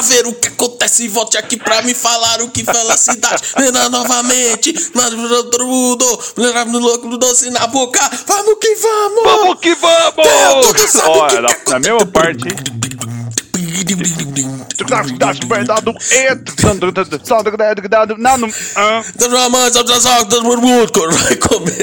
pra 0.00 0.02
ver 0.02 0.26
o 0.26 0.32
que 0.32 0.48
acontece. 0.48 1.08
Volte 1.08 1.36
aqui 1.36 1.56
pra 1.56 1.82
me 1.82 1.94
falar 1.94 2.40
o 2.42 2.50
que 2.50 2.64
felicidade. 2.64 3.42
Lembra 3.56 3.88
novamente. 3.88 4.72
Todo 4.72 5.66
mundo. 5.66 6.20
No 6.36 6.78
louco 6.78 7.16
doce 7.18 7.50
na 7.50 7.66
boca. 7.66 8.00
Vamos 8.26 8.54
que 8.60 8.74
vamos. 8.76 9.24
Vamos 9.24 9.60
que 9.60 9.74
vamos. 9.74 10.66
Tudo 10.66 10.88
sabe 10.88 11.08
o 11.08 11.12
Ó, 11.12 11.26
que 11.28 11.40
na, 11.40 11.54
que 11.54 11.70
na 11.70 11.78
mesma 11.78 12.06
parte. 12.06 12.48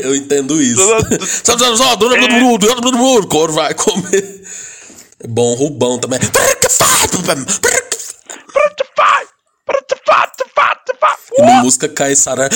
Eu 0.03 0.15
entendo 0.15 0.61
isso. 0.61 0.81
Vai 3.51 3.73
comer. 3.73 4.41
É 5.19 5.27
bom 5.27 5.53
Rubão 5.55 5.97
também. 5.97 6.19
E 11.37 11.41
na 11.41 11.61
música 11.61 11.87
cai 11.87 12.15
Sara. 12.15 12.49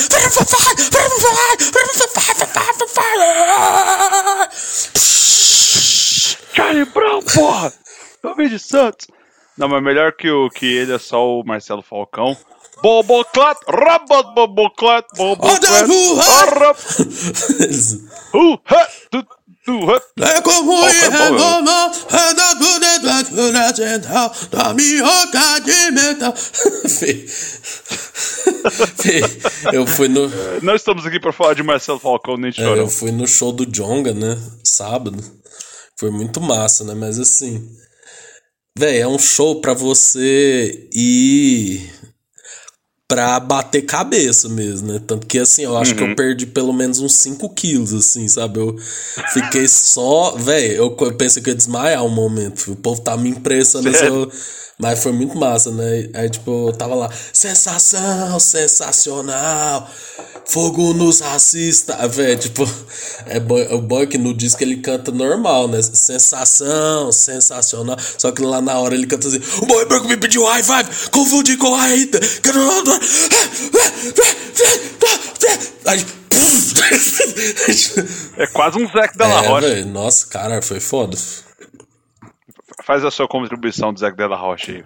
Charlie 6.54 6.84
Brown, 6.86 7.22
porra! 7.22 7.72
Nome 8.24 8.48
de 8.48 8.58
Santos. 8.58 9.06
Não, 9.56 9.68
mas 9.68 9.82
melhor 9.82 10.12
que, 10.12 10.30
o, 10.30 10.48
que 10.50 10.66
ele 10.66 10.94
é 10.94 10.98
só 10.98 11.24
o 11.24 11.44
Marcelo 11.44 11.82
Falcão. 11.82 12.36
Boboclat, 12.82 13.58
rabat 13.68 14.34
boboclat, 14.34 15.06
boboclat, 15.16 15.62
arrap, 16.42 16.76
É 19.64 20.40
como 20.40 20.88
ir 20.88 21.04
é 21.04 21.10
da 21.10 21.26
tudo 21.28 21.38
nacional, 23.52 24.34
da 24.50 24.74
minhoca 24.74 25.60
de 25.60 25.90
metal. 25.92 26.34
Eu 29.72 29.86
fui 29.86 30.08
no. 30.08 30.28
Nós 30.62 30.80
estamos 30.80 31.06
aqui 31.06 31.20
para 31.20 31.32
falar 31.32 31.54
de 31.54 31.62
Marcelo 31.62 31.98
Falcão, 31.98 32.36
nem 32.36 32.50
É, 32.50 32.52
chorou. 32.52 32.76
eu 32.76 32.88
fui 32.88 33.10
no 33.12 33.26
show 33.26 33.52
do 33.52 33.66
Jonga, 33.66 34.12
né? 34.12 34.38
Sábado. 34.64 35.22
Foi 35.98 36.10
muito 36.10 36.40
massa, 36.40 36.84
né? 36.84 36.94
Mas 36.94 37.18
assim. 37.18 37.68
Véi, 38.76 39.00
é 39.00 39.06
um 39.06 39.18
show 39.18 39.60
pra 39.60 39.74
você 39.74 40.88
ir 40.92 41.90
pra 43.12 43.38
bater 43.38 43.82
cabeça 43.82 44.48
mesmo, 44.48 44.90
né? 44.90 44.98
Tanto 45.06 45.26
que 45.26 45.38
assim, 45.38 45.64
eu 45.64 45.76
acho 45.76 45.94
que 45.94 46.02
eu 46.02 46.16
perdi 46.16 46.46
pelo 46.46 46.72
menos 46.72 46.98
uns 46.98 47.12
5 47.16 47.46
quilos, 47.50 47.92
assim, 47.92 48.26
sabe? 48.26 48.58
Eu 48.58 48.74
fiquei 49.34 49.68
só. 49.68 50.34
Véi, 50.38 50.78
eu, 50.78 50.96
eu 50.98 51.14
pensei 51.14 51.42
que 51.42 51.50
eu 51.50 51.52
ia 51.52 51.56
desmaiar 51.58 52.02
um 52.02 52.08
momento. 52.08 52.72
O 52.72 52.76
povo 52.76 53.02
tá 53.02 53.14
me 53.14 53.28
impressionando. 53.28 53.92
assim, 53.94 54.06
eu- 54.06 54.32
mas 54.82 55.00
foi 55.00 55.12
muito 55.12 55.36
massa, 55.38 55.70
né? 55.70 56.08
Aí, 56.12 56.28
tipo, 56.28 56.68
eu 56.68 56.72
tava 56.72 56.96
lá, 56.96 57.08
sensação, 57.32 58.40
sensacional, 58.40 59.88
fogo 60.44 60.92
nos 60.92 61.20
racistas, 61.20 61.96
velho, 62.14 62.36
tipo, 62.36 62.68
é 63.26 63.38
boy- 63.38 63.68
o 63.72 63.80
boy 63.80 64.08
que 64.08 64.18
no 64.18 64.34
disco 64.34 64.60
ele 64.64 64.78
canta 64.78 65.12
normal, 65.12 65.68
né? 65.68 65.80
Sensação, 65.80 67.12
sensacional, 67.12 67.96
só 68.18 68.32
que 68.32 68.42
lá 68.42 68.60
na 68.60 68.76
hora 68.80 68.94
ele 68.96 69.06
canta 69.06 69.28
assim, 69.28 69.40
o 69.62 69.66
boy 69.66 69.84
branco 69.86 70.08
me 70.08 70.16
pediu 70.16 70.44
high 70.46 70.64
five, 70.64 70.88
confundi 71.12 71.56
com 71.56 71.72
a 71.76 71.86
Rita, 71.86 72.18
aí, 75.86 76.04
É 78.36 78.46
quase 78.48 78.82
um 78.82 78.88
Zac 78.88 79.16
Della 79.16 79.44
é, 79.44 79.46
Rocha. 79.46 79.68
velho, 79.68 79.86
nossa, 79.86 80.26
cara, 80.26 80.60
foi 80.60 80.80
foda. 80.80 81.16
Faz 82.84 83.04
a 83.04 83.10
sua 83.10 83.28
contribuição 83.28 83.92
do 83.92 84.00
Zac 84.00 84.16
Della 84.16 84.36
Rocha 84.36 84.72
aí. 84.72 84.84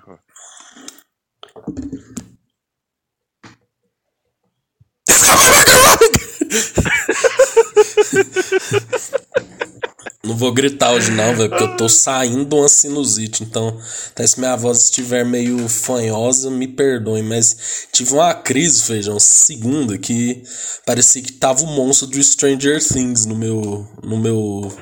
Não 10.26 10.36
vou 10.36 10.52
gritar 10.52 10.90
hoje 10.92 11.12
não, 11.12 11.36
velho, 11.36 11.48
porque 11.48 11.62
eu 11.62 11.76
tô 11.76 11.88
saindo 11.88 12.56
uma 12.56 12.68
sinusite. 12.68 13.44
Então, 13.44 13.78
se 13.80 14.40
minha 14.40 14.56
voz 14.56 14.84
estiver 14.84 15.24
meio 15.24 15.68
fanhosa, 15.68 16.50
me 16.50 16.66
perdoem. 16.66 17.22
Mas 17.22 17.86
tive 17.92 18.12
uma 18.12 18.34
crise, 18.34 18.82
feijão, 18.82 19.20
segunda, 19.20 19.96
que 19.96 20.42
parecia 20.84 21.22
que 21.22 21.32
tava 21.32 21.62
o 21.62 21.66
monstro 21.66 22.08
do 22.08 22.22
Stranger 22.22 22.82
Things 22.82 23.24
no 23.24 23.36
meu. 23.36 23.86
No 24.02 24.16
meu. 24.18 24.76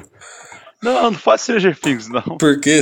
Não, 0.85 1.11
não 1.11 1.19
faz 1.19 1.41
Stranger 1.41 1.79
Things, 1.79 2.09
não. 2.09 2.23
Porque. 2.39 2.81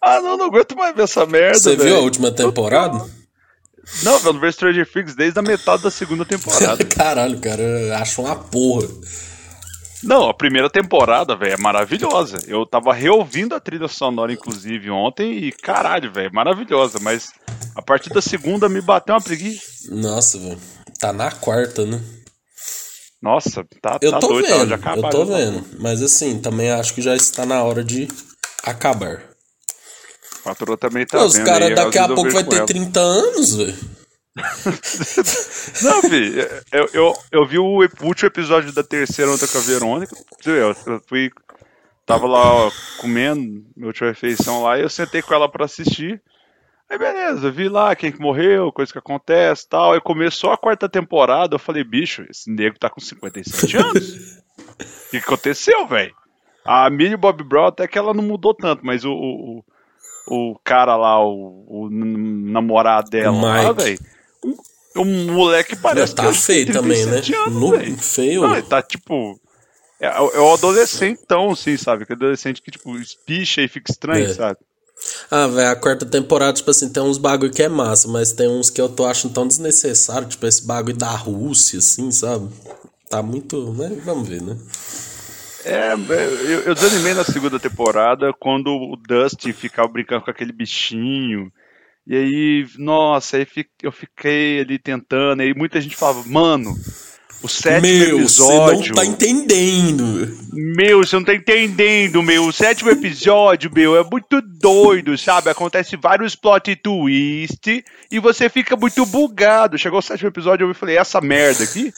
Ah, 0.00 0.20
não, 0.20 0.38
não 0.38 0.46
aguento 0.46 0.74
mais 0.74 0.96
ver 0.96 1.02
essa 1.02 1.26
merda, 1.26 1.58
Você 1.58 1.76
viu 1.76 1.96
a 1.96 2.00
última 2.00 2.32
temporada? 2.32 2.98
Não, 4.02 4.18
velho, 4.18 4.32
não 4.32 4.40
vejo 4.40 4.54
Stranger 4.54 4.90
Things 4.90 5.14
desde 5.14 5.38
a 5.38 5.42
metade 5.42 5.82
da 5.82 5.90
segunda 5.90 6.24
temporada. 6.24 6.82
Caralho, 6.86 7.38
cara, 7.38 7.62
eu 7.62 7.94
acho 7.96 8.22
uma 8.22 8.34
porra. 8.36 8.88
Não, 10.02 10.28
a 10.28 10.34
primeira 10.34 10.68
temporada, 10.68 11.36
velho, 11.36 11.52
é 11.52 11.56
maravilhosa. 11.56 12.38
Eu 12.48 12.64
tava 12.66 12.92
reouvindo 12.92 13.54
a 13.54 13.60
trilha 13.60 13.86
sonora, 13.86 14.32
inclusive, 14.32 14.90
ontem, 14.90 15.44
e 15.44 15.52
caralho, 15.52 16.12
velho, 16.12 16.32
maravilhosa. 16.32 16.98
Mas 17.00 17.32
a 17.76 17.82
partir 17.82 18.10
da 18.10 18.22
segunda 18.22 18.68
me 18.68 18.80
bateu 18.80 19.14
uma 19.14 19.20
preguiça. 19.20 19.94
Nossa, 19.94 20.38
velho. 20.38 20.58
Tá 20.98 21.12
na 21.12 21.30
quarta, 21.30 21.84
né? 21.84 22.00
Nossa, 23.22 23.64
tá, 23.80 23.98
Eu 24.02 24.10
tá 24.10 24.18
tô 24.18 24.28
doido, 24.28 24.46
ela 24.48 24.64
vendo, 24.64 24.68
já 24.82 24.96
eu 24.96 25.10
tô 25.10 25.24
vendo. 25.24 25.64
Mas 25.78 26.02
assim, 26.02 26.40
também 26.40 26.72
acho 26.72 26.92
que 26.92 27.00
já 27.00 27.14
está 27.14 27.46
na 27.46 27.62
hora 27.62 27.84
de 27.84 28.08
acabar. 28.64 29.22
A 30.40 30.48
patroa 30.48 30.76
também 30.76 31.06
tá 31.06 31.18
Pô, 31.18 31.26
os 31.26 31.38
caras 31.38 31.72
daqui 31.72 31.98
a 31.98 32.08
pouco 32.08 32.30
vai 32.30 32.42
ter 32.42 32.56
ela. 32.56 32.66
30 32.66 32.98
anos, 32.98 33.54
velho. 33.54 33.78
Não, 35.82 36.00
vi, 36.02 36.34
eu, 36.72 36.88
eu, 36.92 37.12
eu 37.30 37.46
vi 37.46 37.58
o 37.58 37.86
último 38.02 38.26
episódio 38.26 38.72
da 38.72 38.82
terceira 38.82 39.30
ontem 39.30 39.46
com 39.46 39.58
a 39.58 39.60
Verônica. 39.60 40.16
Eu, 40.44 40.74
eu 40.86 41.02
fui. 41.06 41.30
Tava 42.04 42.26
lá 42.26 42.52
ó, 42.52 42.72
comendo 42.98 43.64
minha 43.76 43.86
última 43.86 44.08
refeição 44.08 44.64
lá 44.64 44.76
e 44.76 44.82
eu 44.82 44.88
sentei 44.88 45.22
com 45.22 45.32
ela 45.32 45.48
pra 45.48 45.66
assistir. 45.66 46.20
Aí 46.92 46.98
beleza, 46.98 47.50
vi 47.50 47.68
lá 47.70 47.96
quem 47.96 48.12
que 48.12 48.20
morreu, 48.20 48.70
coisa 48.70 48.92
que 48.92 48.98
acontece 48.98 49.64
e 49.64 49.68
tal. 49.70 49.92
Aí 49.94 50.00
começou 50.00 50.50
a 50.50 50.58
quarta 50.58 50.88
temporada, 50.88 51.54
eu 51.54 51.58
falei, 51.58 51.82
bicho, 51.82 52.22
esse 52.30 52.50
nego 52.50 52.78
tá 52.78 52.90
com 52.90 53.00
57 53.00 53.76
anos. 53.78 54.12
O 54.14 54.70
que 55.10 55.12
que 55.12 55.16
aconteceu, 55.18 55.86
velho? 55.86 56.14
A 56.64 56.90
Millie 56.90 57.16
Bob 57.16 57.42
Brown 57.44 57.66
até 57.66 57.88
que 57.88 57.98
ela 57.98 58.12
não 58.12 58.22
mudou 58.22 58.54
tanto, 58.54 58.84
mas 58.84 59.04
o, 59.04 59.12
o, 59.12 59.64
o 60.28 60.58
cara 60.62 60.94
lá, 60.96 61.18
o, 61.24 61.64
o 61.66 61.88
namorado 61.90 63.08
dela 63.10 63.40
lá, 63.40 63.72
velho. 63.72 63.98
O, 64.44 65.00
o 65.00 65.04
moleque 65.04 65.74
parece 65.74 66.14
Tá 66.14 66.26
que 66.28 66.34
feio 66.34 66.72
também, 66.72 67.06
né? 67.06 67.12
37 67.22 67.34
anos, 67.34 67.54
No- 67.60 67.70
velho. 67.70 67.96
feio. 67.96 68.42
Não, 68.42 68.52
ele 68.52 68.62
tá 68.62 68.82
tipo. 68.82 69.40
É, 69.98 70.06
é 70.08 70.20
o 70.40 70.52
adolescentão, 70.52 71.52
assim, 71.52 71.76
sabe? 71.76 72.04
Que 72.04 72.12
adolescente 72.12 72.60
que, 72.60 72.70
tipo, 72.70 72.96
espicha 72.98 73.62
e 73.62 73.68
fica 73.68 73.90
estranho, 73.90 74.26
É. 74.26 74.34
sabe? 74.34 74.58
Ah, 75.30 75.46
velho, 75.46 75.70
a 75.70 75.76
quarta 75.76 76.04
temporada, 76.04 76.52
tipo 76.52 76.70
assim, 76.70 76.92
tem 76.92 77.02
uns 77.02 77.18
bagulho 77.18 77.52
que 77.52 77.62
é 77.62 77.68
massa, 77.68 78.06
mas 78.08 78.32
tem 78.32 78.48
uns 78.48 78.68
que 78.68 78.80
eu 78.80 78.88
tô 78.88 79.06
achando 79.06 79.32
tão 79.32 79.46
desnecessário, 79.46 80.28
tipo 80.28 80.46
esse 80.46 80.66
bagulho 80.66 80.96
da 80.96 81.10
Rússia, 81.10 81.78
assim, 81.78 82.10
sabe? 82.10 82.48
Tá 83.08 83.22
muito. 83.22 83.72
Né? 83.72 84.00
Vamos 84.04 84.28
ver, 84.28 84.42
né? 84.42 84.56
É, 85.64 85.92
eu, 85.92 86.60
eu 86.62 86.74
desanimei 86.74 87.14
na 87.14 87.24
segunda 87.24 87.58
temporada 87.58 88.32
quando 88.32 88.68
o 88.68 88.96
Dustin 88.96 89.52
ficava 89.52 89.88
brincando 89.88 90.22
com 90.24 90.30
aquele 90.30 90.52
bichinho. 90.52 91.52
E 92.06 92.16
aí, 92.16 92.66
nossa, 92.78 93.36
aí 93.36 93.46
eu 93.82 93.92
fiquei 93.92 94.60
ali 94.60 94.78
tentando, 94.78 95.40
aí 95.40 95.54
muita 95.54 95.80
gente 95.80 95.94
falava, 95.94 96.24
mano, 96.26 96.74
o 97.42 97.48
sétimo 97.48 97.88
Meu, 97.88 98.18
episódio. 98.18 98.78
você 98.78 98.88
não 98.88 98.94
tá 98.94 99.04
entendendo. 99.04 100.38
Meu, 100.52 100.98
você 100.98 101.16
não 101.16 101.24
tá 101.24 101.34
entendendo, 101.34 102.22
meu. 102.22 102.46
O 102.46 102.52
sétimo 102.52 102.90
episódio, 102.90 103.70
meu, 103.72 103.96
é 103.96 104.04
muito 104.04 104.40
doido, 104.40 105.16
sabe? 105.18 105.50
Acontece 105.50 105.96
vários 105.96 106.36
plot 106.36 106.76
twist 106.76 107.84
e 108.10 108.18
você 108.18 108.48
fica 108.48 108.76
muito 108.76 109.04
bugado. 109.06 109.78
Chegou 109.78 109.98
o 109.98 110.02
sétimo 110.02 110.28
episódio, 110.28 110.68
eu 110.68 110.74
falei, 110.74 110.96
essa 110.96 111.20
merda 111.20 111.64
aqui? 111.64 111.92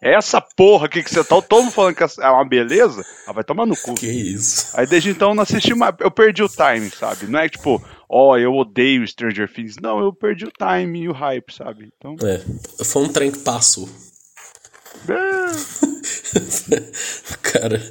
Essa 0.00 0.40
porra 0.40 0.86
aqui 0.86 1.02
que 1.02 1.10
você 1.10 1.24
tá. 1.24 1.42
Todo 1.42 1.62
mundo 1.62 1.72
falando 1.72 1.96
que 1.96 2.04
é 2.04 2.28
uma 2.28 2.48
beleza? 2.48 3.04
Ah, 3.26 3.32
vai 3.32 3.42
tomar 3.42 3.66
no 3.66 3.76
cu. 3.76 3.94
Que 3.94 4.06
isso? 4.06 4.70
Aí 4.74 4.86
desde 4.86 5.10
então 5.10 5.30
eu 5.30 5.34
não 5.34 5.42
assisti 5.42 5.74
mais. 5.74 5.92
Eu 5.98 6.10
perdi 6.10 6.40
o 6.40 6.48
time, 6.48 6.88
sabe? 6.88 7.26
Não 7.26 7.40
é 7.40 7.48
tipo, 7.48 7.82
ó, 8.08 8.38
eu 8.38 8.54
odeio 8.54 9.06
Stranger 9.08 9.52
Things. 9.52 9.74
Não, 9.82 9.98
eu 9.98 10.12
perdi 10.12 10.44
o 10.44 10.52
time 10.56 11.00
e 11.00 11.08
o 11.08 11.12
hype, 11.12 11.52
sabe? 11.52 11.90
Então. 11.96 12.14
É, 12.22 12.84
foi 12.84 13.02
um 13.02 13.08
trem 13.08 13.32
que 13.32 13.38
passou. 13.38 13.88
É, 15.08 15.48
Cara, 17.42 17.82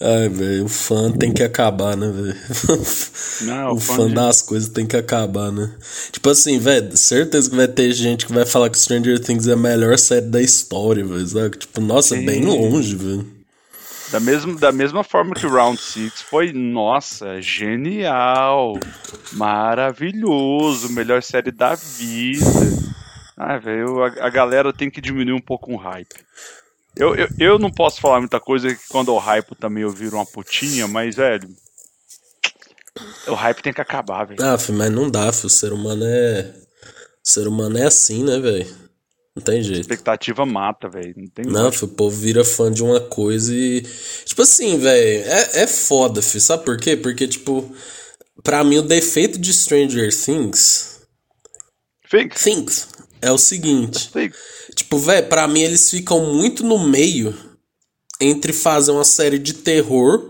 ai, 0.00 0.28
velho, 0.28 0.64
o 0.64 0.68
fã 0.68 1.10
tem 1.12 1.32
que 1.32 1.42
acabar, 1.42 1.96
né, 1.96 2.10
velho? 2.10 2.36
Não, 3.42 3.72
o 3.72 3.80
fã 3.80 3.96
fã 3.96 4.08
de- 4.08 4.14
das 4.14 4.40
coisas 4.42 4.68
tem 4.68 4.86
que 4.86 4.96
acabar, 4.96 5.52
né? 5.52 5.70
Tipo 6.10 6.30
assim, 6.30 6.58
velho, 6.58 6.96
certeza 6.96 7.50
que 7.50 7.56
vai 7.56 7.68
ter 7.68 7.92
gente 7.92 8.26
que 8.26 8.32
vai 8.32 8.46
falar 8.46 8.70
que 8.70 8.78
Stranger 8.78 9.18
Things 9.20 9.46
é 9.46 9.52
a 9.52 9.56
melhor 9.56 9.98
série 9.98 10.26
da 10.26 10.40
história, 10.40 11.04
velho, 11.04 11.26
sabe? 11.26 11.56
Tipo, 11.58 11.80
nossa, 11.80 12.14
bem 12.16 12.40
longe, 12.44 12.96
velho. 12.96 13.26
Da 14.10 14.20
mesma, 14.20 14.54
da 14.54 14.70
mesma 14.72 15.02
forma 15.02 15.34
que 15.34 15.46
Round 15.46 15.80
6 15.80 16.22
foi, 16.30 16.52
nossa, 16.52 17.40
genial, 17.42 18.78
maravilhoso, 19.32 20.88
melhor 20.90 21.22
série 21.22 21.50
da 21.50 21.74
vida. 21.74 22.44
Ah, 23.36 23.58
velho, 23.58 24.02
a, 24.02 24.06
a, 24.26 24.30
galera 24.30 24.72
tem 24.72 24.90
que 24.90 25.00
diminuir 25.00 25.34
um 25.34 25.40
pouco 25.40 25.72
o 25.72 25.76
hype. 25.76 26.14
Eu, 26.96 27.14
eu, 27.16 27.28
eu 27.38 27.58
não 27.58 27.70
posso 27.70 28.00
falar 28.00 28.20
muita 28.20 28.38
coisa 28.38 28.72
que 28.72 28.88
quando 28.88 29.08
eu 29.08 29.18
hype 29.18 29.54
também 29.56 29.82
eu 29.82 29.90
viro 29.90 30.16
uma 30.16 30.26
putinha, 30.26 30.86
mas, 30.86 31.16
velho, 31.16 31.48
o 33.26 33.34
hype 33.34 33.62
tem 33.62 33.72
que 33.72 33.80
acabar, 33.80 34.24
velho. 34.24 34.42
Ah, 34.42 34.56
filho, 34.56 34.78
mas 34.78 34.90
não 34.90 35.10
dá, 35.10 35.32
filho. 35.32 35.46
O 35.46 35.50
ser 35.50 35.72
humano 35.72 36.04
é. 36.04 36.54
O 37.24 37.28
ser 37.28 37.48
humano 37.48 37.78
é 37.78 37.84
assim, 37.84 38.22
né, 38.22 38.38
velho? 38.38 38.66
Não 39.34 39.42
tem 39.42 39.62
jeito. 39.62 39.80
Expectativa 39.80 40.46
mata, 40.46 40.88
velho. 40.88 41.14
Não 41.16 41.26
tem 41.26 41.44
Não, 41.44 41.72
filho, 41.72 41.86
o 41.86 41.94
povo 41.96 42.16
vira 42.16 42.44
fã 42.44 42.70
de 42.70 42.84
uma 42.84 43.00
coisa 43.00 43.52
e. 43.52 43.82
Tipo 44.24 44.42
assim, 44.42 44.78
velho, 44.78 45.28
é, 45.28 45.62
é 45.62 45.66
foda, 45.66 46.22
filho. 46.22 46.40
Sabe 46.40 46.64
por 46.64 46.78
quê? 46.78 46.96
Porque, 46.96 47.26
tipo, 47.26 47.74
pra 48.44 48.62
mim 48.62 48.78
o 48.78 48.82
defeito 48.82 49.38
de 49.38 49.52
Stranger 49.52 50.14
Things. 50.14 51.00
Things? 52.08 52.42
Things. 52.42 52.88
É 53.24 53.32
o 53.32 53.38
seguinte. 53.38 54.10
Tipo, 54.74 54.98
velho, 54.98 55.26
pra 55.28 55.48
mim 55.48 55.62
eles 55.62 55.88
ficam 55.88 56.34
muito 56.34 56.62
no 56.62 56.78
meio 56.78 57.34
entre 58.20 58.52
fazer 58.52 58.90
uma 58.90 59.04
série 59.04 59.38
de 59.38 59.54
terror 59.54 60.22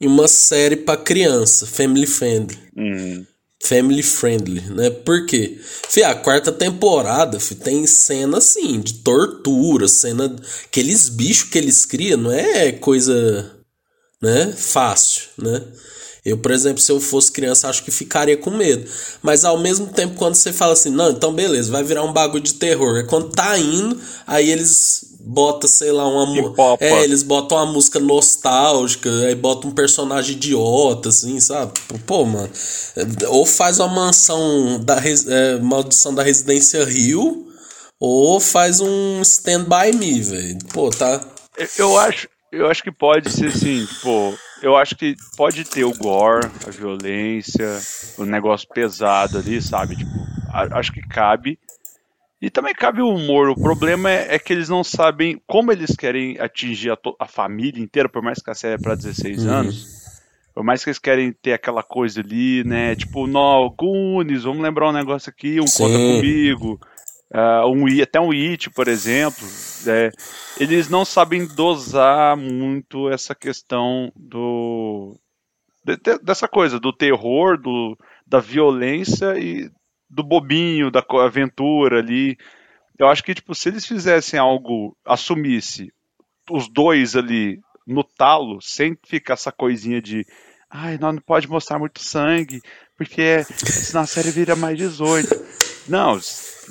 e 0.00 0.06
uma 0.06 0.28
série 0.28 0.76
para 0.76 1.00
criança, 1.00 1.66
family 1.66 2.06
friendly. 2.06 2.58
Uhum. 2.76 3.26
Family 3.60 4.04
friendly, 4.04 4.60
né? 4.70 4.88
Por 4.90 5.26
quê? 5.26 5.58
Fih, 5.88 6.04
a 6.04 6.14
quarta 6.14 6.52
temporada 6.52 7.40
fih, 7.40 7.56
tem 7.56 7.84
cena 7.88 8.38
assim, 8.38 8.78
de 8.78 8.94
tortura, 8.94 9.88
cena. 9.88 10.36
Aqueles 10.64 11.08
bichos 11.08 11.50
que 11.50 11.58
eles 11.58 11.84
criam 11.84 12.18
não 12.18 12.30
é 12.30 12.70
coisa 12.70 13.50
né, 14.22 14.54
fácil, 14.56 15.22
né? 15.38 15.60
Eu, 16.26 16.36
por 16.36 16.50
exemplo, 16.50 16.80
se 16.80 16.90
eu 16.90 16.98
fosse 16.98 17.30
criança, 17.30 17.68
acho 17.68 17.84
que 17.84 17.90
ficaria 17.92 18.36
com 18.36 18.50
medo. 18.50 18.84
Mas 19.22 19.44
ao 19.44 19.58
mesmo 19.58 19.86
tempo, 19.86 20.16
quando 20.16 20.34
você 20.34 20.52
fala 20.52 20.72
assim, 20.72 20.90
não, 20.90 21.10
então 21.10 21.32
beleza, 21.32 21.70
vai 21.70 21.84
virar 21.84 22.02
um 22.02 22.12
bagulho 22.12 22.42
de 22.42 22.54
terror. 22.54 22.98
É 22.98 23.04
quando 23.04 23.30
tá 23.30 23.56
indo, 23.56 23.96
aí 24.26 24.50
eles 24.50 25.14
bota, 25.20 25.68
sei 25.68 25.92
lá, 25.92 26.06
uma 26.08 26.76
É, 26.80 27.04
eles 27.04 27.22
botam 27.22 27.58
uma 27.58 27.72
música 27.72 28.00
nostálgica, 28.00 29.08
aí 29.26 29.36
botam 29.36 29.70
um 29.70 29.74
personagem 29.74 30.34
idiota, 30.34 31.10
assim, 31.10 31.38
sabe? 31.38 31.72
Pô, 32.06 32.24
mano. 32.24 32.50
Ou 33.28 33.46
faz 33.46 33.78
uma 33.78 33.88
mansão 33.88 34.80
da 34.80 34.96
é, 34.96 35.58
maldição 35.58 36.12
da 36.12 36.24
Residência 36.24 36.84
Rio, 36.84 37.46
ou 38.00 38.40
faz 38.40 38.80
um 38.80 39.20
Stand 39.22 39.64
By 39.64 39.96
Me, 39.96 40.20
velho. 40.20 40.58
Pô, 40.72 40.90
tá. 40.90 41.20
Eu 41.78 41.96
acho, 41.98 42.28
eu 42.52 42.68
acho 42.68 42.82
que 42.82 42.90
pode 42.90 43.30
ser 43.30 43.46
assim, 43.46 43.86
tipo, 43.86 44.36
eu 44.62 44.76
acho 44.76 44.96
que 44.96 45.14
pode 45.36 45.64
ter 45.64 45.84
o 45.84 45.92
gore, 45.92 46.50
a 46.66 46.70
violência, 46.70 47.78
o 48.18 48.24
negócio 48.24 48.68
pesado 48.68 49.38
ali, 49.38 49.60
sabe? 49.60 49.96
Tipo, 49.96 50.10
acho 50.52 50.92
que 50.92 51.00
cabe. 51.02 51.58
E 52.40 52.50
também 52.50 52.74
cabe 52.74 53.00
o 53.00 53.08
humor. 53.08 53.48
O 53.48 53.54
problema 53.54 54.10
é, 54.10 54.34
é, 54.34 54.38
que 54.38 54.52
eles 54.52 54.68
não 54.68 54.84
sabem 54.84 55.40
como 55.46 55.72
eles 55.72 55.94
querem 55.96 56.38
atingir 56.38 56.90
a, 56.90 56.98
a 57.18 57.26
família 57.26 57.82
inteira, 57.82 58.08
por 58.08 58.22
mais 58.22 58.40
que 58.40 58.50
a 58.50 58.54
série 58.54 58.74
é 58.74 58.78
para 58.78 58.94
16 58.94 59.44
uhum. 59.44 59.52
anos. 59.52 59.96
Por 60.54 60.64
mais 60.64 60.82
que 60.82 60.88
eles 60.88 60.98
querem 60.98 61.32
ter 61.32 61.52
aquela 61.52 61.82
coisa 61.82 62.20
ali, 62.20 62.64
né? 62.64 62.94
Tipo, 62.94 63.26
no, 63.26 63.70
Goonies, 63.70 64.44
vamos 64.44 64.62
lembrar 64.62 64.88
um 64.88 64.92
negócio 64.92 65.28
aqui, 65.30 65.60
um 65.60 65.66
Sim. 65.66 65.82
Conta 65.82 65.98
Comigo. 65.98 66.80
Uh, 67.32 67.66
um, 67.66 68.02
até 68.02 68.20
um 68.20 68.30
It, 68.30 68.70
por 68.70 68.88
exemplo. 68.88 69.46
É, 69.86 70.10
eles 70.58 70.88
não 70.88 71.04
sabem 71.04 71.46
dosar 71.46 72.36
muito 72.36 73.10
essa 73.10 73.34
questão 73.34 74.12
do. 74.14 75.18
De, 75.84 75.96
de, 75.96 76.18
dessa 76.18 76.48
coisa, 76.48 76.80
do 76.80 76.92
terror, 76.92 77.56
do, 77.60 77.96
da 78.26 78.40
violência 78.40 79.38
e 79.38 79.70
do 80.08 80.22
bobinho, 80.22 80.90
da 80.90 81.04
aventura 81.24 81.98
ali. 81.98 82.36
Eu 82.98 83.08
acho 83.08 83.22
que, 83.22 83.34
tipo, 83.34 83.54
se 83.54 83.68
eles 83.68 83.84
fizessem 83.84 84.38
algo, 84.38 84.96
assumisse 85.04 85.92
os 86.50 86.68
dois 86.68 87.14
ali 87.14 87.60
no 87.86 88.02
talo, 88.02 88.60
sem 88.60 88.96
ficar 89.06 89.34
essa 89.34 89.52
coisinha 89.52 90.00
de 90.00 90.24
ai, 90.70 90.98
não, 90.98 91.12
não 91.12 91.20
pode 91.20 91.48
mostrar 91.48 91.78
muito 91.78 92.02
sangue, 92.02 92.60
porque 92.96 93.44
senão 93.44 94.02
a 94.02 94.06
série 94.06 94.30
vira 94.30 94.56
mais 94.56 94.76
18. 94.76 95.28
Não, 95.88 96.18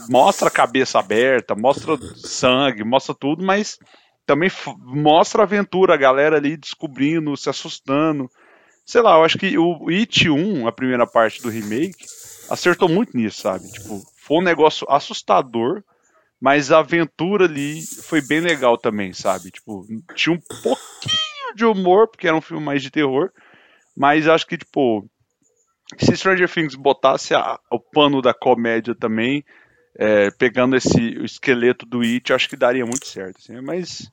mostra 0.10 0.48
a 0.48 0.52
cabeça 0.52 1.00
aberta, 1.00 1.56
mostra 1.56 1.98
sangue, 2.16 2.84
mostra 2.84 3.14
tudo, 3.14 3.44
mas 3.44 3.78
também 4.26 4.50
mostra 4.80 5.42
a 5.42 5.46
aventura, 5.46 5.94
a 5.94 5.98
galera 5.98 6.38
ali 6.38 6.58
descobrindo, 6.58 7.36
se 7.38 7.50
assustando. 7.50 8.30
Sei 8.86 9.02
lá, 9.02 9.18
eu 9.18 9.24
acho 9.24 9.38
que 9.38 9.58
o 9.58 9.90
It 9.90 10.30
1, 10.30 10.68
a 10.68 10.72
primeira 10.72 11.08
parte 11.08 11.42
do 11.42 11.50
remake, 11.50 12.06
acertou 12.50 12.90
muito 12.90 13.16
nisso, 13.16 13.42
sabe? 13.42 13.72
Tipo, 13.72 14.02
foi 14.18 14.38
um 14.38 14.44
negócio 14.44 14.86
assustador, 14.90 15.84
mas 16.40 16.72
a 16.72 16.80
aventura 16.80 17.46
ali 17.46 17.82
foi 17.82 18.22
bem 18.22 18.40
legal 18.40 18.78
também, 18.78 19.14
sabe? 19.14 19.52
Tipo, 19.52 19.86
tinha 20.16 20.36
um 20.36 20.40
pouquinho 20.62 21.56
de 21.56 21.66
humor, 21.66 22.08
porque 22.08 22.28
era 22.28 22.38
um 22.38 22.42
filme 22.42 22.64
mais 22.64 22.82
de 22.82 22.92
terror, 22.92 23.32
mas 23.96 24.28
acho 24.28 24.46
que, 24.46 24.58
tipo, 24.58 25.10
se 25.98 26.16
Stranger 26.16 26.52
Things 26.52 26.76
botasse 26.76 27.34
a, 27.34 27.60
o 27.72 27.80
pano 27.80 28.22
da 28.22 28.34
comédia 28.34 28.96
também, 28.96 29.44
é, 29.98 30.30
pegando 30.32 30.76
esse 30.76 31.18
o 31.18 31.26
esqueleto 31.26 31.86
do 31.86 32.02
It, 32.02 32.34
acho 32.34 32.50
que 32.50 32.58
daria 32.58 32.86
muito 32.86 33.08
certo. 33.08 33.38
Assim, 33.40 33.60
mas 33.62 34.10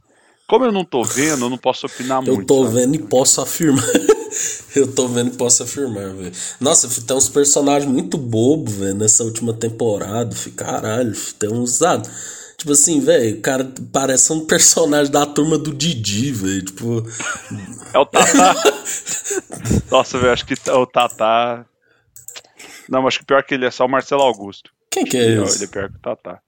como 0.46 0.64
eu 0.64 0.72
não 0.72 0.84
tô 0.84 1.02
vendo, 1.02 1.46
eu 1.46 1.50
não 1.50 1.58
posso 1.58 1.86
opinar 1.86 2.18
eu 2.18 2.34
muito. 2.34 2.42
Eu 2.42 2.46
tô 2.46 2.64
sabe? 2.64 2.76
vendo 2.76 2.94
e 2.94 2.98
posso 2.98 3.40
afirmar. 3.40 3.84
eu 4.76 4.92
tô 4.92 5.08
vendo 5.08 5.32
e 5.32 5.36
posso 5.36 5.62
afirmar, 5.62 6.14
velho. 6.14 6.32
Nossa, 6.60 6.88
tem 7.02 7.16
uns 7.16 7.28
personagens 7.28 7.90
muito 7.90 8.16
bobos, 8.16 8.74
velho, 8.74 8.94
nessa 8.94 9.24
última 9.24 9.52
temporada. 9.52 10.36
Caralho, 10.54 11.14
tem 11.38 11.50
uns. 11.50 11.82
Ah, 11.82 12.00
tipo 12.56 12.72
assim, 12.72 13.00
velho, 13.00 13.38
o 13.38 13.40
cara 13.40 13.72
parece 13.92 14.32
um 14.32 14.46
personagem 14.46 15.10
da 15.10 15.26
turma 15.26 15.58
do 15.58 15.72
Didi, 15.72 16.30
velho. 16.32 16.64
Tipo. 16.64 17.02
É 17.92 17.98
o 17.98 18.06
Tatá. 18.06 18.54
Nossa, 19.90 20.18
velho, 20.18 20.32
acho 20.32 20.46
que 20.46 20.54
o 20.70 20.86
Tatá. 20.86 21.64
Não, 22.88 23.06
acho 23.06 23.20
que 23.20 23.24
pior 23.24 23.42
que 23.42 23.54
ele 23.54 23.64
é 23.64 23.70
só 23.70 23.86
o 23.86 23.88
Marcelo 23.88 24.22
Augusto. 24.22 24.70
Quem 24.92 25.04
que 25.04 25.16
é 25.16 25.42
esse? 25.42 25.56
Ele 25.56 25.64
é 25.64 25.68
pior 25.68 25.88
que 25.88 25.96
o 25.96 26.00
Tatá. 26.00 26.38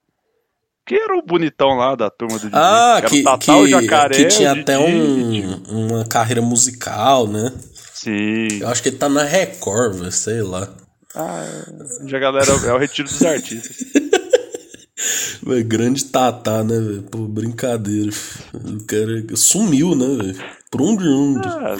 Que 0.87 0.95
era 0.95 1.17
o 1.17 1.23
bonitão 1.23 1.69
lá 1.79 1.95
da 1.95 2.11
turma 2.11 2.39
do 2.39 2.43
Didi. 2.43 2.53
Ah, 2.53 3.01
que, 3.09 3.25
que, 3.39 3.69
Jacaré, 3.69 4.15
que 4.15 4.27
tinha 4.27 4.53
até 4.53 4.79
um, 4.79 5.63
uma 5.67 6.05
carreira 6.05 6.43
musical, 6.43 7.27
né? 7.27 7.51
Sim. 7.95 8.49
Eu 8.61 8.69
acho 8.69 8.83
que 8.83 8.91
ele 8.91 8.99
tá 8.99 9.09
na 9.09 9.23
Record, 9.23 10.11
sei 10.11 10.43
lá. 10.43 10.69
Ah, 11.15 11.65
já 12.05 12.19
galera 12.19 12.51
é 12.51 12.73
o 12.73 12.79
retiro 12.79 13.09
dos 13.09 13.23
artistas. 13.23 13.79
Véio, 15.43 15.65
grande 15.65 16.05
Tatá, 16.05 16.63
né, 16.63 16.79
velho? 16.79 17.03
Pô, 17.03 17.19
brincadeira. 17.27 18.11
O 18.53 18.85
cara 18.85 19.25
sumiu, 19.37 19.95
né, 19.95 20.07
velho? 20.07 20.45
Por 20.71 20.83
um 20.83 20.97
de 20.97 21.09
um. 21.09 21.41
Ah, 21.45 21.77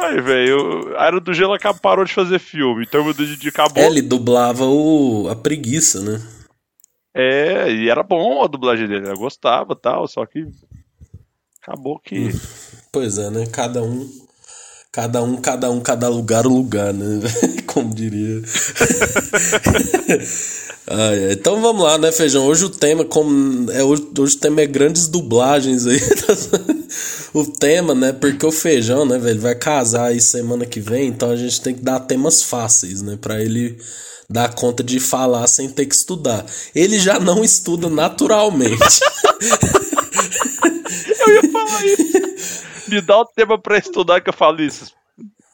aí, 0.00 0.20
velho, 0.20 0.96
a 0.96 1.06
Era 1.06 1.20
do 1.20 1.32
Gelo 1.32 1.56
parou 1.80 2.04
de 2.04 2.12
fazer 2.12 2.38
filme, 2.38 2.84
então 2.84 3.06
o 3.06 3.14
Didi 3.14 3.48
acabou. 3.48 3.82
É, 3.82 3.86
ele 3.86 4.02
dublava 4.02 4.64
o... 4.64 5.28
a 5.28 5.36
preguiça, 5.36 6.00
né? 6.00 6.20
É, 7.14 7.70
e 7.70 7.88
era 7.88 8.02
bom 8.02 8.42
a 8.42 8.48
dublagem 8.48 8.88
dele, 8.88 9.08
eu 9.08 9.16
gostava 9.16 9.76
tal, 9.76 10.08
só 10.08 10.26
que 10.26 10.46
acabou 11.62 11.98
que. 11.98 12.30
Pois 12.92 13.18
é, 13.18 13.30
né? 13.30 13.46
Cada 13.46 13.82
um. 13.82 14.08
Cada 14.94 15.20
um, 15.24 15.36
cada 15.38 15.70
um, 15.72 15.80
cada 15.80 16.08
lugar, 16.08 16.46
lugar, 16.46 16.94
né? 16.94 17.20
Como 17.66 17.92
diria. 17.92 18.40
ah, 20.86 21.12
é. 21.16 21.32
Então 21.32 21.60
vamos 21.60 21.82
lá, 21.82 21.98
né, 21.98 22.12
Feijão? 22.12 22.46
Hoje 22.46 22.64
o 22.66 22.70
tema, 22.70 23.04
como 23.04 23.68
é, 23.72 23.82
hoje, 23.82 24.06
hoje 24.16 24.36
o 24.36 24.38
tema 24.38 24.60
é 24.60 24.66
grandes 24.66 25.08
dublagens 25.08 25.84
aí. 25.84 26.00
o 27.34 27.44
tema, 27.44 27.92
né? 27.92 28.12
Porque 28.12 28.46
o 28.46 28.52
Feijão, 28.52 29.04
né, 29.04 29.18
velho, 29.18 29.40
vai 29.40 29.56
casar 29.56 30.10
aí 30.10 30.20
semana 30.20 30.64
que 30.64 30.78
vem, 30.78 31.08
então 31.08 31.28
a 31.28 31.36
gente 31.36 31.60
tem 31.60 31.74
que 31.74 31.82
dar 31.82 31.98
temas 31.98 32.44
fáceis, 32.44 33.02
né? 33.02 33.18
Pra 33.20 33.42
ele 33.42 33.76
dar 34.30 34.54
conta 34.54 34.84
de 34.84 35.00
falar 35.00 35.48
sem 35.48 35.68
ter 35.68 35.86
que 35.86 35.94
estudar. 35.96 36.46
Ele 36.72 37.00
já 37.00 37.18
não 37.18 37.42
estuda 37.42 37.90
naturalmente. 37.90 39.00
eu 41.18 41.34
ia 41.34 41.50
falar 41.50 41.84
isso. 41.84 42.33
Me 42.88 43.00
dá 43.00 43.18
o 43.18 43.24
tema 43.24 43.58
pra 43.58 43.78
estudar 43.78 44.20
que 44.20 44.28
eu 44.28 44.34
falo 44.34 44.60
isso. 44.62 44.92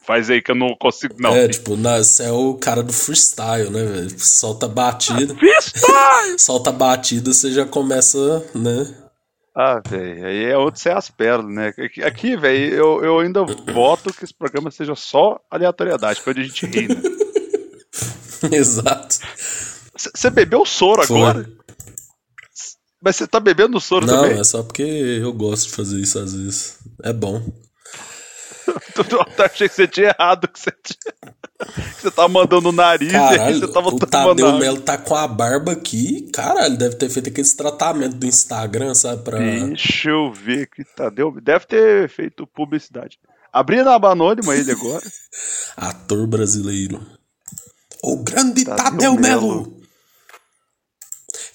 Faz 0.03 0.31
aí 0.31 0.43
que 0.43 0.51
eu 0.51 0.55
não 0.55 0.75
consigo, 0.75 1.15
não. 1.19 1.37
É, 1.37 1.47
tipo, 1.47 1.77
você 1.77 2.25
é 2.25 2.33
o 2.33 2.55
cara 2.55 2.83
do 2.83 2.93
freestyle, 2.93 3.71
né, 3.71 3.85
velho? 3.85 4.19
Solta 4.19 4.67
batida. 4.67 5.35
Freestyle! 5.35 6.39
solta 6.41 6.73
batida, 6.73 7.33
você 7.33 7.53
já 7.53 7.65
começa, 7.67 8.45
né? 8.55 8.93
Ah, 9.55 9.81
velho, 9.87 10.27
aí 10.27 10.45
é 10.45 10.57
outro 10.57 10.81
ser 10.81 10.97
as 10.97 11.11
pérolas, 11.11 11.55
né? 11.55 11.73
Aqui, 12.05 12.37
velho, 12.37 12.75
eu, 12.75 13.05
eu 13.05 13.19
ainda 13.19 13.45
voto 13.45 14.13
que 14.13 14.25
esse 14.25 14.35
programa 14.35 14.71
seja 14.71 14.95
só 14.95 15.39
aleatoriedade, 15.51 16.23
pra 16.23 16.31
onde 16.31 16.41
a 16.41 16.45
gente 16.45 16.67
ri, 16.67 16.89
né? 16.89 17.03
Exato. 18.51 19.19
Você 19.97 20.31
bebeu 20.31 20.65
soro 20.65 21.07
Foi. 21.07 21.17
agora? 21.21 21.51
Mas 23.03 23.17
você 23.17 23.27
tá 23.27 23.41
bebendo 23.41 23.81
soro 23.81 24.07
Não, 24.07 24.15
também? 24.15 24.35
Não, 24.35 24.41
é 24.41 24.45
só 24.45 24.63
porque 24.63 24.83
eu 24.83 25.33
gosto 25.33 25.69
de 25.69 25.75
fazer 25.75 26.01
isso 26.01 26.19
às 26.19 26.35
vezes. 26.35 26.79
É 27.03 27.13
bom. 27.15 27.43
Eu 29.11 29.45
achei 29.45 29.69
que 29.69 29.75
você 29.75 29.89
tinha 29.89 30.15
errado, 30.17 30.47
que 30.47 30.61
você, 30.61 30.71
tinha... 30.83 31.35
que 31.97 32.03
você 32.03 32.11
tava 32.11 32.29
mandando 32.29 32.69
o 32.69 32.73
nariz 32.73 33.11
Caralho, 33.11 33.37
e 33.37 33.41
aí 33.41 33.61
você 33.61 33.73
tava 33.73 33.89
o 33.89 33.99
Tadeu 33.99 34.59
Melo 34.59 34.81
tá 34.81 34.97
com 34.97 35.15
a 35.15 35.27
barba 35.27 35.73
aqui. 35.73 36.29
Caralho, 36.33 36.77
deve 36.77 36.95
ter 36.97 37.09
feito 37.09 37.29
aquele 37.29 37.49
tratamento 37.49 38.17
do 38.17 38.27
Instagram, 38.27 38.95
sabe? 38.95 39.23
Pra... 39.23 39.39
Deixa 39.39 40.11
eu 40.11 40.33
ver 40.33 40.69
que 40.69 40.85
Tadeu. 40.85 41.33
Deve 41.41 41.67
ter 41.67 42.09
feito 42.09 42.47
publicidade. 42.47 43.19
Abrindo 43.53 43.89
a 43.89 43.95
aba 43.95 44.13
anônima 44.13 44.55
ele 44.55 44.71
agora. 44.71 45.03
Ator 45.77 46.27
brasileiro. 46.27 47.05
O 48.03 48.23
grande 48.23 48.65
Tadeu, 48.65 48.85
Tadeu 48.85 49.15
Melo. 49.15 49.49
Melo. 49.49 49.80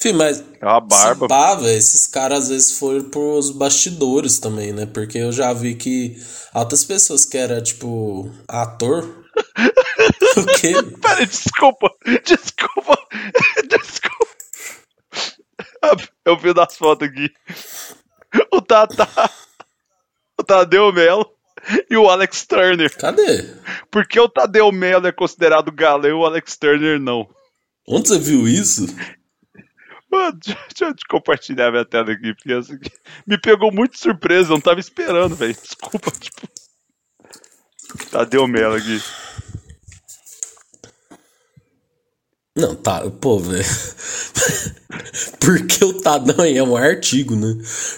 Enfim, 0.06 0.14
mas. 0.14 0.44
É 0.62 0.66
uma 0.66 0.80
barba. 0.80 1.28
Pá, 1.28 1.56
véio, 1.56 1.76
esses 1.76 2.06
caras 2.06 2.44
às 2.44 2.50
vezes 2.50 2.78
foram 2.78 3.10
pros 3.10 3.50
bastidores 3.50 4.38
também, 4.38 4.72
né? 4.72 4.86
Porque 4.86 5.18
eu 5.18 5.32
já 5.32 5.52
vi 5.52 5.74
que 5.74 6.16
altas 6.54 6.86
pessoas 6.86 7.26
que 7.26 7.36
era, 7.36 7.60
tipo, 7.60 8.30
ator. 8.48 9.04
o 10.38 10.46
quê? 10.60 10.74
Peraí, 11.02 11.26
desculpa. 11.26 11.90
Desculpa. 12.24 12.96
Desculpa. 13.68 14.26
Eu 16.24 16.38
vi 16.38 16.54
das 16.54 16.78
fotos 16.78 17.08
aqui. 17.08 17.32
O 18.54 18.62
Tata. 18.62 19.08
O 20.40 20.44
Tadeu 20.44 20.94
Melo 20.94 21.28
e 21.90 21.98
o 21.98 22.10
Alex 22.10 22.46
Turner. 22.46 22.96
Cadê? 22.96 23.44
Porque 23.90 24.20
o 24.20 24.30
Tadeu 24.30 24.72
Melo 24.72 25.08
é 25.08 25.12
considerado 25.12 25.72
galã 25.72 26.10
e 26.10 26.12
o 26.12 26.26
Alex 26.26 26.58
Turner 26.58 27.00
não. 27.00 27.28
Onde 27.88 28.08
você 28.10 28.20
viu 28.20 28.48
isso? 28.48 28.88
Mano, 30.16 30.40
deixa 30.40 30.86
eu 30.86 30.96
te 30.96 31.06
compartilhar 31.08 31.72
minha 31.72 31.84
tela 31.84 32.14
aqui, 32.14 32.34
porque 32.34 32.54
assim, 32.54 32.80
me 33.28 33.38
pegou 33.38 33.72
muito 33.72 34.00
surpresa, 34.00 34.50
eu 34.50 34.54
não 34.54 34.62
tava 34.62 34.80
esperando, 34.80 35.36
velho. 35.36 35.54
Desculpa, 35.54 36.10
tipo. 36.18 36.48
Tadeu 38.10 38.48
Melo 38.48 38.76
aqui. 38.76 39.02
Não, 42.58 42.74
tá, 42.74 43.04
pô, 43.20 43.40
velho. 43.40 43.66
Porque 45.40 45.84
o 45.84 46.02
Tadão 46.02 46.44
aí 46.44 46.58
é 46.58 46.64
um 46.64 46.76
artigo, 46.76 47.36
né? 47.36 47.54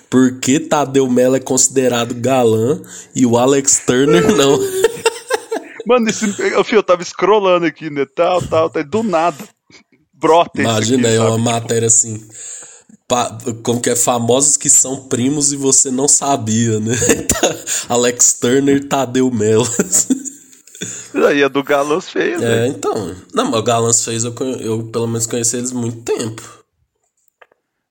Porque 0.10 0.60
Tadeu 0.60 1.08
Mello 1.10 1.36
é 1.36 1.40
considerado 1.40 2.16
galã 2.16 2.82
e 3.16 3.26
o 3.26 3.38
Alex 3.38 3.84
Turner 3.86 4.36
não. 4.36 4.60
Mano, 5.86 6.10
esse, 6.10 6.26
eu, 6.42 6.66
eu 6.70 6.84
tava 6.84 7.04
scrollando 7.04 7.66
aqui, 7.66 7.90
né? 7.90 8.06
Tal, 8.16 8.42
tal, 8.42 8.70
tal, 8.70 8.84
do 8.84 9.04
nada. 9.04 9.38
Brota 10.20 10.60
Imagina 10.60 11.08
aí 11.08 11.20
uma 11.20 11.38
matéria 11.38 11.88
assim. 11.88 12.28
Pa, 13.08 13.38
como 13.64 13.80
que 13.80 13.90
é? 13.90 13.96
Famosos 13.96 14.58
que 14.58 14.70
são 14.70 15.08
primos 15.08 15.54
e 15.54 15.56
você 15.56 15.90
não 15.90 16.08
sabia, 16.08 16.80
né? 16.80 16.96
Alex 17.88 18.34
Turner 18.34 18.78
e 18.78 18.84
Tadeu 18.84 19.32
Mello. 19.32 19.68
aí 21.28 21.42
é 21.42 21.48
do 21.50 21.64
Galãs 21.64 22.10
fez, 22.10 22.42
É, 22.42 22.46
né? 22.62 22.68
então. 22.68 23.16
Não, 23.34 23.46
mas 23.46 23.60
o 23.60 23.64
Galãs 23.64 24.04
fez, 24.04 24.24
eu, 24.24 24.34
eu 24.60 24.84
pelo 24.92 25.08
menos 25.08 25.26
conheci 25.26 25.56
eles 25.58 25.72
muito 25.72 26.02
tempo. 26.02 26.42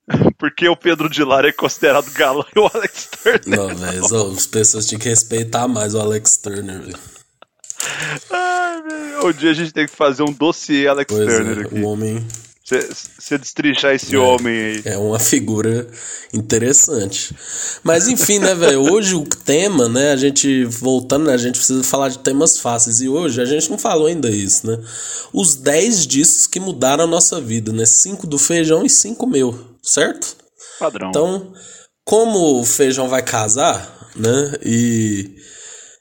Porque 0.38 0.68
o 0.68 0.76
Pedro 0.76 1.08
de 1.08 1.24
Lara 1.24 1.48
é 1.48 1.52
considerado 1.52 2.10
galã 2.12 2.44
e 2.54 2.58
o 2.58 2.70
Alex 2.72 3.08
Turner. 3.22 3.42
Não, 3.46 3.74
velho. 3.74 4.32
As 4.36 4.46
pessoas 4.46 4.86
tinham 4.86 5.00
que 5.00 5.08
respeitar 5.08 5.66
mais 5.66 5.94
o 5.94 6.00
Alex 6.00 6.36
Turner, 6.36 6.80
velho. 6.80 6.98
Ai, 8.30 8.82
Um 9.24 9.32
dia 9.32 9.50
a 9.50 9.54
gente 9.54 9.72
tem 9.72 9.86
que 9.86 9.94
fazer 9.94 10.22
um 10.22 10.32
dossiê 10.32 10.86
Alex 10.86 11.12
pois 11.12 11.32
Turner 11.32 11.58
é, 11.58 11.62
aqui. 11.62 11.74
O 11.74 11.86
homem. 11.86 12.26
Você 12.64 13.38
destrinchar 13.38 13.94
esse 13.94 14.16
é, 14.16 14.18
homem 14.18 14.52
aí. 14.52 14.82
É 14.84 14.98
uma 14.98 15.20
figura 15.20 15.86
interessante. 16.34 17.32
Mas 17.84 18.08
enfim, 18.08 18.40
né, 18.40 18.56
velho? 18.56 18.92
Hoje 18.92 19.14
o 19.14 19.24
tema, 19.24 19.88
né? 19.88 20.10
A 20.10 20.16
gente, 20.16 20.64
voltando, 20.64 21.26
né, 21.26 21.34
a 21.34 21.38
gente 21.38 21.58
precisa 21.58 21.84
falar 21.84 22.08
de 22.08 22.18
temas 22.18 22.58
fáceis. 22.58 23.00
E 23.00 23.08
hoje 23.08 23.40
a 23.40 23.44
gente 23.44 23.70
não 23.70 23.78
falou 23.78 24.08
ainda 24.08 24.28
isso, 24.28 24.66
né? 24.66 24.78
Os 25.32 25.54
10 25.54 26.08
discos 26.08 26.46
que 26.48 26.58
mudaram 26.58 27.04
a 27.04 27.06
nossa 27.06 27.40
vida, 27.40 27.72
né? 27.72 27.86
5 27.86 28.26
do 28.26 28.36
feijão 28.36 28.84
e 28.84 28.90
5 28.90 29.24
meu, 29.28 29.56
certo? 29.80 30.36
Padrão. 30.80 31.10
Então, 31.10 31.52
como 32.04 32.60
o 32.60 32.64
feijão 32.64 33.08
vai 33.08 33.22
casar, 33.22 34.10
né? 34.16 34.54
E 34.64 35.35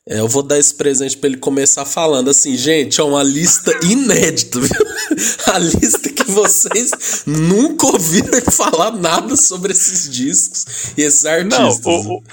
é, 0.08 0.20
eu 0.20 0.28
vou 0.28 0.44
dar 0.44 0.60
esse 0.60 0.72
presente 0.74 1.18
para 1.18 1.30
ele 1.30 1.38
começar 1.38 1.84
falando 1.84 2.30
assim, 2.30 2.56
gente, 2.56 3.02
é 3.02 3.04
uma 3.04 3.24
lista 3.24 3.72
inédita, 3.84 4.60
viu? 4.60 4.86
A 5.52 5.58
lista 5.58 6.10
que 6.10 6.24
vocês 6.26 7.24
nunca 7.26 7.88
ouviram 7.88 8.40
falar 8.52 8.92
nada 8.92 9.36
sobre 9.36 9.72
esses 9.72 10.10
discos 10.10 10.94
e 10.96 11.02
esses 11.02 11.26
artistas. 11.26 11.80
Não, 11.86 11.92
o, 11.92 12.24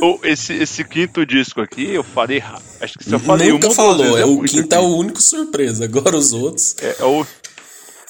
o, 0.00 0.16
o, 0.16 0.20
esse, 0.24 0.52
esse 0.54 0.84
quinto 0.84 1.24
disco 1.24 1.62
aqui, 1.62 1.94
eu 1.94 2.02
falei. 2.02 2.42
Acho 2.80 2.98
que 2.98 3.04
você 3.04 3.18
falei 3.18 3.50
Nunca 3.52 3.70
falou, 3.70 4.18
é, 4.18 4.26
o 4.26 4.42
quinto 4.42 4.74
aqui. 4.74 4.74
é 4.74 4.78
o 4.78 4.96
único 4.96 5.22
surpresa. 5.22 5.84
Agora 5.84 6.16
os 6.16 6.32
outros. 6.32 6.76
É, 6.82 6.96
é 6.98 7.04
o, 7.04 7.26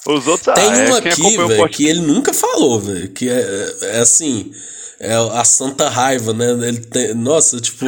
os 0.06 0.26
outros 0.26 0.54
Tem 0.54 0.64
ah, 0.64 0.70
um 0.70 0.96
é, 0.96 0.98
aqui, 0.98 1.36
velho, 1.36 1.68
que 1.68 1.86
ele 1.86 2.00
nunca 2.00 2.32
falou, 2.32 2.80
velho. 2.80 3.08
Que 3.10 3.28
é, 3.28 3.76
é 3.82 3.98
assim 3.98 4.50
é 5.00 5.14
a 5.14 5.44
santa 5.44 5.88
raiva, 5.88 6.32
né? 6.32 6.50
Ele 6.66 6.80
tem, 6.80 7.14
nossa, 7.14 7.60
tipo, 7.60 7.86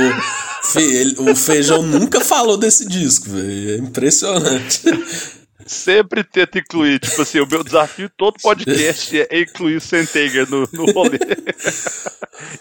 fe, 0.63 0.83
ele, 0.83 1.17
o 1.19 1.35
Feijão 1.35 1.83
nunca 1.83 2.21
falou 2.21 2.57
desse 2.57 2.87
disco, 2.87 3.29
velho. 3.31 3.71
É 3.71 3.77
impressionante. 3.79 4.83
Sempre 5.67 6.25
tenta 6.25 6.59
incluir, 6.59 6.99
tipo 6.99 7.23
assim, 7.23 7.39
o 7.39 7.47
meu 7.47 7.63
desafio 7.63 8.11
todo 8.17 8.41
podcast 8.43 9.21
é 9.31 9.41
incluir 9.41 9.77
o 9.77 9.81
Senteger 9.81 10.49
no, 10.51 10.69
no 10.73 10.91
rolê. 10.91 11.19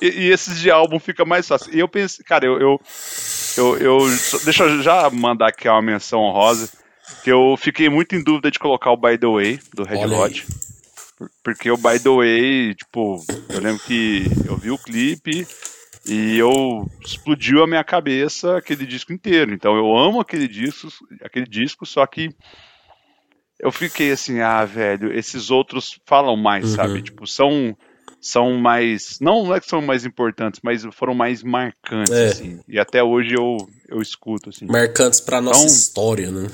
e, 0.01 0.07
e, 0.07 0.31
esses 0.31 0.59
de 0.59 0.69
álbum 0.69 0.99
fica 0.99 1.25
mais 1.25 1.47
fácil. 1.47 1.73
E 1.73 1.79
eu 1.79 1.87
pensei, 1.87 2.23
cara, 2.23 2.45
eu, 2.45 2.59
eu, 2.59 2.81
eu, 3.57 3.77
eu 3.79 3.99
deixa 4.43 4.63
eu 4.63 4.83
já 4.83 5.09
mandar 5.09 5.47
aqui 5.47 5.67
uma 5.67 5.81
menção 5.81 6.19
honrosa, 6.19 6.69
que 7.23 7.31
eu 7.31 7.55
fiquei 7.57 7.89
muito 7.89 8.15
em 8.15 8.23
dúvida 8.23 8.51
de 8.51 8.59
colocar 8.59 8.91
o 8.91 8.97
By 8.97 9.17
The 9.17 9.27
Way, 9.27 9.59
do 9.73 9.83
Red 9.83 10.05
Hot. 10.05 10.45
Porque 11.43 11.69
o 11.69 11.77
By 11.77 11.99
The 11.99 12.09
Way, 12.09 12.75
tipo, 12.75 13.23
eu 13.49 13.59
lembro 13.59 13.83
que 13.83 14.25
eu 14.45 14.55
vi 14.55 14.71
o 14.71 14.77
clipe 14.77 15.45
e 16.05 16.37
eu 16.37 16.89
explodiu 17.05 17.63
a 17.63 17.67
minha 17.67 17.83
cabeça 17.83 18.57
aquele 18.57 18.85
disco 18.85 19.11
inteiro. 19.11 19.53
Então 19.53 19.75
eu 19.75 19.97
amo 19.97 20.21
aquele 20.21 20.47
disco, 20.47 20.87
aquele 21.23 21.45
disco, 21.45 21.85
só 21.85 22.05
que 22.05 22.29
eu 23.59 23.71
fiquei 23.71 24.11
assim, 24.11 24.39
ah, 24.39 24.63
velho, 24.63 25.11
esses 25.13 25.51
outros 25.51 25.99
falam 26.05 26.37
mais, 26.37 26.65
uhum. 26.65 26.75
sabe? 26.75 27.01
Tipo, 27.01 27.27
são 27.27 27.75
são 28.21 28.53
mais, 28.55 29.17
não 29.21 29.53
é 29.55 29.59
que 29.61 29.67
são 29.67 29.81
mais 29.81 30.05
importantes, 30.05 30.59
mas 30.63 30.83
foram 30.91 31.13
mais 31.13 31.41
marcantes 31.41 32.11
é. 32.11 32.27
assim. 32.27 32.59
E 32.67 32.79
até 32.79 33.03
hoje 33.03 33.33
eu 33.33 33.57
eu 33.89 34.01
escuto 34.01 34.49
assim. 34.49 34.65
Marcantes 34.65 35.19
para 35.19 35.41
nossa 35.41 35.59
então, 35.59 35.67
história, 35.67 36.31
né? 36.31 36.47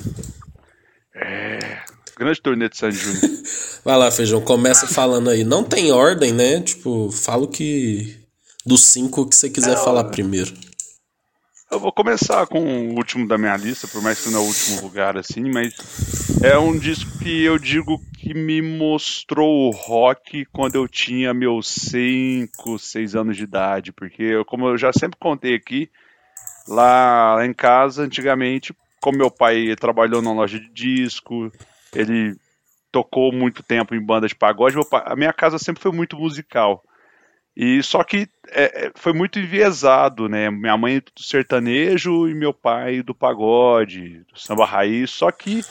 É, 1.15 1.83
grande 2.15 2.41
turnê 2.41 2.69
de 2.69 2.77
San 2.77 2.91
Júnior. 2.91 3.21
Vai 3.83 3.97
lá, 3.97 4.09
Feijão, 4.09 4.41
começa 4.41 4.87
falando 4.87 5.29
aí. 5.29 5.43
Não 5.43 5.63
tem 5.63 5.91
ordem, 5.91 6.33
né? 6.33 6.61
Tipo, 6.61 7.11
fala 7.11 7.43
o 7.43 7.47
que. 7.47 8.17
Dos 8.65 8.85
cinco 8.85 9.27
que 9.29 9.35
você 9.35 9.49
quiser 9.49 9.73
é, 9.73 9.77
falar 9.77 10.05
primeiro. 10.05 10.51
Eu 11.69 11.79
vou 11.79 11.91
começar 11.91 12.47
com 12.47 12.59
o 12.59 12.95
último 12.95 13.27
da 13.27 13.37
minha 13.37 13.55
lista, 13.57 13.87
por 13.87 14.01
mais 14.01 14.23
que 14.23 14.29
não 14.29 14.39
é 14.39 14.41
o 14.41 14.47
último 14.47 14.81
lugar, 14.81 15.17
assim, 15.17 15.51
mas 15.51 15.75
é 16.41 16.57
um 16.57 16.77
disco 16.77 17.19
que 17.19 17.43
eu 17.43 17.59
digo 17.59 17.99
que 18.17 18.33
me 18.33 18.61
mostrou 18.61 19.67
o 19.67 19.71
rock 19.71 20.45
quando 20.45 20.75
eu 20.75 20.87
tinha 20.87 21.33
meus 21.33 21.67
5, 21.67 22.79
6 22.79 23.15
anos 23.15 23.35
de 23.35 23.43
idade, 23.43 23.91
porque, 23.91 24.43
como 24.45 24.67
eu 24.67 24.77
já 24.77 24.93
sempre 24.93 25.19
contei 25.19 25.53
aqui, 25.53 25.89
lá 26.67 27.45
em 27.45 27.53
casa, 27.53 28.03
antigamente, 28.03 28.73
como 29.01 29.17
meu 29.17 29.29
pai 29.29 29.75
trabalhou 29.75 30.21
na 30.21 30.33
loja 30.33 30.59
de 30.59 30.69
disco, 30.69 31.51
ele 31.95 32.35
tocou 32.91 33.31
muito 33.31 33.61
tempo 33.61 33.93
em 33.93 33.99
banda 33.99 34.27
de 34.27 34.35
pagode. 34.35 34.77
A 35.05 35.15
minha 35.15 35.33
casa 35.33 35.57
sempre 35.59 35.81
foi 35.81 35.91
muito 35.91 36.17
musical. 36.17 36.83
E 37.55 37.81
só 37.81 38.03
que 38.03 38.27
é, 38.49 38.87
é, 38.87 38.91
foi 38.95 39.13
muito 39.13 39.39
enviesado, 39.39 40.27
né? 40.27 40.49
Minha 40.49 40.77
mãe 40.77 40.99
do 40.99 41.23
sertanejo 41.23 42.27
e 42.27 42.33
meu 42.33 42.53
pai 42.53 43.01
do 43.01 43.15
pagode, 43.15 44.25
do 44.31 44.37
samba 44.37 44.65
raiz. 44.65 45.09
Só 45.11 45.31
que 45.31 45.61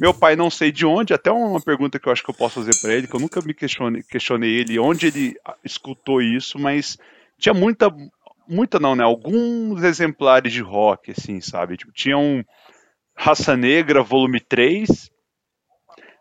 meu 0.00 0.12
pai 0.12 0.34
não 0.34 0.50
sei 0.50 0.72
de 0.72 0.84
onde, 0.84 1.12
até 1.14 1.30
uma 1.30 1.60
pergunta 1.60 1.98
que 2.00 2.08
eu 2.08 2.12
acho 2.12 2.24
que 2.24 2.30
eu 2.30 2.34
posso 2.34 2.64
fazer 2.64 2.80
para 2.80 2.94
ele, 2.94 3.06
que 3.06 3.14
eu 3.14 3.20
nunca 3.20 3.40
me 3.42 3.52
questionei, 3.54 4.02
questionei 4.02 4.50
ele 4.50 4.78
onde 4.78 5.06
ele 5.06 5.36
escutou 5.62 6.22
isso, 6.22 6.58
mas 6.58 6.96
tinha 7.38 7.52
muita, 7.52 7.94
muita 8.48 8.80
não, 8.80 8.96
né? 8.96 9.04
Alguns 9.04 9.84
exemplares 9.84 10.52
de 10.52 10.62
rock, 10.62 11.12
assim, 11.12 11.40
sabe? 11.40 11.76
Tipo, 11.76 11.92
tinha 11.92 12.18
um 12.18 12.42
Raça 13.14 13.56
Negra, 13.56 14.02
volume 14.02 14.40
3, 14.40 15.10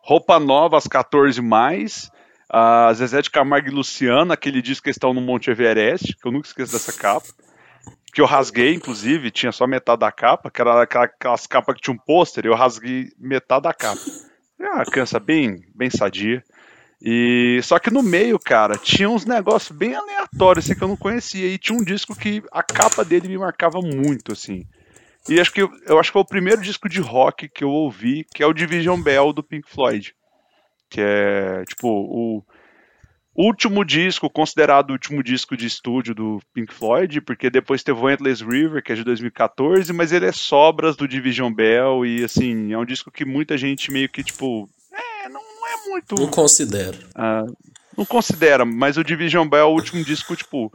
Roupa 0.09 0.39
Nova 0.39 0.75
às 0.75 0.87
14 0.87 1.39
mais, 1.39 2.11
a 2.49 2.91
Zezé 2.93 3.21
de 3.21 3.29
Camargo 3.29 3.67
e 3.67 3.71
Luciano, 3.71 4.33
aquele 4.33 4.59
disco 4.59 4.85
que 4.85 4.89
estão 4.89 5.13
no 5.13 5.21
Monte 5.21 5.51
Everest, 5.51 6.15
que 6.15 6.27
eu 6.27 6.31
nunca 6.31 6.47
esqueço 6.47 6.71
dessa 6.71 6.91
capa, 6.91 7.27
que 8.11 8.19
eu 8.19 8.25
rasguei, 8.25 8.73
inclusive, 8.73 9.29
tinha 9.29 9.51
só 9.51 9.67
metade 9.67 9.99
da 9.99 10.11
capa, 10.11 10.49
que 10.49 10.59
era 10.59 10.81
aquelas 10.81 11.45
capas 11.45 11.75
que 11.75 11.81
tinha 11.81 11.93
um 11.93 11.97
pôster, 11.99 12.43
eu 12.43 12.55
rasguei 12.55 13.11
metade 13.19 13.61
da 13.61 13.71
capa. 13.71 14.01
É 14.59 14.67
uma 14.67 14.83
criança 14.83 15.19
bem, 15.19 15.63
bem 15.75 15.91
sadia. 15.91 16.43
E 16.99 17.59
só 17.61 17.77
que 17.77 17.91
no 17.91 18.01
meio, 18.01 18.39
cara, 18.39 18.79
tinha 18.79 19.07
uns 19.07 19.27
negócios 19.27 19.77
bem 19.77 19.93
aleatórios 19.93 20.65
assim, 20.65 20.75
que 20.75 20.83
eu 20.83 20.87
não 20.87 20.97
conhecia 20.97 21.45
e 21.45 21.59
tinha 21.59 21.77
um 21.77 21.83
disco 21.83 22.15
que 22.15 22.41
a 22.51 22.63
capa 22.63 23.05
dele 23.05 23.27
me 23.27 23.37
marcava 23.37 23.79
muito 23.79 24.31
assim. 24.31 24.65
E 25.27 25.39
acho 25.39 25.51
que 25.51 25.61
eu, 25.61 25.99
acho 25.99 26.09
que 26.09 26.13
foi 26.13 26.21
o 26.21 26.25
primeiro 26.25 26.61
disco 26.61 26.87
de 26.87 26.99
rock 27.01 27.49
que 27.49 27.63
eu 27.63 27.69
ouvi, 27.69 28.25
que 28.33 28.41
é 28.41 28.45
o 28.45 28.53
Division 28.53 29.01
Bell 29.01 29.33
do 29.33 29.43
Pink 29.43 29.69
Floyd, 29.69 30.13
que 30.89 31.01
é 31.01 31.63
tipo 31.67 31.87
o 31.87 32.43
último 33.35 33.85
disco, 33.85 34.29
considerado 34.29 34.89
o 34.89 34.93
último 34.93 35.23
disco 35.23 35.55
de 35.55 35.65
estúdio 35.65 36.13
do 36.13 36.41
Pink 36.53 36.73
Floyd, 36.73 37.21
porque 37.21 37.49
depois 37.49 37.83
teve 37.83 37.99
o 37.99 38.09
Endless 38.09 38.43
River, 38.43 38.83
que 38.83 38.91
é 38.91 38.95
de 38.95 39.03
2014, 39.03 39.93
mas 39.93 40.11
ele 40.11 40.25
é 40.25 40.31
sobras 40.31 40.95
do 40.95 41.07
Division 41.07 41.53
Bell 41.53 42.05
e 42.05 42.23
assim, 42.23 42.73
é 42.73 42.77
um 42.77 42.85
disco 42.85 43.11
que 43.11 43.23
muita 43.23 43.57
gente 43.57 43.91
meio 43.91 44.09
que 44.09 44.23
tipo, 44.23 44.69
é, 44.91 45.29
não, 45.29 45.41
não 45.41 45.67
é 45.67 45.89
muito 45.89 46.15
Não 46.15 46.27
considero. 46.27 46.97
Uh, 47.09 47.55
não 47.97 48.05
considera, 48.05 48.65
mas 48.65 48.97
o 48.97 49.03
Division 49.03 49.47
Bell 49.47 49.61
é 49.61 49.65
o 49.65 49.73
último 49.73 50.03
disco 50.03 50.35
tipo 50.35 50.71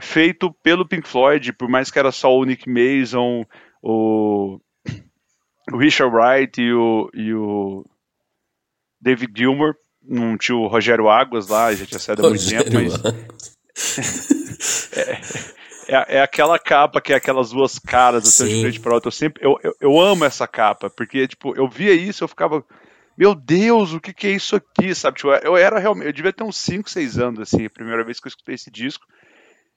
feito 0.00 0.52
pelo 0.62 0.86
Pink 0.86 1.08
Floyd, 1.08 1.52
por 1.52 1.68
mais 1.68 1.90
que 1.90 1.98
era 1.98 2.12
só 2.12 2.34
o 2.34 2.44
Nick 2.44 2.68
Mason, 2.68 3.44
o, 3.82 4.60
o 5.72 5.76
Richard 5.76 6.14
Wright 6.14 6.60
e 6.60 6.72
o, 6.72 7.10
e 7.14 7.34
o 7.34 7.84
David 9.00 9.32
Gilmour, 9.36 9.74
não 10.02 10.36
tinha 10.36 10.56
o 10.56 10.66
Rogério 10.66 11.08
Águas 11.08 11.48
lá, 11.48 11.72
já 11.74 11.86
tinha 11.86 11.98
saído 11.98 12.26
há 12.26 12.30
muito 12.30 12.48
tempo, 12.48 12.70
mas. 12.72 12.94
é, 14.96 15.20
é, 15.88 16.16
é, 16.16 16.22
aquela 16.22 16.58
capa 16.58 17.00
que 17.00 17.12
é 17.12 17.16
aquelas 17.16 17.50
duas 17.50 17.78
caras 17.78 18.26
assim, 18.26 18.48
de 18.48 18.60
frente 18.62 18.80
para 18.80 18.94
outra. 18.94 19.08
Eu 19.08 19.12
sempre 19.12 19.44
eu, 19.44 19.58
eu, 19.62 19.74
eu, 19.80 20.00
amo 20.00 20.24
essa 20.24 20.46
capa, 20.46 20.90
porque 20.90 21.28
tipo, 21.28 21.54
eu 21.56 21.68
via 21.68 21.92
isso, 21.92 22.24
eu 22.24 22.28
ficava, 22.28 22.64
meu 23.16 23.34
Deus, 23.34 23.92
o 23.92 24.00
que, 24.00 24.12
que 24.12 24.26
é 24.26 24.30
isso 24.30 24.56
aqui, 24.56 24.94
sabe? 24.94 25.18
Tipo, 25.18 25.30
eu 25.30 25.56
era 25.56 25.78
realmente, 25.78 26.06
eu 26.06 26.12
devia 26.12 26.32
ter 26.32 26.44
uns 26.44 26.56
5, 26.56 26.88
6 26.88 27.18
anos 27.18 27.40
assim, 27.40 27.66
a 27.66 27.70
primeira 27.70 28.04
vez 28.04 28.20
que 28.20 28.26
eu 28.26 28.30
escutei 28.30 28.54
esse 28.54 28.70
disco. 28.70 29.06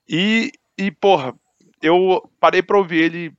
E 0.08 0.52
e 0.78 0.92
porra, 0.92 1.34
eu 1.82 2.30
parei 2.40 2.62
para 2.62 2.78
ouvir 2.78 3.02
ele 3.02 3.34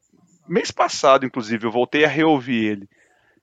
mês 0.49 0.71
passado, 0.71 1.27
inclusive, 1.27 1.67
eu 1.67 1.71
voltei 1.71 2.05
a 2.05 2.09
reouvir 2.09 2.65
ele. 2.65 2.89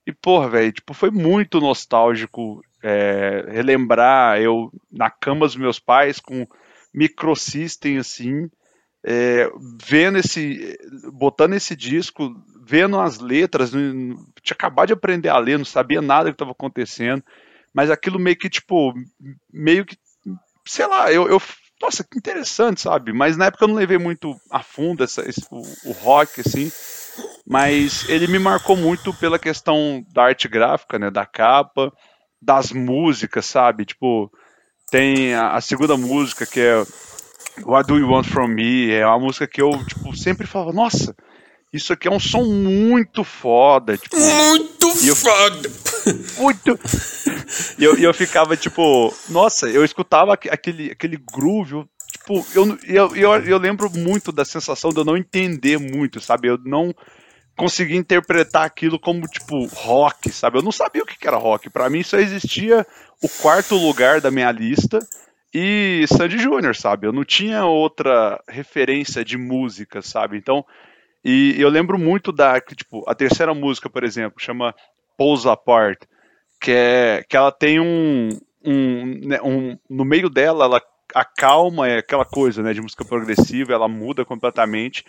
E, 0.06 0.12
porra, 0.12 0.50
velho, 0.50 0.72
tipo, 0.72 0.94
foi 0.94 1.10
muito 1.10 1.60
nostálgico 1.60 2.62
é, 2.84 3.46
relembrar 3.48 4.40
eu 4.40 4.72
na 4.92 5.10
cama 5.10 5.46
dos 5.46 5.56
meus 5.56 5.80
pais 5.80 6.20
com 6.20 6.48
microsystem 6.94 7.98
assim, 7.98 8.50
é, 9.04 9.50
vendo 9.84 10.18
esse, 10.18 10.78
botando 11.12 11.54
esse 11.54 11.76
disco, 11.76 12.36
vendo 12.64 13.00
as 13.00 13.20
letras, 13.20 13.72
tinha 13.72 14.54
acabado 14.54 14.88
de 14.88 14.94
aprender 14.94 15.30
a 15.30 15.38
ler, 15.38 15.58
não 15.58 15.66
sabia 15.66 16.02
nada 16.02 16.30
que 16.30 16.36
estava 16.36 16.52
acontecendo, 16.52 17.24
mas 17.74 17.90
aquilo 17.90 18.20
meio 18.20 18.38
que 18.38 18.50
tipo, 18.50 18.94
meio 19.52 19.86
que, 19.86 19.98
sei 20.66 20.88
lá, 20.88 21.12
eu, 21.12 21.28
eu 21.28 21.40
nossa, 21.86 22.04
que 22.04 22.18
interessante, 22.18 22.82
sabe? 22.82 23.14
Mas 23.14 23.38
na 23.38 23.46
época 23.46 23.64
eu 23.64 23.70
não 23.70 23.76
levei 23.76 23.98
muito 23.98 24.36
a 24.52 24.62
fundo 24.62 25.04
essa, 25.04 25.28
esse, 25.28 25.46
o, 25.52 25.62
o 25.90 25.92
rock 25.92 26.42
assim 26.42 26.72
mas 27.48 28.08
ele 28.10 28.28
me 28.28 28.40
marcou 28.40 28.76
muito 28.76 29.14
pela 29.14 29.38
questão 29.38 30.04
da 30.12 30.24
arte 30.24 30.48
gráfica, 30.48 30.98
né, 30.98 31.12
da 31.12 31.26
capa, 31.26 31.94
das 32.42 32.72
músicas, 32.72 33.46
sabe? 33.46 33.86
Tipo, 33.86 34.32
tem 34.90 35.34
a, 35.34 35.54
a, 35.54 35.62
segunda 35.62 35.96
música 35.96 36.46
que 36.46 36.60
é 36.60 36.84
What 37.64 37.88
Do 37.88 38.00
You 38.00 38.10
Want 38.10 38.28
From 38.28 38.48
Me, 38.48 38.92
é 38.92 39.06
uma 39.06 39.20
música 39.20 39.48
que 39.48 39.62
eu, 39.62 39.72
tipo, 39.86 40.16
sempre 40.16 40.48
falava, 40.48 40.74
nossa, 40.74 41.16
isso 41.76 41.94
aqui 41.94 42.08
é 42.08 42.12
um 42.12 42.20
som 42.20 42.44
muito 42.44 43.24
foda. 43.24 43.98
Tipo, 43.98 44.18
muito 44.18 44.88
eu, 45.06 45.16
foda! 45.16 45.72
Muito! 46.38 46.80
E 47.78 47.84
eu, 47.84 47.98
eu 47.98 48.14
ficava, 48.14 48.56
tipo, 48.56 49.14
nossa, 49.30 49.68
eu 49.68 49.84
escutava 49.84 50.34
aquele, 50.34 50.92
aquele 50.92 51.18
groove, 51.18 51.86
tipo, 52.12 52.46
eu, 52.54 52.78
eu, 52.84 53.16
eu, 53.16 53.34
eu 53.46 53.58
lembro 53.58 53.90
muito 53.90 54.32
da 54.32 54.46
sensação 54.46 54.92
de 54.92 54.98
eu 54.98 55.06
não 55.06 55.18
entender 55.18 55.78
muito, 55.78 56.20
sabe? 56.20 56.48
Eu 56.48 56.58
não 56.64 56.94
consegui 57.58 57.96
interpretar 57.96 58.66
aquilo 58.66 59.00
como, 59.00 59.28
tipo, 59.28 59.66
rock, 59.66 60.32
sabe? 60.32 60.58
Eu 60.58 60.64
não 60.64 60.72
sabia 60.72 61.04
o 61.04 61.06
que 61.06 61.28
era 61.28 61.38
rock. 61.38 61.70
Para 61.70 61.90
mim 61.90 62.04
só 62.04 62.18
existia 62.18 62.86
o 63.22 63.30
quarto 63.30 63.76
lugar 63.76 64.22
da 64.22 64.32
minha 64.32 64.52
lista 64.52 65.00
e 65.54 66.06
Sandy 66.08 66.38
Júnior, 66.38 66.76
sabe? 66.76 67.08
Eu 67.08 67.14
não 67.14 67.24
tinha 67.24 67.66
outra 67.66 68.42
referência 68.48 69.24
de 69.24 69.38
música, 69.38 70.02
sabe? 70.02 70.38
Então, 70.38 70.66
e 71.26 71.60
eu 71.60 71.70
lembro 71.70 71.98
muito 71.98 72.32
da, 72.32 72.62
tipo, 72.62 73.04
a 73.10 73.16
terceira 73.16 73.54
música, 73.54 73.90
por 73.90 74.04
exemplo, 74.04 74.40
chama 74.40 74.76
Pulls 75.18 75.50
Apart, 75.50 76.04
que 76.62 76.72
é 76.72 77.26
que 77.28 77.36
ela 77.36 77.52
tem 77.52 77.80
um, 77.80 78.30
um, 78.64 79.20
né, 79.28 79.42
um 79.42 79.78
no 79.90 80.06
meio 80.06 80.30
dela, 80.30 80.66
ela 80.66 80.82
acalma, 81.14 81.88
é 81.88 81.98
aquela 81.98 82.26
coisa, 82.26 82.62
né, 82.62 82.74
de 82.74 82.82
música 82.82 83.04
progressiva, 83.04 83.74
ela 83.74 83.88
muda 83.88 84.24
completamente 84.24 85.04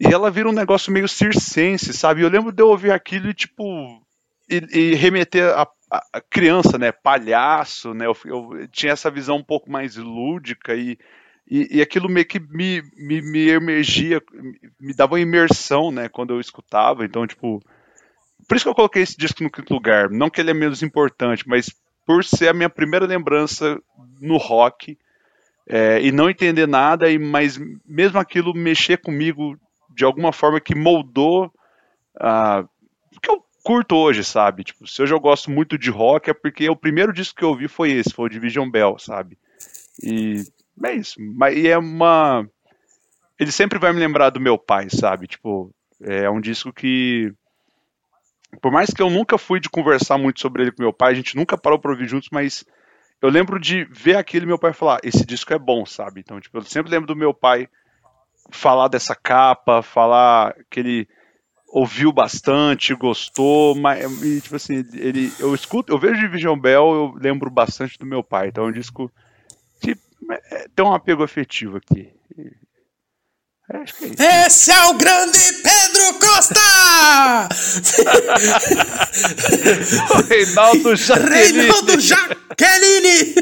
e 0.00 0.12
ela 0.12 0.30
vira 0.30 0.48
um 0.48 0.52
negócio 0.52 0.92
meio 0.92 1.08
circense, 1.08 1.92
sabe? 1.92 2.22
Eu 2.22 2.28
lembro 2.28 2.52
de 2.52 2.62
eu 2.62 2.68
ouvir 2.68 2.90
aquilo 2.90 3.28
e, 3.30 3.34
tipo, 3.34 4.02
e, 4.48 4.56
e 4.72 4.94
remeter 4.94 5.48
a, 5.56 5.68
a, 5.90 6.20
criança, 6.20 6.76
né? 6.78 6.90
Palhaço, 6.90 7.94
né? 7.94 8.06
Eu, 8.06 8.16
eu, 8.24 8.68
tinha 8.68 8.92
essa 8.92 9.10
visão 9.10 9.36
um 9.36 9.44
pouco 9.44 9.70
mais 9.70 9.96
lúdica 9.96 10.74
e, 10.74 10.98
e, 11.46 11.78
e 11.78 11.82
aquilo 11.82 12.08
meio 12.08 12.26
que 12.26 12.40
me, 12.40 12.82
me, 12.96 13.20
me 13.20 13.48
emergia, 13.48 14.22
me 14.80 14.94
dava 14.94 15.14
uma 15.14 15.20
imersão, 15.20 15.90
né? 15.90 16.08
Quando 16.08 16.32
eu 16.32 16.40
escutava. 16.40 17.04
Então, 17.04 17.26
tipo, 17.26 17.60
por 18.48 18.56
isso 18.56 18.64
que 18.64 18.68
eu 18.68 18.74
coloquei 18.74 19.02
esse 19.02 19.16
disco 19.16 19.42
no 19.42 19.50
quinto 19.50 19.74
lugar. 19.74 20.10
Não 20.10 20.30
que 20.30 20.40
ele 20.40 20.50
é 20.50 20.54
menos 20.54 20.82
importante, 20.82 21.46
mas 21.46 21.70
por 22.06 22.24
ser 22.24 22.48
a 22.48 22.54
minha 22.54 22.70
primeira 22.70 23.06
lembrança 23.06 23.78
no 24.20 24.36
rock. 24.36 24.98
É, 25.66 25.98
e 26.02 26.12
não 26.12 26.28
entender 26.28 26.68
nada, 26.68 27.10
e 27.10 27.18
mas 27.18 27.58
mesmo 27.86 28.18
aquilo 28.18 28.52
mexer 28.52 28.98
comigo 28.98 29.58
de 29.94 30.04
alguma 30.04 30.30
forma 30.30 30.60
que 30.60 30.74
moldou 30.74 31.46
uh, 32.16 32.68
o 33.16 33.20
que 33.20 33.30
eu 33.30 33.42
curto 33.62 33.96
hoje, 33.96 34.22
sabe? 34.22 34.62
Tipo, 34.62 34.86
se 34.86 35.02
hoje 35.02 35.14
eu 35.14 35.20
gosto 35.20 35.50
muito 35.50 35.78
de 35.78 35.88
rock 35.88 36.28
é 36.28 36.34
porque 36.34 36.68
o 36.68 36.76
primeiro 36.76 37.14
disco 37.14 37.38
que 37.38 37.44
eu 37.44 37.48
ouvi 37.48 37.66
foi 37.66 37.92
esse, 37.92 38.12
foi 38.12 38.26
o 38.26 38.28
Division 38.28 38.68
Bell, 38.68 38.98
sabe? 38.98 39.38
E 40.02 40.44
é 40.82 40.92
isso. 40.94 41.16
Mas 41.18 41.56
e 41.56 41.68
é 41.68 41.78
uma. 41.78 42.48
Ele 43.38 43.52
sempre 43.52 43.78
vai 43.78 43.92
me 43.92 44.00
lembrar 44.00 44.30
do 44.30 44.40
meu 44.40 44.58
pai, 44.58 44.88
sabe? 44.90 45.26
Tipo, 45.26 45.74
é 46.00 46.28
um 46.30 46.40
disco 46.40 46.72
que. 46.72 47.32
Por 48.62 48.70
mais 48.70 48.90
que 48.90 49.02
eu 49.02 49.10
nunca 49.10 49.36
fui 49.36 49.58
de 49.58 49.68
conversar 49.68 50.16
muito 50.16 50.40
sobre 50.40 50.62
ele 50.62 50.72
com 50.72 50.82
meu 50.82 50.92
pai, 50.92 51.12
a 51.12 51.14
gente 51.14 51.36
nunca 51.36 51.58
parou 51.58 51.78
para 51.78 51.90
ouvir 51.90 52.06
juntos, 52.06 52.28
mas 52.30 52.64
eu 53.20 53.28
lembro 53.28 53.58
de 53.58 53.84
ver 53.84 54.16
aquilo 54.16 54.44
e 54.44 54.48
meu 54.48 54.58
pai 54.58 54.72
falar: 54.72 55.00
esse 55.02 55.24
disco 55.26 55.52
é 55.52 55.58
bom, 55.58 55.84
sabe? 55.84 56.20
Então, 56.20 56.40
tipo, 56.40 56.56
eu 56.56 56.62
sempre 56.62 56.90
lembro 56.90 57.06
do 57.06 57.16
meu 57.16 57.34
pai 57.34 57.68
falar 58.50 58.88
dessa 58.88 59.14
capa, 59.14 59.82
falar 59.82 60.54
que 60.70 60.80
ele 60.80 61.08
ouviu 61.68 62.12
bastante, 62.12 62.94
gostou, 62.94 63.74
mas 63.74 64.22
e, 64.22 64.40
tipo 64.40 64.54
assim, 64.54 64.84
ele 64.92 65.32
eu 65.40 65.52
escuto, 65.54 65.92
eu 65.92 65.98
vejo 65.98 66.20
Division 66.20 66.56
Bell, 66.56 66.94
eu 66.94 67.14
lembro 67.20 67.50
bastante 67.50 67.98
do 67.98 68.06
meu 68.06 68.22
pai, 68.22 68.48
então 68.48 68.64
é 68.64 68.68
um 68.68 68.72
disco 68.72 69.10
tem 70.74 70.84
um 70.84 70.94
apego 70.94 71.22
afetivo 71.22 71.76
aqui. 71.78 72.12
É, 73.70 73.78
é 74.22 74.46
Esse 74.46 74.70
é 74.70 74.84
o 74.90 74.94
grande 74.94 75.38
Pedro 75.62 76.18
Costa! 76.20 77.48
Reinaldo 80.28 80.94
Jaqueline! 80.94 81.58
Reinaldo 81.60 81.98
Jaqueline! 81.98 83.34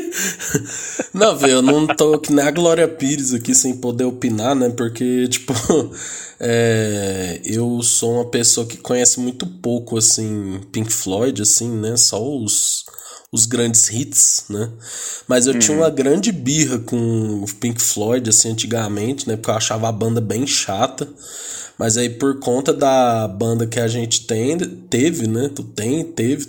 Não, 1.13 1.37
velho, 1.37 1.55
eu 1.55 1.63
não 1.63 1.89
tô 1.89 2.21
que 2.21 2.33
nem 2.33 2.47
a 2.47 2.53
Glória 2.53 2.87
Pires 2.87 3.35
aqui 3.35 3.53
sem 3.53 3.77
poder 3.77 4.05
opinar, 4.05 4.55
né? 4.55 4.71
Porque, 4.71 5.27
tipo, 5.27 5.53
é, 6.39 7.41
eu 7.45 7.83
sou 7.83 8.15
uma 8.15 8.31
pessoa 8.31 8.65
que 8.65 8.77
conhece 8.77 9.19
muito 9.19 9.45
pouco, 9.45 9.99
assim, 9.99 10.61
Pink 10.71 10.93
Floyd, 10.93 11.43
assim, 11.43 11.69
né? 11.69 11.97
Só 11.97 12.23
os 12.23 12.85
os 13.33 13.47
grandes 13.47 13.89
hits, 13.89 14.45
né? 14.51 14.69
Mas 15.27 15.47
eu 15.47 15.55
uhum. 15.55 15.59
tinha 15.59 15.77
uma 15.77 15.89
grande 15.89 16.31
birra 16.31 16.79
com 16.79 17.43
o 17.43 17.47
Pink 17.59 17.81
Floyd, 17.81 18.29
assim, 18.29 18.51
antigamente, 18.51 19.27
né? 19.27 19.37
Porque 19.37 19.51
eu 19.51 19.55
achava 19.55 19.89
a 19.89 19.93
banda 19.93 20.21
bem 20.21 20.47
chata. 20.47 21.09
Mas 21.79 21.97
aí, 21.97 22.11
por 22.11 22.39
conta 22.39 22.75
da 22.75 23.27
banda 23.27 23.67
que 23.67 23.81
a 23.81 23.89
gente 23.89 24.27
tem, 24.27 24.59
teve, 24.59 25.27
né? 25.27 25.51
Tu 25.55 25.63
tem, 25.63 26.05
teve, 26.05 26.49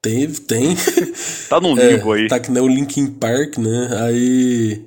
teve, 0.00 0.40
tem. 0.42 0.76
tá 1.50 1.60
no 1.60 1.74
limbo 1.74 2.14
é, 2.14 2.20
aí. 2.20 2.28
Tá 2.28 2.38
que 2.38 2.52
nem 2.52 2.62
o 2.62 2.68
Linkin 2.68 3.08
Park, 3.08 3.58
né? 3.58 3.88
Aí. 4.00 4.84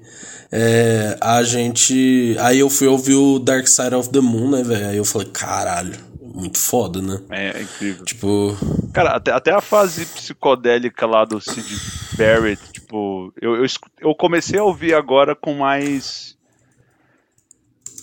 É, 0.49 1.17
a 1.19 1.43
gente. 1.43 2.38
Aí 2.39 2.60
eu 2.60 2.69
fui 2.69 2.88
ouvir 2.88 3.15
o 3.15 3.38
Dark 3.38 3.67
Side 3.67 3.95
of 3.95 4.10
the 4.10 4.21
Moon, 4.21 4.51
né, 4.51 4.63
velho? 4.63 4.88
Aí 4.88 4.97
eu 4.97 5.06
falei, 5.06 5.27
caralho 5.34 6.12
muito 6.34 6.58
foda, 6.58 7.02
né? 7.02 7.22
É, 7.30 7.60
é 7.60 7.62
incrível. 7.62 8.04
Tipo. 8.06 8.58
Cara, 8.93 9.12
até, 9.12 9.32
até 9.32 9.52
a 9.52 9.62
fase 9.62 10.06
psicodélica 10.06 11.06
lá 11.06 11.24
do 11.26 11.39
Sid 11.39 12.17
Barrett, 12.17 12.62
tipo, 12.72 13.32
eu, 13.39 13.58
eu, 13.58 13.65
eu 14.00 14.15
comecei 14.15 14.60
a 14.60 14.63
ouvir 14.63 14.93
agora 14.93 15.36
com 15.36 15.54
mais. 15.54 16.38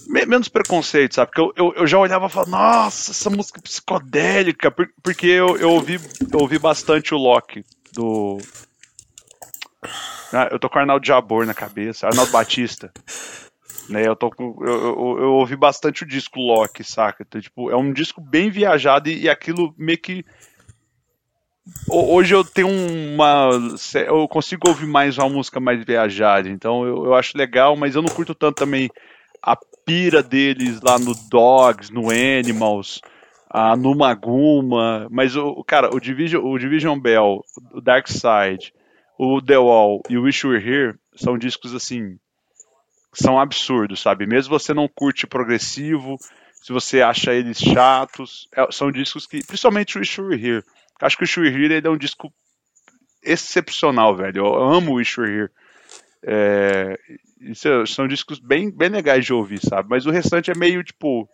Menos 0.07 0.49
preconceito, 0.49 1.15
sabe? 1.15 1.31
Porque 1.31 1.41
eu, 1.41 1.53
eu, 1.57 1.75
eu 1.77 1.87
já 1.87 1.99
olhava 1.99 2.27
e 2.27 2.31
falava, 2.31 2.51
nossa, 2.51 3.13
essa 3.13 3.31
música 3.31 3.61
psicodélica, 3.61 4.71
porque 5.03 5.27
eu, 5.27 5.57
eu, 5.57 5.71
ouvi, 5.71 6.01
eu 6.33 6.41
ouvi 6.41 6.59
bastante 6.59 7.15
o 7.15 7.19
Loki 7.19 7.65
do, 7.93 8.39
Ah, 10.33 10.49
eu 10.51 10.59
tô 10.59 10.69
com 10.69 10.79
Arnaldo 10.79 11.07
Jabor 11.07 11.47
na 11.47 11.55
cabeça, 11.55 12.07
Arnaldo 12.07 12.33
Batista. 12.33 12.93
Né, 13.89 14.07
eu, 14.07 14.15
tô 14.15 14.31
com, 14.31 14.57
eu, 14.61 14.73
eu, 14.73 15.19
eu, 15.21 15.33
ouvi 15.33 15.57
bastante 15.57 16.05
o 16.05 16.07
disco 16.07 16.39
Loki, 16.39 16.85
saca? 16.85 17.25
Então, 17.27 17.41
tipo, 17.41 17.71
é 17.71 17.77
um 17.77 17.93
disco 17.93 18.21
bem 18.21 18.51
viajado 18.51 19.09
e, 19.09 19.23
e 19.23 19.29
aquilo 19.29 19.75
meio 19.77 19.99
que. 19.99 20.25
Hoje 21.89 22.35
eu 22.35 22.45
tenho 22.45 22.69
uma. 22.69 23.51
Eu 24.07 24.27
consigo 24.29 24.69
ouvir 24.69 24.87
mais 24.87 25.19
uma 25.19 25.29
música 25.29 25.59
mais 25.61 25.85
viajada, 25.85 26.49
então 26.49 26.85
eu, 26.85 27.07
eu 27.07 27.15
acho 27.15 27.37
legal, 27.37 27.77
mas 27.77 27.95
eu 27.95 28.03
não 28.03 28.09
curto 28.09 28.35
tanto 28.35 28.57
também 28.57 28.89
a 29.43 29.57
pira 29.85 30.23
deles 30.23 30.81
lá 30.81 30.99
no 30.99 31.15
Dogs, 31.29 31.93
no 31.93 32.11
Animals, 32.11 33.01
a 33.49 33.77
no 33.77 33.95
Maguma, 33.95 35.09
mas 35.11 35.35
o 35.37 35.65
cara, 35.65 35.95
o 35.95 35.99
Division, 35.99 36.45
o 36.45 36.59
Division 36.59 36.99
Bell, 36.99 37.41
o 37.73 37.81
Dark 37.81 38.07
Side, 38.09 38.73
o 39.19 39.43
The 39.43 39.59
Wall 39.59 40.01
e 40.09 40.17
o 40.17 40.23
Wish 40.23 40.47
Were 40.47 40.65
Here 40.65 40.95
são 41.17 41.37
discos 41.37 41.75
assim 41.75 42.19
são 43.13 43.39
absurdos, 43.39 44.01
sabe? 44.01 44.27
Mesmo 44.27 44.59
você 44.59 44.73
não 44.73 44.89
curte 44.89 45.27
progressivo, 45.27 46.17
se 46.63 46.73
você 46.73 47.01
acha 47.01 47.33
eles 47.33 47.59
chatos, 47.59 48.49
é, 48.55 48.71
são 48.71 48.93
discos 48.93 49.27
que, 49.27 49.45
principalmente 49.45 49.99
o 49.99 50.03
Were 50.25 50.47
Here. 50.47 50.65
Acho 51.01 51.17
que 51.17 51.25
o 51.25 51.43
Were 51.43 51.55
Here 51.55 51.75
ele 51.75 51.87
é 51.87 51.91
um 51.91 51.97
disco 51.97 52.33
excepcional, 53.23 54.17
velho. 54.17 54.47
Eu 54.47 54.55
amo 54.55 54.93
o 54.93 54.95
Were 54.97 55.33
Here. 55.33 55.51
É, 56.23 56.99
isso, 57.41 57.87
são 57.87 58.07
discos 58.07 58.39
bem, 58.39 58.71
bem 58.71 58.91
legais 58.91 59.25
de 59.25 59.33
ouvir, 59.33 59.61
sabe? 59.61 59.89
Mas 59.89 60.05
o 60.05 60.11
restante 60.11 60.51
é 60.51 60.55
meio 60.55 60.85
tipo 60.85 61.29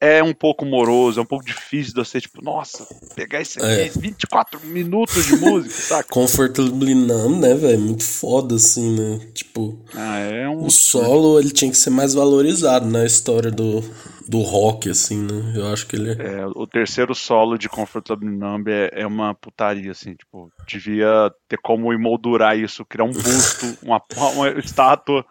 é 0.00 0.22
um 0.22 0.34
pouco 0.34 0.64
moroso, 0.64 1.18
é 1.18 1.22
um 1.22 1.26
pouco 1.26 1.44
difícil 1.44 1.94
de 1.94 2.04
você, 2.04 2.20
tipo, 2.20 2.42
nossa, 2.42 2.86
pegar 3.14 3.40
esse 3.40 3.58
aqui, 3.58 3.68
é. 3.68 3.88
24 3.88 4.60
minutos 4.66 5.26
de 5.26 5.36
música, 5.36 5.72
saca? 5.74 6.08
Comfortably 6.08 6.94
Numb, 6.94 7.40
né, 7.40 7.54
velho? 7.54 7.80
Muito 7.80 8.04
foda, 8.04 8.56
assim, 8.56 8.94
né? 8.94 9.20
Tipo, 9.32 9.78
ah, 9.94 10.18
é 10.18 10.48
um... 10.48 10.66
o 10.66 10.70
solo, 10.70 11.38
ele 11.38 11.50
tinha 11.50 11.70
que 11.70 11.78
ser 11.78 11.90
mais 11.90 12.12
valorizado 12.12 12.86
na 12.86 13.06
história 13.06 13.50
do, 13.50 13.82
do 14.28 14.40
rock, 14.40 14.90
assim, 14.90 15.22
né? 15.22 15.54
Eu 15.56 15.68
acho 15.72 15.86
que 15.86 15.96
ele... 15.96 16.10
É, 16.10 16.40
é 16.40 16.46
o 16.46 16.66
terceiro 16.66 17.14
solo 17.14 17.56
de 17.56 17.68
Comfortably 17.68 18.30
Numb 18.30 18.70
é, 18.70 18.90
é 18.92 19.06
uma 19.06 19.34
putaria, 19.34 19.92
assim, 19.92 20.14
tipo, 20.14 20.52
devia 20.68 21.32
ter 21.48 21.58
como 21.58 21.92
emoldurar 21.92 22.58
isso, 22.58 22.84
criar 22.84 23.04
um 23.04 23.12
busto, 23.12 23.66
uma, 23.82 24.02
uma 24.34 24.50
estátua 24.58 25.24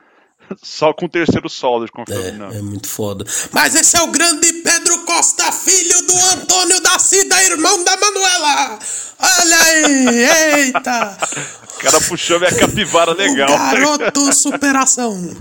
só 0.61 0.93
com 0.93 1.05
o 1.05 1.09
terceiro 1.09 1.49
solo 1.49 1.85
de 1.85 1.91
confirmação. 1.91 2.51
É, 2.51 2.57
é 2.57 2.61
muito 2.61 2.87
foda. 2.87 3.25
Mas 3.51 3.75
esse 3.75 3.97
é 3.97 4.01
o 4.01 4.07
grande 4.07 4.51
Pedro 4.53 4.99
Costa, 5.05 5.51
filho 5.51 6.01
do 6.05 6.17
Antônio 6.33 6.81
da 6.81 6.99
Cida, 6.99 7.43
irmão 7.43 7.83
da 7.83 7.97
Manuela. 7.97 8.79
Olha 9.19 9.61
aí, 9.61 10.65
eita. 10.65 11.17
O 11.75 11.79
cara 11.79 12.01
puxou 12.01 12.39
minha 12.39 12.53
capivara 12.53 13.13
legal. 13.13 13.49
O 13.49 13.57
garoto 13.57 14.33
superação. 14.33 15.35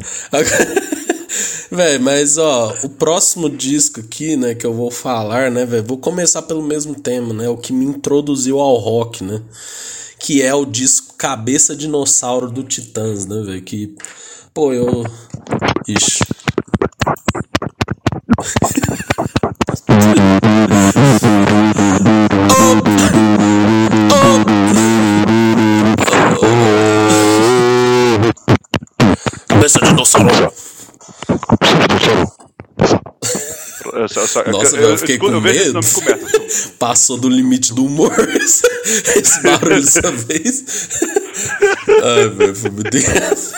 Véi, 1.70 1.98
mas 1.98 2.38
ó, 2.38 2.74
o 2.84 2.88
próximo 2.88 3.50
disco 3.50 4.00
aqui, 4.00 4.36
né, 4.36 4.54
que 4.54 4.64
eu 4.64 4.72
vou 4.72 4.90
falar, 4.90 5.50
né, 5.50 5.66
velho, 5.66 5.82
vou 5.82 5.98
começar 5.98 6.42
pelo 6.42 6.62
mesmo 6.62 6.94
tema, 6.94 7.34
né, 7.34 7.48
o 7.48 7.56
que 7.56 7.72
me 7.72 7.84
introduziu 7.84 8.60
ao 8.60 8.76
rock, 8.76 9.24
né, 9.24 9.42
que 10.20 10.40
é 10.40 10.54
o 10.54 10.64
disco 10.64 11.14
Cabeça 11.16 11.74
Dinossauro 11.74 12.50
do 12.50 12.62
Titãs, 12.62 13.26
né, 13.26 13.42
velho, 13.42 13.62
que 13.62 13.96
Pô, 14.54 14.72
eu. 14.72 15.04
Ixi. 15.88 16.20
Cabeça 29.48 29.80
de 29.80 29.88
dinossauro. 29.88 30.52
Nossa, 34.52 34.76
eu, 34.76 34.98
fiquei 34.98 35.18
com 35.18 35.40
medo. 35.40 35.80
Passou 36.78 37.16
do 37.16 37.28
limite 37.28 37.74
do 37.74 37.86
humor 37.86 38.12
esse 38.36 39.42
barulho 39.42 39.82
dessa 39.82 40.10
vez. 40.12 40.64
Ai, 41.88 42.28
velho, 42.28 42.54
foi 42.54 42.70
muito 42.70 42.96
engraçado. 42.96 43.54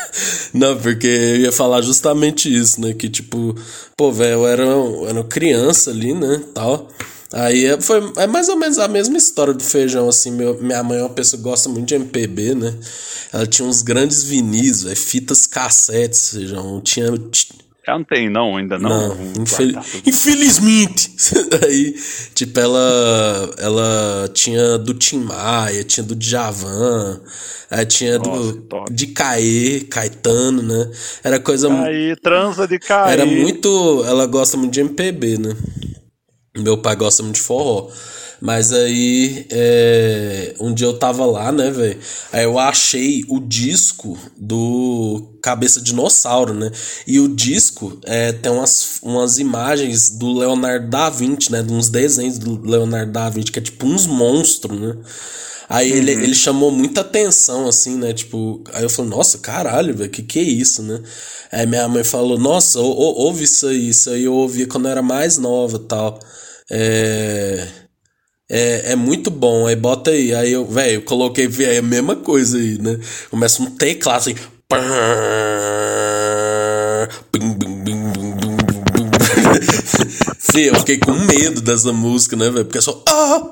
Não, 0.56 0.76
porque 0.80 1.06
eu 1.06 1.36
ia 1.36 1.52
falar 1.52 1.82
justamente 1.82 2.54
isso, 2.54 2.80
né? 2.80 2.94
Que 2.94 3.10
tipo, 3.10 3.54
pô, 3.96 4.10
velho, 4.10 4.40
eu 4.40 4.46
era, 4.46 4.64
era 5.08 5.24
criança 5.24 5.90
ali, 5.90 6.14
né? 6.14 6.42
Tal. 6.54 6.88
Aí 7.32 7.66
é, 7.66 7.80
foi, 7.80 8.12
é 8.16 8.26
mais 8.26 8.48
ou 8.48 8.56
menos 8.56 8.78
a 8.78 8.88
mesma 8.88 9.18
história 9.18 9.52
do 9.52 9.62
feijão, 9.62 10.08
assim. 10.08 10.30
Meu, 10.30 10.60
minha 10.62 10.82
mãe 10.82 10.98
é 10.98 11.02
uma 11.02 11.10
pessoa 11.10 11.38
que 11.38 11.44
gosta 11.44 11.68
muito 11.68 11.86
de 11.86 11.94
MPB, 11.94 12.54
né? 12.54 12.74
Ela 13.32 13.46
tinha 13.46 13.68
uns 13.68 13.82
grandes 13.82 14.22
vinis, 14.22 14.82
véio, 14.82 14.96
fitas 14.96 15.44
cassetes, 15.44 16.30
feijão. 16.30 16.80
Tinha 16.80 17.12
já 17.86 17.96
não 17.96 18.04
tem, 18.04 18.28
não, 18.28 18.56
ainda 18.56 18.78
não. 18.78 19.14
não 19.14 19.42
infel... 19.42 19.68
Infelizmente. 20.04 21.14
Aí, 21.64 21.94
tipo, 22.34 22.58
ela, 22.58 23.54
ela 23.58 24.28
tinha 24.34 24.76
do 24.76 24.92
Tim 24.92 25.20
Maia, 25.20 25.84
tinha 25.84 26.04
do 26.04 26.16
Djavan, 26.16 27.20
aí 27.70 27.86
tinha 27.86 28.18
Nossa, 28.18 28.30
do 28.30 28.60
top. 28.62 28.92
de 28.92 29.06
Caê, 29.08 29.80
Caetano, 29.88 30.62
né? 30.62 30.90
Era 31.22 31.38
coisa. 31.38 31.72
Aí, 31.84 32.16
transa 32.16 32.66
de 32.66 32.78
Caê. 32.78 33.12
Era 33.12 33.26
muito. 33.26 34.04
Ela 34.04 34.26
gosta 34.26 34.56
muito 34.56 34.72
de 34.72 34.80
MPB, 34.80 35.38
né? 35.38 35.56
Meu 36.56 36.78
pai 36.78 36.96
gosta 36.96 37.22
muito 37.22 37.36
de 37.36 37.42
forró. 37.42 37.88
Mas 38.40 38.72
aí, 38.72 39.46
é, 39.50 40.54
um 40.60 40.72
dia 40.74 40.86
eu 40.86 40.98
tava 40.98 41.24
lá, 41.24 41.50
né, 41.50 41.70
velho? 41.70 41.98
Aí 42.32 42.44
eu 42.44 42.58
achei 42.58 43.24
o 43.28 43.40
disco 43.40 44.18
do 44.36 45.38
Cabeça 45.42 45.80
Dinossauro, 45.80 46.52
né? 46.52 46.70
E 47.06 47.18
o 47.18 47.28
disco 47.28 47.98
é, 48.04 48.32
tem 48.32 48.52
umas, 48.52 48.98
umas 49.02 49.38
imagens 49.38 50.10
do 50.10 50.32
Leonardo 50.32 50.88
da 50.88 51.08
Vinci, 51.08 51.50
né? 51.50 51.62
De 51.62 51.72
uns 51.72 51.88
desenhos 51.88 52.38
do 52.38 52.60
Leonardo 52.60 53.12
da 53.12 53.30
Vinci, 53.30 53.50
que 53.50 53.58
é 53.58 53.62
tipo 53.62 53.86
uns 53.86 54.06
monstros, 54.06 54.78
né? 54.78 54.96
Aí 55.68 55.90
uhum. 55.90 55.98
ele, 55.98 56.12
ele 56.12 56.34
chamou 56.34 56.70
muita 56.70 57.00
atenção, 57.00 57.66
assim, 57.66 57.96
né? 57.96 58.12
Tipo, 58.12 58.62
aí 58.72 58.82
eu 58.82 58.90
falei, 58.90 59.10
nossa, 59.10 59.38
caralho, 59.38 59.96
velho, 59.96 60.10
que 60.10 60.22
que 60.22 60.38
é 60.38 60.42
isso, 60.42 60.82
né? 60.82 61.02
Aí 61.50 61.66
minha 61.66 61.88
mãe 61.88 62.04
falou, 62.04 62.38
nossa, 62.38 62.78
ou, 62.78 62.94
ouve 62.94 63.44
isso 63.44 63.66
aí, 63.66 63.88
isso 63.88 64.10
aí 64.10 64.24
eu 64.24 64.34
ouvia 64.34 64.66
quando 64.66 64.86
eu 64.86 64.92
era 64.92 65.02
mais 65.02 65.38
nova 65.38 65.78
tal. 65.78 66.20
É. 66.70 67.85
É, 68.48 68.92
é 68.92 68.96
muito 68.96 69.30
bom, 69.30 69.66
aí 69.66 69.74
bota 69.76 70.10
aí. 70.10 70.34
Aí 70.34 70.52
eu, 70.52 70.64
velho, 70.64 71.02
coloquei 71.02 71.48
é 71.60 71.78
a 71.78 71.82
mesma 71.82 72.16
coisa 72.16 72.58
aí, 72.58 72.78
né? 72.78 72.98
Começa 73.30 73.62
um 73.62 73.70
teclado 73.70 74.18
assim. 74.18 74.34
Fê, 80.38 80.70
eu 80.70 80.74
fiquei 80.76 80.98
com 80.98 81.12
medo 81.12 81.60
dessa 81.60 81.92
música, 81.92 82.36
né, 82.36 82.50
velho? 82.50 82.64
Porque 82.64 82.78
é 82.78 82.80
só. 82.80 83.02
Ah! 83.08 83.42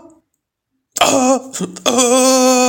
Ah! 1.00 1.40
Ah! 1.86 2.63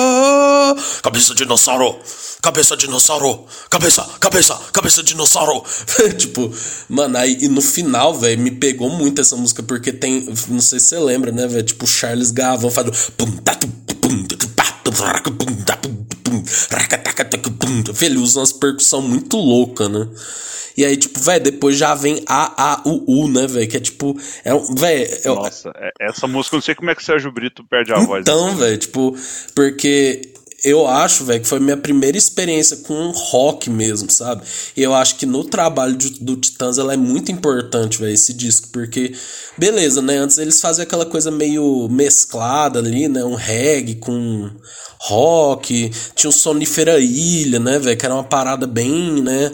Cabeça 1.02 1.36
dinossauro! 1.36 2.00
Cabeça 2.42 2.78
dinossauro! 2.78 3.46
Cabeça, 3.70 4.04
cabeça, 4.20 4.60
cabeça 4.72 5.04
dinossauro! 5.04 5.64
tipo, 6.18 6.52
mano, 6.90 7.18
aí 7.18 7.38
e 7.42 7.48
no 7.48 7.62
final, 7.62 8.14
velho, 8.18 8.42
me 8.42 8.52
pegou 8.52 8.90
muito 8.90 9.22
essa 9.22 9.36
música, 9.36 9.62
porque 9.62 9.92
tem. 9.92 10.28
Não 10.48 10.62
sei 10.62 10.80
se 10.80 10.88
você 10.88 11.00
lembra, 11.00 11.32
né, 11.32 11.48
velho? 11.48 11.64
Tipo, 11.64 11.86
Charles 11.86 12.32
Gavão 12.32 12.72
faz. 12.72 12.88
Velho, 17.94 18.12
ele 18.12 18.20
usa 18.20 18.40
umas 18.40 18.52
percussão 18.52 19.02
muito 19.02 19.38
louca, 19.38 19.90
né? 19.90 20.08
E 20.78 20.84
aí, 20.84 20.98
tipo, 20.98 21.20
velho, 21.20 21.44
depois 21.44 21.78
já 21.78 21.96
vem 21.96 22.22
A, 22.28 22.74
A, 22.74 22.82
U, 22.86 23.04
U, 23.08 23.28
né, 23.30 23.48
velho? 23.48 23.68
Que 23.68 23.78
é 23.78 23.80
tipo. 23.80 24.18
É. 24.44 24.52
Velho. 24.54 25.20
É, 25.24 25.28
Nossa, 25.28 25.72
é, 25.76 25.92
essa 26.02 26.28
música 26.28 26.56
eu 26.56 26.58
não 26.58 26.62
sei 26.62 26.76
como 26.76 26.90
é 26.90 26.96
que 26.96 27.02
o 27.02 27.06
Sérgio 27.06 27.32
Brito 27.32 27.64
perde 27.64 27.94
a 27.94 27.96
então, 27.96 28.08
voz. 28.08 28.22
Então, 28.22 28.56
velho, 28.58 28.78
tipo, 28.78 29.16
porque 29.56 30.34
eu 30.66 30.88
acho, 30.88 31.24
velho, 31.24 31.42
que 31.42 31.48
foi 31.48 31.60
minha 31.60 31.78
primeira 31.78 32.18
experiência 32.18 32.78
com 32.78 33.12
rock 33.12 33.70
mesmo, 33.70 34.10
sabe? 34.10 34.42
E 34.76 34.82
eu 34.82 34.96
acho 34.96 35.16
que 35.16 35.26
no 35.28 35.44
trabalho 35.44 35.96
de, 35.96 36.10
do 36.20 36.36
Titãs 36.36 36.80
ela 36.80 36.94
é 36.94 36.98
muito 36.98 37.32
importante, 37.32 38.00
velho, 38.00 38.12
esse 38.12 38.34
disco, 38.34 38.70
porque, 38.74 39.14
beleza, 39.56 40.02
né? 40.02 40.18
Antes 40.18 40.40
eles 40.40 40.60
faziam 40.60 40.82
aquela 40.82 41.06
coisa 41.06 41.30
meio 41.30 41.88
mesclada 41.88 42.80
ali, 42.80 43.08
né? 43.08 43.24
Um 43.24 43.36
reggae 43.36 43.96
com 43.96 44.50
rock, 45.02 45.92
tinha 46.16 46.32
o 46.32 46.34
Sonífera 46.34 47.00
Ilha, 47.00 47.60
né, 47.60 47.78
velho? 47.78 47.96
Que 47.96 48.06
era 48.06 48.16
uma 48.16 48.24
parada 48.24 48.66
bem, 48.66 49.22
né? 49.22 49.52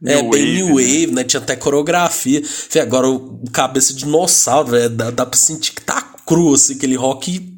New 0.00 0.18
é, 0.18 0.22
bem 0.30 0.54
new 0.54 0.68
wave, 0.68 1.12
né? 1.12 1.24
Tinha 1.24 1.42
até 1.42 1.54
coreografia. 1.54 2.42
Fê, 2.42 2.80
agora 2.80 3.06
o 3.06 3.38
cabeça 3.52 3.92
de 3.92 4.00
dinossauro, 4.00 4.70
velho, 4.70 4.88
dá, 4.88 5.10
dá 5.10 5.26
pra 5.26 5.38
sentir 5.38 5.72
que 5.72 5.82
tá 5.82 6.11
cru, 6.26 6.54
assim, 6.54 6.74
aquele 6.74 6.96
rock, 6.96 7.52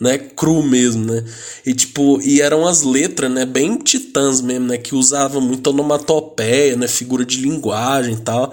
né, 0.00 0.18
cru 0.18 0.62
mesmo, 0.62 1.04
né? 1.04 1.24
E 1.66 1.74
tipo, 1.74 2.20
e 2.22 2.40
eram 2.40 2.66
as 2.66 2.82
letras, 2.82 3.30
né, 3.30 3.44
bem 3.44 3.76
titãs 3.78 4.40
mesmo, 4.40 4.66
né, 4.66 4.78
que 4.78 4.94
usavam 4.94 5.40
muito 5.40 5.68
onomatopeia 5.68 6.76
né? 6.76 6.88
Figura 6.88 7.24
de 7.24 7.38
linguagem 7.40 8.14
e 8.14 8.20
tal. 8.20 8.52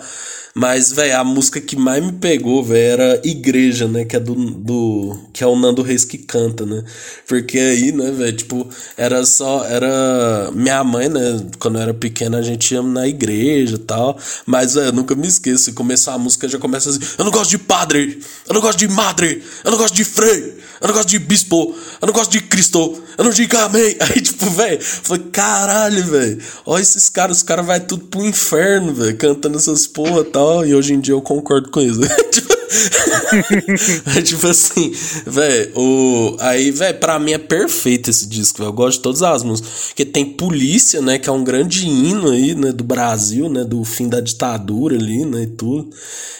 Mas, 0.58 0.94
velho, 0.94 1.20
a 1.20 1.24
música 1.24 1.60
que 1.60 1.76
mais 1.76 2.02
me 2.02 2.13
pegou, 2.13 2.63
velho, 2.63 3.02
era 3.02 3.22
Igreja, 3.26 3.89
né? 3.89 4.06
Que 4.06 4.15
é 4.15 4.20
do, 4.22 4.34
do. 4.34 5.20
Que 5.34 5.44
é 5.44 5.48
o 5.48 5.54
Nando 5.54 5.82
Reis 5.82 6.06
que 6.06 6.18
canta, 6.18 6.65
né? 6.65 6.82
Porque 7.28 7.60
aí, 7.60 7.91
né, 7.91 8.10
velho, 8.12 8.38
tipo, 8.38 8.70
era 8.96 9.26
só. 9.26 9.65
Era. 9.65 10.50
Minha 10.54 10.82
mãe, 10.82 11.10
né? 11.10 11.46
Quando 11.60 11.76
eu 11.76 11.82
era 11.82 11.94
pequena, 11.94 12.38
a 12.38 12.41
gente 12.41 12.74
ia 12.74 12.82
na 12.82 13.06
igreja 13.06 13.76
e 13.76 13.80
tal. 13.80 14.18
Mas, 14.46 14.76
velho, 14.76 14.88
eu 14.88 14.94
nunca 14.94 15.13
me 15.13 15.28
esqueço. 15.28 15.74
Começou 15.74 16.13
a 16.13 16.18
música, 16.18 16.48
já 16.48 16.58
começa 16.58 16.89
assim: 16.89 17.00
Eu 17.18 17.26
não 17.26 17.34
gosto 17.34 17.52
de 17.52 17.58
padre, 17.58 18.22
eu 18.48 18.54
não 18.54 18.62
gosto 18.62 18.80
de 18.80 18.88
madre, 18.88 19.44
eu 19.62 19.72
não 19.72 19.78
gosto 19.78 19.94
de 19.94 20.06
frei, 20.06 20.58
eu 20.82 20.88
não 20.88 20.94
gosto 20.94 21.10
de 21.10 21.20
bispo, 21.20 21.76
eu 22.02 22.06
não 22.06 22.14
gosto 22.14 22.32
de 22.32 22.42
Cristo, 22.42 23.02
eu 23.18 23.24
não 23.24 23.32
digo 23.32 23.58
amém. 23.58 23.96
Aí, 24.02 24.22
tipo, 24.22 24.50
velho, 24.50 24.82
falei, 24.82 25.24
caralho, 25.32 26.04
velho, 26.06 26.42
olha 26.66 26.82
esses 26.82 27.10
caras, 27.10 27.38
os 27.38 27.44
caras 27.44 27.66
vai 27.66 27.80
tudo 27.80 28.06
pro 28.06 28.26
inferno, 28.26 28.94
velho, 28.94 29.18
cantando 29.18 29.58
essas 29.58 29.88
porra 29.88 30.22
e 30.22 30.26
tal 30.26 30.66
e 30.66 30.76
hoje 30.76 30.94
em 30.94 31.00
dia 31.00 31.14
eu 31.14 31.22
concordo 31.22 31.70
com 31.70 31.82
isso. 31.82 32.02
é 34.17 34.21
tipo 34.21 34.47
assim, 34.47 34.91
velho, 35.25 35.71
o 35.75 36.38
aí, 36.39 36.71
velho, 36.71 36.97
para 36.99 37.19
mim 37.19 37.34
é 37.34 37.38
perfeito 37.38 38.10
esse 38.10 38.28
disco, 38.28 38.60
véio. 38.60 38.69
eu 38.69 38.73
gosto 38.73 38.97
de 38.97 39.04
todas 39.04 39.21
as 39.21 39.43
músicas, 39.43 39.88
porque 39.88 40.06
tem 40.06 40.25
Polícia, 40.25 41.01
né, 41.01 41.17
que 41.17 41.30
é 41.30 41.32
um 41.32 41.43
grande 41.43 41.88
hino 41.88 42.30
aí, 42.30 42.56
né, 42.56 42.71
do 42.71 42.84
Brasil, 42.84 43.49
né, 43.49 43.63
do 43.63 43.84
fim 43.84 44.08
da 44.08 44.19
ditadura 44.19 44.95
ali, 44.95 45.25
né, 45.25 45.43
e 45.43 45.47
tudo. 45.47 45.89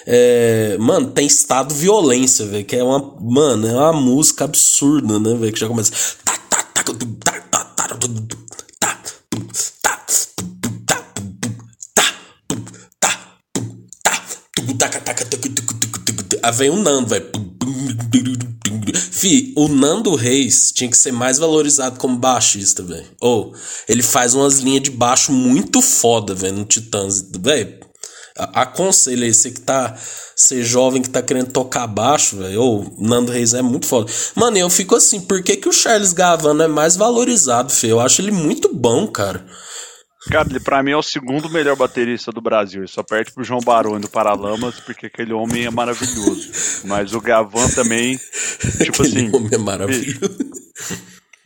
É, 0.05 0.77
mano, 0.79 1.07
tem 1.07 1.25
Estado 1.25 1.73
Violência, 1.73 2.45
velho, 2.45 2.65
que 2.65 2.75
é 2.75 2.83
uma, 2.83 3.15
mano, 3.21 3.67
é 3.67 3.73
uma 3.73 3.93
música 3.93 4.45
absurda, 4.45 5.19
né, 5.19 5.35
velho, 5.35 5.53
que 5.53 5.59
já 5.59 5.67
começa 5.67 5.91
Aí 16.45 16.51
vem 16.51 16.69
o 16.69 16.75
Nando, 16.75 17.08
velho. 17.08 17.25
Fi, 19.12 19.51
o 19.58 19.67
Nando 19.67 20.13
Reis 20.13 20.71
tinha 20.71 20.88
que 20.88 20.95
ser 20.95 21.12
mais 21.12 21.39
valorizado 21.39 21.97
como 21.97 22.17
baixista, 22.17 22.84
velho. 22.84 23.08
Ou, 23.19 23.51
oh, 23.51 23.58
ele 23.89 24.03
faz 24.03 24.36
umas 24.36 24.60
linhas 24.60 24.84
de 24.84 24.91
baixo 24.91 25.31
muito 25.31 25.81
foda, 25.81 26.36
velho, 26.36 26.58
no 26.58 26.65
Titãs. 26.65 27.25
Velho, 27.39 27.79
aconselho 28.36 29.23
aí, 29.23 29.34
você 29.34 29.49
que 29.49 29.62
tá. 29.62 29.97
Ser 30.36 30.63
jovem 30.63 31.01
que 31.01 31.10
tá 31.10 31.21
querendo 31.21 31.51
tocar 31.51 31.88
baixo, 31.88 32.38
velho. 32.38 32.62
Ou, 32.62 32.95
Nando 32.99 33.31
Reis 33.31 33.55
é 33.55 33.63
muito 33.63 33.88
foda. 33.88 34.12
Mano, 34.36 34.55
eu 34.55 34.69
fico 34.69 34.95
assim, 34.95 35.21
por 35.21 35.41
que, 35.41 35.58
que 35.58 35.69
o 35.69 35.73
Charles 35.73 36.13
Gavano 36.13 36.62
é 36.62 36.67
mais 36.67 36.95
valorizado, 36.95 37.71
Fê? 37.71 37.88
Eu 37.88 37.99
acho 37.99 38.21
ele 38.21 38.31
muito 38.31 38.71
bom, 38.71 39.08
cara. 39.08 39.43
Cara, 40.29 40.49
ele 40.49 40.59
pra 40.59 40.81
mim 40.81 40.91
é 40.91 40.97
o 40.97 41.03
segundo 41.03 41.49
melhor 41.49 41.75
baterista 41.75 42.31
do 42.31 42.41
Brasil. 42.41 42.81
Ele 42.81 42.88
só 42.88 43.03
perde 43.03 43.31
pro 43.31 43.43
João 43.43 43.59
Baroni 43.59 44.01
do 44.01 44.09
Paralamas, 44.09 44.79
porque 44.79 45.05
aquele 45.05 45.33
homem 45.33 45.65
é 45.65 45.69
maravilhoso. 45.69 46.81
Mas 46.85 47.13
o 47.13 47.21
Gavan 47.21 47.69
também, 47.69 48.17
tipo 48.83 49.03
aquele 49.03 49.27
assim. 49.27 49.35
homem 49.35 49.49
é 49.53 49.57
maravilhoso. 49.57 50.38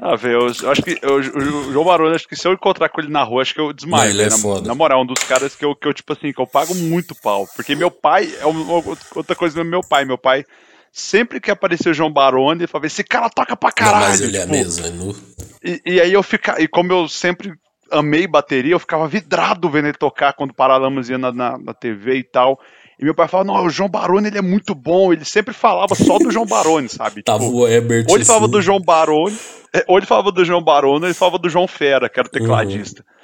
Ah, 0.01 0.15
velho, 0.15 0.47
eu, 0.47 0.53
eu, 0.63 0.71
acho 0.71 0.81
que 0.81 0.97
eu, 1.01 1.15
o 1.15 1.71
João 1.73 1.83
Baroni, 1.83 2.15
acho 2.15 2.27
que 2.27 2.35
se 2.35 2.47
eu 2.47 2.53
encontrar 2.53 2.87
com 2.87 3.01
ele 3.01 3.11
na 3.11 3.21
rua, 3.21 3.41
acho 3.41 3.53
que 3.53 3.59
eu 3.59 3.73
desmaio. 3.73 4.11
ele 4.11 4.21
é 4.21 4.29
na, 4.29 4.37
foda. 4.37 4.65
na 4.65 4.73
moral, 4.73 5.01
um 5.01 5.05
dos 5.05 5.21
caras 5.25 5.53
que 5.55 5.65
eu, 5.65 5.75
que 5.75 5.85
eu, 5.85 5.93
tipo 5.93 6.13
assim, 6.13 6.31
que 6.31 6.39
eu 6.39 6.47
pago 6.47 6.73
muito 6.73 7.13
pau. 7.13 7.45
Porque 7.53 7.75
meu 7.75 7.91
pai, 7.91 8.33
é 8.39 8.45
uma, 8.45 8.81
outra 9.13 9.35
coisa 9.35 9.61
do 9.61 9.65
meu 9.65 9.81
pai. 9.81 10.05
Meu 10.05 10.17
pai, 10.17 10.45
sempre 10.89 11.41
que 11.41 11.51
apareceu 11.51 11.91
o 11.91 11.93
João 11.93 12.09
Baroni, 12.09 12.61
ele 12.61 12.67
falava, 12.67 12.87
esse 12.87 13.03
cara 13.03 13.29
toca 13.29 13.57
pra 13.57 13.73
caralho. 13.73 14.03
Não, 14.03 14.09
mas 14.09 14.21
ele 14.21 14.37
é 14.37 14.41
tipo, 14.41 14.55
é 14.55 14.57
mesmo, 14.57 14.85
é 14.85 14.89
nu. 14.89 15.15
E, 15.61 15.81
e 15.85 15.99
aí 15.99 16.13
eu 16.13 16.23
ficava, 16.23 16.61
e 16.61 16.67
como 16.69 16.93
eu 16.93 17.09
sempre 17.09 17.53
amei 17.91 18.28
bateria, 18.28 18.73
eu 18.73 18.80
ficava 18.80 19.08
vidrado 19.08 19.69
vendo 19.69 19.88
ele 19.88 19.97
tocar 19.97 20.34
quando 20.34 20.54
Paralamas 20.54 21.10
ia 21.10 21.17
na, 21.17 21.32
na, 21.32 21.58
na 21.58 21.73
TV 21.73 22.17
e 22.17 22.23
tal. 22.23 22.60
E 22.99 23.06
meu 23.06 23.15
pai 23.15 23.30
falava, 23.30 23.47
não, 23.47 23.65
o 23.65 23.69
João 23.69 23.89
Baroni 23.89 24.28
ele 24.28 24.38
é 24.38 24.41
muito 24.41 24.75
bom. 24.75 25.13
Ele 25.13 25.23
sempre 25.23 25.54
falava 25.54 25.95
só 25.95 26.17
do 26.17 26.32
João 26.32 26.45
Baroni, 26.45 26.89
sabe? 26.89 27.23
Tava 27.23 27.45
tipo, 27.45 27.58
o 27.58 27.67
Herbert. 27.67 28.06
Ou 28.10 28.17
ele 28.17 28.25
falava 28.25 28.47
do 28.47 28.62
João 28.62 28.82
Baroni, 28.82 29.38
é, 29.73 29.86
ou 29.88 29.97
ele 29.97 30.06
falava 30.06 30.32
do 30.32 30.43
João 30.43 30.62
Baroni, 30.62 31.02
ou 31.02 31.08
ele 31.08 31.13
falava 31.13 31.39
do 31.39 31.49
João 31.49 31.67
Fera, 31.67 32.10
que 32.10 32.19
era 32.19 32.28
o 32.28 32.32
tecladista. 32.32 33.02
Uhum. 33.02 33.19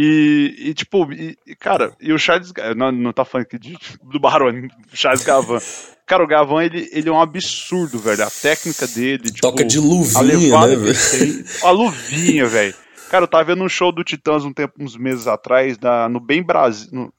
E, 0.00 0.54
e, 0.68 0.74
tipo, 0.74 1.12
e, 1.12 1.36
cara, 1.58 1.92
e 2.00 2.12
o 2.12 2.18
Charles. 2.18 2.52
Não, 2.76 2.92
não 2.92 3.12
tá 3.12 3.24
falando 3.24 3.46
aqui 3.46 3.58
de, 3.58 3.76
do 4.02 4.20
Baroni, 4.20 4.68
Charles 4.94 5.24
Gavan. 5.24 5.58
Cara, 6.06 6.24
o 6.24 6.26
Gavan, 6.26 6.62
ele, 6.62 6.88
ele 6.92 7.08
é 7.08 7.12
um 7.12 7.20
absurdo, 7.20 7.98
velho. 7.98 8.24
A 8.24 8.30
técnica 8.30 8.86
dele. 8.86 9.24
Tipo, 9.24 9.40
Toca 9.40 9.64
de 9.64 9.78
luvinha, 9.78 10.60
né, 10.60 10.76
velho? 10.76 11.44
A 11.64 11.70
luvinha, 11.70 12.46
velho. 12.46 12.74
Cara, 13.08 13.24
eu 13.24 13.28
tava 13.28 13.44
vendo 13.44 13.62
um 13.62 13.68
show 13.68 13.90
do 13.90 14.04
Titãs 14.04 14.44
um 14.44 14.52
tempo, 14.52 14.74
uns 14.78 14.96
meses 14.96 15.26
atrás, 15.26 15.78
da, 15.78 16.08
no 16.08 16.20
Bem 16.20 16.42
Brasil. 16.42 16.88
No, 16.92 17.12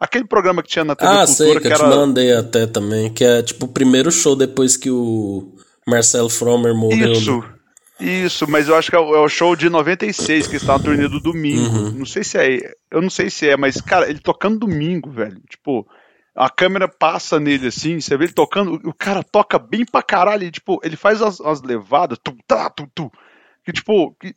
aquele 0.00 0.26
programa 0.26 0.62
que 0.62 0.68
tinha 0.68 0.84
na 0.84 0.96
TV 0.96 1.10
ah, 1.10 1.26
Cultura. 1.26 1.36
sei, 1.36 1.54
que, 1.54 1.60
que 1.60 1.66
eu 1.66 1.72
era... 1.72 1.90
te 1.90 1.96
mandei 1.96 2.32
até 2.32 2.66
também. 2.66 3.12
Que 3.12 3.24
é 3.24 3.42
tipo 3.42 3.66
o 3.66 3.72
primeiro 3.72 4.10
show 4.10 4.34
depois 4.34 4.76
que 4.76 4.90
o 4.90 5.54
Marcelo 5.86 6.30
Fromer 6.30 6.74
morreu. 6.74 7.12
Isso. 7.12 7.38
Né? 7.38 7.54
Isso, 8.00 8.50
mas 8.50 8.68
eu 8.68 8.74
acho 8.74 8.90
que 8.90 8.96
é 8.96 8.98
o, 8.98 9.14
é 9.14 9.20
o 9.20 9.28
show 9.28 9.54
de 9.54 9.70
96, 9.70 10.48
que 10.48 10.56
está 10.56 10.76
na 10.76 10.82
turnê 10.82 11.06
do 11.08 11.20
domingo. 11.20 11.76
Uhum. 11.76 11.90
Não 11.92 12.06
sei 12.06 12.24
se 12.24 12.38
é. 12.38 12.72
Eu 12.90 13.00
não 13.00 13.10
sei 13.10 13.30
se 13.30 13.48
é, 13.48 13.56
mas, 13.56 13.80
cara, 13.80 14.10
ele 14.10 14.18
tocando 14.18 14.58
domingo, 14.58 15.10
velho. 15.10 15.40
Tipo, 15.48 15.86
a 16.34 16.50
câmera 16.50 16.88
passa 16.88 17.38
nele 17.38 17.68
assim, 17.68 18.00
você 18.00 18.16
vê 18.16 18.24
ele 18.24 18.32
tocando, 18.32 18.80
o 18.84 18.92
cara 18.92 19.22
toca 19.22 19.58
bem 19.58 19.84
pra 19.84 20.02
caralho. 20.02 20.50
Tipo, 20.50 20.80
ele 20.82 20.96
faz 20.96 21.22
as, 21.22 21.40
as 21.40 21.62
levadas, 21.62 22.18
tu, 22.22 22.36
tá, 22.46 22.68
tu, 22.68 22.88
tu, 22.92 23.10
que, 23.64 23.72
tipo, 23.72 24.12
que 24.20 24.34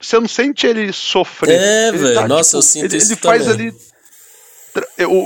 você 0.00 0.18
não 0.18 0.28
sente 0.28 0.66
ele 0.66 0.92
sofrer. 0.92 1.60
É, 1.60 1.92
velho. 1.92 2.14
Tá, 2.14 2.26
Nossa, 2.26 2.50
tipo, 2.50 2.58
eu 2.58 2.62
sinto 2.62 2.84
ele, 2.86 2.96
isso 2.96 3.12
ele 3.12 3.20
faz 3.20 3.44
também. 3.44 3.68
ali. 3.68 3.76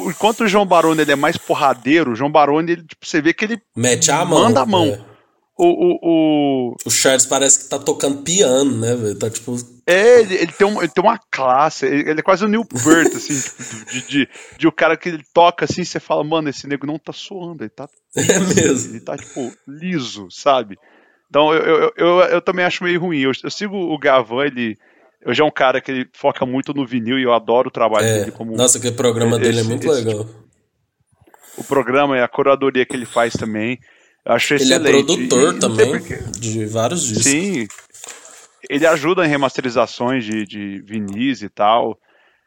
Enquanto 0.09 0.41
o 0.41 0.49
João 0.49 0.67
Baroni 0.67 1.03
ele 1.03 1.13
é 1.13 1.17
mais 1.17 1.37
porradeiro, 1.37 2.13
o 2.13 2.17
João 2.17 2.31
Baroni, 2.31 2.73
ele, 2.73 2.83
tipo, 2.83 3.07
você 3.07 3.21
vê 3.21 3.33
que 3.33 3.45
ele 3.45 3.63
Mete 3.77 4.11
a 4.11 4.25
mão. 4.25 4.41
manda 4.41 4.61
a 4.61 4.67
mão. 4.67 4.87
É. 4.87 5.15
O, 5.57 5.67
o, 5.67 5.99
o... 6.03 6.77
o 6.85 6.91
Charles 6.91 7.27
parece 7.27 7.61
que 7.61 7.69
tá 7.69 7.79
tocando 7.79 8.23
piano, 8.23 8.77
né, 8.77 8.97
velho? 8.97 9.17
Tá 9.17 9.31
tipo. 9.31 9.57
É, 9.87 10.21
ele, 10.21 10.35
ele, 10.35 10.53
tem 10.53 10.67
um, 10.67 10.81
ele 10.81 10.89
tem 10.89 11.05
uma 11.05 11.21
classe, 11.31 11.87
ele, 11.87 12.11
ele 12.11 12.21
é 12.21 12.23
quase 12.23 12.45
o 12.45 12.49
Neil 12.49 12.65
Peart, 12.65 13.13
assim, 13.15 13.39
tipo, 13.39 13.91
de, 13.93 14.03
de, 14.09 14.29
de, 14.59 14.67
o 14.67 14.73
cara 14.73 14.97
que 14.97 15.11
ele 15.11 15.23
toca 15.33 15.67
assim, 15.67 15.85
você 15.85 16.01
fala, 16.01 16.25
mano, 16.25 16.49
esse 16.49 16.67
nego 16.67 16.87
não 16.87 16.99
tá 16.99 17.13
suando, 17.13 17.63
ele 17.63 17.71
tá. 17.71 17.89
É 18.17 18.39
mesmo. 18.41 18.93
Ele 18.93 19.01
tá, 19.01 19.17
tipo, 19.17 19.53
liso, 19.69 20.27
sabe? 20.31 20.77
Então 21.35 21.53
eu, 21.53 21.63
eu, 21.65 21.93
eu, 21.97 22.21
eu, 22.21 22.41
também 22.41 22.65
acho 22.65 22.85
meio 22.85 23.01
ruim. 23.01 23.19
Eu, 23.19 23.33
eu 23.43 23.51
sigo 23.51 23.77
o 23.77 23.99
Gavan, 23.99 24.45
ele. 24.45 24.79
Eu 25.21 25.35
já 25.35 25.43
é 25.43 25.47
um 25.47 25.51
cara 25.51 25.81
que 25.81 25.91
ele 25.91 26.09
foca 26.13 26.47
muito 26.47 26.73
no 26.73 26.87
vinil 26.87 27.19
e 27.19 27.25
eu 27.25 27.33
adoro 27.33 27.69
o 27.69 27.73
trabalho 27.73 28.07
é. 28.07 28.19
dele 28.21 28.31
como. 28.31 28.57
Nossa, 28.57 28.79
aquele 28.79 28.95
programa 28.95 29.33
esse, 29.33 29.41
dele 29.41 29.61
é 29.61 29.63
muito 29.65 29.91
legal. 29.91 30.25
Tipo, 30.25 30.45
o 31.59 31.65
programa 31.65 32.17
e 32.17 32.21
a 32.21 32.29
curadoria 32.29 32.87
que 32.87 32.95
ele 32.95 33.05
faz 33.05 33.33
também. 33.33 33.81
Eu 34.25 34.33
acho 34.33 34.55
ele 34.55 34.63
é 34.63 34.67
excelente. 34.67 34.89
Ele 34.91 34.99
é 34.99 35.05
produtor 35.05 35.55
e, 35.57 35.59
também 35.59 36.31
de 36.39 36.67
vários 36.67 37.03
discos. 37.03 37.25
Sim. 37.25 37.67
Ele 38.71 38.87
ajuda 38.87 39.27
em 39.27 39.29
remasterizações 39.29 40.25
de, 40.25 40.47
de 40.47 40.83
vinis 40.83 41.43
e 41.43 41.49
tal. 41.49 41.99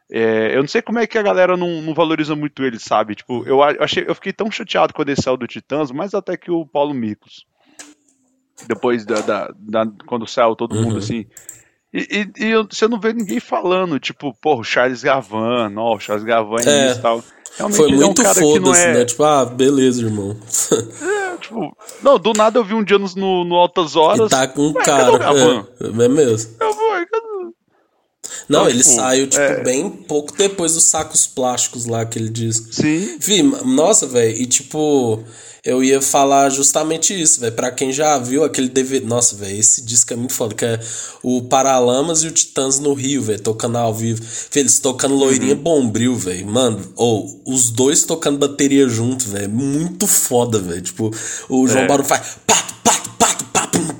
É, 0.10 0.56
eu 0.56 0.62
não 0.62 0.68
sei 0.70 0.82
como 0.82 1.00
é 1.00 1.06
que 1.06 1.18
a 1.18 1.22
galera 1.22 1.58
não, 1.58 1.82
não 1.82 1.94
valoriza 1.94 2.38
muito 2.38 2.64
ele, 2.64 2.80
sabe? 2.80 3.16
Tipo, 3.16 3.44
eu, 3.46 3.62
achei, 3.62 4.06
eu 4.08 4.16
fiquei 4.16 4.32
tão 4.32 4.50
chateado 4.50 4.94
quando 4.94 5.10
ele 5.10 5.22
saiu 5.22 5.36
do 5.36 5.46
Titãs, 5.46 5.92
mais 5.92 6.14
até 6.14 6.38
que 6.38 6.50
o 6.50 6.66
Paulo 6.66 6.94
Micos 6.94 7.46
depois 8.66 9.06
da, 9.06 9.22
da, 9.22 9.54
da 9.58 9.86
quando 10.06 10.26
saiu 10.26 10.56
todo 10.56 10.76
uhum. 10.76 10.84
mundo 10.84 10.98
assim. 10.98 11.26
E, 11.94 12.30
e, 12.38 12.46
e, 12.46 12.64
você 12.64 12.88
não 12.88 13.00
vê 13.00 13.14
ninguém 13.14 13.40
falando, 13.40 14.00
tipo, 14.00 14.34
porra, 14.42 14.62
o 14.62 14.64
Charles 14.64 15.02
Gavan, 15.02 15.74
ó, 15.78 15.98
Charles 16.00 16.26
Gavan 16.26 16.58
é, 16.66 16.92
e 16.92 16.96
tal. 17.00 17.24
Realmente 17.58 17.78
Foi 17.78 17.92
muito 17.92 18.22
é 18.22 18.30
um 18.30 18.34
foda-se, 18.36 18.84
é... 18.84 18.94
né? 18.94 19.06
Tipo, 19.06 19.24
ah, 19.24 19.46
beleza, 19.46 20.04
irmão. 20.04 20.38
É, 21.02 21.38
tipo, 21.38 21.76
não, 22.02 22.20
do 22.20 22.34
nada 22.34 22.60
eu 22.60 22.64
vi 22.64 22.74
um 22.74 22.84
dia 22.84 22.98
no, 22.98 23.08
no, 23.16 23.44
no 23.46 23.56
Altas 23.56 23.96
Horas. 23.96 24.28
E 24.28 24.30
tá 24.30 24.48
com 24.48 24.68
um 24.68 24.74
cara. 24.74 25.18
É, 25.18 26.06
é 26.06 26.08
mesmo. 26.08 26.56
Eu 26.60 26.74
vou, 26.74 26.90
cadê? 26.90 27.28
Não, 28.50 28.62
então, 28.62 28.70
ele 28.70 28.84
tipo, 28.84 28.96
saiu, 28.96 29.28
tipo, 29.28 29.42
é... 29.42 29.64
bem 29.64 29.90
pouco 29.90 30.36
depois 30.36 30.74
dos 30.74 30.84
sacos 30.86 31.26
plásticos 31.26 31.86
lá 31.86 32.06
que 32.06 32.20
ele 32.20 32.30
diz. 32.30 32.68
Sim. 32.72 33.18
Vi, 33.20 33.44
nossa, 33.44 34.06
velho, 34.06 34.36
e 34.36 34.46
tipo, 34.46 35.24
eu 35.68 35.84
ia 35.84 36.02
falar 36.02 36.50
justamente 36.50 37.14
isso, 37.20 37.42
velho. 37.42 37.52
Pra 37.52 37.70
quem 37.70 37.92
já 37.92 38.18
viu 38.18 38.46
aquele 38.46 38.70
DVD. 38.70 39.06
Nossa, 39.06 39.36
velho, 39.36 39.60
esse 39.60 39.82
disco 39.82 40.14
é 40.14 40.16
muito 40.16 40.32
foda. 40.32 40.56
Que 40.56 40.64
é 40.64 40.80
o 41.22 41.42
Paralamas 41.42 42.24
e 42.24 42.28
o 42.28 42.32
Titãs 42.32 42.80
no 42.80 42.94
Rio, 42.94 43.22
velho. 43.22 43.42
Tocando 43.42 43.78
ao 43.78 43.94
vivo. 43.94 44.24
Eles 44.56 44.80
tocando 44.80 45.14
loirinha 45.14 45.56
uhum. 45.56 45.62
bombril, 45.62 46.16
velho. 46.16 46.48
Mano, 46.48 46.94
ou 46.96 47.44
oh, 47.46 47.54
os 47.54 47.70
dois 47.70 48.06
tocando 48.06 48.38
bateria 48.38 48.88
junto, 48.88 49.28
velho. 49.28 49.50
Muito 49.50 50.08
foda, 50.08 50.58
velho. 50.58 50.82
Tipo, 50.82 51.12
o 51.50 51.68
João 51.68 51.84
é. 51.84 51.88
Barão 51.88 52.06
faz. 52.06 52.38
Pato, 52.48 52.74
pato, 52.82 53.10
pato, 53.18 53.46
pato, 53.46 53.98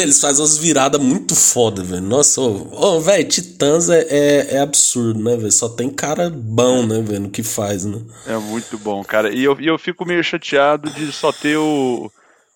eles 0.00 0.20
fazem 0.20 0.42
umas 0.42 0.56
viradas 0.56 1.00
muito 1.00 1.34
foda, 1.34 1.82
velho. 1.82 2.02
Nossa, 2.02 2.40
ô, 2.40 2.68
oh, 2.72 3.00
velho, 3.00 3.28
Titãs 3.28 3.88
é, 3.90 4.06
é, 4.08 4.54
é, 4.56 4.58
absurdo, 4.60 5.22
né, 5.22 5.36
velho? 5.36 5.52
Só 5.52 5.68
tem 5.68 5.90
cara 5.90 6.30
bom, 6.30 6.86
né, 6.86 7.00
velho, 7.00 7.20
no 7.20 7.30
que 7.30 7.42
faz, 7.42 7.84
né? 7.84 8.00
É 8.26 8.36
muito 8.36 8.78
bom, 8.78 9.02
cara. 9.04 9.34
E 9.34 9.44
eu, 9.44 9.56
e 9.60 9.66
eu 9.66 9.78
fico 9.82 10.06
meio 10.06 10.22
chateado 10.22 10.88
de 10.90 11.10
só 11.12 11.32
ter 11.32 11.56
o, 11.56 12.10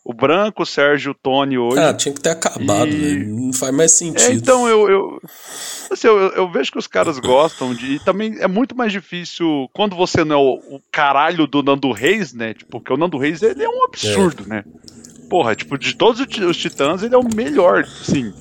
o 0.04 0.14
Branco, 0.14 0.62
o 0.62 0.66
Sérgio, 0.66 1.10
o 1.10 1.14
Tony 1.14 1.58
hoje. 1.58 1.80
Ah, 1.80 1.92
tinha 1.92 2.14
que 2.14 2.20
ter 2.20 2.30
acabado, 2.30 2.88
e... 2.88 3.26
Não 3.26 3.52
faz 3.52 3.74
mais 3.74 3.92
sentido. 3.92 4.30
É, 4.30 4.32
então 4.32 4.68
eu. 4.68 4.88
eu... 4.88 5.20
Assim, 5.90 6.06
eu, 6.06 6.16
eu, 6.16 6.50
vejo 6.50 6.70
que 6.70 6.78
os 6.78 6.86
caras 6.86 7.18
gostam 7.18 7.74
de. 7.74 7.94
E 7.94 7.98
também 7.98 8.36
é 8.38 8.46
muito 8.46 8.76
mais 8.76 8.92
difícil 8.92 9.68
quando 9.72 9.96
você 9.96 10.24
não 10.24 10.36
é 10.36 10.38
o, 10.38 10.76
o 10.76 10.80
caralho 10.90 11.46
do 11.46 11.62
Nando 11.62 11.90
Reis, 11.90 12.32
né? 12.32 12.54
Tipo, 12.54 12.72
porque 12.72 12.92
o 12.92 12.96
Nando 12.96 13.18
Reis 13.18 13.42
ele 13.42 13.62
é 13.62 13.68
um 13.68 13.84
absurdo, 13.84 14.44
é. 14.44 14.48
né? 14.48 14.64
Porra, 15.28 15.56
tipo, 15.56 15.76
de 15.76 15.94
todos 15.94 16.20
os 16.20 16.56
titãs, 16.56 17.02
ele 17.02 17.14
é 17.14 17.18
o 17.18 17.34
melhor, 17.34 17.84
sim. 17.84 18.32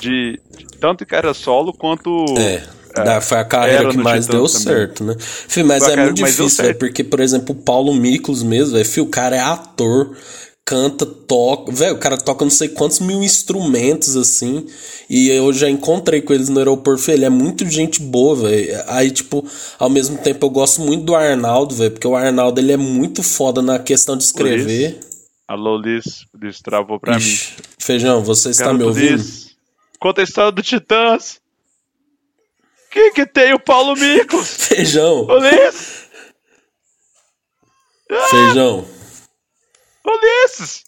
De, 0.00 0.40
de 0.56 0.66
tanto 0.80 1.04
em 1.04 1.06
carreira 1.06 1.34
solo 1.34 1.72
quanto. 1.72 2.24
É. 2.38 2.66
É, 2.96 3.20
foi 3.20 3.38
a 3.38 3.44
carreira 3.44 3.88
que 3.88 3.96
mais 3.96 4.26
deu 4.26 4.46
também. 4.46 4.62
certo, 4.62 5.04
né? 5.04 5.16
Fih, 5.18 5.62
mas 5.62 5.86
é 5.88 5.96
muito 5.96 6.24
difícil, 6.24 6.64
é 6.64 6.74
porque, 6.74 7.02
por 7.02 7.20
exemplo, 7.20 7.54
o 7.54 7.58
Paulo 7.58 7.94
Miklos 7.94 8.42
mesmo, 8.42 8.76
é, 8.76 8.82
o 9.00 9.06
cara 9.06 9.36
é 9.36 9.40
ator, 9.40 10.16
canta, 10.64 11.04
toca. 11.04 11.72
Velho, 11.72 11.94
o 11.94 11.98
cara 11.98 12.16
toca 12.16 12.44
não 12.44 12.50
sei 12.50 12.68
quantos 12.68 13.00
mil 13.00 13.22
instrumentos, 13.22 14.16
assim. 14.16 14.66
E 15.08 15.28
eu 15.28 15.52
já 15.52 15.68
encontrei 15.68 16.22
com 16.22 16.32
eles 16.32 16.48
no 16.48 16.58
aeroporto. 16.58 17.10
Ele 17.10 17.24
é 17.24 17.30
muito 17.30 17.68
gente 17.68 18.00
boa, 18.00 18.36
velho. 18.36 18.82
Aí, 18.86 19.10
tipo, 19.10 19.44
ao 19.78 19.90
mesmo 19.90 20.18
tempo 20.18 20.46
eu 20.46 20.50
gosto 20.50 20.80
muito 20.80 21.04
do 21.04 21.14
Arnaldo, 21.14 21.74
velho. 21.74 21.90
Porque 21.90 22.06
o 22.06 22.16
Arnaldo 22.16 22.60
ele 22.60 22.72
é 22.72 22.76
muito 22.76 23.22
foda 23.22 23.60
na 23.60 23.78
questão 23.78 24.16
de 24.16 24.24
escrever. 24.24 24.92
Liz. 24.92 25.12
Alô, 25.48 25.76
Liz. 25.76 26.24
Liz 26.40 26.60
travou 26.60 26.98
pra 26.98 27.18
Ixi. 27.18 27.52
mim. 27.52 27.62
Feijão, 27.78 28.22
você 28.22 28.50
está 28.50 28.72
me 28.72 28.84
ouvindo? 28.84 29.16
Liz. 29.16 29.50
Conta 29.98 30.20
a 30.20 30.24
história 30.24 30.52
do 30.52 30.62
Titãs. 30.62 31.41
Que 32.92 33.10
que 33.12 33.24
tem 33.24 33.54
o 33.54 33.58
Paulo 33.58 33.94
Micos? 33.96 34.48
Feijão. 34.68 35.24
Ulisses. 35.24 36.08
Ah! 38.10 38.28
Feijão. 38.28 38.86
Ulisses. 40.04 40.84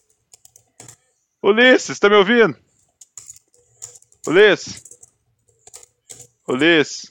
Ulisses, 1.43 1.99
tá 1.99 2.11
me 2.11 2.17
ouvindo? 2.17 2.55
Ulisses. 4.27 4.83
Ulisses. 6.47 7.11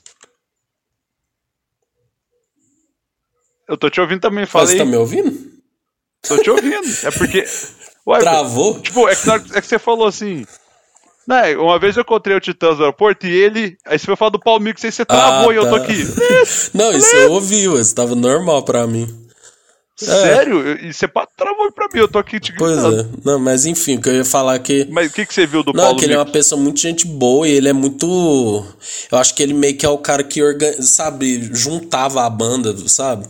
Eu 3.68 3.76
tô 3.76 3.90
te 3.90 4.00
ouvindo 4.00 4.20
também, 4.20 4.46
falei. 4.46 4.68
Você 4.68 4.78
tá 4.78 4.84
me 4.84 4.96
ouvindo? 4.96 5.54
Tô 6.22 6.38
te 6.38 6.50
ouvindo. 6.50 6.86
É 7.04 7.10
porque. 7.10 7.44
Ué, 8.06 8.20
Travou? 8.20 8.80
Tipo, 8.80 9.08
é 9.08 9.16
que, 9.16 9.30
é 9.30 9.60
que 9.60 9.66
você 9.66 9.78
falou 9.78 10.06
assim. 10.06 10.46
Né, 11.26 11.56
uma 11.56 11.78
vez 11.78 11.96
eu 11.96 12.02
encontrei 12.02 12.36
o 12.36 12.40
Titãs 12.40 12.76
no 12.76 12.84
aeroporto 12.84 13.26
e 13.26 13.30
ele. 13.30 13.76
Aí 13.86 13.98
você 13.98 14.06
foi 14.06 14.16
falar 14.16 14.30
do 14.30 14.38
aí 14.86 14.92
você 14.92 15.04
travou 15.04 15.50
ah, 15.50 15.54
e 15.54 15.56
eu 15.56 15.68
tô 15.68 15.78
tá. 15.78 15.84
aqui. 15.84 16.04
Não, 16.74 16.92
isso 16.92 17.16
eu 17.16 17.32
ouvi, 17.32 17.64
isso 17.80 17.94
tava 17.94 18.14
normal 18.14 18.62
pra 18.62 18.86
mim. 18.86 19.23
É. 20.02 20.04
Sério? 20.04 20.68
É. 20.68 20.86
E 20.86 20.92
você 20.92 21.06
travou 21.36 21.70
pra 21.72 21.86
mim, 21.92 22.00
eu 22.00 22.08
tô 22.08 22.18
aqui 22.18 22.40
te. 22.40 22.52
Pois 22.56 22.82
é. 22.82 23.06
Não, 23.24 23.38
mas 23.38 23.64
enfim, 23.64 23.96
o 23.96 24.00
que 24.00 24.08
eu 24.08 24.14
ia 24.14 24.24
falar 24.24 24.58
que. 24.58 24.86
Mas 24.90 25.10
o 25.10 25.14
que, 25.14 25.24
que 25.24 25.32
você 25.32 25.46
viu 25.46 25.62
do 25.62 25.72
Não, 25.72 25.84
Paulo? 25.84 25.92
Não, 25.92 25.98
que 25.98 26.04
ele 26.04 26.14
é 26.14 26.18
uma 26.18 26.26
pessoa 26.26 26.60
muito 26.60 26.80
gente 26.80 27.06
boa 27.06 27.46
e 27.48 27.52
ele 27.52 27.68
é 27.68 27.72
muito. 27.72 28.66
Eu 29.10 29.18
acho 29.18 29.34
que 29.34 29.42
ele 29.42 29.54
meio 29.54 29.76
que 29.76 29.86
é 29.86 29.88
o 29.88 29.98
cara 29.98 30.24
que, 30.24 30.42
organ... 30.42 30.72
sabe, 30.82 31.48
juntava 31.52 32.24
a 32.24 32.30
banda, 32.30 32.74
sabe? 32.88 33.26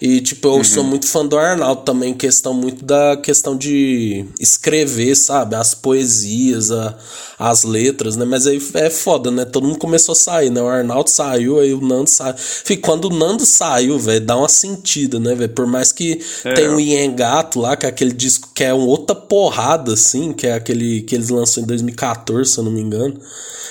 E, 0.00 0.20
tipo, 0.20 0.48
eu 0.48 0.54
uhum. 0.54 0.64
sou 0.64 0.84
muito 0.84 1.06
fã 1.06 1.24
do 1.24 1.38
Arnaldo 1.38 1.82
também, 1.82 2.12
questão 2.12 2.52
muito 2.52 2.84
da 2.84 3.16
questão 3.16 3.56
de 3.56 4.26
escrever, 4.38 5.14
sabe? 5.14 5.54
As 5.54 5.74
poesias, 5.74 6.70
a, 6.70 6.94
as 7.38 7.64
letras, 7.64 8.14
né? 8.14 8.24
Mas 8.24 8.46
aí 8.46 8.60
é 8.74 8.90
foda, 8.90 9.30
né? 9.30 9.44
Todo 9.46 9.66
mundo 9.66 9.78
começou 9.78 10.12
a 10.12 10.16
sair, 10.16 10.50
né? 10.50 10.60
O 10.60 10.68
Arnaldo 10.68 11.08
saiu, 11.08 11.58
aí 11.58 11.72
o 11.72 11.80
Nando 11.80 12.10
saiu. 12.10 12.34
Fih, 12.36 12.76
quando 12.76 13.06
o 13.06 13.14
Nando 13.14 13.46
saiu, 13.46 13.98
velho, 13.98 14.24
dá 14.24 14.36
uma 14.36 14.48
sentida, 14.48 15.18
né, 15.18 15.34
velho? 15.34 15.52
Por 15.52 15.66
mais 15.66 15.92
que 15.92 16.05
é. 16.44 16.54
tenha 16.54 16.74
o 16.74 16.80
Ian 16.80 17.14
Gato 17.14 17.60
lá, 17.60 17.76
que 17.76 17.86
é 17.86 17.88
aquele 17.88 18.12
disco 18.12 18.50
que 18.54 18.64
é 18.64 18.72
uma 18.72 18.86
outra 18.86 19.14
porrada, 19.14 19.92
assim, 19.92 20.32
que 20.32 20.46
é 20.46 20.54
aquele 20.54 21.02
que 21.02 21.14
eles 21.14 21.28
lançam 21.28 21.62
em 21.62 21.66
2014, 21.66 22.50
se 22.50 22.58
eu 22.58 22.64
não 22.64 22.72
me 22.72 22.80
engano. 22.80 23.20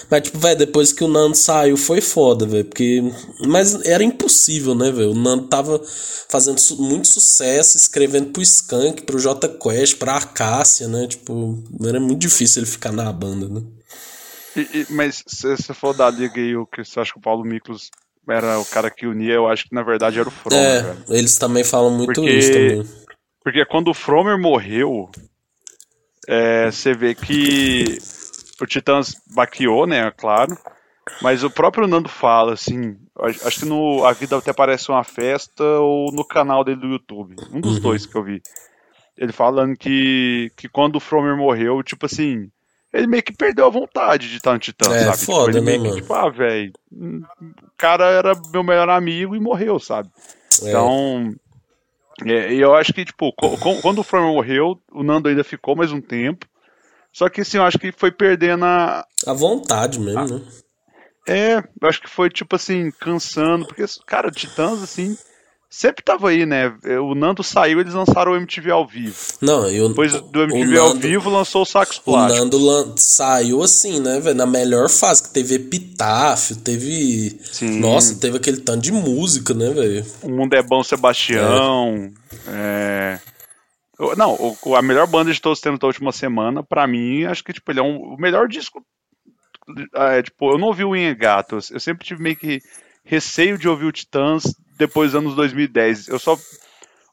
Mas, 0.10 0.24
tipo, 0.24 0.38
velho, 0.38 0.58
depois 0.58 0.94
que 0.94 1.04
o 1.04 1.08
Nando 1.08 1.36
saiu, 1.36 1.78
foi 1.78 2.02
foda, 2.02 2.46
velho. 2.46 2.66
Porque. 2.66 3.02
Mas 3.48 3.74
era 3.86 4.04
impossível, 4.04 4.76
né, 4.76 4.92
velho? 4.92 5.12
O 5.12 5.16
Nando 5.16 5.48
tava 5.48 5.82
fazendo 6.30 6.60
su 6.60 6.82
muito 6.82 7.08
sucesso, 7.08 7.78
escrevendo 7.78 8.32
pro 8.32 8.42
Skank, 8.42 9.04
pro 9.04 9.20
J 9.20 9.48
Quest, 9.48 9.98
pra 9.98 10.18
Acácia, 10.18 10.88
né? 10.88 11.08
Tipo, 11.08 11.64
era 11.84 12.00
muito 12.00 12.20
difícil 12.20 12.62
ele 12.62 12.70
ficar 12.70 12.92
na 12.92 13.12
banda, 13.12 13.48
né? 13.48 13.62
E, 14.56 14.62
e, 14.62 14.88
mas 14.90 15.24
se 15.28 15.48
você 15.48 15.74
for 15.74 15.94
da 15.94 16.10
liga 16.10 16.40
aí, 16.40 16.56
o 16.56 16.66
que 16.66 16.84
você 16.84 17.00
acha 17.00 17.12
que 17.12 17.20
o 17.20 17.22
Paulo 17.22 17.44
Miklos 17.44 17.90
era 18.28 18.60
o 18.60 18.66
cara 18.66 18.90
que 18.90 19.08
unia, 19.08 19.34
eu 19.34 19.48
acho 19.48 19.68
que 19.68 19.76
na 19.76 19.84
verdade 19.84 20.20
era 20.20 20.28
o 20.28 20.32
Fromer. 20.32 20.60
É, 20.60 20.96
eles 21.18 21.38
também 21.38 21.64
falam 21.64 21.92
muito 21.92 22.14
porque, 22.14 22.32
isso 22.32 22.52
também. 22.52 22.84
Porque 23.44 23.66
quando 23.66 23.90
o 23.90 23.94
Fromer 23.94 24.40
morreu, 24.40 25.10
é, 26.28 26.72
você 26.72 26.94
vê 26.94 27.14
que 27.14 27.98
o 28.60 28.66
Titãs 28.66 29.16
baqueou, 29.34 29.86
né, 29.86 30.12
claro. 30.12 30.58
Mas 31.22 31.44
o 31.44 31.52
próprio 31.52 31.88
Nando 31.88 32.10
fala, 32.10 32.54
assim, 32.54 32.98
acho 33.44 33.60
que 33.60 33.66
no 33.66 34.04
A 34.06 34.12
Vida 34.12 34.36
até 34.38 34.52
parece 34.52 34.90
uma 34.90 35.04
festa 35.04 35.64
ou 35.64 36.12
no 36.12 36.26
canal 36.26 36.64
dele 36.64 36.82
do 36.82 36.88
YouTube. 36.88 37.36
Um 37.52 37.62
dos 37.62 37.76
uhum. 37.76 37.82
dois 37.82 38.06
que 38.06 38.16
eu 38.16 38.24
vi. 38.24 38.42
Ele 39.18 39.32
falando 39.32 39.78
que, 39.78 40.52
que 40.58 40.68
quando 40.68 40.96
o 40.96 41.00
Fromer 41.00 41.38
morreu, 41.38 41.82
tipo 41.84 42.06
assim, 42.08 42.50
ele 42.96 43.08
meio 43.08 43.24
que 43.24 43.34
perdeu 43.34 43.66
a 43.66 43.70
vontade 43.70 44.30
de 44.30 44.38
estar 44.38 44.54
no 44.54 44.60
Titã, 44.60 44.94
é, 44.96 45.04
sabe? 45.04 45.26
Foda, 45.26 45.52
tipo, 45.52 45.58
ele 45.58 45.60
né, 45.60 45.78
meio 45.78 45.94
que, 45.94 46.02
tipo, 46.02 46.14
ah, 46.14 46.30
velho, 46.30 46.72
o 46.92 47.78
cara 47.78 48.06
era 48.06 48.34
meu 48.52 48.64
melhor 48.64 48.90
amigo 48.90 49.36
e 49.36 49.40
morreu, 49.40 49.80
sabe? 49.80 50.10
É. 50.64 50.70
Então, 50.70 51.36
é, 52.26 52.54
eu 52.54 52.74
acho 52.74 52.94
que, 52.94 53.04
tipo, 53.04 53.34
quando 53.82 54.00
o 54.00 54.04
Fromer 54.04 54.34
morreu, 54.34 54.80
o 54.92 55.04
Nando 55.04 55.28
ainda 55.28 55.44
ficou 55.44 55.76
mais 55.76 55.92
um 55.92 56.00
tempo. 56.00 56.48
Só 57.12 57.30
que 57.30 57.42
assim, 57.42 57.58
eu 57.58 57.64
acho 57.64 57.78
que 57.78 57.92
foi 57.92 58.12
perdendo 58.12 58.66
a. 58.66 59.06
A 59.26 59.34
vontade 59.34 60.00
mesmo, 60.00 60.20
a... 60.20 60.26
né? 60.26 60.42
É, 61.28 61.58
eu 61.58 61.90
acho 61.90 62.02
que 62.02 62.10
foi 62.10 62.30
tipo 62.30 62.56
assim, 62.56 62.92
cansando, 62.92 63.66
porque, 63.66 63.84
cara, 64.06 64.30
Titãs, 64.30 64.82
assim, 64.82 65.18
sempre 65.70 66.04
tava 66.04 66.30
aí, 66.30 66.46
né? 66.46 66.74
O 67.02 67.14
Nando 67.16 67.44
saiu, 67.44 67.80
eles 67.80 67.94
lançaram 67.94 68.32
o 68.32 68.36
MTV 68.36 68.72
ao 68.72 68.88
vivo. 68.88 69.16
Não, 69.42 69.70
e 69.70 69.82
o, 69.82 69.90
Depois 69.90 70.14
do 70.14 70.44
MTV 70.44 70.66
Nando, 70.66 70.80
ao 70.80 70.96
vivo 70.96 71.30
lançou 71.30 71.64
o 71.64 71.66
Sax 71.66 72.00
Plástico. 72.00 72.34
O 72.34 72.44
Nando 72.44 72.58
lan 72.58 72.94
saiu 72.98 73.62
assim, 73.62 74.00
né, 74.00 74.20
velho? 74.20 74.36
Na 74.36 74.46
melhor 74.46 74.90
fase, 74.90 75.24
que 75.24 75.34
teve 75.34 75.56
Epitáfio, 75.56 76.56
teve. 76.58 77.40
Sim. 77.44 77.80
Nossa, 77.80 78.20
teve 78.20 78.38
aquele 78.38 78.58
tanto 78.58 78.82
de 78.82 78.92
música, 78.92 79.54
né, 79.54 79.70
velho? 79.70 80.06
O 80.22 80.30
Mundo 80.30 80.54
é 80.54 80.62
Bom 80.62 80.84
Sebastião. 80.84 82.12
É. 82.48 83.20
é... 83.20 84.16
Não, 84.18 84.58
o, 84.62 84.76
a 84.76 84.82
melhor 84.82 85.08
banda 85.08 85.32
de 85.32 85.40
todos 85.40 85.60
os 85.60 85.64
tempos 85.64 85.80
da 85.80 85.88
última 85.88 86.12
semana, 86.12 86.62
pra 86.62 86.86
mim, 86.86 87.24
acho 87.24 87.44
que 87.44 87.54
tipo, 87.54 87.72
ele 87.72 87.80
é 87.80 87.84
um, 87.84 88.14
o 88.14 88.18
melhor 88.18 88.48
disco. 88.48 88.86
É, 89.96 90.22
tipo, 90.22 90.52
eu 90.52 90.58
não 90.58 90.68
ouvi 90.68 90.84
o 90.84 90.96
Engatos, 90.96 91.72
eu 91.72 91.80
sempre 91.80 92.06
tive 92.06 92.22
meio 92.22 92.36
que 92.36 92.62
receio 93.04 93.58
de 93.58 93.68
ouvir 93.70 93.86
o 93.86 93.92
Titãs 93.92 94.44
depois 94.78 95.12
dos 95.12 95.20
anos 95.22 95.36
2010. 95.36 96.08
Eu 96.08 96.20
só 96.20 96.38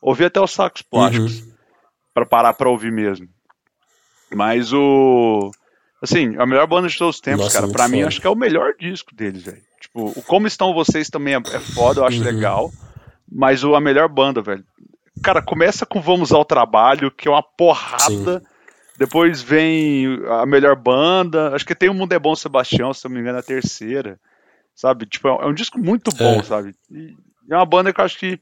ouvi 0.00 0.24
até 0.24 0.40
os 0.40 0.50
sacos 0.50 0.82
plásticos 0.82 1.40
uhum. 1.40 1.52
para 2.12 2.26
parar 2.26 2.54
para 2.54 2.70
ouvir 2.70 2.92
mesmo. 2.92 3.28
Mas 4.34 4.72
o 4.72 5.50
assim, 6.02 6.34
a 6.36 6.46
melhor 6.46 6.66
banda 6.66 6.88
de 6.88 6.98
todos 6.98 7.16
os 7.16 7.20
tempos, 7.20 7.44
Nossa, 7.44 7.60
cara, 7.60 7.72
para 7.72 7.88
mim 7.88 8.02
acho 8.02 8.20
que 8.20 8.26
é 8.26 8.30
o 8.30 8.34
melhor 8.34 8.74
disco 8.78 9.14
deles, 9.14 9.44
velho. 9.44 9.62
Tipo, 9.80 10.06
o 10.06 10.22
Como 10.22 10.46
Estão 10.46 10.74
Vocês 10.74 11.08
também 11.08 11.34
é, 11.34 11.38
é 11.38 11.60
foda, 11.60 12.00
eu 12.00 12.04
acho 12.04 12.18
uhum. 12.18 12.24
legal. 12.24 12.72
Mas 13.30 13.62
o, 13.64 13.74
a 13.74 13.80
melhor 13.80 14.08
banda, 14.08 14.42
velho. 14.42 14.64
Cara, 15.22 15.40
começa 15.40 15.86
com 15.86 16.00
Vamos 16.00 16.32
ao 16.32 16.44
Trabalho, 16.44 17.10
que 17.10 17.28
é 17.28 17.30
uma 17.30 17.42
porrada. 17.42 18.40
Sim. 18.40 18.46
Depois 18.98 19.42
vem 19.42 20.06
a 20.28 20.44
melhor 20.44 20.76
banda. 20.76 21.54
Acho 21.54 21.64
que 21.64 21.74
tem 21.74 21.88
o 21.88 21.94
Mundo 21.94 22.12
é 22.12 22.18
Bom 22.18 22.34
Sebastião, 22.34 22.92
se 22.92 23.04
não 23.04 23.12
me 23.12 23.20
engano, 23.20 23.38
a 23.38 23.42
terceira. 23.42 24.18
Sabe? 24.74 25.06
Tipo, 25.06 25.28
é 25.28 25.46
um 25.46 25.50
é 25.50 25.54
disco 25.54 25.78
muito 25.78 26.10
bom, 26.14 26.40
é. 26.40 26.42
sabe? 26.42 26.74
E, 26.90 27.16
é 27.54 27.56
uma 27.56 27.66
banda 27.66 27.92
que 27.92 28.00
eu 28.00 28.04
acho 28.04 28.18
que, 28.18 28.40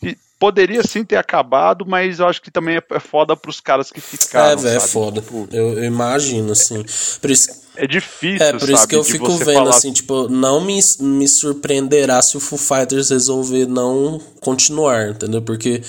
que 0.00 0.16
poderia 0.38 0.82
sim 0.82 1.04
ter 1.04 1.16
acabado, 1.16 1.84
mas 1.86 2.18
eu 2.18 2.26
acho 2.26 2.42
que 2.42 2.50
também 2.50 2.76
é, 2.76 2.82
é 2.90 3.00
foda 3.00 3.36
pros 3.36 3.60
caras 3.60 3.90
que 3.90 4.00
ficaram. 4.00 4.52
É, 4.52 4.56
velho, 4.56 4.76
é 4.76 4.80
foda. 4.80 5.20
Tipo, 5.20 5.48
eu, 5.52 5.78
eu, 5.78 5.84
imagino, 5.84 6.52
assim. 6.52 6.84
Por 7.20 7.30
isso, 7.30 7.48
é 7.76 7.86
difícil, 7.86 8.46
É, 8.46 8.52
por 8.52 8.68
isso 8.68 8.76
sabe, 8.76 8.88
que 8.88 8.96
eu 8.96 9.04
fico 9.04 9.36
vendo, 9.38 9.54
falar... 9.54 9.70
assim, 9.70 9.92
tipo, 9.92 10.28
não 10.28 10.60
me, 10.60 10.78
me 11.00 11.28
surpreenderá 11.28 12.20
se 12.22 12.36
o 12.36 12.40
Foo 12.40 12.58
Fighters 12.58 13.10
resolver 13.10 13.66
não 13.66 14.20
continuar, 14.40 15.10
entendeu? 15.10 15.42
Porque 15.42 15.82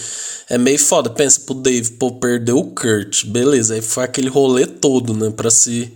é 0.50 0.58
meio 0.58 0.80
foda. 0.80 1.10
Pensa 1.10 1.42
pro 1.42 1.54
Dave, 1.54 1.92
pô, 1.92 2.12
perdeu 2.14 2.58
o 2.58 2.72
Kurt, 2.72 3.26
beleza. 3.26 3.74
Aí 3.74 3.82
foi 3.82 4.04
aquele 4.04 4.30
rolê 4.30 4.66
todo, 4.66 5.14
né, 5.14 5.30
pra 5.30 5.50
se 5.50 5.94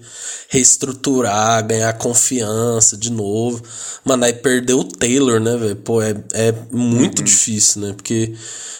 reestruturar, 0.51 1.65
ganhar 1.65 1.93
confiança 1.93 2.97
de 2.97 3.09
novo. 3.09 3.63
Mano, 4.03 4.25
aí 4.25 4.33
perdeu 4.33 4.79
o 4.79 4.83
Taylor, 4.83 5.39
né, 5.39 5.55
velho? 5.55 5.77
Pô, 5.77 6.01
é, 6.01 6.13
é 6.33 6.53
muito 6.69 7.19
uhum. 7.19 7.25
difícil, 7.25 7.81
né? 7.81 7.93
Porque 7.93 8.33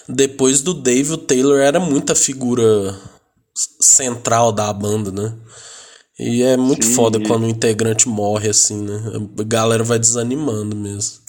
depois 0.08 0.62
do 0.62 0.74
Dave, 0.74 1.14
o 1.14 1.18
Taylor 1.18 1.60
era 1.60 1.80
muita 1.80 2.16
figura 2.16 2.98
central 3.80 4.52
da 4.52 4.72
banda, 4.72 5.12
né? 5.12 5.34
E 6.20 6.44
é 6.44 6.56
muito 6.56 6.86
Sim, 6.86 6.94
foda 6.94 7.20
quando 7.20 7.46
um 7.46 7.50
integrante 7.50 8.08
morre 8.08 8.50
assim, 8.50 8.82
né? 8.82 9.02
A 9.40 9.44
galera 9.44 9.84
vai 9.84 9.98
desanimando 9.98 10.76
mesmo. 10.76 11.20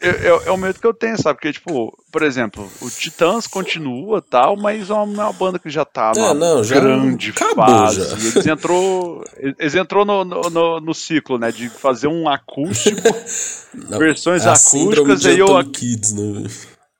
é, 0.00 0.50
o 0.50 0.56
medo 0.56 0.80
que 0.80 0.86
eu 0.86 0.92
tenho, 0.92 1.16
sabe? 1.20 1.38
Porque, 1.38 1.52
tipo, 1.52 1.96
por 2.10 2.22
exemplo, 2.22 2.68
o 2.80 2.90
Titãs 2.90 3.46
continua 3.46 4.20
tal, 4.20 4.56
mas 4.56 4.90
é 4.90 4.92
uma, 4.92 5.32
banda 5.32 5.58
que 5.58 5.70
já 5.70 5.84
tá 5.84 6.12
é, 6.16 6.34
não, 6.34 6.64
já 6.64 6.74
grande 6.74 7.32
fase. 7.32 8.08
Já. 8.08 8.16
Eles 8.16 8.46
entrou, 8.46 9.24
eles 9.58 9.74
entrou 9.74 10.04
no, 10.04 10.24
no, 10.24 10.80
no, 10.80 10.94
ciclo, 10.94 11.38
né? 11.38 11.52
De 11.52 11.68
fazer 11.68 12.08
um 12.08 12.28
acústico, 12.28 13.00
não, 13.88 13.98
versões 13.98 14.44
é 14.44 14.50
acústicas, 14.50 15.24
aí 15.24 15.38
eu. 15.38 15.64
Kids, 15.70 16.12
né? 16.12 16.44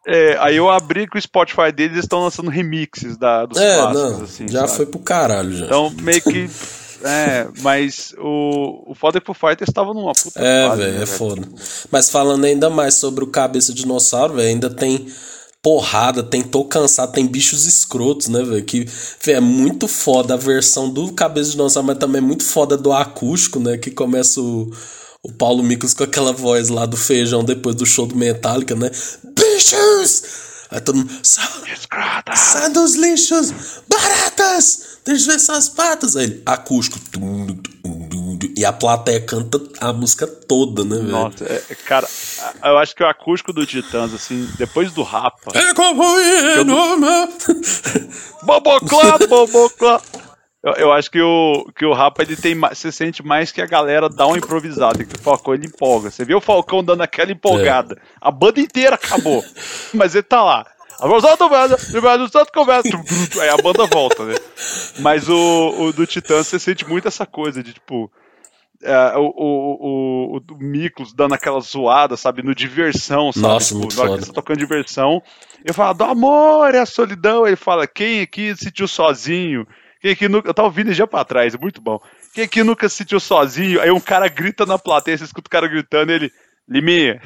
É, 0.06 0.36
aí 0.38 0.56
eu 0.56 0.70
abri 0.70 1.08
que 1.08 1.18
o 1.18 1.20
Spotify 1.20 1.72
deles 1.74 1.98
estão 1.98 2.22
lançando 2.22 2.48
remixes 2.48 3.16
da, 3.16 3.44
dos 3.44 3.58
é, 3.58 3.76
clássicos, 3.76 4.12
não, 4.12 4.22
assim, 4.22 4.48
Já 4.48 4.60
sabe? 4.60 4.76
foi 4.76 4.86
pro 4.86 5.00
caralho, 5.00 5.52
já. 5.52 5.66
Então, 5.66 5.92
meio 6.00 6.22
que 6.22 6.48
é, 7.02 7.48
mas 7.60 8.14
o, 8.18 8.90
o 8.90 8.94
foda 8.94 9.18
é 9.18 9.20
que 9.20 9.30
o 9.30 9.34
Fighters 9.34 9.68
estava 9.68 9.92
numa 9.92 10.12
puta 10.12 10.40
É, 10.40 10.68
velho, 10.76 10.92
né, 10.94 11.02
é 11.02 11.06
foda. 11.06 11.42
Mas 11.90 12.10
falando 12.10 12.44
ainda 12.44 12.70
mais 12.70 12.94
sobre 12.94 13.24
o 13.24 13.28
Cabeça 13.28 13.72
Dinossauro, 13.72 14.34
velho, 14.34 14.48
ainda 14.48 14.70
tem 14.70 15.06
porrada, 15.62 16.22
tem 16.22 16.42
Tô 16.42 16.64
Cansado, 16.64 17.12
tem 17.12 17.26
bichos 17.26 17.66
escrotos, 17.66 18.28
né, 18.28 18.42
velho? 18.42 18.64
Que 18.64 18.88
véio, 19.22 19.38
é 19.38 19.40
muito 19.40 19.88
foda 19.88 20.34
a 20.34 20.36
versão 20.36 20.88
do 20.88 21.12
Cabeça 21.12 21.50
Dinossauro, 21.50 21.88
mas 21.88 21.98
também 21.98 22.18
é 22.18 22.24
muito 22.24 22.44
foda 22.44 22.76
do 22.76 22.92
acústico, 22.92 23.58
né? 23.58 23.76
Que 23.76 23.90
começa 23.90 24.40
o, 24.40 24.70
o 25.26 25.32
Paulo 25.32 25.62
Miklos 25.62 25.92
com 25.92 26.04
aquela 26.04 26.32
voz 26.32 26.68
lá 26.68 26.86
do 26.86 26.96
feijão 26.96 27.42
depois 27.42 27.74
do 27.74 27.84
show 27.84 28.06
do 28.06 28.14
Metallica, 28.14 28.76
né? 28.76 28.88
Bichos! 29.24 30.22
Aí 30.70 30.80
todo 30.80 30.96
mundo. 30.98 31.10
Sai 31.22 32.70
dos 32.70 32.94
lixos! 32.94 33.52
Baratas! 33.88 34.98
Deixa 35.04 35.24
eu 35.24 35.26
ver 35.26 35.34
essas 35.34 35.68
patas. 35.68 36.16
Aí 36.16 36.24
ele, 36.24 36.42
acústico. 36.46 36.98
E 38.56 38.64
a 38.64 38.72
plateia 38.72 39.20
canta 39.20 39.60
a 39.80 39.92
música 39.92 40.26
toda, 40.28 40.84
né, 40.84 40.96
velho? 40.96 41.08
Nossa, 41.08 41.44
é, 41.44 41.62
é, 41.70 41.74
cara, 41.74 42.08
eu 42.64 42.78
acho 42.78 42.94
que 42.94 43.02
o 43.02 43.06
acústico 43.06 43.52
do 43.52 43.66
Titãs, 43.66 44.14
assim, 44.14 44.48
depois 44.58 44.92
do 44.92 45.02
Rapa. 45.02 45.50
É 45.58 45.74
como 45.74 46.04
eu... 46.04 46.64
Boboclá, 48.42 49.18
boboclá. 49.28 50.00
Eu, 50.66 50.72
eu, 50.72 50.92
acho 50.92 51.08
que 51.08 51.22
o, 51.22 51.70
que 51.76 51.86
o 51.86 51.92
Rapa 51.92 52.24
ele 52.24 52.34
tem 52.34 52.58
você 52.58 52.90
sente 52.90 53.24
mais 53.24 53.52
que 53.52 53.62
a 53.62 53.66
galera 53.66 54.08
dá 54.08 54.26
uma 54.26 54.36
improvisada, 54.36 55.04
que 55.04 55.14
o 55.14 55.18
Falcão 55.20 55.54
ele 55.54 55.68
empolga. 55.68 56.10
Você 56.10 56.24
vê 56.24 56.34
o 56.34 56.40
Falcão 56.40 56.82
dando 56.82 57.02
aquela 57.02 57.30
empolgada. 57.30 57.94
É. 57.94 58.00
A 58.20 58.32
banda 58.32 58.58
inteira 58.58 58.96
acabou. 58.96 59.44
mas 59.94 60.16
ele 60.16 60.24
tá 60.24 60.42
lá. 60.42 60.66
Aí 63.40 63.48
a 63.48 63.56
banda 63.58 63.86
volta, 63.86 64.24
né? 64.24 64.34
Mas 64.98 65.28
o, 65.28 65.74
o 65.78 65.92
do 65.92 66.04
Titã 66.04 66.42
você 66.42 66.58
sente 66.58 66.84
muito 66.84 67.06
essa 67.06 67.24
coisa 67.24 67.62
de 67.62 67.72
tipo. 67.72 68.10
É, 68.82 69.16
o, 69.16 69.32
o, 69.36 70.36
o, 70.36 70.36
o 70.38 70.58
Miklos 70.58 71.12
dando 71.12 71.34
aquela 71.34 71.60
zoada, 71.60 72.16
sabe? 72.16 72.42
No 72.42 72.54
diversão, 72.54 73.30
sabe? 73.32 73.46
Nossa, 73.46 73.68
tipo, 73.68 73.78
muito 73.78 74.26
tá 74.26 74.32
tocando 74.32 74.58
diversão, 74.58 75.22
eu 75.64 75.72
falo, 75.72 75.94
do 75.94 76.04
amor 76.04 76.74
é 76.74 76.80
a 76.80 76.86
solidão. 76.86 77.46
Ele 77.46 77.56
fala, 77.56 77.86
quem 77.86 78.20
aqui 78.20 78.54
se 78.56 78.64
sentiu 78.64 78.88
sozinho? 78.88 79.64
Quem 80.06 80.12
aqui 80.12 80.28
nunca. 80.28 80.48
Eu 80.48 80.54
tava 80.54 80.68
ouvindo 80.68 80.92
já 80.92 81.04
pra 81.04 81.24
trás, 81.24 81.56
muito 81.56 81.80
bom. 81.80 82.00
Quem 82.32 82.44
aqui 82.44 82.62
nunca 82.62 82.88
se 82.88 82.98
sentiu 82.98 83.18
sozinho? 83.18 83.80
Aí 83.80 83.90
um 83.90 83.98
cara 83.98 84.28
grita 84.28 84.64
na 84.64 84.78
plateia, 84.78 85.18
você 85.18 85.24
escuta 85.24 85.48
o 85.48 85.50
cara 85.50 85.66
gritando, 85.66 86.12
ele. 86.12 86.30
Liminha, 86.68 87.20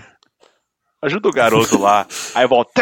ajuda 1.03 1.29
o 1.29 1.33
garoto 1.33 1.79
lá. 1.79 2.07
Aí 2.35 2.47
volta. 2.47 2.73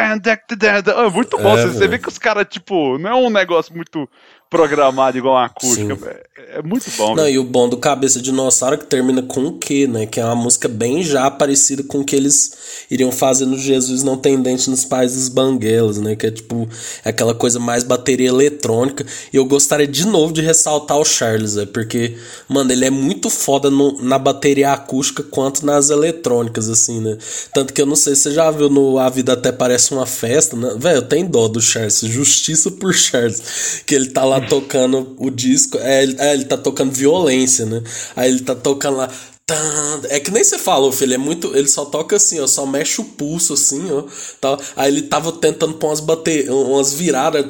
É 0.93 1.11
muito 1.11 1.37
bom. 1.37 1.57
É, 1.57 1.63
você, 1.63 1.73
você 1.73 1.89
vê 1.89 1.99
que 1.99 2.09
os 2.09 2.19
caras, 2.19 2.47
tipo, 2.49 2.97
não 2.99 3.11
é 3.11 3.15
um 3.15 3.31
negócio 3.31 3.75
muito 3.75 4.09
programado 4.51 5.19
igual 5.19 5.35
uma 5.35 5.45
acústica. 5.45 5.99
É, 6.37 6.59
é, 6.59 6.63
muito 6.63 6.91
bom. 6.97 7.15
Não, 7.15 7.29
e 7.29 7.39
o 7.39 7.45
bom 7.45 7.69
do 7.69 7.77
Cabeça 7.77 8.21
Dinossauro 8.21 8.79
que 8.79 8.87
termina 8.87 9.23
com 9.23 9.47
o 9.47 9.59
quê, 9.59 9.87
né? 9.87 10.07
Que 10.07 10.21
é 10.21 10.25
uma 10.25 10.35
música 10.35 10.69
bem 10.69 11.03
já 11.03 11.31
parecida 11.31 11.83
com 11.83 12.01
o 12.01 12.05
que 12.05 12.17
eles 12.17 12.87
iriam 12.91 13.13
fazer 13.13 13.45
no 13.45 13.59
Jesus 13.59 14.03
Não 14.03 14.17
Tem 14.17 14.41
Dente 14.41 14.71
nos 14.71 14.85
Países 14.85 15.29
Banguelas, 15.29 15.99
né? 15.99 16.17
Que 16.17 16.29
é 16.29 16.31
tipo 16.31 16.67
é 17.05 17.11
aquela 17.11 17.35
coisa 17.35 17.59
mais 17.59 17.85
bateria 17.85 18.29
eletrônica. 18.29 19.05
E 19.33 19.37
eu 19.37 19.45
gostaria 19.45 19.87
de 19.87 20.07
novo 20.07 20.33
de 20.33 20.41
ressaltar 20.41 20.99
o 20.99 21.05
Charles, 21.05 21.57
é 21.59 21.67
porque, 21.67 22.17
mano, 22.49 22.73
ele 22.73 22.87
é 22.87 22.91
muito 22.91 23.29
foda 23.29 23.71
no, 23.71 24.01
na 24.01 24.19
bateria 24.19 24.73
acústica 24.73 25.23
quanto 25.23 25.67
nas 25.67 25.91
eletrônicas, 25.91 26.71
assim, 26.71 27.01
né? 27.01 27.19
Tanto 27.53 27.75
que 27.75 27.83
eu 27.83 27.87
não 27.87 27.97
sei 27.97 28.15
se 28.15 28.23
você 28.23 28.31
já 28.33 28.51
viu 28.51 28.71
no 28.71 28.99
A 28.99 29.11
Vida 29.11 29.35
Até 29.35 29.53
Parece 29.53 29.93
Uma 29.93 30.07
Festa, 30.07 30.57
né? 30.57 30.75
Velho, 30.79 30.99
eu 30.99 31.03
tenho 31.03 31.29
dó 31.29 31.49
do 31.49 31.61
Charles, 31.61 32.01
justiça 32.01 32.71
por 32.71 32.95
Charles. 32.95 33.83
Que 33.85 33.95
ele 33.95 34.09
tá 34.09 34.25
lá 34.25 34.38
tocando 34.41 35.14
o 35.18 35.30
disco. 35.30 35.78
É, 35.78 36.05
é, 36.05 36.34
ele 36.34 36.45
tá 36.45 36.57
tocando 36.57 36.93
violência, 36.93 37.66
né? 37.66 37.82
Aí 38.16 38.30
ele 38.30 38.41
tá 38.41 38.55
tocando 38.55 38.97
lá. 38.97 39.11
É 40.11 40.21
que 40.21 40.31
nem 40.31 40.45
você 40.45 40.59
falou, 40.59 40.93
filho, 40.93 41.15
é 41.15 41.19
muito. 41.19 41.57
Ele 41.57 41.69
só 41.69 41.87
toca 41.87 42.17
assim, 42.17 42.39
ó, 42.39 42.47
só 42.47 42.67
mexe 42.67 43.01
o 43.01 43.05
pulso 43.05 43.55
assim, 43.55 43.91
ó. 43.91 44.05
Tá? 44.39 44.59
Aí 44.77 44.93
ele 44.93 45.03
tava 45.03 45.33
tentando 45.33 45.75
pôr 45.75 45.89
umas 45.89 46.01
bater, 46.01 46.51
umas 46.51 46.93
viradas. 46.93 47.47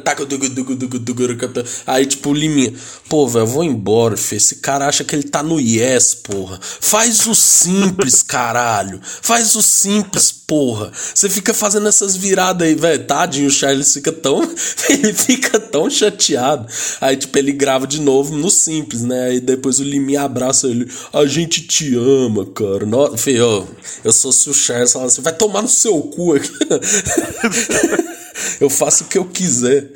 Aí, 1.84 2.06
tipo, 2.06 2.30
o 2.30 2.32
Liminha, 2.32 2.72
pô, 3.08 3.26
velho, 3.26 3.42
eu 3.42 3.46
vou 3.48 3.64
embora, 3.64 4.16
filho. 4.16 4.36
Esse 4.36 4.56
cara 4.56 4.86
acha 4.86 5.02
que 5.02 5.14
ele 5.14 5.24
tá 5.24 5.42
no 5.42 5.58
Yes, 5.58 6.14
porra. 6.14 6.60
Faz 6.62 7.26
o 7.26 7.34
simples, 7.34 8.22
caralho. 8.22 9.00
Faz 9.02 9.56
o 9.56 9.62
simples, 9.62 10.30
porra. 10.30 10.92
Você 10.92 11.28
fica 11.28 11.52
fazendo 11.52 11.88
essas 11.88 12.14
viradas 12.14 12.68
aí, 12.68 12.76
velho. 12.76 13.06
Tadinho, 13.06 13.48
o 13.48 13.50
Charles 13.50 13.92
fica 13.92 14.12
tão. 14.12 14.42
ele 14.88 15.12
fica 15.12 15.58
tão 15.58 15.90
chateado. 15.90 16.68
Aí, 17.00 17.16
tipo, 17.16 17.36
ele 17.36 17.50
grava 17.50 17.88
de 17.88 18.00
novo 18.00 18.36
no 18.36 18.50
simples, 18.50 19.02
né? 19.02 19.30
Aí 19.30 19.40
depois 19.40 19.80
o 19.80 19.84
Liminha 19.84 20.22
abraça 20.22 20.68
ele. 20.68 20.88
A 21.12 21.26
gente 21.26 21.66
te 21.66 21.87
ama, 21.96 22.46
cara. 22.46 22.86
No, 22.86 23.16
filho, 23.16 23.66
eu 24.04 24.12
sou 24.12 24.32
se 24.32 24.50
o 24.50 24.54
Charles 24.54 24.92
fala 24.92 25.06
assim, 25.06 25.22
vai 25.22 25.32
tomar 25.32 25.62
no 25.62 25.68
seu 25.68 26.00
cu 26.02 26.34
aqui. 26.34 26.50
eu 28.60 28.70
faço 28.70 29.04
o 29.04 29.06
que 29.06 29.18
eu 29.18 29.24
quiser. 29.24 29.90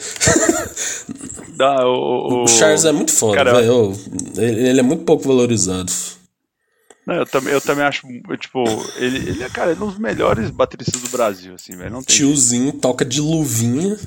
O, 1.58 1.84
o, 1.84 2.44
o 2.44 2.48
Charles 2.48 2.84
é 2.84 2.92
muito 2.92 3.12
foda, 3.12 3.36
cara, 3.36 3.54
velho. 3.54 3.92
Ele, 4.36 4.68
ele 4.68 4.80
é 4.80 4.82
muito 4.82 5.04
pouco 5.04 5.28
valorizado. 5.28 5.92
Não, 7.06 7.16
eu 7.16 7.26
também, 7.26 7.52
eu 7.52 7.60
também 7.60 7.84
acho, 7.84 8.06
tipo, 8.38 8.62
ele, 8.96 9.30
ele 9.30 9.42
é, 9.42 9.48
cara, 9.48 9.72
ele 9.72 9.80
é 9.80 9.84
um 9.84 9.88
dos 9.88 9.98
melhores 9.98 10.50
bateristas 10.50 11.00
do 11.00 11.08
Brasil, 11.08 11.54
assim, 11.54 11.76
velho. 11.76 12.00
Tiozinho, 12.02 12.64
jeito. 12.64 12.78
toca 12.78 13.04
de 13.04 13.20
luvinha. 13.20 13.98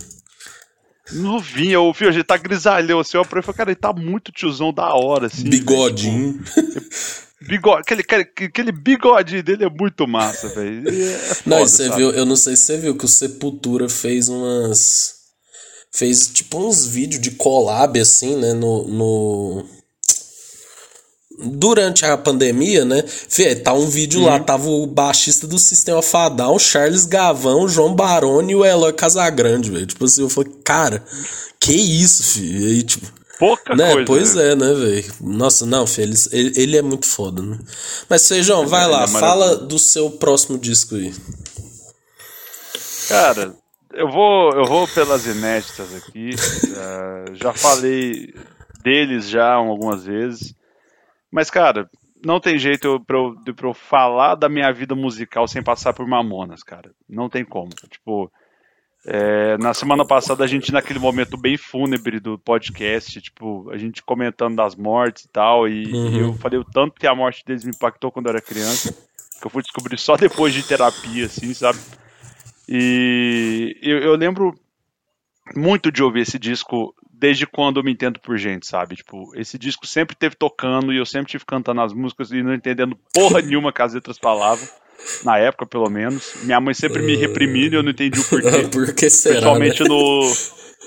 Luvinha, 1.11 1.79
o 1.79 1.93
filho, 1.93 2.09
a 2.09 2.13
gente 2.13 2.23
tá 2.23 2.37
grisalhão, 2.37 2.99
assim, 2.99 3.17
eu 3.17 3.25
falei, 3.25 3.43
cara, 3.43 3.71
ele 3.71 3.75
tá 3.75 3.91
muito 3.91 4.31
tiozão 4.31 4.73
da 4.73 4.93
hora, 4.93 5.27
assim. 5.27 5.49
Bigodinho. 5.49 6.41
Tipo, 6.41 6.81
Bigode, 7.47 7.81
aquele, 7.81 8.01
aquele 8.01 8.71
bigode 8.71 9.41
dele 9.43 9.65
é 9.65 9.69
muito 9.69 10.07
massa, 10.07 10.49
velho. 10.49 10.83
É 10.95 11.35
não, 11.45 11.59
você 11.59 11.89
viu, 11.89 12.11
eu 12.11 12.25
não 12.25 12.35
sei 12.35 12.55
se 12.55 12.63
você 12.63 12.77
viu 12.77 12.97
que 12.97 13.05
o 13.05 13.09
Sepultura 13.09 13.87
fez 13.87 14.27
umas. 14.27 15.15
Fez 15.91 16.27
tipo 16.27 16.57
uns 16.57 16.85
vídeos 16.85 17.21
de 17.21 17.31
collab, 17.31 17.99
assim, 17.99 18.35
né? 18.35 18.53
No. 18.53 18.87
no... 18.87 19.65
Durante 21.37 22.05
a 22.05 22.17
pandemia, 22.17 22.85
né? 22.85 23.03
Fê, 23.05 23.55
tá 23.55 23.73
um 23.73 23.87
vídeo 23.87 24.21
uhum. 24.21 24.27
lá, 24.27 24.39
tava 24.39 24.69
o 24.69 24.87
baixista 24.87 25.45
do 25.45 25.59
Sistema 25.59 26.01
Fadal, 26.01 26.57
Charles 26.57 27.05
Gavão, 27.05 27.67
João 27.67 27.93
Baroni 27.93 28.53
e 28.53 28.55
o 28.55 28.63
Eloy 28.63 28.93
Casagrande, 28.93 29.69
velho. 29.69 29.85
Tipo 29.85 30.05
assim, 30.05 30.21
eu 30.21 30.29
falei, 30.29 30.51
cara, 30.63 31.03
que 31.59 31.73
isso, 31.73 32.23
filho? 32.23 32.61
E 32.61 32.65
aí, 32.67 32.83
tipo, 32.83 33.11
pouca 33.39 33.75
né? 33.75 33.91
coisa. 33.91 34.05
Pois 34.05 34.35
né? 34.35 34.51
é, 34.51 34.55
né, 34.55 34.73
velho? 34.73 35.13
Nossa, 35.21 35.65
não, 35.65 35.85
filho, 35.85 36.13
ele, 36.31 36.53
ele 36.55 36.77
é 36.77 36.81
muito 36.81 37.05
foda, 37.05 37.41
né? 37.41 37.59
Mas, 38.09 38.27
Feijão, 38.27 38.67
vai 38.67 38.87
lá, 38.87 39.03
é 39.03 39.07
fala 39.07 39.55
do 39.55 39.79
seu 39.79 40.11
próximo 40.11 40.57
disco 40.57 40.95
aí. 40.95 41.13
Cara, 43.07 43.55
eu 43.93 44.09
vou, 44.09 44.51
eu 44.51 44.65
vou 44.65 44.87
pelas 44.87 45.25
inéditas 45.25 45.93
aqui. 45.95 46.31
uh, 46.31 47.35
já 47.35 47.53
falei 47.53 48.33
deles 48.83 49.29
já 49.29 49.53
algumas 49.53 50.05
vezes. 50.05 50.53
Mas, 51.31 51.49
cara, 51.49 51.89
não 52.23 52.39
tem 52.39 52.57
jeito 52.57 52.99
pra 53.05 53.17
eu, 53.17 53.35
pra 53.55 53.67
eu 53.67 53.73
falar 53.73 54.35
da 54.35 54.49
minha 54.49 54.71
vida 54.71 54.95
musical 54.95 55.47
sem 55.47 55.63
passar 55.63 55.93
por 55.93 56.07
Mamonas, 56.07 56.63
cara. 56.63 56.91
Não 57.07 57.29
tem 57.29 57.45
como. 57.45 57.69
Tipo, 57.89 58.31
é, 59.07 59.55
na 59.59 59.71
semana 59.71 60.03
passada, 60.03 60.43
a 60.43 60.47
gente, 60.47 60.71
naquele 60.71 60.97
momento 60.97 61.37
bem 61.37 61.57
fúnebre 61.57 62.19
do 62.19 62.39
podcast, 62.39 63.21
tipo, 63.21 63.69
a 63.69 63.77
gente 63.77 64.01
comentando 64.01 64.55
das 64.55 64.75
mortes 64.75 65.25
e 65.25 65.27
tal, 65.27 65.67
e, 65.67 65.93
uhum. 65.93 66.11
e 66.11 66.19
eu 66.19 66.33
falei 66.33 66.59
o 66.59 66.65
tanto 66.65 66.99
que 66.99 67.05
a 67.05 67.13
morte 67.13 67.45
deles 67.45 67.63
me 67.63 67.69
impactou 67.69 68.11
quando 68.11 68.25
eu 68.25 68.31
era 68.31 68.41
criança, 68.41 68.91
que 69.39 69.45
eu 69.45 69.51
fui 69.51 69.61
descobrir 69.61 69.99
só 69.99 70.17
depois 70.17 70.55
de 70.55 70.63
terapia, 70.63 71.27
assim, 71.27 71.53
sabe? 71.53 71.77
E 72.67 73.77
eu, 73.79 73.99
eu 73.99 74.15
lembro 74.15 74.59
muito 75.55 75.91
de 75.91 76.01
ouvir 76.01 76.21
esse 76.21 76.39
disco 76.39 76.95
desde 77.07 77.45
quando 77.45 77.79
eu 77.79 77.83
me 77.83 77.91
entendo 77.91 78.19
por 78.19 78.37
gente, 78.39 78.65
sabe? 78.65 78.95
Tipo, 78.95 79.31
esse 79.35 79.59
disco 79.59 79.85
sempre 79.85 80.15
teve 80.15 80.35
tocando 80.35 80.91
e 80.91 80.97
eu 80.97 81.05
sempre 81.05 81.29
tive 81.29 81.45
cantando 81.45 81.81
as 81.81 81.93
músicas 81.93 82.31
e 82.31 82.41
não 82.41 82.55
entendendo 82.55 82.97
porra 83.13 83.39
nenhuma 83.39 83.71
que 83.71 83.83
as 83.83 83.93
letras 83.93 84.17
falavam 84.17 84.67
na 85.23 85.37
época 85.37 85.65
pelo 85.65 85.89
menos. 85.89 86.33
Minha 86.43 86.59
mãe 86.59 86.73
sempre 86.73 87.01
me 87.01 87.15
reprimindo 87.15 87.75
e 87.75 87.77
eu 87.77 87.83
não 87.83 87.91
entendi 87.91 88.19
o 88.19 88.23
porquê. 88.23 88.67
Por 88.71 88.93
que 88.93 89.09
será, 89.09 89.35
Principalmente 89.35 89.83
né? 89.83 89.89
no 89.89 90.33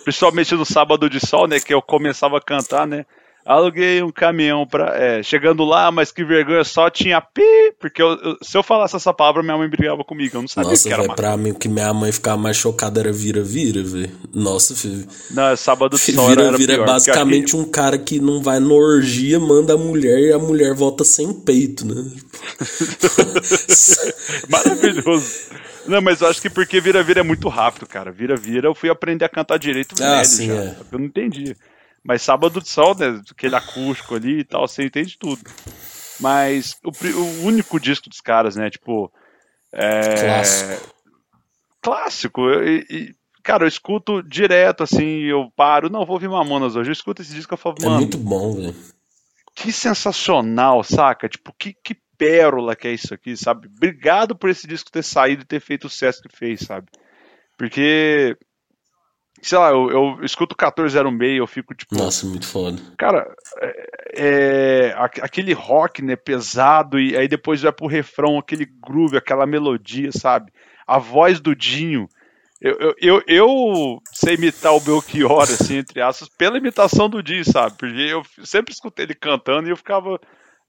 principalmente 0.05 0.55
no 0.55 0.65
sábado 0.65 1.11
de 1.11 1.21
sol, 1.21 1.47
né, 1.47 1.61
que 1.61 1.75
eu 1.75 1.83
começava 1.83 2.39
a 2.39 2.41
cantar, 2.41 2.87
né? 2.87 3.05
Aluguei 3.49 4.03
um 4.03 4.13
caminhão 4.13 4.67
pra. 4.67 4.95
É, 4.95 5.23
chegando 5.23 5.65
lá, 5.65 5.91
mas 5.91 6.13
que 6.13 6.23
vergonha, 6.23 6.63
só 6.63 6.91
tinha 6.91 7.21
pi, 7.21 7.43
porque 7.81 8.03
eu, 8.03 8.11
eu, 8.11 8.37
se 8.43 8.57
eu 8.57 8.63
falasse 8.63 8.95
essa 8.95 9.13
palavra, 9.15 9.43
minha 9.43 9.57
mãe 9.57 9.69
brigava 9.69 10.05
comigo, 10.05 10.37
eu 10.37 10.43
não 10.43 10.49
sabia 10.49 10.71
Nossa, 10.71 10.87
que 10.89 10.93
era 10.93 11.03
uma... 11.03 11.17
pra 11.17 11.37
mim 11.37 11.53
o 11.53 11.55
que 11.55 11.69
minha 11.69 11.93
mãe 11.95 12.13
ficava 12.13 12.37
mais 12.37 12.57
chocada 12.59 13.01
era 13.01 13.11
vira-vira, 13.11 13.83
velho. 13.83 14.11
Nossa, 14.35 14.75
filho. 14.77 15.07
Não, 15.31 15.49
é 15.49 15.57
sábado 15.57 15.97
de 15.97 16.13
sol 16.13 16.31
era 16.31 16.45
Vira-vira 16.45 16.75
é 16.75 16.85
basicamente 16.85 17.57
um 17.57 17.65
cara 17.65 17.97
que 17.97 18.21
não 18.21 18.43
vai 18.43 18.61
na 18.61 18.75
orgia, 18.75 19.41
manda 19.41 19.73
a 19.73 19.79
mulher 19.79 20.19
e 20.21 20.33
a 20.33 20.39
mulher 20.39 20.75
volta 20.75 21.03
sem 21.03 21.33
peito, 21.33 21.87
né? 21.87 22.05
Maravilhoso. 24.49 25.49
Não, 25.87 26.03
mas 26.03 26.21
eu 26.21 26.29
acho 26.29 26.43
que 26.43 26.51
porque 26.51 26.81
vira-vira 26.81 27.21
é 27.21 27.23
muito 27.23 27.49
rápido, 27.49 27.87
cara. 27.87 28.13
Vira-vira 28.13 28.69
eu 28.69 28.75
fui 28.75 28.91
aprender 28.91 29.25
a 29.25 29.29
cantar 29.29 29.59
direito 29.59 29.95
Ah, 30.03 30.17
velho 30.17 30.25
sim, 30.27 30.47
já. 30.49 30.55
é. 30.55 30.77
Eu 30.93 30.99
não 30.99 31.07
entendi. 31.07 31.57
Mas 32.05 32.23
sábado 32.23 32.61
de 32.61 32.69
sol, 32.69 32.95
né? 32.97 33.21
Aquele 33.31 33.57
acústico 33.57 34.15
ali 34.15 34.41
e 34.41 34.45
tal, 34.45 34.67
você 34.67 34.85
entende 34.85 35.17
tudo. 35.19 35.41
Mas 36.21 36.77
o, 36.85 36.91
o 37.19 37.45
único 37.47 37.79
disco 37.79 38.09
dos 38.09 38.21
caras, 38.21 38.57
né? 38.57 38.71
Tipo. 38.71 39.13
É... 39.73 40.21
Clássico. 40.21 40.95
Clássico. 41.81 42.51
E- 42.51 42.87
e, 42.91 43.15
cara, 43.43 43.65
eu 43.65 43.69
escuto 43.69 44.23
direto, 44.23 44.83
assim, 44.83 45.23
eu 45.25 45.51
paro. 45.55 45.89
Não, 45.91 46.05
vou 46.05 46.15
ouvir 46.17 46.29
Mamonas 46.29 46.77
hoje. 46.77 46.91
Eu 46.91 46.93
escuto 46.93 47.23
esse 47.23 47.35
disco 47.35 47.53
e 47.53 47.55
eu 47.55 47.59
falo, 47.59 47.77
É 47.81 47.85
mano, 47.85 47.97
muito 47.99 48.19
bom, 48.19 48.55
velho. 48.55 48.75
que 49.55 49.73
sensacional, 49.73 50.83
saca? 50.83 51.29
Tipo, 51.29 51.53
que, 51.59 51.75
que 51.85 51.97
pérola 52.17 52.75
que 52.75 52.89
é 52.89 52.93
isso 52.93 53.15
aqui, 53.15 53.37
sabe? 53.37 53.69
Obrigado 53.69 54.35
por 54.35 54.51
esse 54.51 54.67
disco 54.67 54.91
ter 54.91 55.05
saído 55.05 55.43
e 55.43 55.47
ter 55.47 55.61
feito 55.61 55.87
o 55.87 55.91
sucesso 55.91 56.23
que 56.23 56.35
fez, 56.37 56.61
sabe? 56.61 56.89
Porque, 57.57 58.37
sei 59.43 59.59
lá, 59.59 59.71
eu, 59.71 59.91
eu 59.91 60.25
escuto 60.25 60.55
1406, 60.55 61.39
eu 61.39 61.47
fico 61.47 61.75
tipo, 61.75 61.95
Nossa, 61.97 62.27
muito 62.27 62.47
foda. 62.47 62.77
cara, 62.97 63.27
é, 63.61 63.89
é, 64.17 64.95
aqu- 64.97 65.21
aquele 65.23 65.53
rock, 65.53 66.03
né, 66.03 66.17
pesado, 66.17 66.99
e 66.99 67.17
aí 67.17 67.29
depois 67.29 67.63
vai 67.63 67.73
pro 67.73 67.87
refrão, 67.87 68.39
aquele 68.39 68.65
groove, 68.67 69.17
aquela 69.17 69.47
melodia, 69.47 70.11
sabe? 70.13 70.53
A 70.87 70.99
voz 70.99 71.41
do 71.41 71.55
Dinho. 71.55 72.09
Eu, 72.61 72.77
eu, 72.81 72.95
eu, 73.01 73.23
eu 73.29 73.99
sei 74.13 74.35
imitar 74.35 74.75
o 74.75 74.81
Belchior, 74.81 75.43
assim, 75.43 75.77
entre 75.77 76.01
aspas, 76.01 76.29
pela 76.29 76.59
imitação 76.59 77.09
do 77.09 77.23
Dinho, 77.23 77.45
sabe? 77.45 77.77
Porque 77.79 77.95
eu 78.01 78.23
sempre 78.45 78.73
escutei 78.75 79.05
ele 79.05 79.15
cantando 79.15 79.69
e 79.69 79.71
eu 79.71 79.77
ficava 79.77 80.19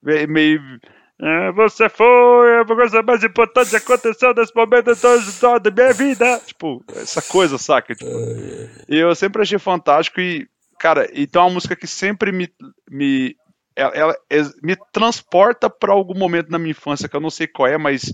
me- 0.04 0.28
meio. 0.28 0.62
"Ah, 1.22 1.52
você 1.52 1.90
foi 1.90 2.60
a 2.62 2.66
coisa 2.66 3.04
mais 3.04 3.24
importante 3.24 3.70
que 3.70 3.76
aconteceu 3.78 4.34
nesse 4.34 4.56
momento 4.56 4.94
de 4.96 5.40
toda 5.40 5.60
da 5.60 5.72
minha 5.72 5.94
vida. 5.94 6.40
Tipo, 6.46 6.84
essa 6.96 7.22
coisa, 7.22 7.58
saca? 7.58 7.94
Tipo, 7.94 8.10
e 8.88 8.98
eu 8.98 9.14
sempre 9.16 9.42
achei 9.42 9.60
fantástico 9.60 10.22
e, 10.22 10.48
cara, 10.80 11.10
e 11.14 11.28
tem 11.28 11.42
uma 11.42 11.50
música 11.50 11.76
que 11.76 11.88
sempre 11.88 12.32
me, 12.32 12.50
me, 12.90 13.36
ela, 13.76 14.16
ela 14.30 14.52
me 14.64 14.78
transporta 14.94 15.70
para 15.70 15.92
algum 15.92 16.18
momento 16.18 16.50
na 16.50 16.58
minha 16.58 16.72
infância, 16.72 17.10
que 17.10 17.16
eu 17.16 17.22
não 17.22 17.30
sei 17.30 17.48
qual 17.48 17.68
é, 17.68 17.78
mas 17.78 18.14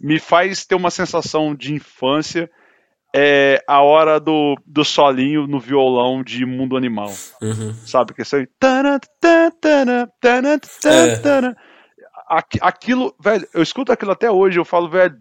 me 0.00 0.18
faz 0.18 0.64
ter 0.64 0.74
uma 0.74 0.90
sensação 0.90 1.54
de 1.54 1.74
infância. 1.74 2.50
É 3.14 3.64
a 3.66 3.80
hora 3.80 4.20
do, 4.20 4.54
do 4.66 4.84
solinho 4.84 5.46
no 5.46 5.58
violão 5.58 6.22
de 6.22 6.44
Mundo 6.44 6.76
Animal. 6.76 7.10
Uhum. 7.40 7.72
Sabe? 7.86 8.12
Que 8.12 8.20
é 8.20 8.22
isso 8.22 8.36
aí. 8.36 8.46
É. 11.42 11.58
Aquilo, 12.60 13.14
velho, 13.20 13.48
eu 13.54 13.62
escuto 13.62 13.92
aquilo 13.92 14.12
até 14.12 14.30
hoje, 14.30 14.58
eu 14.58 14.64
falo, 14.64 14.88
velho, 14.88 15.16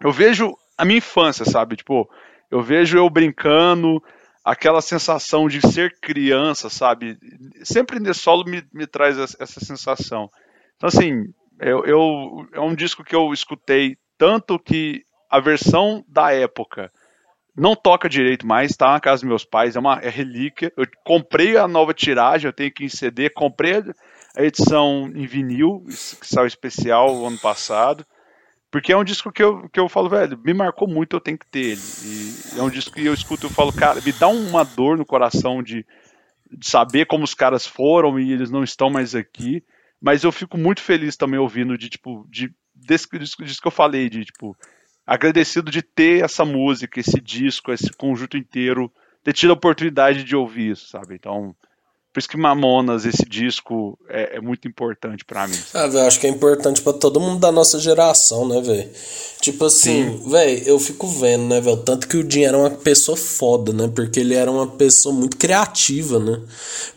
eu 0.00 0.12
vejo 0.12 0.56
a 0.76 0.84
minha 0.84 0.98
infância, 0.98 1.44
sabe? 1.44 1.76
Tipo, 1.76 2.08
eu 2.50 2.62
vejo 2.62 2.98
eu 2.98 3.08
brincando, 3.08 4.02
aquela 4.44 4.80
sensação 4.80 5.48
de 5.48 5.60
ser 5.72 5.98
criança, 6.00 6.68
sabe? 6.68 7.16
Sempre 7.62 7.98
nesse 8.00 8.20
solo 8.20 8.44
me, 8.44 8.62
me 8.72 8.86
traz 8.86 9.18
essa, 9.18 9.36
essa 9.40 9.60
sensação. 9.60 10.28
Então, 10.76 10.88
assim, 10.88 11.24
eu, 11.60 11.84
eu- 11.86 12.46
é 12.52 12.60
um 12.60 12.74
disco 12.74 13.04
que 13.04 13.14
eu 13.14 13.32
escutei 13.32 13.96
tanto 14.18 14.58
que 14.58 15.02
a 15.30 15.40
versão 15.40 16.04
da 16.08 16.32
época 16.32 16.90
não 17.56 17.76
toca 17.76 18.08
direito 18.08 18.46
mais, 18.46 18.76
tá 18.76 18.92
na 18.92 19.00
casa 19.00 19.22
dos 19.22 19.28
meus 19.28 19.44
pais, 19.44 19.76
é 19.76 19.80
uma 19.80 19.98
é 20.00 20.08
relíquia. 20.08 20.72
Eu 20.76 20.86
comprei 21.04 21.56
a 21.56 21.68
nova 21.68 21.94
tiragem, 21.94 22.48
eu 22.48 22.52
tenho 22.52 22.72
que 22.72 22.84
em 22.84 22.88
CD, 22.88 23.30
comprei 23.30 23.82
a 24.36 24.42
edição 24.42 25.10
em 25.14 25.26
vinil, 25.26 25.84
que 26.20 26.26
saiu 26.26 26.46
especial 26.46 27.24
ano 27.26 27.38
passado. 27.38 28.04
Porque 28.70 28.92
é 28.92 28.96
um 28.96 29.04
disco 29.04 29.30
que 29.30 29.42
eu, 29.42 29.68
que 29.68 29.78
eu 29.78 29.88
falo, 29.88 30.08
velho, 30.08 30.36
me 30.44 30.52
marcou 30.52 30.88
muito, 30.88 31.14
eu 31.14 31.20
tenho 31.20 31.38
que 31.38 31.46
ter 31.46 31.60
ele. 31.60 31.80
E 31.80 32.58
é 32.58 32.62
um 32.62 32.68
disco 32.68 32.92
que 32.92 33.06
eu 33.06 33.14
escuto 33.14 33.46
e 33.46 33.50
falo, 33.50 33.72
cara, 33.72 34.00
me 34.00 34.10
dá 34.10 34.26
uma 34.26 34.64
dor 34.64 34.98
no 34.98 35.06
coração 35.06 35.62
de, 35.62 35.86
de 36.50 36.66
saber 36.66 37.06
como 37.06 37.22
os 37.22 37.34
caras 37.34 37.64
foram 37.64 38.18
e 38.18 38.32
eles 38.32 38.50
não 38.50 38.64
estão 38.64 38.90
mais 38.90 39.14
aqui. 39.14 39.62
Mas 40.00 40.24
eu 40.24 40.32
fico 40.32 40.58
muito 40.58 40.82
feliz 40.82 41.16
também 41.16 41.38
ouvindo 41.38 41.78
de, 41.78 41.88
tipo, 41.88 42.26
de, 42.28 42.52
desse 42.74 43.06
disco 43.16 43.62
que 43.62 43.68
eu 43.68 43.70
falei, 43.70 44.10
de, 44.10 44.24
tipo, 44.24 44.56
agradecido 45.06 45.70
de 45.70 45.80
ter 45.80 46.24
essa 46.24 46.44
música, 46.44 46.98
esse 46.98 47.20
disco, 47.20 47.70
esse 47.72 47.92
conjunto 47.92 48.36
inteiro, 48.36 48.92
ter 49.22 49.32
tido 49.32 49.50
a 49.50 49.54
oportunidade 49.54 50.24
de 50.24 50.34
ouvir 50.34 50.72
isso, 50.72 50.88
sabe? 50.88 51.14
Então, 51.14 51.54
por 52.14 52.20
isso 52.20 52.28
que 52.28 52.36
Mamonas, 52.36 53.04
esse 53.04 53.28
disco, 53.28 53.98
é, 54.08 54.36
é 54.36 54.40
muito 54.40 54.68
importante 54.68 55.24
pra 55.24 55.48
mim. 55.48 55.58
Ah, 55.74 55.88
velho, 55.88 56.06
acho 56.06 56.20
que 56.20 56.28
é 56.28 56.30
importante 56.30 56.80
pra 56.80 56.92
todo 56.92 57.18
mundo 57.18 57.40
da 57.40 57.50
nossa 57.50 57.80
geração, 57.80 58.46
né, 58.46 58.60
velho? 58.60 58.88
Tipo 59.40 59.64
assim, 59.66 60.22
velho, 60.26 60.62
eu 60.64 60.78
fico 60.78 61.08
vendo, 61.08 61.44
né, 61.46 61.60
velho? 61.60 61.76
Tanto 61.78 62.06
que 62.06 62.16
o 62.16 62.30
Jim 62.30 62.44
era 62.44 62.56
uma 62.56 62.70
pessoa 62.70 63.14
foda, 63.14 63.72
né? 63.72 63.90
Porque 63.92 64.20
ele 64.20 64.32
era 64.32 64.50
uma 64.50 64.66
pessoa 64.66 65.14
muito 65.14 65.36
criativa, 65.36 66.20
né? 66.20 66.40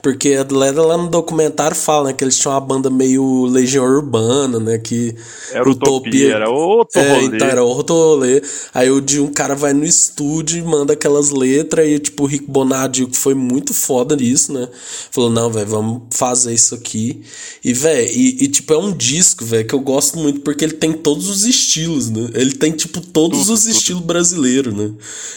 Porque 0.03 0.35
a 0.35 0.43
galera 0.43 0.81
lá 0.83 0.97
no 0.97 1.09
documentário 1.09 1.75
fala, 1.75 2.09
né, 2.09 2.13
que 2.13 2.23
eles 2.23 2.37
tinham 2.37 2.53
uma 2.53 2.61
banda 2.61 2.89
meio 2.89 3.45
Legião 3.47 3.83
Urbana, 3.83 4.59
né? 4.59 4.77
Que 4.77 5.15
Era 5.51 5.67
Utopia, 5.67 6.35
era 6.35 6.49
outro 6.49 7.01
é, 7.01 7.09
rolê. 7.09 7.35
então 7.35 7.47
era 7.47 7.63
outro 7.63 7.95
rolê. 7.95 8.41
Aí 8.73 8.89
o 8.91 9.01
de 9.01 9.19
um 9.19 9.33
cara 9.33 9.55
vai 9.55 9.73
no 9.73 9.83
estúdio 9.83 10.59
e 10.59 10.61
manda 10.61 10.93
aquelas 10.93 11.31
letras 11.31 11.87
e 11.87 11.99
tipo 11.99 12.23
o 12.23 12.27
Rick 12.27 12.45
Bonadio, 12.49 13.09
que 13.09 13.17
foi 13.17 13.33
muito 13.33 13.73
foda 13.73 14.15
nisso, 14.15 14.53
né? 14.53 14.69
Falou, 15.11 15.29
não, 15.29 15.49
velho, 15.49 15.67
vamos 15.67 16.03
fazer 16.11 16.53
isso 16.53 16.75
aqui. 16.75 17.21
E, 17.63 17.73
velho, 17.73 18.09
e, 18.11 18.43
e, 18.43 18.47
tipo, 18.47 18.73
é 18.73 18.77
um 18.77 18.91
disco, 18.91 19.45
velho, 19.45 19.67
que 19.67 19.73
eu 19.73 19.79
gosto 19.79 20.17
muito 20.17 20.41
porque 20.41 20.63
ele 20.63 20.73
tem 20.73 20.93
todos 20.93 21.29
os 21.29 21.45
estilos, 21.45 22.09
né? 22.09 22.29
Ele 22.33 22.53
tem, 22.53 22.71
tipo, 22.71 23.01
todos 23.01 23.39
Tudo, 23.39 23.53
os 23.53 23.61
tudo. 23.61 23.71
estilos 23.71 24.03
brasileiros, 24.03 24.73
né? 24.73 24.91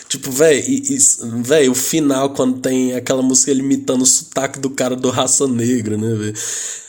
Tipo, 0.08 0.30
velho, 0.30 0.64
e, 0.66 0.96
e, 0.96 0.98
velho, 1.42 1.72
o 1.72 1.74
final, 1.74 2.30
quando 2.30 2.60
tem 2.60 2.94
aquela 2.94 3.22
música 3.22 3.50
ele 3.50 3.60
imitando 3.60 4.02
o 4.02 4.06
sotaque 4.06 4.58
do 4.58 4.70
cara 4.70 4.96
do 4.96 5.10
Raça 5.10 5.46
Negra, 5.46 5.96
né, 5.96 6.14
velho? 6.14 6.34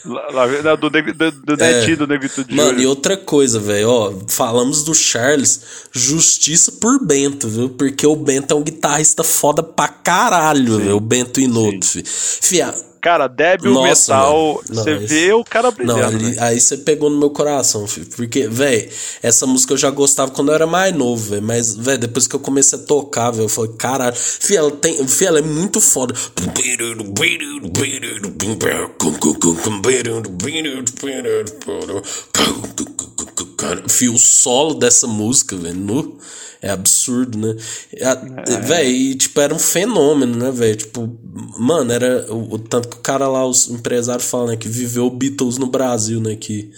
Lá, 0.03 0.75
do, 0.75 0.89
do, 0.89 1.31
do 1.31 1.57
netinho 1.57 1.97
do 1.97 2.07
Negrito 2.07 2.43
de 2.43 2.53
É. 2.53 2.55
Mano, 2.55 2.81
e 2.81 2.87
outra 2.87 3.15
coisa, 3.15 3.59
velho, 3.59 3.87
ó, 3.87 4.13
falamos 4.27 4.83
do 4.83 4.95
Charles, 4.95 5.61
justiça 5.91 6.71
por 6.71 7.05
Bento, 7.05 7.47
viu? 7.47 7.69
Porque 7.69 8.05
o 8.07 8.15
Bento 8.15 8.51
é 8.51 8.55
um 8.57 8.63
guitarrista 8.63 9.23
foda 9.23 9.61
pra 9.61 9.87
caralho, 9.87 10.79
velho, 10.79 10.95
o 10.95 10.99
Bento 10.99 11.39
Inoto, 11.39 11.85
fi. 11.85 12.03
Fia, 12.05 12.70
Cara, 13.01 13.27
débil 13.27 13.73
Nossa, 13.73 14.13
metal. 14.13 14.61
Não, 14.69 14.83
você 14.83 14.91
esse- 14.91 15.07
vê 15.07 15.33
o 15.33 15.43
cara 15.43 15.69
não, 15.69 15.75
brilhando. 15.95 16.05
ali- 16.17 16.35
né? 16.35 16.37
aí 16.39 16.61
você 16.61 16.77
pegou 16.77 17.09
no 17.09 17.17
meu 17.17 17.31
coração, 17.31 17.87
fi, 17.87 18.05
porque, 18.05 18.47
velho, 18.47 18.89
essa 19.23 19.47
música 19.47 19.73
eu 19.73 19.77
já 19.77 19.89
gostava 19.89 20.31
quando 20.31 20.49
eu 20.49 20.55
era 20.55 20.67
mais 20.67 20.95
novo, 20.95 21.31
velho, 21.31 21.41
mas, 21.41 21.75
velho, 21.75 21.97
depois 21.97 22.27
que 22.27 22.35
eu 22.35 22.39
comecei 22.39 22.77
a 22.77 22.81
tocar, 22.83 23.31
velho, 23.31 23.45
eu 23.45 23.49
falei, 23.49 23.71
caralho, 23.77 24.15
fia, 24.15 24.59
ela, 24.59 24.69
tem, 24.71 25.07
fia, 25.07 25.29
ela 25.29 25.39
é 25.39 25.41
muito 25.41 25.81
foda. 25.81 26.13
Fio, 33.87 34.13
o 34.13 34.17
solo 34.19 34.73
dessa 34.73 35.07
música, 35.07 35.55
velho, 35.55 35.75
nu, 35.75 36.17
é 36.61 36.69
absurdo, 36.69 37.37
né? 37.37 37.55
Velho, 38.67 38.89
e 38.89 39.15
tipo, 39.15 39.39
era 39.39 39.53
um 39.53 39.59
fenômeno, 39.59 40.35
né, 40.37 40.51
velho? 40.51 40.75
Tipo, 40.75 41.17
mano, 41.57 41.91
era 41.91 42.31
o, 42.31 42.53
o 42.53 42.59
tanto 42.59 42.87
que 42.87 42.97
o 42.97 43.01
cara 43.01 43.27
lá, 43.27 43.45
os 43.45 43.69
empresários 43.69 44.29
falam, 44.29 44.47
né, 44.47 44.57
que 44.57 44.69
viveu 44.69 45.09
Beatles 45.09 45.57
no 45.57 45.67
Brasil, 45.67 46.19
né, 46.19 46.35
que 46.35 46.71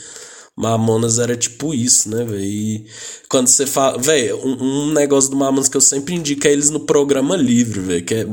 Mamonas 0.55 1.17
era 1.17 1.35
tipo 1.35 1.73
isso, 1.73 2.09
né, 2.09 2.23
velho? 2.23 2.39
E 2.39 2.85
quando 3.27 3.47
você 3.47 3.65
fala, 3.65 3.97
velho, 3.97 4.37
um, 4.45 4.87
um 4.87 4.93
negócio 4.93 5.31
do 5.31 5.35
Mamonas 5.35 5.67
que 5.67 5.75
eu 5.75 5.81
sempre 5.81 6.13
indico 6.13 6.47
é 6.47 6.51
eles 6.51 6.69
no 6.69 6.81
programa 6.81 7.35
livre, 7.35 7.79
velho, 7.79 8.05
que 8.05 8.13
é, 8.13 8.25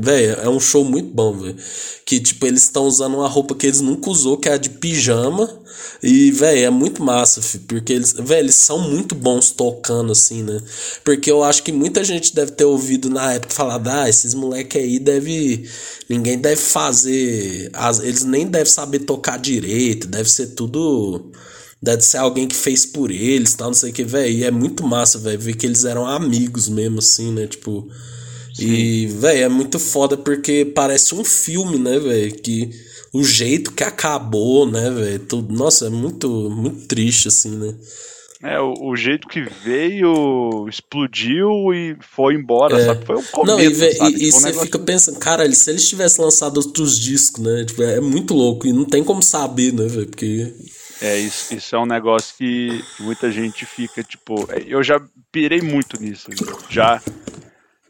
é 0.43 0.49
um 0.49 0.59
show 0.59 0.85
muito 0.85 1.09
bom, 1.09 1.33
velho. 1.33 1.55
Que 2.05 2.19
tipo, 2.19 2.45
eles 2.45 2.63
estão 2.63 2.85
usando 2.85 3.15
uma 3.15 3.27
roupa 3.27 3.55
que 3.55 3.65
eles 3.65 3.81
nunca 3.81 4.09
usou, 4.11 4.37
que 4.37 4.47
é 4.47 4.53
a 4.53 4.57
de 4.57 4.69
pijama. 4.69 5.49
E, 6.03 6.31
velho, 6.31 6.65
é 6.65 6.69
muito 6.69 7.03
massa, 7.03 7.41
fi, 7.41 7.57
porque 7.59 7.93
eles, 7.93 8.13
velho, 8.13 8.45
eles 8.45 8.55
são 8.55 8.77
muito 8.79 9.15
bons 9.15 9.51
tocando 9.51 10.11
assim, 10.11 10.43
né? 10.43 10.61
Porque 11.03 11.31
eu 11.31 11.43
acho 11.43 11.63
que 11.63 11.71
muita 11.71 12.03
gente 12.03 12.35
deve 12.35 12.51
ter 12.51 12.65
ouvido 12.65 13.09
na 13.09 13.33
época 13.33 13.53
falar, 13.53 13.81
ah, 13.87 14.09
esses 14.09 14.33
moleque 14.33 14.77
aí 14.77 14.99
deve 14.99 15.67
ninguém 16.09 16.37
deve 16.37 16.61
fazer, 16.61 17.69
as, 17.73 17.99
eles 17.99 18.23
nem 18.23 18.45
devem 18.47 18.71
saber 18.71 18.99
tocar 18.99 19.39
direito, 19.39 20.07
deve 20.07 20.29
ser 20.29 20.47
tudo 20.47 21.31
Deve 21.81 22.03
ser 22.03 22.17
alguém 22.17 22.47
que 22.47 22.55
fez 22.55 22.85
por 22.85 23.09
eles, 23.09 23.55
tal, 23.55 23.67
não 23.67 23.73
sei 23.73 23.89
o 23.89 23.93
que, 23.93 24.03
velho. 24.03 24.31
E 24.31 24.43
é 24.43 24.51
muito 24.51 24.83
massa, 24.83 25.17
velho, 25.17 25.39
ver 25.39 25.55
que 25.55 25.65
eles 25.65 25.83
eram 25.83 26.05
amigos 26.05 26.69
mesmo, 26.69 26.99
assim, 26.99 27.31
né? 27.31 27.47
Tipo. 27.47 27.89
E, 28.59 29.07
velho, 29.07 29.45
é 29.45 29.49
muito 29.49 29.79
foda 29.79 30.15
porque 30.15 30.65
parece 30.65 31.15
um 31.15 31.23
filme, 31.23 31.79
né, 31.79 31.97
velho? 31.97 32.33
Que 32.33 32.69
o 33.11 33.23
jeito 33.23 33.71
que 33.71 33.83
acabou, 33.83 34.69
né, 34.69 34.91
velho? 34.91 35.19
Tudo, 35.19 35.53
nossa, 35.53 35.87
é 35.87 35.89
muito, 35.89 36.29
muito 36.51 36.85
triste, 36.85 37.29
assim, 37.29 37.55
né? 37.57 37.73
É, 38.43 38.59
o, 38.59 38.73
o, 38.81 38.95
jeito 38.95 39.27
que 39.27 39.41
veio, 39.41 40.67
explodiu 40.67 41.73
e 41.73 41.95
foi 42.15 42.35
embora, 42.35 42.79
é. 42.79 42.85
sabe? 42.85 43.05
Foi 43.05 43.15
um 43.15 43.23
começo, 43.23 43.57
Não, 43.57 43.63
e, 43.63 43.69
véio, 43.69 43.97
sabe? 43.97 44.15
E, 44.17 44.27
e 44.27 44.31
você 44.31 44.53
fica 44.53 44.79
pensando, 44.79 45.19
cara, 45.19 45.51
se 45.51 45.69
eles 45.69 45.87
tivessem 45.87 46.23
lançado 46.23 46.57
outros 46.57 46.99
discos, 46.99 47.43
né? 47.43 47.65
Tipo, 47.65 47.83
é 47.83 47.99
muito 47.99 48.33
louco 48.33 48.67
e 48.67 48.73
não 48.73 48.85
tem 48.85 49.03
como 49.03 49.23
saber, 49.23 49.73
né, 49.73 49.87
velho? 49.87 50.07
Porque... 50.07 50.53
É, 51.01 51.17
isso, 51.17 51.55
isso 51.55 51.75
é 51.75 51.79
um 51.79 51.85
negócio 51.85 52.35
que 52.37 52.83
muita 52.99 53.31
gente 53.31 53.65
fica, 53.65 54.03
tipo... 54.03 54.47
É, 54.51 54.63
eu 54.67 54.83
já 54.83 55.01
pirei 55.31 55.61
muito 55.61 55.99
nisso, 55.99 56.29
já 56.69 57.01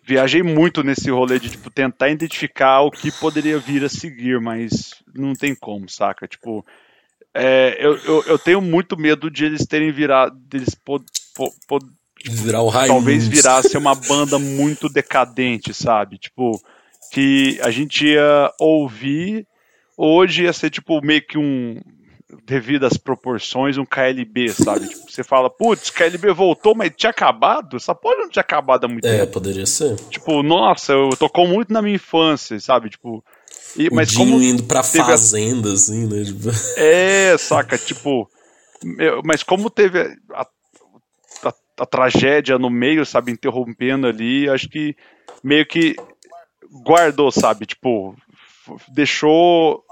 viajei 0.04 0.42
muito 0.42 0.84
nesse 0.84 1.10
rolê 1.10 1.40
de 1.40 1.50
tipo, 1.50 1.70
tentar 1.70 2.10
identificar 2.10 2.82
o 2.82 2.92
que 2.92 3.12
poderia 3.12 3.60
vir 3.60 3.84
a 3.84 3.90
seguir, 3.90 4.40
mas 4.40 4.96
não 5.14 5.34
tem 5.34 5.56
como, 5.56 5.90
saca? 5.90 6.28
Tipo, 6.28 6.66
é, 7.34 7.78
eu, 7.80 7.98
eu, 7.98 8.24
eu, 8.24 8.40
tenho 8.40 8.62
muito 8.62 8.98
medo 8.98 9.32
de 9.32 9.46
eles 9.46 9.66
terem 9.66 9.92
virado. 9.92 10.38
Deles 10.48 10.76
pod, 10.76 11.06
pod, 11.36 11.54
pod, 11.68 11.86
Virar 12.24 12.62
o 12.62 12.72
Talvez 12.72 13.28
virasse 13.28 13.76
uma 13.78 13.96
banda 13.96 14.38
muito 14.38 14.88
decadente, 14.88 15.74
sabe? 15.74 16.20
Tipo, 16.20 16.62
que 17.12 17.60
a 17.62 17.72
gente 17.72 18.06
ia 18.06 18.52
ouvir. 18.60 19.48
Hoje 19.98 20.44
ia 20.44 20.54
ser 20.54 20.70
tipo 20.70 21.02
meio 21.02 21.26
que 21.26 21.38
um 21.38 21.80
devido 22.46 22.86
às 22.86 22.98
proporções, 22.98 23.78
um 23.78 23.86
KLB, 23.86 24.50
sabe? 24.50 24.88
Tipo, 24.88 25.12
você 25.12 25.24
fala, 25.24 25.50
putz, 25.50 25.90
KLB 25.90 26.32
voltou, 26.34 26.76
mas 26.76 26.92
tinha 26.96 27.10
acabado? 27.10 27.78
Essa 27.78 27.94
porra 27.94 28.18
não 28.18 28.30
tinha 28.30 28.42
acabado 28.42 28.86
há 28.86 28.88
muito 28.88 29.06
é, 29.06 29.12
tempo. 29.12 29.24
É, 29.24 29.26
poderia 29.26 29.66
ser. 29.66 29.96
Tipo, 30.10 30.42
nossa, 30.42 30.94
eu 30.94 31.10
tocou 31.18 31.48
muito 31.48 31.72
na 31.74 31.82
minha 31.82 31.96
infância, 31.96 32.60
sabe? 32.60 32.90
Tipo. 32.90 33.24
E, 33.76 33.88
o 33.88 33.96
mas 33.96 34.10
Dinho 34.10 34.26
como 34.26 34.42
indo 34.42 34.64
pra 34.64 34.84
fazenda, 34.84 35.70
a... 35.70 35.74
assim, 35.74 36.08
né? 36.08 36.24
Tipo... 36.24 36.50
É, 36.78 37.38
saca, 37.38 37.78
tipo. 37.78 38.30
Mas 39.24 39.44
como 39.44 39.70
teve 39.70 40.18
a, 40.34 40.48
a, 41.44 41.54
a 41.80 41.86
tragédia 41.86 42.58
no 42.58 42.70
meio, 42.70 43.06
sabe, 43.06 43.32
interrompendo 43.32 44.08
ali, 44.08 44.50
acho 44.50 44.68
que 44.68 44.96
meio 45.44 45.66
que 45.66 45.96
guardou, 46.84 47.32
sabe? 47.32 47.66
Tipo, 47.66 48.16
deixou 48.90 49.84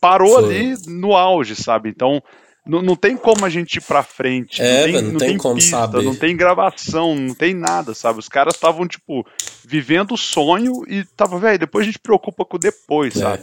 parou 0.00 0.34
Foi. 0.34 0.44
ali 0.44 0.74
no 0.86 1.14
auge, 1.14 1.54
sabe? 1.54 1.88
Então, 1.88 2.22
não, 2.66 2.80
não 2.80 2.96
tem 2.96 3.16
como 3.16 3.44
a 3.44 3.50
gente 3.50 3.76
ir 3.76 3.82
pra 3.82 4.02
frente. 4.02 4.62
É, 4.62 4.80
não 4.80 4.84
tem, 4.84 4.92
não, 4.92 5.02
não 5.12 5.18
tem, 5.18 5.28
tem 5.28 5.38
como 5.38 5.54
pista, 5.56 5.70
saber. 5.70 6.02
Não 6.02 6.14
tem 6.14 6.36
gravação, 6.36 7.14
não 7.14 7.34
tem 7.34 7.54
nada, 7.54 7.94
sabe? 7.94 8.18
Os 8.18 8.28
caras 8.28 8.54
estavam, 8.54 8.88
tipo, 8.88 9.26
vivendo 9.64 10.14
o 10.14 10.18
sonho 10.18 10.82
e 10.88 11.04
tava, 11.16 11.38
velho, 11.38 11.58
depois 11.58 11.82
a 11.82 11.86
gente 11.86 11.98
preocupa 11.98 12.44
com 12.44 12.56
o 12.56 12.60
depois, 12.60 13.16
é. 13.16 13.20
sabe? 13.20 13.42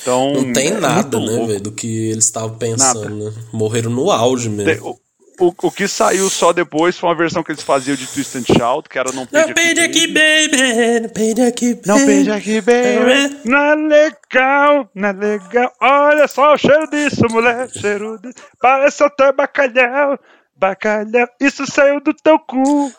Então, 0.00 0.32
não 0.32 0.52
tem 0.52 0.68
é 0.68 0.80
nada, 0.80 1.20
né, 1.20 1.46
velho, 1.46 1.60
do 1.60 1.72
que 1.72 2.08
eles 2.08 2.24
estavam 2.24 2.56
pensando. 2.56 3.30
Né? 3.30 3.32
Morreram 3.52 3.90
no 3.90 4.10
auge 4.10 4.48
mesmo. 4.48 4.98
O, 5.38 5.52
o 5.62 5.70
que 5.70 5.86
saiu 5.86 6.30
só 6.30 6.52
depois 6.52 6.98
foi 6.98 7.08
uma 7.08 7.14
versão 7.14 7.42
que 7.42 7.52
eles 7.52 7.62
faziam 7.62 7.96
de 7.96 8.06
Twist 8.06 8.36
and 8.36 8.44
Shout, 8.44 8.88
que 8.88 8.98
era 8.98 9.12
Não 9.12 9.26
Peide, 9.26 9.46
não 9.46 9.54
peide 9.54 9.80
aqui, 9.80 10.06
baby. 10.06 11.00
Não 11.02 11.08
peide 11.10 11.42
aqui, 11.42 11.74
baby. 11.74 11.88
Não 11.88 12.06
peide 12.06 12.30
aqui, 12.30 12.60
baby. 12.60 13.40
Não 13.44 13.58
é 13.58 13.74
legal, 13.74 14.90
não 14.94 15.08
é 15.08 15.12
legal. 15.12 15.72
Olha 15.80 16.26
só 16.26 16.54
o 16.54 16.58
cheiro 16.58 16.88
disso, 16.90 17.26
mulher. 17.30 17.68
Cheiro 17.70 18.18
de... 18.18 18.30
Parece 18.60 19.02
até 19.02 19.32
bacalhau. 19.32 20.18
Bacalhau, 20.58 21.28
isso 21.40 21.66
saiu 21.66 22.00
do 22.02 22.14
teu 22.14 22.38
cu. 22.38 22.90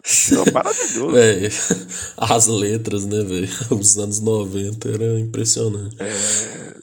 É 0.48 0.52
maravilhoso. 0.54 1.12
Véi, 1.12 1.50
as 2.18 2.48
letras, 2.48 3.06
né, 3.06 3.24
velho? 3.24 3.50
Os 3.72 3.98
anos 3.98 4.20
90 4.20 4.90
era 4.90 5.20
impressionante. 5.20 5.96
É... 6.00 6.14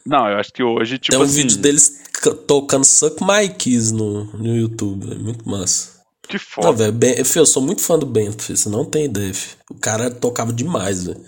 Não, 0.05 0.29
eu 0.29 0.37
acho 0.37 0.53
que 0.53 0.63
hoje, 0.63 0.99
tipo 0.99 1.13
Tem 1.13 1.21
um 1.21 1.23
assim... 1.23 1.43
vídeo 1.43 1.59
deles 1.59 2.03
tocando 2.47 2.85
Suck 2.85 3.23
My 3.23 3.49
Keys 3.49 3.93
no, 3.93 4.25
no 4.25 4.57
YouTube, 4.57 5.13
é 5.13 5.15
muito 5.15 5.49
massa. 5.49 5.95
Que 6.27 6.39
foda. 6.39 6.69
Não, 6.69 6.99
velho, 6.99 7.25
eu 7.37 7.47
sou 7.47 7.63
muito 7.63 7.83
fã 7.83 7.99
do 7.99 8.07
Bento, 8.07 8.43
filho, 8.43 8.57
você 8.57 8.69
não 8.69 8.85
tem 8.85 9.05
ideia, 9.05 9.33
filho. 9.33 9.57
O 9.71 9.75
cara 9.75 10.11
tocava 10.11 10.53
demais, 10.53 11.05
velho. 11.05 11.21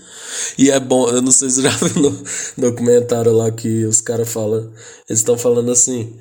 E 0.58 0.70
é 0.70 0.80
bom, 0.80 1.08
eu 1.08 1.20
não 1.20 1.30
sei 1.30 1.50
se 1.50 1.56
você 1.56 1.62
já 1.62 1.70
viu 1.86 2.02
no 2.02 2.24
documentário 2.56 3.32
lá 3.32 3.50
que 3.50 3.84
os 3.84 4.00
caras 4.00 4.32
falam, 4.32 4.72
eles 5.08 5.20
estão 5.20 5.36
falando 5.36 5.70
assim, 5.70 6.18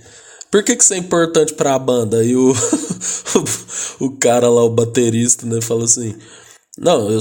por 0.55 0.63
que, 0.63 0.73
que 0.73 0.83
isso 0.83 0.93
é 0.93 0.97
importante 0.97 1.53
pra 1.53 1.77
banda? 1.77 2.23
E 2.23 2.33
o, 2.33 2.53
o, 3.99 4.11
cara 4.11 4.49
lá, 4.49 4.63
o 4.63 4.69
baterista, 4.69 5.45
né, 5.45 5.59
fala 5.59 5.83
assim: 5.83 6.15
Não, 6.77 7.11
eu, 7.11 7.19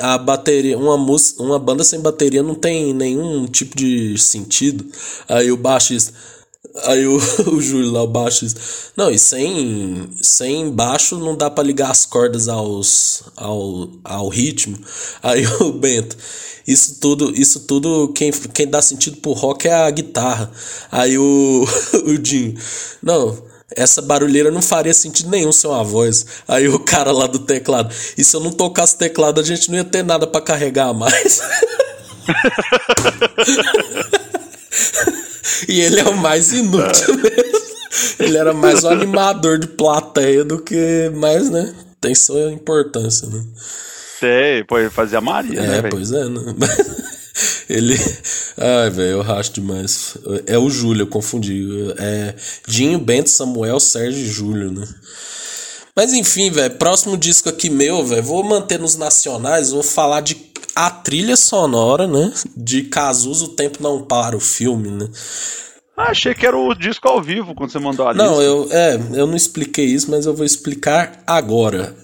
a 0.00 0.16
bateria, 0.16 0.78
uma, 0.78 0.96
música, 0.96 1.42
uma 1.42 1.58
banda 1.58 1.84
sem 1.84 2.00
bateria 2.00 2.42
não 2.42 2.54
tem 2.54 2.94
nenhum 2.94 3.46
tipo 3.46 3.76
de 3.76 4.16
sentido. 4.16 4.86
Aí 5.28 5.52
o 5.52 5.58
baixista. 5.58 6.14
Aí 6.84 7.06
o, 7.06 7.16
o 7.50 7.60
Júlio 7.60 7.90
lá, 7.90 8.02
o 8.02 8.06
baixista. 8.06 8.60
Não, 8.96 9.10
e 9.10 9.18
sem, 9.18 10.08
sem 10.20 10.70
baixo 10.70 11.18
não 11.18 11.36
dá 11.36 11.50
para 11.50 11.64
ligar 11.64 11.90
as 11.90 12.04
cordas 12.06 12.48
aos, 12.48 13.22
ao, 13.36 13.88
ao 14.04 14.28
ritmo. 14.28 14.78
Aí 15.22 15.46
o 15.60 15.72
Bento. 15.72 16.16
Isso 16.66 17.00
tudo, 17.00 17.32
isso 17.34 17.60
tudo 17.60 18.12
quem, 18.14 18.30
quem 18.30 18.68
dá 18.68 18.80
sentido 18.80 19.16
pro 19.16 19.32
rock 19.32 19.66
é 19.66 19.74
a 19.74 19.90
guitarra. 19.90 20.50
Aí 20.90 21.18
o, 21.18 21.64
o 22.06 22.18
Dinho, 22.18 22.54
não, 23.02 23.36
essa 23.74 24.02
barulheira 24.02 24.50
não 24.50 24.62
faria 24.62 24.94
sentido 24.94 25.30
nenhum 25.30 25.52
sem 25.52 25.68
uma 25.68 25.82
voz. 25.82 26.24
Aí 26.46 26.68
o 26.68 26.78
cara 26.78 27.10
lá 27.12 27.26
do 27.26 27.40
teclado, 27.40 27.92
e 28.16 28.22
se 28.22 28.36
eu 28.36 28.40
não 28.40 28.52
tocasse 28.52 28.96
teclado 28.96 29.40
a 29.40 29.44
gente 29.44 29.68
não 29.70 29.78
ia 29.78 29.84
ter 29.84 30.04
nada 30.04 30.26
para 30.26 30.40
carregar 30.40 30.92
mais. 30.92 31.40
e 35.68 35.80
ele 35.80 36.00
é 36.00 36.04
o 36.04 36.16
mais 36.16 36.52
inútil 36.52 37.14
mesmo. 37.16 37.60
Ele 38.18 38.36
era 38.36 38.52
mais 38.52 38.84
um 38.84 38.88
animador 38.88 39.58
de 39.58 39.66
plateia 39.66 40.44
do 40.44 40.60
que 40.60 41.10
mais, 41.14 41.50
né? 41.50 41.74
Tem 42.00 42.14
sua 42.14 42.52
importância, 42.52 43.28
né? 43.28 43.44
Sei, 44.18 44.64
pô, 44.64 44.78
ele 44.78 44.90
fazia 44.90 45.20
Maria, 45.20 45.60
é, 45.60 45.82
né? 45.82 45.88
Pois 45.90 46.12
é, 46.12 46.24
né? 46.28 46.40
Ele. 47.70 47.96
Ai, 48.58 48.90
velho, 48.90 49.10
eu 49.10 49.22
racho 49.22 49.52
demais. 49.52 50.16
É 50.46 50.58
o 50.58 50.68
Júlio, 50.68 51.04
eu 51.04 51.06
confundi. 51.06 51.66
É 51.96 52.34
Dinho, 52.66 52.98
Bento, 52.98 53.30
Samuel, 53.30 53.78
Sérgio 53.78 54.20
e 54.20 54.28
Júlio, 54.28 54.72
né? 54.72 54.86
Mas 55.94 56.12
enfim, 56.12 56.50
velho, 56.50 56.74
próximo 56.74 57.16
disco 57.16 57.48
aqui 57.48 57.70
meu, 57.70 58.04
velho, 58.04 58.22
vou 58.22 58.42
manter 58.42 58.78
nos 58.78 58.96
nacionais, 58.96 59.70
vou 59.70 59.82
falar 59.82 60.20
de 60.20 60.34
a 60.74 60.90
trilha 60.90 61.36
sonora, 61.36 62.06
né? 62.06 62.32
De 62.56 62.84
Cazuza, 62.84 63.44
O 63.44 63.48
Tempo 63.48 63.82
Não 63.82 64.02
Para, 64.02 64.36
o 64.36 64.40
filme, 64.40 64.90
né? 64.90 65.08
Ah, 65.96 66.10
achei 66.10 66.34
que 66.34 66.46
era 66.46 66.56
o 66.56 66.74
disco 66.74 67.06
ao 67.08 67.20
vivo 67.20 67.54
quando 67.54 67.70
você 67.70 67.78
mandou 67.78 68.08
a 68.08 68.12
lista. 68.12 68.26
Não, 68.26 68.40
eu, 68.40 68.68
é, 68.70 68.94
eu 69.14 69.26
não 69.26 69.36
expliquei 69.36 69.84
isso, 69.84 70.10
mas 70.10 70.24
eu 70.24 70.34
vou 70.34 70.46
explicar 70.46 71.22
agora. 71.26 71.94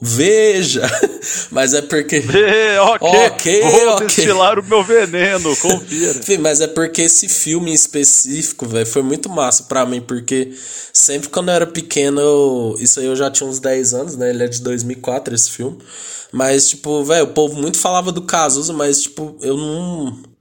Veja! 0.00 0.82
Mas 1.50 1.74
é 1.74 1.82
porque. 1.82 2.20
Vê, 2.20 2.78
ok, 2.78 3.08
ok. 3.26 3.60
Vou 3.62 3.94
okay. 3.94 4.06
destilar 4.06 4.58
o 4.58 4.64
meu 4.64 4.82
veneno, 4.82 5.54
confira. 5.56 6.20
Mas 6.40 6.60
é 6.62 6.66
porque 6.66 7.02
esse 7.02 7.28
filme 7.28 7.70
em 7.70 7.74
específico, 7.74 8.66
velho, 8.66 8.86
foi 8.86 9.02
muito 9.02 9.28
massa 9.28 9.64
pra 9.64 9.84
mim, 9.84 10.00
porque 10.00 10.54
sempre 10.92 11.28
quando 11.28 11.50
eu 11.50 11.54
era 11.54 11.66
pequeno, 11.66 12.20
eu... 12.20 12.76
isso 12.78 12.98
aí 12.98 13.06
eu 13.06 13.16
já 13.16 13.30
tinha 13.30 13.48
uns 13.48 13.60
10 13.60 13.94
anos, 13.94 14.16
né? 14.16 14.30
Ele 14.30 14.44
é 14.44 14.48
de 14.48 14.62
2004, 14.62 15.34
esse 15.34 15.50
filme. 15.50 15.78
Mas, 16.32 16.68
tipo, 16.68 17.04
velho, 17.04 17.26
o 17.26 17.32
povo 17.32 17.54
muito 17.54 17.78
falava 17.78 18.10
do 18.10 18.22
Cazuza, 18.22 18.72
mas, 18.72 19.02
tipo, 19.02 19.36
eu 19.40 19.56
não 19.56 20.33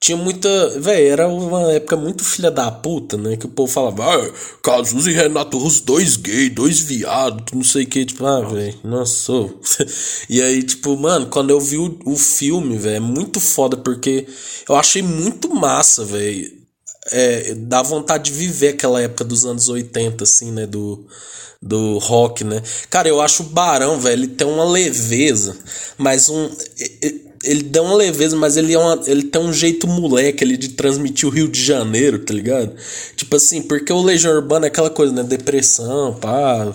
tinha 0.00 0.16
muita. 0.16 0.48
Véi, 0.80 1.08
era 1.08 1.28
uma 1.28 1.72
época 1.72 1.94
muito 1.94 2.24
filha 2.24 2.50
da 2.50 2.70
puta, 2.70 3.18
né? 3.18 3.36
Que 3.36 3.44
o 3.44 3.50
povo 3.50 3.70
falava, 3.70 4.02
ah, 4.02 4.32
Cazuza 4.62 5.10
e 5.10 5.14
Renato 5.14 5.58
Russo, 5.58 5.84
dois 5.84 6.16
gays, 6.16 6.54
dois 6.54 6.80
viados, 6.80 7.44
não 7.52 7.62
sei 7.62 7.84
o 7.84 7.86
que. 7.86 8.06
Tipo, 8.06 8.24
ah, 8.24 8.40
velho, 8.40 8.78
nossa. 8.82 9.32
e 10.28 10.40
aí, 10.40 10.62
tipo, 10.62 10.96
mano, 10.96 11.26
quando 11.26 11.50
eu 11.50 11.60
vi 11.60 11.76
o, 11.76 11.98
o 12.06 12.16
filme, 12.16 12.78
velho, 12.78 12.96
é 12.96 13.00
muito 13.00 13.38
foda, 13.38 13.76
porque 13.76 14.26
eu 14.66 14.74
achei 14.74 15.02
muito 15.02 15.54
massa, 15.54 16.02
velho. 16.02 16.58
É, 17.12 17.54
dá 17.54 17.82
vontade 17.82 18.30
de 18.30 18.38
viver 18.38 18.68
aquela 18.68 19.02
época 19.02 19.24
dos 19.24 19.44
anos 19.44 19.68
80, 19.68 20.24
assim, 20.24 20.50
né? 20.50 20.66
Do, 20.66 21.06
do 21.60 21.98
rock, 21.98 22.42
né? 22.42 22.62
Cara, 22.88 23.06
eu 23.06 23.20
acho 23.20 23.42
o 23.42 23.46
Barão, 23.46 24.00
velho, 24.00 24.22
ele 24.22 24.28
tem 24.28 24.46
uma 24.46 24.64
leveza, 24.64 25.58
mas 25.98 26.30
um 26.30 26.48
ele 27.42 27.62
dá 27.62 27.80
uma 27.80 27.94
leveza, 27.94 28.36
mas 28.36 28.58
ele, 28.58 28.74
é 28.74 28.78
uma, 28.78 29.00
ele 29.06 29.22
tem 29.22 29.40
um 29.40 29.52
jeito 29.52 29.86
moleque 29.86 30.44
ali 30.44 30.58
de 30.58 30.68
transmitir 30.70 31.26
o 31.26 31.32
Rio 31.32 31.48
de 31.48 31.62
Janeiro, 31.62 32.18
tá 32.18 32.34
ligado? 32.34 32.74
Tipo 33.16 33.36
assim, 33.36 33.62
porque 33.62 33.90
o 33.90 34.02
Legião 34.02 34.34
Urbana 34.34 34.66
é 34.66 34.68
aquela 34.68 34.90
coisa, 34.90 35.10
né? 35.12 35.22
Depressão, 35.22 36.14
pá, 36.20 36.66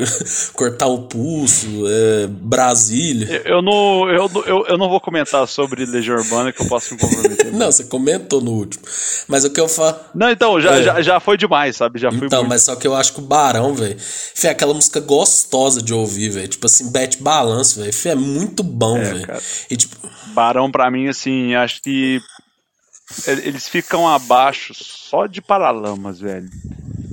cortar 0.54 0.86
o 0.86 1.02
pulso, 1.02 1.66
é, 1.86 2.26
Brasília. 2.28 3.42
Eu 3.44 3.60
não, 3.60 4.08
eu, 4.08 4.30
eu, 4.46 4.66
eu 4.68 4.78
não 4.78 4.88
vou 4.88 5.00
comentar 5.00 5.46
sobre 5.46 5.84
Legião 5.84 6.16
Urbana 6.16 6.50
que 6.50 6.62
eu 6.62 6.66
posso 6.66 6.94
me 6.94 7.00
comprometer. 7.00 7.52
não, 7.52 7.70
você 7.70 7.84
comentou 7.84 8.40
no 8.40 8.52
último. 8.52 8.84
Mas 9.28 9.44
o 9.44 9.50
que 9.50 9.60
eu 9.60 9.68
falo. 9.68 9.96
Não, 10.14 10.30
então, 10.30 10.58
já, 10.58 10.78
é. 10.78 10.82
já, 10.82 11.02
já 11.02 11.20
foi 11.20 11.36
demais, 11.36 11.76
sabe? 11.76 11.98
Já 11.98 12.10
foi 12.10 12.26
Então, 12.26 12.38
muito. 12.38 12.48
mas 12.48 12.62
só 12.62 12.74
que 12.74 12.86
eu 12.86 12.94
acho 12.94 13.12
que 13.12 13.18
o 13.18 13.22
Barão, 13.22 13.74
velho, 13.74 13.96
é 14.42 14.48
aquela 14.48 14.72
música 14.72 14.98
gostosa 15.00 15.82
de 15.82 15.92
ouvir, 15.92 16.30
velho. 16.30 16.48
Tipo 16.48 16.64
assim, 16.64 16.90
Bet 16.90 17.22
Balanço, 17.22 17.80
velho. 17.80 17.92
É 18.06 18.14
muito 18.14 18.62
bom, 18.62 18.96
é, 18.96 19.04
velho. 19.04 19.26
E 19.70 19.76
tipo. 19.76 20.05
Barão, 20.28 20.70
pra 20.70 20.90
mim, 20.90 21.08
assim, 21.08 21.54
acho 21.54 21.82
que 21.82 22.20
eles 23.26 23.68
ficam 23.68 24.08
abaixo 24.08 24.74
só 24.74 25.26
de 25.26 25.40
Paralamas, 25.40 26.20
velho. 26.20 26.48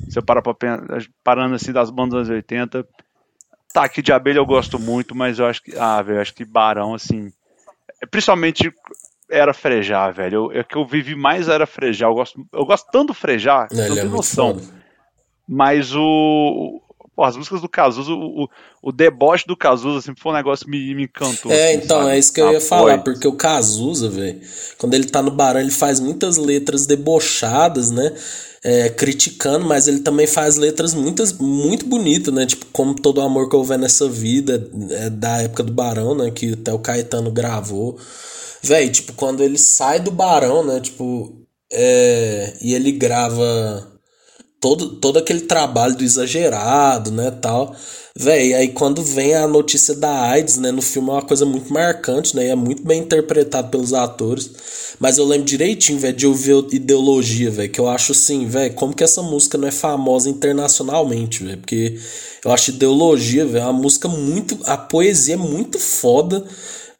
Você 0.09 0.21
para 0.21 0.41
pra 0.41 0.53
pensar, 0.53 0.87
parando 1.23 1.55
assim 1.55 1.71
das 1.71 1.89
bandas 1.89 2.29
80. 2.29 2.85
Tá, 3.73 3.85
aqui 3.85 4.01
de 4.01 4.11
abelha 4.11 4.37
eu 4.37 4.45
gosto 4.45 4.77
muito, 4.77 5.15
mas 5.15 5.39
eu 5.39 5.45
acho 5.45 5.61
que. 5.61 5.75
Ah, 5.77 6.01
velho, 6.01 6.21
acho 6.21 6.33
que 6.33 6.45
Barão, 6.45 6.93
assim. 6.93 7.31
Principalmente 8.11 8.71
era 9.29 9.53
frejar, 9.53 10.13
velho. 10.13 10.51
Eu, 10.51 10.59
é 10.59 10.63
que 10.63 10.75
eu 10.75 10.85
vivi 10.85 11.15
mais 11.15 11.47
era 11.47 11.65
frejar. 11.65 12.09
Eu 12.09 12.15
gosto, 12.15 12.45
eu 12.51 12.65
gosto 12.65 12.89
tanto 12.91 13.07
do 13.07 13.13
frejar, 13.13 13.67
não, 13.71 13.87
não 13.87 13.95
tem 13.95 14.05
é 14.05 14.07
noção. 14.07 14.61
Mas 15.47 15.95
o, 15.95 16.81
Pô, 17.15 17.23
as 17.23 17.37
músicas 17.37 17.61
do 17.61 17.69
Cazuza, 17.69 18.11
o, 18.11 18.43
o 18.43 18.49
deboche 18.91 19.45
do 19.47 19.55
Cazuza 19.55 20.01
sempre 20.01 20.11
assim, 20.11 20.21
foi 20.21 20.31
um 20.33 20.35
negócio 20.35 20.65
que 20.65 20.71
me, 20.71 20.93
me 20.93 21.03
encantou. 21.03 21.51
É, 21.51 21.69
assim, 21.69 21.85
então, 21.85 21.99
sabe? 21.99 22.11
é 22.11 22.19
isso 22.19 22.33
que 22.33 22.41
eu 22.41 22.51
ia 22.51 22.59
falar, 22.59 22.97
porque 22.97 23.25
o 23.25 23.31
Cazuza, 23.31 24.09
velho, 24.09 24.41
quando 24.77 24.93
ele 24.93 25.05
tá 25.05 25.21
no 25.21 25.31
Barão, 25.31 25.61
ele 25.61 25.71
faz 25.71 26.01
muitas 26.01 26.35
letras 26.35 26.85
debochadas, 26.85 27.89
né? 27.89 28.13
É, 28.65 28.89
criticando, 28.89 29.65
mas 29.65 29.87
ele 29.87 29.99
também 29.99 30.25
faz 30.25 30.55
letras 30.55 30.93
muitas, 30.93 31.33
muito 31.33 31.85
bonitas, 31.85 32.33
né? 32.33 32.45
Tipo, 32.45 32.65
como 32.67 32.93
todo 32.93 33.19
o 33.19 33.21
amor 33.21 33.49
que 33.49 33.55
houver 33.55 33.77
nessa 33.77 34.07
vida, 34.09 34.69
é 34.91 35.09
da 35.09 35.41
época 35.41 35.63
do 35.63 35.71
Barão, 35.71 36.15
né? 36.15 36.31
Que 36.31 36.53
até 36.53 36.73
o 36.73 36.79
Caetano 36.79 37.31
gravou. 37.31 37.97
Véi, 38.61 38.89
tipo, 38.89 39.13
quando 39.13 39.43
ele 39.43 39.57
sai 39.57 39.99
do 39.99 40.11
Barão, 40.11 40.63
né? 40.63 40.79
Tipo, 40.79 41.43
é, 41.71 42.53
e 42.61 42.73
ele 42.73 42.91
grava 42.91 43.93
todo, 44.63 44.95
todo 44.95 45.19
aquele 45.19 45.41
trabalho 45.41 45.95
do 45.95 46.05
exagerado, 46.05 47.11
né, 47.11 47.31
tal. 47.31 47.75
Véi, 48.15 48.53
aí 48.53 48.69
quando 48.69 49.01
vem 49.01 49.33
a 49.33 49.47
notícia 49.47 49.95
da 49.95 50.29
AIDS, 50.29 50.57
né, 50.57 50.71
no 50.71 50.83
filme 50.83 51.09
é 51.09 51.13
uma 51.13 51.21
coisa 51.23 51.47
muito 51.47 51.73
marcante, 51.73 52.35
né, 52.35 52.45
e 52.45 52.49
é 52.49 52.55
muito 52.55 52.83
bem 52.83 53.01
interpretado 53.01 53.69
pelos 53.69 53.91
atores. 53.91 54.51
Mas 54.99 55.17
eu 55.17 55.25
lembro 55.25 55.45
direitinho, 55.45 55.97
velho, 55.97 56.15
de 56.15 56.27
ouvir 56.27 56.55
ideologia, 56.71 57.49
velho, 57.49 57.71
que 57.71 57.79
eu 57.79 57.87
acho 57.89 58.11
assim, 58.11 58.45
velho, 58.45 58.75
como 58.75 58.93
que 58.95 59.03
essa 59.03 59.23
música 59.23 59.57
não 59.57 59.67
é 59.67 59.71
famosa 59.71 60.29
internacionalmente, 60.29 61.43
velho, 61.43 61.57
porque 61.57 61.99
eu 62.45 62.51
acho 62.51 62.69
ideologia, 62.69 63.45
velho, 63.47 63.63
é 63.63 63.65
uma 63.65 63.73
música 63.73 64.07
muito, 64.07 64.59
a 64.65 64.77
poesia 64.77 65.33
é 65.33 65.37
muito 65.37 65.79
foda. 65.79 66.45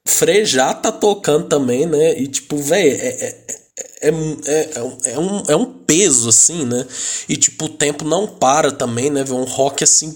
Frejá 0.06 0.74
tá 0.74 0.92
tocando 0.92 1.48
também, 1.48 1.86
né, 1.86 2.20
e 2.20 2.28
tipo, 2.28 2.58
velho, 2.58 2.90
é, 2.90 3.08
é 3.08 3.64
é, 4.02 4.10
é, 4.10 5.12
é, 5.14 5.20
um, 5.20 5.44
é 5.48 5.56
um 5.56 5.66
peso, 5.66 6.28
assim, 6.28 6.66
né? 6.66 6.86
E, 7.28 7.38
tipo, 7.38 7.66
o 7.66 7.70
tempo 7.70 8.04
não 8.04 8.28
para 8.28 8.70
também, 8.70 9.10
né? 9.10 9.24
Um 9.30 9.46
rock, 9.46 9.84
assim, 9.84 10.14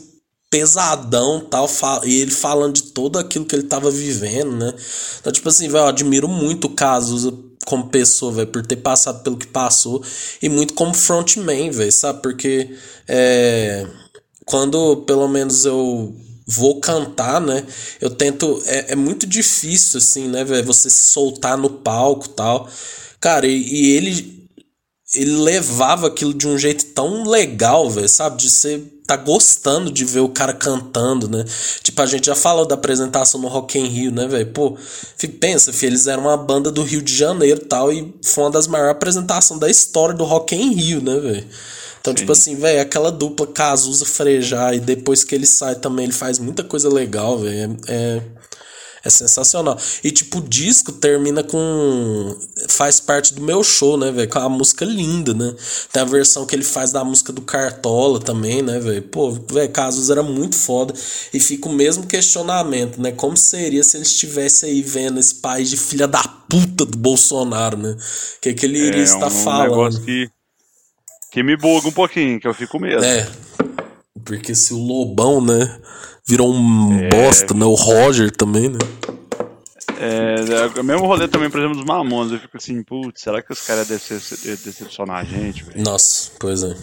pesadão 0.50 1.42
tal, 1.42 1.70
e 2.06 2.22
ele 2.22 2.32
falando 2.32 2.76
de 2.76 2.84
tudo 2.84 3.20
aquilo 3.20 3.46
que 3.46 3.56
ele 3.56 3.64
tava 3.64 3.92
vivendo, 3.92 4.56
né? 4.56 4.74
Então, 5.20 5.32
tipo 5.32 5.50
assim, 5.50 5.68
velho, 5.68 5.84
eu 5.84 5.88
admiro 5.88 6.28
muito 6.28 6.66
o 6.66 6.70
Cazuza 6.70 7.34
como 7.66 7.90
pessoa, 7.90 8.32
velho, 8.32 8.48
por 8.48 8.66
ter 8.66 8.78
passado 8.78 9.24
pelo 9.24 9.38
que 9.38 9.48
passou, 9.48 10.02
e 10.42 10.48
muito 10.48 10.74
como 10.74 10.94
frontman, 10.94 11.70
velho, 11.70 11.92
sabe? 11.92 12.22
Porque 12.22 12.74
é, 13.08 13.86
quando, 14.46 14.98
pelo 15.06 15.28
menos, 15.28 15.66
eu 15.66 16.16
vou 16.48 16.80
cantar, 16.80 17.42
né? 17.42 17.66
Eu 18.00 18.10
tento. 18.10 18.64
É, 18.66 18.94
é 18.94 18.96
muito 18.96 19.28
difícil, 19.28 19.98
assim, 19.98 20.30
né, 20.30 20.46
velho? 20.46 20.66
Você 20.66 20.90
se 20.90 21.10
soltar 21.10 21.58
no 21.58 21.70
palco 21.70 22.30
tal. 22.30 22.70
Cara, 23.20 23.46
e, 23.46 23.62
e 23.62 23.92
ele 23.98 24.38
ele 25.14 25.38
levava 25.38 26.08
aquilo 26.08 26.34
de 26.34 26.48
um 26.48 26.58
jeito 26.58 26.86
tão 26.88 27.24
legal, 27.28 27.90
velho, 27.90 28.10
sabe? 28.10 28.38
De 28.38 28.50
você 28.50 28.84
tá 29.08 29.16
gostando 29.16 29.90
de 29.90 30.04
ver 30.04 30.20
o 30.20 30.28
cara 30.28 30.54
cantando, 30.54 31.30
né? 31.30 31.46
Tipo, 31.82 32.02
a 32.02 32.06
gente 32.06 32.26
já 32.26 32.36
falou 32.36 32.68
da 32.68 32.76
apresentação 32.76 33.40
no 33.40 33.48
Rock 33.48 33.80
in 33.80 33.88
Rio, 33.88 34.12
né, 34.12 34.28
velho? 34.28 34.48
Pô, 34.48 34.78
pensa, 35.40 35.72
filho, 35.72 35.92
eles 35.92 36.08
eram 36.08 36.24
uma 36.24 36.36
banda 36.36 36.70
do 36.70 36.84
Rio 36.84 37.02
de 37.02 37.16
Janeiro 37.16 37.62
tal, 37.62 37.92
e 37.92 38.14
foi 38.22 38.44
uma 38.44 38.52
das 38.52 38.68
maiores 38.68 38.92
apresentações 38.92 39.62
da 39.62 39.70
história 39.70 40.14
do 40.14 40.26
Rock 40.26 40.54
in 40.56 40.74
Rio, 40.74 41.02
né, 41.02 41.18
velho? 41.20 41.48
Então, 42.02 42.12
Sim. 42.12 42.18
tipo 42.18 42.32
assim, 42.34 42.56
velho, 42.56 42.82
aquela 42.82 43.10
dupla 43.10 43.48
Cazuza 43.48 44.06
Frejar, 44.06 44.76
e 44.76 44.80
depois 44.82 45.24
que 45.24 45.34
ele 45.34 45.48
sai 45.48 45.76
também, 45.76 46.06
ele 46.06 46.14
faz 46.14 46.38
muita 46.38 46.64
coisa 46.64 46.90
legal, 46.90 47.40
velho. 47.40 47.78
É, 47.88 47.94
é 47.94 48.22
é 49.08 49.10
sensacional. 49.10 49.78
E 50.04 50.12
tipo, 50.12 50.40
o 50.40 50.42
disco 50.42 50.92
termina 50.92 51.44
com. 51.44 52.38
Faz 52.68 53.00
parte 53.00 53.34
do 53.34 53.42
meu 53.42 53.64
show, 53.64 53.98
né, 53.98 54.12
velho? 54.12 54.30
Com 54.30 54.40
a 54.40 54.50
música 54.50 54.86
linda, 54.86 55.34
né? 55.34 55.56
Tem 55.92 56.02
a 56.02 56.06
versão 56.06 56.46
que 56.46 56.56
ele 56.56 56.64
faz 56.64 56.92
da 56.92 57.04
música 57.04 57.34
do 57.34 57.42
Cartola 57.42 58.20
também, 58.20 58.62
né, 58.62 58.80
velho? 58.80 59.02
Pô, 59.04 59.32
velho, 59.32 59.70
Casos 59.72 60.10
era 60.10 60.22
muito 60.22 60.56
foda. 60.56 60.94
E 61.34 61.40
fica 61.40 61.70
o 61.70 61.74
mesmo 61.74 62.06
questionamento, 62.06 63.02
né? 63.02 63.12
Como 63.12 63.36
seria 63.36 63.84
se 63.84 63.98
ele 63.98 64.04
estivesse 64.04 64.66
aí 64.66 64.82
vendo 64.82 65.20
esse 65.20 65.36
país 65.36 65.70
de 65.70 65.78
filha 65.78 66.08
da 66.08 66.24
puta 66.50 66.86
do 66.86 66.98
Bolsonaro, 66.98 67.78
né? 67.78 67.92
O 67.92 68.42
que, 68.42 68.54
que 68.54 68.66
ele 68.66 68.80
iria 68.80 69.02
é, 69.02 69.04
estar 69.04 69.28
um 69.28 69.44
falando? 69.44 69.70
Negócio 69.70 70.02
que, 70.02 70.30
que 71.32 71.44
me 71.44 71.56
buga 71.56 71.88
um 71.88 71.92
pouquino, 71.92 72.40
que 72.40 72.48
eu 72.48 72.54
fico 72.54 72.80
mesmo. 72.80 73.04
É. 73.04 73.28
Porque 74.26 74.54
se 74.54 74.74
o 74.74 74.78
Lobão, 74.78 75.40
né? 75.40 75.80
Virou 76.28 76.54
um 76.54 77.00
é... 77.00 77.10
bosta, 77.10 77.54
né? 77.54 77.66
O 77.66 77.74
Roger 77.74 78.30
também, 78.30 78.70
né? 78.70 78.80
É, 80.00 80.36
é, 80.36 80.80
o 80.80 80.84
mesmo 80.84 81.08
rolê 81.08 81.28
também, 81.28 81.50
por 81.50 81.60
exemplo, 81.60 81.78
dos 81.78 81.86
Mamonas. 81.86 82.32
Eu 82.32 82.40
fico 82.40 82.58
assim, 82.58 82.84
putz, 82.84 83.22
será 83.22 83.42
que 83.42 83.52
os 83.52 83.62
caras 83.66 83.88
devem 83.88 84.58
decepcionar 84.64 85.18
a 85.18 85.24
gente, 85.24 85.64
velho? 85.64 85.84
Nossa, 85.84 86.32
pois 86.40 86.64
é. 86.64 86.76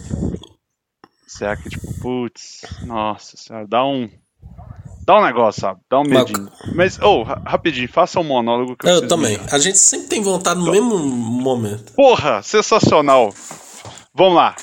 Será 1.25 1.55
que, 1.55 1.69
tipo, 1.69 1.93
putz, 2.01 2.61
nossa 2.85 3.37
senhora, 3.37 3.65
dá 3.67 3.85
um. 3.85 4.09
Dá 5.05 5.19
um 5.19 5.23
negócio, 5.23 5.61
sabe? 5.61 5.79
Dá 5.89 5.99
um 5.99 6.03
medinho. 6.03 6.49
Mas, 6.73 6.99
ô, 6.99 7.21
oh, 7.21 7.23
rapidinho, 7.23 7.87
faça 7.87 8.19
um 8.19 8.23
monólogo 8.23 8.75
que 8.75 8.87
eu 8.87 8.91
Eu 8.91 9.07
também. 9.07 9.39
A 9.51 9.59
gente 9.59 9.77
sempre 9.77 10.07
tem 10.07 10.21
vontade 10.21 10.59
no 10.59 10.71
mesmo 10.71 10.97
momento. 10.97 11.93
Porra, 11.93 12.41
sensacional. 12.41 13.33
Vamos 14.13 14.35
lá. 14.35 14.55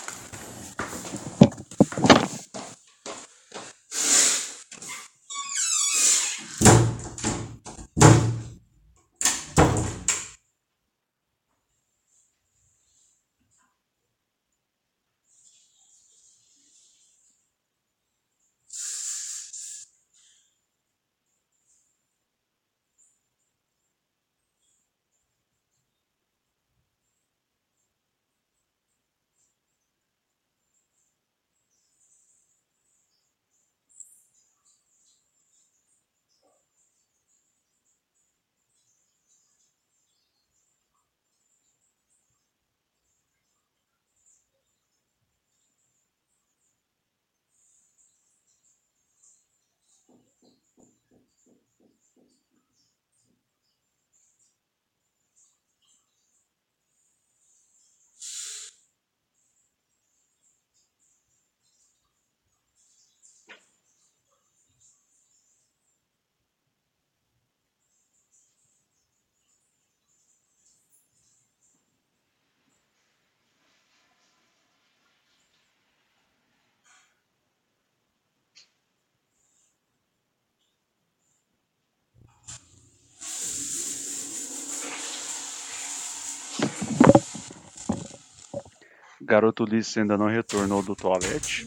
Garoto 89.32 89.64
Ulisses 89.64 89.96
ainda 89.96 90.18
não 90.18 90.26
retornou 90.26 90.82
do 90.82 90.94
toalete. 90.94 91.66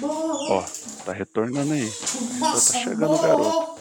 Ó, 0.00 0.64
tá 1.04 1.12
retornando 1.12 1.72
aí. 1.72 1.92
Já 2.38 2.52
tá 2.52 2.60
chegando 2.60 3.14
o 3.14 3.18
garoto. 3.18 3.80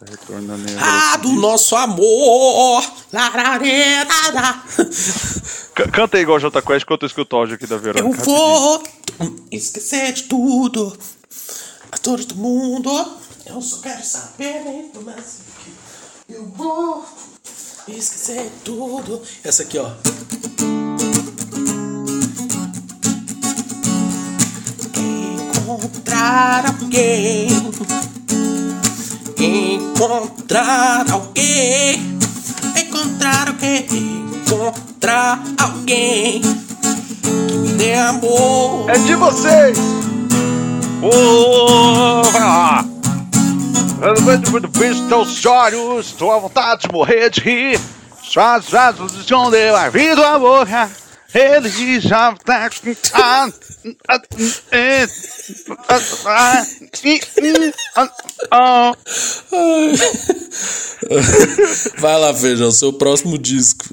Tá 0.00 0.06
retornando 0.10 0.68
aí. 0.68 0.76
Ah, 0.80 1.16
do 1.18 1.30
nosso 1.34 1.76
amor! 1.76 2.82
Canta 5.92 6.16
aí 6.16 6.24
igual 6.24 6.38
o 6.38 6.40
Jota 6.40 6.60
Quest 6.60 6.84
que 6.84 6.92
eu 6.92 6.98
escuto 7.06 7.36
o 7.36 7.38
áudio 7.38 7.54
aqui 7.54 7.68
da 7.68 7.76
Verônica. 7.76 8.18
Eu 8.18 8.24
vou 8.24 8.82
esquecer 9.52 10.12
de 10.12 10.24
tudo. 10.24 10.98
A 11.92 11.98
todo 11.98 12.34
mundo. 12.34 12.90
Eu 13.46 13.62
só 13.62 13.80
quero 13.80 14.04
saber 14.04 14.60
muito 14.64 15.00
mais. 15.02 15.38
Eu 16.28 16.44
vou 16.46 17.06
esquecer 17.92 18.50
tudo. 18.64 19.22
Essa 19.44 19.62
aqui, 19.62 19.78
ó. 19.78 19.90
Encontrar 24.98 26.66
alguém. 26.66 27.48
Encontrar 29.38 31.10
alguém. 31.10 32.18
Encontrar 32.76 33.48
alguém. 33.48 33.86
Encontrar 34.44 35.42
alguém. 35.58 36.40
Que 36.40 37.56
me 37.56 37.72
dê 37.74 37.94
amor. 37.94 38.90
É 38.90 38.98
de 38.98 39.14
vocês! 39.14 39.78
Ô, 41.02 42.22
vai 42.32 42.42
lá! 42.42 42.95
Bicho 43.96 45.08
teus 45.08 45.46
olhos, 45.46 46.12
tô 46.12 46.30
à 46.30 46.38
vontade 46.38 46.82
de 46.82 46.92
morrer 46.92 47.30
de 47.30 47.40
rir. 47.40 47.80
Suas 48.22 48.74
asas 48.74 49.24
de 49.24 49.34
onde 49.34 49.56
eu 49.56 49.74
a 49.74 49.88
vida 49.88 50.34
a 50.34 50.38
boca. 50.38 50.90
Ele 51.32 52.00
já 52.00 52.34
tá. 52.44 52.68
Ah, 53.14 53.48
ah, 54.08 54.20
eh, 54.72 55.06
ah, 55.88 56.00
ah, 56.26 56.66
ah, 57.96 58.08
ah. 58.50 58.92
Vai 61.98 62.20
lá, 62.20 62.34
Feijão, 62.34 62.70
seu 62.72 62.92
próximo 62.92 63.38
disco. 63.38 63.84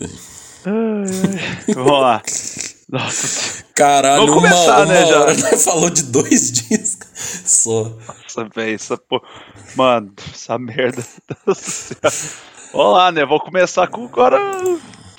Vamos 1.73 2.01
lá. 2.01 2.21
Nossa, 2.93 3.63
Caralho, 3.73 4.27
Vamos 4.27 4.35
uma, 4.35 4.41
começar, 4.51 4.77
uma 4.77 4.85
né, 4.85 5.05
já? 5.07 5.19
hora 5.19 5.35
nós 5.35 5.63
falou 5.63 5.89
de 5.89 6.03
dois 6.03 6.51
discos 6.53 7.07
só. 7.43 7.91
Nossa, 8.07 8.47
velho, 8.53 8.75
essa 8.75 8.95
porra. 8.95 9.23
Mano, 9.75 10.13
essa 10.31 10.59
merda. 10.59 11.03
Deus 11.43 11.57
do 11.57 11.71
céu. 11.71 11.97
Vamos 12.71 12.93
lá, 12.93 13.11
né? 13.11 13.25
Vou 13.25 13.39
começar 13.39 13.87
com 13.87 14.05
agora. 14.05 14.37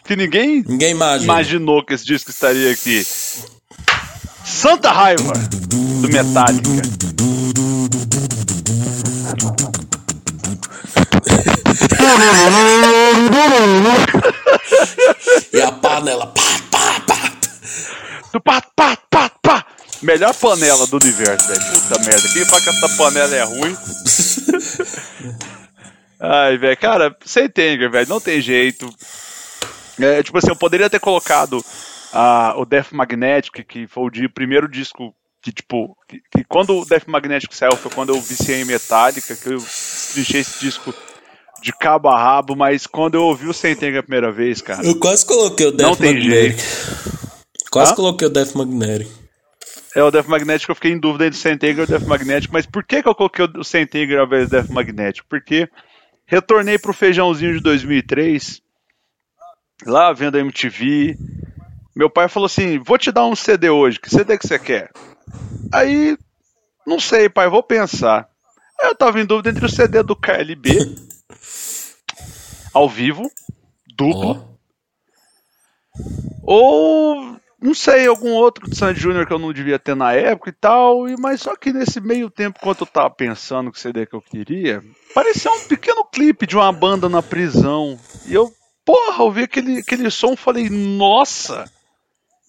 Que 0.05 0.15
ninguém 0.15 0.63
Ninguém 0.65 0.93
imagina. 0.93 1.25
imaginou 1.25 1.85
que 1.85 1.95
esse 1.95 2.07
disco 2.07 2.31
estaria 2.31 2.71
aqui. 2.71 3.05
Santa 4.45 4.93
Raiva, 4.93 5.33
do 6.01 6.09
Metallica. 6.09 6.71
E 15.53 15.61
a 15.61 15.73
panela. 15.73 16.29
Pá. 16.29 16.64
Do 18.35 18.41
pá. 18.41 18.61
Melhor 20.03 20.35
panela 20.35 20.87
do 20.89 20.97
universo, 20.97 21.47
velho. 21.49 21.61
Puta 21.61 21.99
merda. 22.01 22.29
Quem 22.33 22.45
fala 22.45 22.63
que 22.63 22.69
essa 22.69 22.89
panela 22.97 23.35
é 23.35 23.43
ruim? 23.45 23.77
Ai, 26.21 26.59
velho, 26.59 26.77
cara, 26.77 27.17
sem 27.25 27.49
Tanger, 27.49 27.91
velho, 27.91 28.09
não 28.09 28.21
tem 28.21 28.41
jeito. 28.41 28.89
É, 30.01 30.23
tipo 30.23 30.37
assim, 30.37 30.49
eu 30.51 30.57
poderia 30.57 30.91
ter 30.91 30.99
colocado 31.01 31.65
ah, 32.13 32.55
o 32.57 32.65
Death 32.65 32.93
Magnetic, 32.93 33.65
que 33.67 33.87
foi 33.87 34.05
o 34.05 34.11
de- 34.11 34.29
primeiro 34.29 34.69
disco 34.69 35.15
que, 35.43 35.53
tipo, 35.53 35.97
que, 36.09 36.19
que 36.37 36.45
quando 36.49 36.81
o 36.81 36.85
Death 36.85 37.07
Magnetic 37.07 37.53
saiu 37.53 37.77
foi 37.77 37.91
quando 37.91 38.11
eu 38.15 38.21
viciei 38.21 38.63
em 38.63 38.65
Metallica, 38.65 39.37
que 39.37 39.49
eu 39.49 39.59
deixei 40.15 40.41
esse 40.41 40.59
disco 40.59 40.93
de 41.63 41.73
cabo 41.73 42.09
a 42.09 42.19
rabo, 42.21 42.57
mas 42.57 42.87
quando 42.87 43.15
eu 43.15 43.23
ouvi 43.23 43.47
o 43.47 43.55
Sem 43.55 43.77
Tanger 43.77 44.01
a 44.01 44.03
primeira 44.03 44.33
vez, 44.33 44.61
cara, 44.61 44.85
Eu 44.85 44.99
quase 44.99 45.25
coloquei 45.25 45.67
o 45.67 45.73
Death 45.73 45.89
Não 45.89 45.97
tem 45.97 46.15
Magnetic. 46.15 46.65
Quase 47.75 47.91
Hã? 47.91 47.97
coloquei 47.97 48.29
o 48.29 48.31
Death 48.31 48.55
Magnetic. 48.55 49.09
é 49.97 50.03
o 50.05 50.09
Death 50.09 50.29
Magnetic, 50.29 50.69
eu 50.69 50.77
fiquei 50.77 50.93
em 50.93 50.99
dúvida 51.01 51.27
entre 51.27 51.37
o 51.37 51.59
Tanger 51.59 51.79
e 51.79 51.83
o 51.83 51.87
Death 51.89 52.07
Magnetic, 52.07 52.53
mas 52.53 52.67
por 52.67 52.85
que, 52.85 53.03
que 53.03 53.09
eu 53.09 53.15
coloquei 53.17 53.45
o 53.45 53.49
Tanger 53.49 54.21
ao 54.21 54.27
invés 54.27 54.49
do 54.49 54.51
Death 54.53 54.71
Magnetic? 54.71 55.25
Porque 55.29 55.69
retornei 56.25 56.79
pro 56.79 56.95
feijãozinho 56.95 57.55
de 57.55 57.61
2003, 57.61 58.63
lá 59.85 60.13
vendo 60.13 60.37
a 60.37 60.41
MTV. 60.41 61.19
Meu 61.97 62.09
pai 62.09 62.29
falou 62.29 62.47
assim: 62.47 62.79
Vou 62.79 62.97
te 62.97 63.11
dar 63.11 63.27
um 63.27 63.35
CD 63.35 63.69
hoje, 63.71 63.99
que 63.99 64.09
CD 64.09 64.39
que 64.39 64.47
você 64.47 64.57
quer? 64.57 64.93
Aí, 65.73 66.17
não 66.87 67.01
sei, 67.01 67.29
pai, 67.29 67.49
vou 67.49 67.63
pensar. 67.63 68.29
Aí 68.81 68.89
eu 68.89 68.95
tava 68.95 69.21
em 69.21 69.27
dúvida 69.27 69.51
entre 69.51 69.67
o 69.67 69.69
CD 69.69 70.01
do 70.05 70.15
KLB, 70.15 70.95
ao 72.73 72.89
vivo, 72.89 73.29
duplo, 73.97 74.57
Ó. 75.99 76.05
ou 76.45 77.37
não 77.65 77.75
sei, 77.75 78.07
algum 78.07 78.31
outro 78.33 78.69
de 78.69 78.77
Sandy 78.77 79.01
Júnior 79.01 79.27
que 79.27 79.33
eu 79.33 79.39
não 79.39 79.53
devia 79.53 79.79
ter 79.79 79.97
na 79.97 80.13
época 80.13 80.51
e 80.51 80.53
tal, 80.53 81.09
e 81.09 81.17
mas 81.19 81.41
só 81.41 81.57
que 81.57 81.73
nesse 81.73 82.01
meio 82.01 82.29
tempo, 82.31 82.59
enquanto 82.61 82.83
eu 82.83 82.87
tava 82.87 83.11
pensando 83.11 83.73
que 83.73 83.81
CD 83.81 84.05
que 84.07 84.15
eu 84.15 84.21
queria, 84.23 84.83
parecia 85.15 85.51
um 85.51 85.61
pequeno 85.67 86.05
clipe 86.05 86.47
de 86.47 86.57
uma 86.57 86.71
banda 86.73 87.09
na 87.09 87.23
prisão. 87.23 87.99
E 88.27 88.35
eu, 88.35 88.51
porra, 88.85 89.23
ouvi 89.25 89.45
aquele, 89.45 89.79
aquele 89.79 90.11
som 90.11 90.35
e 90.35 90.37
falei, 90.37 90.69
nossa, 90.71 91.65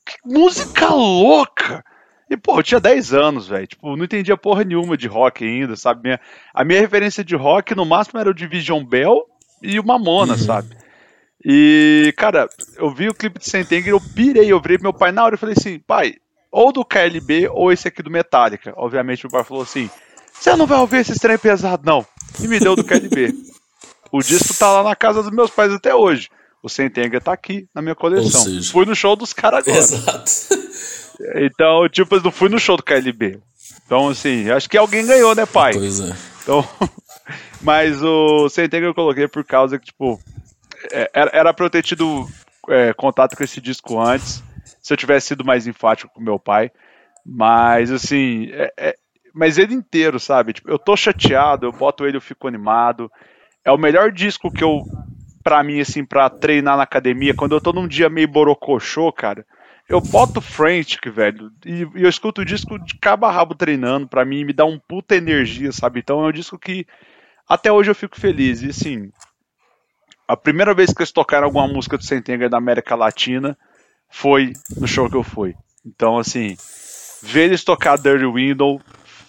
que 0.05 0.15
música 0.25 0.89
louca! 0.89 1.83
E, 2.29 2.35
pô, 2.35 2.57
eu 2.59 2.63
tinha 2.63 2.79
10 2.79 3.13
anos, 3.13 3.47
velho. 3.47 3.67
Tipo, 3.67 3.95
não 3.95 4.03
entendia 4.03 4.35
porra 4.35 4.63
nenhuma 4.63 4.97
de 4.97 5.07
rock 5.07 5.45
ainda, 5.45 5.75
sabe? 5.75 6.01
Minha- 6.03 6.19
a 6.53 6.65
minha 6.65 6.81
referência 6.81 7.23
de 7.23 7.35
rock, 7.35 7.75
no 7.75 7.85
máximo, 7.85 8.19
era 8.19 8.29
o 8.29 8.33
Division 8.33 8.83
Bell 8.83 9.25
e 9.61 9.79
o 9.79 9.85
Mamona, 9.85 10.35
sabe? 10.37 10.75
E, 11.47 12.11
cara, 12.17 12.49
eu 12.75 12.89
vi 12.89 13.07
o 13.07 13.13
clipe 13.13 13.37
de 13.39 13.47
Sentenger, 13.47 13.89
eu 13.89 14.01
pirei, 14.01 14.51
eu 14.51 14.59
virei 14.59 14.77
pro 14.77 14.85
meu 14.85 14.93
pai 14.93 15.11
na 15.11 15.23
hora 15.23 15.35
e 15.35 15.37
falei 15.37 15.53
assim, 15.55 15.77
pai, 15.77 16.15
ou 16.51 16.71
do 16.71 16.83
KLB 16.83 17.47
ou 17.51 17.71
esse 17.71 17.87
aqui 17.87 18.01
do 18.01 18.09
Metallica. 18.09 18.73
Obviamente 18.75 19.23
meu 19.25 19.31
pai 19.31 19.43
falou 19.43 19.61
assim, 19.61 19.87
você 20.33 20.55
não 20.55 20.65
vai 20.65 20.79
ouvir 20.79 20.97
esse 21.01 21.19
trem 21.19 21.37
pesado, 21.37 21.83
não. 21.85 22.03
E 22.41 22.47
me 22.47 22.59
deu 22.59 22.75
do 22.75 22.83
KLB. 22.83 23.33
o 24.11 24.19
disco 24.21 24.53
tá 24.55 24.71
lá 24.71 24.83
na 24.89 24.95
casa 24.95 25.21
dos 25.21 25.31
meus 25.31 25.51
pais 25.51 25.71
até 25.71 25.93
hoje. 25.93 26.29
O 26.63 26.67
Sentenger 26.69 27.21
tá 27.21 27.31
aqui 27.33 27.67
na 27.75 27.81
minha 27.81 27.93
coleção. 27.93 28.41
Seja- 28.41 28.71
Fui 28.71 28.85
no 28.85 28.95
show 28.95 29.15
dos 29.15 29.31
caras 29.31 29.59
agora. 29.59 29.77
Exato. 29.77 30.31
Então, 31.35 31.87
tipo, 31.87 32.13
eu 32.15 32.21
não 32.23 32.31
fui 32.31 32.49
no 32.49 32.59
show 32.59 32.75
do 32.75 32.83
KLB. 32.83 33.39
Então, 33.85 34.09
assim, 34.09 34.49
acho 34.49 34.69
que 34.69 34.77
alguém 34.77 35.05
ganhou, 35.05 35.33
né, 35.33 35.45
pai? 35.45 35.71
Pois 35.71 36.01
é. 36.01 36.13
Então, 36.43 36.67
mas 37.61 38.03
o 38.03 38.49
Sentenger 38.49 38.89
eu 38.89 38.93
coloquei 38.93 39.25
por 39.25 39.41
causa 39.45 39.79
que, 39.79 39.85
tipo, 39.85 40.19
era, 41.13 41.31
era 41.33 41.53
pra 41.53 41.65
eu 41.65 41.69
ter 41.69 41.83
tido 41.83 42.29
é, 42.69 42.93
contato 42.93 43.35
com 43.35 43.43
esse 43.43 43.61
disco 43.61 43.99
antes, 43.99 44.43
se 44.81 44.93
eu 44.93 44.97
tivesse 44.97 45.27
sido 45.27 45.45
mais 45.45 45.67
enfático 45.67 46.13
com 46.13 46.21
meu 46.21 46.39
pai. 46.39 46.71
Mas, 47.25 47.91
assim, 47.91 48.49
é- 48.51 48.73
é- 48.77 48.95
mas 49.33 49.57
ele 49.57 49.73
inteiro, 49.73 50.19
sabe? 50.19 50.53
Tipo, 50.53 50.69
eu 50.69 50.79
tô 50.79 50.95
chateado, 50.95 51.65
eu 51.65 51.71
boto 51.71 52.05
ele, 52.05 52.17
eu 52.17 52.21
fico 52.21 52.47
animado. 52.47 53.11
É 53.65 53.71
o 53.71 53.77
melhor 53.77 54.11
disco 54.11 54.51
que 54.51 54.63
eu, 54.63 54.87
pra 55.43 55.63
mim, 55.63 55.79
assim, 55.79 56.05
pra 56.05 56.29
treinar 56.29 56.77
na 56.77 56.83
academia, 56.83 57.33
quando 57.33 57.55
eu 57.55 57.61
tô 57.61 57.73
num 57.73 57.87
dia 57.87 58.09
meio 58.09 58.27
borocochô, 58.27 59.11
cara. 59.13 59.45
Eu 59.89 60.01
boto 60.01 60.41
Frantic, 60.41 61.07
velho, 61.11 61.51
e, 61.65 61.81
e 61.95 62.03
eu 62.03 62.09
escuto 62.09 62.41
o 62.41 62.45
disco 62.45 62.79
de 62.79 62.95
cabo 63.01 63.25
a 63.27 63.31
rabo 63.31 63.55
treinando, 63.55 64.07
pra 64.07 64.25
mim 64.25 64.43
me 64.45 64.53
dá 64.53 64.65
um 64.65 64.79
puta 64.79 65.15
energia, 65.15 65.71
sabe? 65.71 65.99
Então 65.99 66.23
é 66.25 66.29
um 66.29 66.31
disco 66.31 66.57
que 66.59 66.87
até 67.47 67.71
hoje 67.71 67.91
eu 67.91 67.95
fico 67.95 68.19
feliz. 68.19 68.61
E 68.63 68.69
assim, 68.69 69.11
a 70.27 70.35
primeira 70.35 70.73
vez 70.73 70.91
que 70.91 71.01
eles 71.01 71.11
tocaram 71.11 71.45
alguma 71.45 71.67
música 71.67 71.97
do 71.97 72.03
Sentenger 72.03 72.49
da 72.49 72.57
América 72.57 72.95
Latina 72.95 73.57
foi 74.09 74.53
no 74.77 74.87
show 74.87 75.09
que 75.09 75.15
eu 75.15 75.23
fui. 75.23 75.55
Então, 75.85 76.17
assim, 76.17 76.55
ver 77.21 77.45
eles 77.45 77.63
tocar 77.63 77.97
Dirty 77.97 78.25
Window 78.25 78.81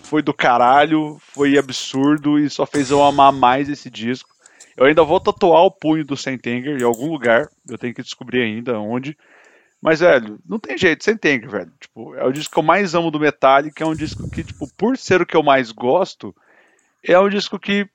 foi 0.02 0.22
do 0.22 0.32
caralho, 0.32 1.18
foi 1.20 1.58
absurdo 1.58 2.38
e 2.38 2.48
só 2.48 2.64
fez 2.64 2.90
eu 2.90 3.02
amar 3.02 3.32
mais 3.32 3.68
esse 3.68 3.90
disco. 3.90 4.30
Eu 4.76 4.86
ainda 4.86 5.02
vou 5.02 5.18
tatuar 5.18 5.62
o 5.62 5.70
punho 5.70 6.04
do 6.04 6.16
Sentenger 6.16 6.78
em 6.78 6.84
algum 6.84 7.10
lugar, 7.10 7.48
eu 7.68 7.78
tenho 7.78 7.94
que 7.94 8.02
descobrir 8.02 8.42
ainda 8.42 8.78
onde. 8.78 9.16
Mas, 9.80 10.00
velho, 10.00 10.38
não 10.46 10.58
tem 10.58 10.76
jeito, 10.78 11.04
Sentenger, 11.04 11.48
velho. 11.50 11.72
Tipo, 11.80 12.14
é 12.14 12.24
o 12.24 12.32
disco 12.32 12.54
que 12.54 12.58
eu 12.58 12.62
mais 12.62 12.94
amo 12.94 13.10
do 13.10 13.20
Metallica, 13.20 13.84
é 13.84 13.86
um 13.86 13.94
disco 13.94 14.28
que, 14.30 14.44
tipo, 14.44 14.68
por 14.76 14.96
ser 14.96 15.20
o 15.20 15.26
que 15.26 15.36
eu 15.36 15.42
mais 15.42 15.70
gosto, 15.72 16.34
é 17.02 17.18
um 17.18 17.28
disco 17.28 17.58
que 17.58 17.88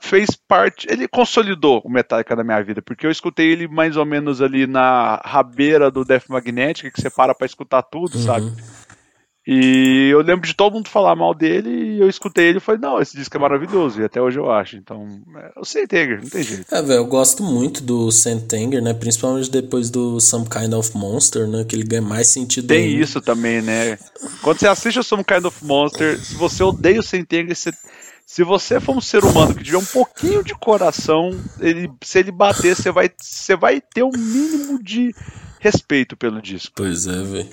fez 0.00 0.30
parte, 0.30 0.86
ele 0.90 1.06
consolidou 1.06 1.82
o 1.84 1.90
Metallica 1.90 2.34
na 2.34 2.42
minha 2.42 2.62
vida, 2.62 2.80
porque 2.82 3.06
eu 3.06 3.10
escutei 3.10 3.52
ele 3.52 3.68
mais 3.68 3.96
ou 3.96 4.06
menos 4.06 4.40
ali 4.40 4.66
na 4.66 5.20
rabeira 5.24 5.90
do 5.90 6.04
Death 6.04 6.28
Magnetic, 6.28 6.92
que 6.92 7.00
você 7.00 7.10
para 7.10 7.34
pra 7.34 7.46
escutar 7.46 7.82
tudo, 7.82 8.18
sabe? 8.18 8.50
E 9.46 10.10
eu 10.12 10.20
lembro 10.20 10.46
de 10.46 10.54
todo 10.54 10.74
mundo 10.74 10.88
falar 10.88 11.16
mal 11.16 11.34
dele 11.34 11.70
e 11.70 12.00
eu 12.00 12.08
escutei 12.08 12.48
ele 12.48 12.58
e 12.58 12.60
falei, 12.60 12.80
não, 12.80 13.00
esse 13.00 13.16
disco 13.16 13.36
é 13.36 13.40
maravilhoso, 13.40 14.00
e 14.00 14.04
até 14.04 14.20
hoje 14.20 14.38
eu 14.38 14.50
acho. 14.50 14.76
Então, 14.76 15.06
é 15.36 15.58
o 15.58 15.64
Sentenger, 15.64 16.20
não 16.22 16.28
tem 16.28 16.42
jeito. 16.42 16.72
É, 16.72 16.82
velho, 16.82 16.98
eu 16.98 17.06
gosto 17.06 17.42
muito 17.42 17.82
do 17.82 18.10
Sentenger, 18.10 18.82
né? 18.82 18.94
Principalmente 18.94 19.50
depois 19.50 19.90
do 19.90 20.20
Some 20.20 20.46
Kind 20.46 20.72
of 20.72 20.96
Monster, 20.96 21.48
né? 21.48 21.64
Que 21.64 21.74
ele 21.74 21.84
ganha 21.84 22.02
mais 22.02 22.28
sentido. 22.28 22.68
Tem 22.68 22.90
ainda. 22.90 23.02
isso 23.02 23.20
também, 23.20 23.62
né? 23.62 23.98
Quando 24.42 24.60
você 24.60 24.68
assiste 24.68 24.98
o 24.98 25.02
Some 25.02 25.24
Kind 25.24 25.44
of 25.44 25.64
Monster, 25.64 26.18
se 26.18 26.34
você 26.34 26.62
odeia 26.62 27.00
o 27.00 27.02
Sentenger, 27.02 27.56
você 27.56 27.72
se 28.30 28.44
você 28.44 28.78
for 28.78 28.96
um 28.96 29.00
ser 29.00 29.24
humano 29.24 29.56
que 29.56 29.64
tiver 29.64 29.76
um 29.76 29.84
pouquinho 29.84 30.44
de 30.44 30.54
coração, 30.54 31.36
ele, 31.58 31.90
se 32.00 32.20
ele 32.20 32.30
bater, 32.30 32.76
você 32.76 32.92
vai, 32.92 33.10
você 33.20 33.56
vai 33.56 33.80
ter 33.80 34.04
um 34.04 34.12
mínimo 34.16 34.80
de 34.80 35.12
respeito 35.58 36.16
pelo 36.16 36.40
disco. 36.40 36.70
Pois 36.76 37.08
é, 37.08 37.22
velho. 37.24 37.48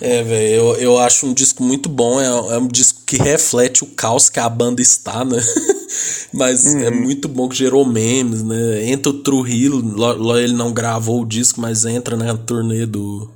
É, 0.00 0.22
velho, 0.24 0.52
eu, 0.52 0.76
eu 0.78 0.98
acho 0.98 1.28
um 1.28 1.32
disco 1.32 1.62
muito 1.62 1.88
bom. 1.88 2.20
É, 2.20 2.26
é, 2.26 2.58
um 2.58 2.66
disco 2.66 3.02
que 3.06 3.16
reflete 3.16 3.84
o 3.84 3.86
caos 3.86 4.28
que 4.28 4.40
a 4.40 4.48
banda 4.48 4.82
está, 4.82 5.24
né? 5.24 5.38
Mas 6.34 6.66
é 6.66 6.70
uhum. 6.70 6.82
é 6.82 6.90
muito 6.90 7.28
bom 7.28 7.48
que 7.48 7.54
gerou 7.54 7.86
memes, 7.86 8.42
né? 8.42 8.90
Entra 8.90 9.10
o 9.10 9.22
Trujillo, 9.22 10.36
ele 10.36 10.54
não 10.54 10.72
gravou 10.72 11.22
o 11.22 11.26
disco, 11.26 11.60
mas 11.60 11.84
entra 11.84 12.16
na 12.16 12.36
turnê 12.36 12.84
do, 12.84 13.30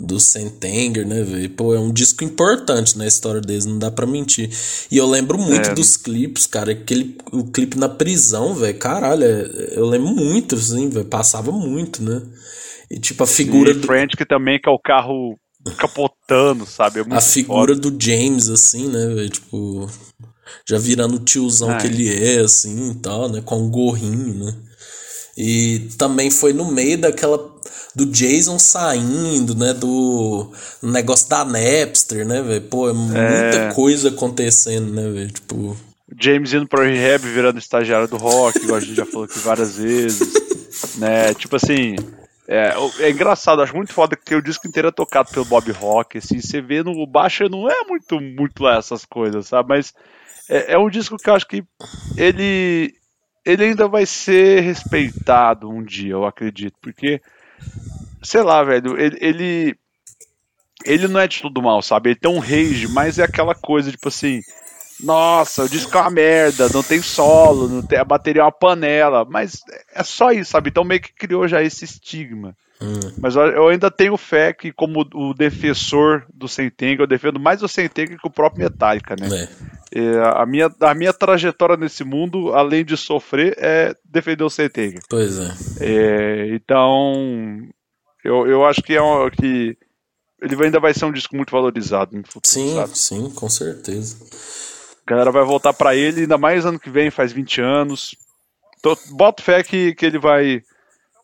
do 0.00 0.18
Sentenger, 0.18 1.06
né, 1.06 1.22
velho? 1.22 1.50
Pô, 1.50 1.74
é 1.74 1.78
um 1.78 1.92
disco 1.92 2.24
importante 2.24 2.96
na 2.96 3.06
história 3.06 3.40
deles, 3.40 3.66
não 3.66 3.78
dá 3.78 3.90
pra 3.90 4.06
mentir. 4.06 4.50
E 4.90 4.96
eu 4.96 5.06
lembro 5.06 5.36
muito 5.36 5.70
é. 5.70 5.74
dos 5.74 5.96
clipes, 5.96 6.46
cara. 6.46 6.72
Aquele, 6.72 7.18
o 7.30 7.44
clipe 7.44 7.78
na 7.78 7.88
prisão, 7.88 8.54
velho. 8.54 8.78
Caralho, 8.78 9.22
é, 9.22 9.74
eu 9.76 9.84
lembro 9.84 10.08
muito, 10.08 10.54
assim, 10.54 10.88
velho. 10.88 11.04
Passava 11.04 11.52
muito, 11.52 12.02
né? 12.02 12.22
E 12.90 12.98
tipo, 12.98 13.22
a 13.22 13.26
figura. 13.26 13.74
Sim, 13.74 13.80
do... 13.80 13.86
French, 13.86 14.16
que 14.16 14.24
também 14.24 14.58
que 14.58 14.68
é 14.68 14.72
o 14.72 14.78
carro 14.78 15.38
capotando, 15.76 16.64
sabe? 16.64 17.00
É 17.00 17.04
a 17.10 17.20
figura 17.20 17.74
foda. 17.74 17.90
do 17.90 18.02
James, 18.02 18.48
assim, 18.48 18.88
né, 18.88 19.06
velho? 19.06 19.28
Tipo. 19.28 19.88
Já 20.68 20.78
virando 20.78 21.14
o 21.16 21.20
tiozão 21.20 21.78
que 21.78 21.86
ele 21.86 22.08
é, 22.12 22.40
assim 22.40 22.90
e 22.90 22.94
tal, 22.96 23.28
né? 23.28 23.40
Com 23.40 23.58
um 23.58 23.70
gorrinho, 23.70 24.34
né? 24.34 24.54
E 25.36 25.88
também 25.96 26.30
foi 26.30 26.52
no 26.52 26.70
meio 26.70 26.98
daquela 26.98 27.38
do 27.94 28.06
Jason 28.06 28.58
saindo, 28.58 29.54
né? 29.54 29.72
Do 29.72 30.52
negócio 30.82 31.28
da 31.28 31.44
Napster, 31.44 32.26
né, 32.26 32.42
velho? 32.42 32.62
Pô, 32.62 32.88
é 32.88 32.92
muita 32.92 33.20
é... 33.20 33.72
coisa 33.74 34.08
acontecendo, 34.08 34.92
né, 34.92 35.08
velho? 35.08 35.30
Tipo. 35.30 35.76
James 36.20 36.52
indo 36.52 36.66
pro 36.66 36.82
rehab 36.82 37.24
virando 37.24 37.58
estagiário 37.58 38.08
do 38.08 38.16
rock, 38.16 38.58
igual 38.58 38.78
a 38.78 38.80
gente 38.80 38.96
já 38.96 39.06
falou 39.06 39.24
aqui 39.24 39.38
várias 39.38 39.76
vezes. 39.76 40.32
né? 40.98 41.34
Tipo 41.34 41.56
assim. 41.56 41.96
É, 42.48 42.74
é 42.98 43.10
engraçado, 43.10 43.62
acho 43.62 43.76
muito 43.76 43.92
foda 43.92 44.16
que 44.16 44.34
o 44.34 44.42
disco 44.42 44.66
inteiro 44.66 44.88
é 44.88 44.90
tocado 44.90 45.30
pelo 45.30 45.44
Bob 45.44 45.70
Rock. 45.70 46.18
Assim, 46.18 46.40
você 46.40 46.60
vê 46.60 46.82
no 46.82 47.06
baixo 47.06 47.48
não 47.48 47.70
é 47.70 47.84
muito, 47.86 48.20
muito 48.20 48.64
lá 48.64 48.78
essas 48.78 49.04
coisas, 49.04 49.46
sabe? 49.46 49.68
Mas 49.68 49.94
é, 50.48 50.72
é 50.72 50.78
um 50.78 50.90
disco 50.90 51.16
que 51.16 51.30
eu 51.30 51.34
acho 51.34 51.46
que 51.46 51.62
ele 52.16 52.92
ele 53.44 53.64
ainda 53.64 53.88
vai 53.88 54.04
ser 54.04 54.60
respeitado 54.60 55.68
um 55.68 55.82
dia, 55.82 56.12
eu 56.12 56.26
acredito, 56.26 56.74
porque 56.82 57.20
sei 58.22 58.42
lá, 58.42 58.62
velho, 58.62 58.98
ele, 58.98 59.18
ele, 59.20 59.76
ele 60.84 61.08
não 61.08 61.20
é 61.20 61.28
de 61.28 61.40
tudo 61.40 61.62
mal, 61.62 61.82
sabe? 61.82 62.10
Ele 62.10 62.18
tem 62.18 62.30
um 62.30 62.38
rage, 62.38 62.88
mas 62.88 63.18
é 63.18 63.24
aquela 63.24 63.54
coisa, 63.54 63.90
tipo 63.90 64.08
assim, 64.08 64.42
nossa, 65.02 65.64
o 65.64 65.68
disco 65.68 65.96
é 65.96 66.00
uma 66.00 66.10
merda, 66.10 66.68
não 66.68 66.82
tem 66.82 67.00
solo, 67.00 67.68
não 67.68 67.82
tem, 67.82 67.98
a 67.98 68.04
bateria 68.04 68.42
é 68.42 68.44
uma 68.44 68.52
panela, 68.52 69.24
mas 69.24 69.60
é 69.94 70.04
só 70.04 70.30
isso, 70.30 70.50
sabe? 70.50 70.70
Então 70.70 70.84
meio 70.84 71.00
que 71.00 71.12
criou 71.12 71.48
já 71.48 71.62
esse 71.62 71.84
estigma. 71.84 72.56
Hum. 72.82 73.12
Mas 73.18 73.36
eu 73.36 73.68
ainda 73.68 73.90
tenho 73.90 74.16
fé 74.16 74.52
que, 74.52 74.72
como 74.72 75.06
o 75.14 75.34
defensor 75.34 76.24
do 76.32 76.48
Sentenga, 76.48 77.02
eu 77.02 77.06
defendo 77.06 77.38
mais 77.38 77.62
o 77.62 77.68
Sentenga 77.68 78.16
que 78.16 78.26
o 78.26 78.30
próprio 78.30 78.64
Metallica, 78.64 79.14
né? 79.18 79.28
É. 79.28 79.80
É, 79.92 80.20
a, 80.34 80.46
minha, 80.46 80.70
a 80.80 80.94
minha 80.94 81.12
trajetória 81.12 81.76
nesse 81.76 82.04
mundo, 82.04 82.54
além 82.54 82.84
de 82.84 82.96
sofrer, 82.96 83.54
é 83.58 83.94
defender 84.04 84.44
o 84.44 84.50
Sentenga. 84.50 85.00
Pois 85.08 85.38
é. 85.38 85.52
é. 85.80 86.54
Então, 86.54 87.68
eu, 88.24 88.46
eu 88.46 88.64
acho 88.64 88.82
que, 88.82 88.94
é 88.94 89.02
um, 89.02 89.28
que 89.28 89.76
ele 90.40 90.64
ainda 90.64 90.80
vai 90.80 90.94
ser 90.94 91.04
um 91.04 91.12
disco 91.12 91.36
muito 91.36 91.50
valorizado 91.50 92.16
no 92.16 92.24
futuro. 92.24 92.46
Sim, 92.46 92.74
sabe? 92.76 92.98
sim, 92.98 93.30
com 93.30 93.48
certeza. 93.48 94.16
A 95.06 95.10
galera 95.10 95.32
vai 95.32 95.44
voltar 95.44 95.72
para 95.72 95.94
ele, 95.94 96.22
ainda 96.22 96.38
mais 96.38 96.64
ano 96.64 96.78
que 96.78 96.88
vem, 96.88 97.10
faz 97.10 97.32
20 97.32 97.60
anos. 97.60 98.14
Tô, 98.80 98.96
boto 99.10 99.42
fé 99.42 99.62
que, 99.62 99.94
que 99.94 100.06
ele 100.06 100.18
vai 100.18 100.62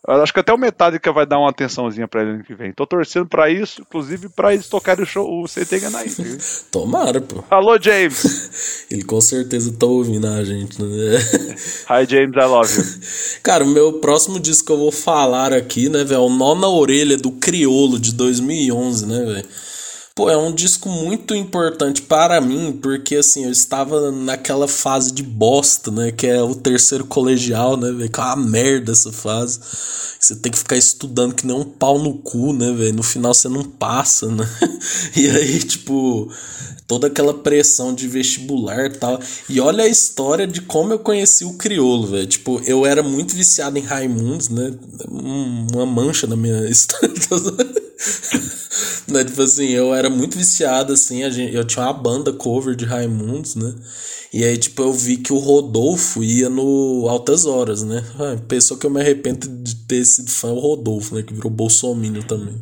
eu 0.08 0.22
acho 0.22 0.32
que 0.32 0.40
até 0.40 0.52
o 0.52 0.58
Metallica 0.58 1.12
vai 1.12 1.26
dar 1.26 1.38
uma 1.38 1.50
atençãozinha 1.50 2.06
pra 2.06 2.22
ele 2.22 2.30
ano 2.30 2.44
que 2.44 2.54
vem. 2.54 2.72
Tô 2.72 2.86
torcendo 2.86 3.26
pra 3.26 3.50
isso, 3.50 3.80
inclusive 3.80 4.28
pra 4.28 4.52
eles 4.52 4.68
tocarem 4.68 5.02
o 5.02 5.06
show, 5.06 5.26
o 5.26 5.44
CT 5.44 5.90
na 5.90 6.04
Inter. 6.04 6.38
Tomara, 6.70 7.20
pô. 7.20 7.42
Alô, 7.50 7.76
James! 7.80 8.86
ele 8.90 9.02
com 9.02 9.20
certeza 9.20 9.72
tá 9.76 9.86
ouvindo 9.86 10.26
a 10.26 10.44
gente, 10.44 10.80
né? 10.82 11.18
Hi, 11.90 12.06
James, 12.08 12.36
I 12.36 12.46
love 12.46 12.72
you. 12.72 12.84
Cara, 13.42 13.64
o 13.64 13.68
meu 13.68 13.94
próximo 13.94 14.38
disco 14.38 14.66
que 14.66 14.72
eu 14.72 14.78
vou 14.78 14.92
falar 14.92 15.52
aqui, 15.52 15.88
né, 15.88 16.04
velho, 16.04 16.14
é 16.14 16.18
o 16.18 16.28
Nó 16.28 16.54
na 16.54 16.68
Orelha 16.68 17.16
do 17.16 17.32
Criolo 17.32 17.98
de 17.98 18.12
2011, 18.14 19.06
né, 19.06 19.24
velho? 19.24 19.65
Pô, 20.16 20.30
é 20.30 20.36
um 20.36 20.50
disco 20.50 20.88
muito 20.88 21.34
importante 21.34 22.00
para 22.00 22.40
mim, 22.40 22.72
porque 22.82 23.16
assim, 23.16 23.44
eu 23.44 23.50
estava 23.50 24.10
naquela 24.10 24.66
fase 24.66 25.12
de 25.12 25.22
bosta, 25.22 25.90
né? 25.90 26.10
Que 26.10 26.26
é 26.26 26.42
o 26.42 26.54
terceiro 26.54 27.04
colegial, 27.04 27.76
né, 27.76 27.92
velho? 27.92 28.10
Que 28.10 28.18
é 28.18 28.22
uma 28.22 28.36
merda 28.36 28.92
essa 28.92 29.12
fase. 29.12 29.60
Você 30.18 30.34
tem 30.36 30.50
que 30.50 30.56
ficar 30.56 30.78
estudando 30.78 31.34
que 31.34 31.46
nem 31.46 31.54
um 31.54 31.64
pau 31.64 31.98
no 31.98 32.14
cu, 32.14 32.54
né, 32.54 32.72
velho? 32.72 32.94
No 32.94 33.02
final 33.02 33.34
você 33.34 33.46
não 33.46 33.62
passa, 33.62 34.30
né? 34.30 34.48
E 35.14 35.28
aí, 35.28 35.58
tipo, 35.58 36.32
toda 36.86 37.08
aquela 37.08 37.34
pressão 37.34 37.94
de 37.94 38.08
vestibular 38.08 38.86
e 38.86 38.94
tal. 38.94 39.20
E 39.50 39.60
olha 39.60 39.84
a 39.84 39.88
história 39.88 40.46
de 40.46 40.62
como 40.62 40.94
eu 40.94 40.98
conheci 40.98 41.44
o 41.44 41.58
crioulo, 41.58 42.06
velho. 42.06 42.26
Tipo, 42.26 42.62
eu 42.64 42.86
era 42.86 43.02
muito 43.02 43.36
viciado 43.36 43.76
em 43.76 43.82
Raimundos, 43.82 44.48
né? 44.48 44.72
Uma 45.10 45.84
mancha 45.84 46.26
na 46.26 46.36
minha 46.36 46.64
história. 46.70 47.12
né? 49.08 49.24
Tipo 49.24 49.42
assim, 49.42 49.68
eu 49.68 49.94
era 49.94 50.10
muito 50.10 50.36
viciado, 50.36 50.92
assim, 50.92 51.22
a 51.24 51.30
gente, 51.30 51.54
eu 51.54 51.64
tinha 51.64 51.84
uma 51.84 51.92
banda 51.92 52.32
cover 52.32 52.74
de 52.74 52.84
Raimundos, 52.84 53.54
né? 53.54 53.74
E 54.32 54.44
aí, 54.44 54.56
tipo, 54.58 54.82
eu 54.82 54.92
vi 54.92 55.16
que 55.16 55.32
o 55.32 55.38
Rodolfo 55.38 56.22
ia 56.22 56.50
no 56.50 57.06
Altas 57.08 57.46
Horas, 57.46 57.82
né? 57.82 58.04
Ah, 58.18 58.36
pessoa 58.46 58.78
que 58.78 58.86
eu 58.86 58.90
me 58.90 59.00
arrependo 59.00 59.48
de 59.48 59.74
ter 59.76 60.04
sido 60.04 60.30
fã 60.30 60.48
o 60.48 60.58
Rodolfo, 60.58 61.14
né? 61.14 61.22
Que 61.22 61.32
virou 61.32 61.50
Bolsonaro 61.50 62.22
também. 62.24 62.54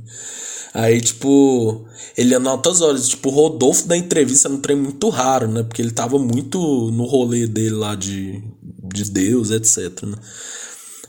Aí, 0.72 1.00
tipo, 1.00 1.84
ele 2.16 2.30
ia 2.30 2.38
no 2.38 2.50
Altas 2.50 2.80
Horas. 2.80 3.08
Tipo, 3.08 3.28
o 3.28 3.32
Rodolfo 3.32 3.88
da 3.88 3.96
entrevista 3.96 4.48
era 4.48 4.54
um 4.54 4.60
trem 4.60 4.76
muito 4.76 5.08
raro, 5.08 5.48
né? 5.48 5.62
Porque 5.62 5.80
ele 5.80 5.90
tava 5.90 6.18
muito 6.18 6.58
no 6.92 7.04
rolê 7.04 7.46
dele 7.46 7.74
lá 7.74 7.94
de, 7.94 8.42
de 8.62 9.10
Deus, 9.10 9.50
etc, 9.50 10.02
né? 10.04 10.16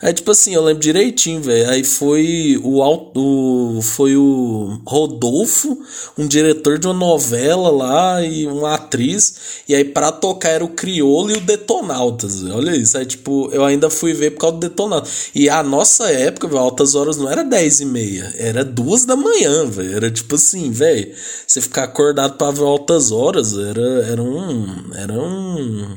Aí, 0.01 0.13
tipo 0.13 0.29
assim, 0.31 0.53
eu 0.53 0.63
lembro 0.63 0.81
direitinho, 0.81 1.41
velho. 1.41 1.69
Aí 1.69 1.83
foi 1.83 2.59
o, 2.61 2.81
o 3.15 3.81
foi 3.81 4.15
o 4.15 4.81
Rodolfo, 4.85 5.77
um 6.17 6.27
diretor 6.27 6.77
de 6.77 6.87
uma 6.87 6.93
novela 6.93 7.69
lá 7.69 8.21
e 8.21 8.45
uma 8.45 8.75
atriz. 8.75 9.35
E 9.67 9.73
aí, 9.73 9.85
pra 9.85 10.11
tocar 10.11 10.49
era 10.49 10.65
o 10.65 10.69
Criolo 10.69 11.31
e 11.31 11.37
o 11.37 11.41
Detonautas. 11.41 12.41
Véio. 12.41 12.55
Olha 12.55 12.75
isso. 12.75 12.97
Aí, 12.97 13.05
tipo, 13.05 13.49
eu 13.51 13.63
ainda 13.63 13.89
fui 13.89 14.13
ver 14.13 14.31
por 14.31 14.39
causa 14.41 14.57
do 14.57 14.69
Detonautas. 14.69 15.29
E 15.33 15.49
a 15.49 15.63
nossa 15.63 16.11
época, 16.11 16.47
velho, 16.47 16.59
altas 16.59 16.93
horas 16.95 17.17
não 17.17 17.29
era 17.29 17.43
10 17.43 17.81
e 17.81 17.85
meia, 17.85 18.33
era 18.37 18.63
duas 18.63 19.05
da 19.05 19.15
manhã, 19.15 19.65
velho. 19.65 19.95
Era 19.95 20.11
tipo 20.11 20.35
assim, 20.35 20.71
velho. 20.71 21.13
Você 21.47 21.61
ficar 21.61 21.83
acordado 21.83 22.37
pra 22.37 22.51
ver 22.51 22.63
altas 22.63 23.11
horas 23.11 23.57
era, 23.57 24.05
era 24.05 24.21
um. 24.21 24.93
Era 24.93 25.13
um. 25.13 25.95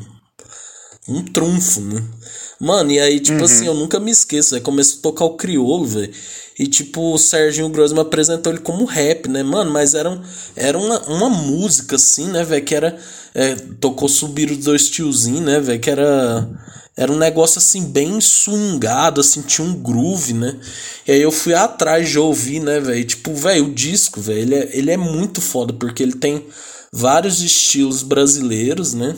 Um 1.08 1.24
trunfo, 1.24 1.80
né? 1.80 2.04
Mano, 2.60 2.90
e 2.90 2.98
aí, 2.98 3.20
tipo 3.20 3.38
uhum. 3.38 3.44
assim, 3.44 3.66
eu 3.66 3.74
nunca 3.74 4.00
me 4.00 4.10
esqueço, 4.10 4.50
velho. 4.50 4.64
Começou 4.64 4.98
a 4.98 5.02
tocar 5.02 5.24
o 5.24 5.36
crioulo, 5.36 5.84
velho. 5.86 6.12
E, 6.58 6.66
tipo, 6.66 7.14
o 7.14 7.18
Serginho 7.18 7.68
Grosso 7.68 7.98
apresentou 8.00 8.52
ele 8.52 8.60
como 8.60 8.84
rap, 8.84 9.28
né, 9.28 9.44
mano? 9.44 9.70
Mas 9.70 9.94
era, 9.94 10.10
um, 10.10 10.20
era 10.56 10.76
uma, 10.76 10.98
uma 11.06 11.30
música, 11.30 11.94
assim, 11.94 12.26
né, 12.26 12.44
velho? 12.44 12.64
Que 12.64 12.74
era. 12.74 12.98
É, 13.32 13.54
tocou 13.80 14.08
Subir 14.08 14.50
os 14.50 14.58
Dois 14.58 14.90
Tiozinhos, 14.90 15.40
né, 15.40 15.60
velho? 15.60 15.80
Que 15.80 15.90
era. 15.90 16.48
Era 16.96 17.12
um 17.12 17.16
negócio 17.16 17.58
assim, 17.58 17.84
bem 17.84 18.20
swingado, 18.20 19.20
assim, 19.20 19.40
tinha 19.40 19.64
um 19.64 19.72
groove, 19.72 20.32
né? 20.32 20.58
E 21.06 21.12
aí 21.12 21.22
eu 21.22 21.30
fui 21.30 21.54
atrás 21.54 22.08
de 22.08 22.18
ouvir, 22.18 22.58
né, 22.58 22.80
velho? 22.80 23.04
Tipo, 23.04 23.32
velho, 23.34 23.66
o 23.66 23.72
disco, 23.72 24.20
velho, 24.20 24.40
ele 24.40 24.54
é, 24.56 24.76
ele 24.76 24.90
é 24.90 24.96
muito 24.96 25.40
foda, 25.40 25.72
porque 25.72 26.02
ele 26.02 26.14
tem 26.14 26.44
vários 26.92 27.40
estilos 27.40 28.02
brasileiros, 28.02 28.94
né? 28.94 29.14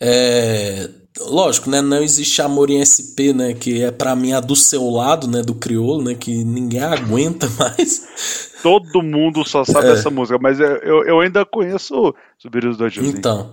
É, 0.00 0.88
lógico, 1.18 1.68
né, 1.68 1.80
não 1.80 2.02
existe 2.02 2.40
amor 2.40 2.70
em 2.70 2.84
SP, 2.84 3.32
né, 3.34 3.54
que 3.54 3.82
é 3.82 3.90
para 3.90 4.14
mim 4.14 4.32
a 4.32 4.40
do 4.40 4.54
seu 4.54 4.88
lado, 4.90 5.26
né, 5.26 5.42
do 5.42 5.54
crioulo, 5.54 6.04
né, 6.04 6.14
que 6.14 6.44
ninguém 6.44 6.82
aguenta 6.82 7.48
mais. 7.58 8.50
Todo 8.62 9.02
mundo 9.02 9.46
só 9.48 9.64
sabe 9.64 9.88
é. 9.88 9.92
essa 9.92 10.10
música, 10.10 10.38
mas 10.40 10.60
eu, 10.60 11.04
eu 11.04 11.20
ainda 11.20 11.44
conheço 11.44 12.14
Subir 12.38 12.66
os 12.66 12.76
Dois 12.76 12.96
Então, 12.98 13.50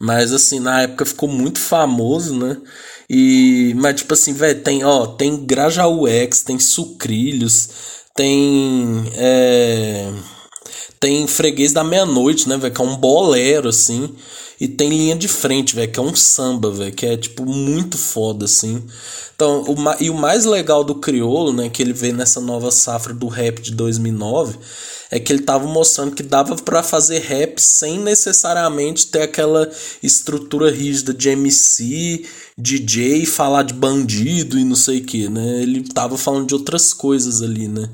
mas 0.00 0.32
assim, 0.32 0.60
na 0.60 0.82
época 0.82 1.04
ficou 1.04 1.28
muito 1.28 1.60
famoso, 1.60 2.36
né, 2.38 2.56
e, 3.08 3.74
mas 3.76 3.96
tipo 3.96 4.14
assim, 4.14 4.32
velho, 4.32 4.62
tem, 4.62 4.84
ó, 4.84 5.06
tem 5.06 5.44
Grajaú 5.44 6.08
X, 6.08 6.42
tem 6.42 6.58
Sucrilhos, 6.58 8.04
tem, 8.16 9.04
é 9.14 10.10
Tem 10.98 11.26
Freguês 11.26 11.74
da 11.74 11.84
Meia-Noite, 11.84 12.48
né, 12.48 12.56
velho? 12.56 12.74
Que 12.74 12.80
é 12.80 12.84
um 12.84 12.96
bolero, 12.96 13.68
assim. 13.68 14.16
E 14.58 14.66
tem 14.66 14.88
linha 14.88 15.14
de 15.14 15.28
frente, 15.28 15.74
velho, 15.74 15.90
que 15.90 15.98
é 15.98 16.02
um 16.02 16.14
samba, 16.14 16.70
velho, 16.70 16.92
que 16.92 17.04
é, 17.04 17.16
tipo, 17.16 17.44
muito 17.44 17.98
foda, 17.98 18.46
assim. 18.46 18.82
Então, 19.34 19.62
o, 19.68 19.76
e 20.00 20.08
o 20.08 20.14
mais 20.14 20.46
legal 20.46 20.82
do 20.82 20.94
Criolo, 20.94 21.52
né, 21.52 21.68
que 21.68 21.82
ele 21.82 21.92
vê 21.92 22.10
nessa 22.10 22.40
nova 22.40 22.70
safra 22.70 23.12
do 23.12 23.28
rap 23.28 23.60
de 23.60 23.72
2009, 23.72 24.56
é 25.10 25.20
que 25.20 25.32
ele 25.32 25.42
tava 25.42 25.66
mostrando 25.66 26.14
que 26.14 26.22
dava 26.22 26.56
para 26.56 26.82
fazer 26.82 27.20
rap 27.20 27.58
sem 27.60 27.98
necessariamente 27.98 29.06
ter 29.06 29.22
aquela 29.22 29.70
estrutura 30.02 30.70
rígida 30.70 31.12
de 31.12 31.28
MC, 31.28 32.24
DJ, 32.56 33.26
falar 33.26 33.62
de 33.62 33.74
bandido 33.74 34.58
e 34.58 34.64
não 34.64 34.74
sei 34.74 34.98
o 34.98 35.04
que, 35.04 35.28
né? 35.28 35.62
Ele 35.62 35.82
tava 35.82 36.16
falando 36.16 36.48
de 36.48 36.54
outras 36.54 36.92
coisas 36.92 37.42
ali, 37.42 37.68
né? 37.68 37.88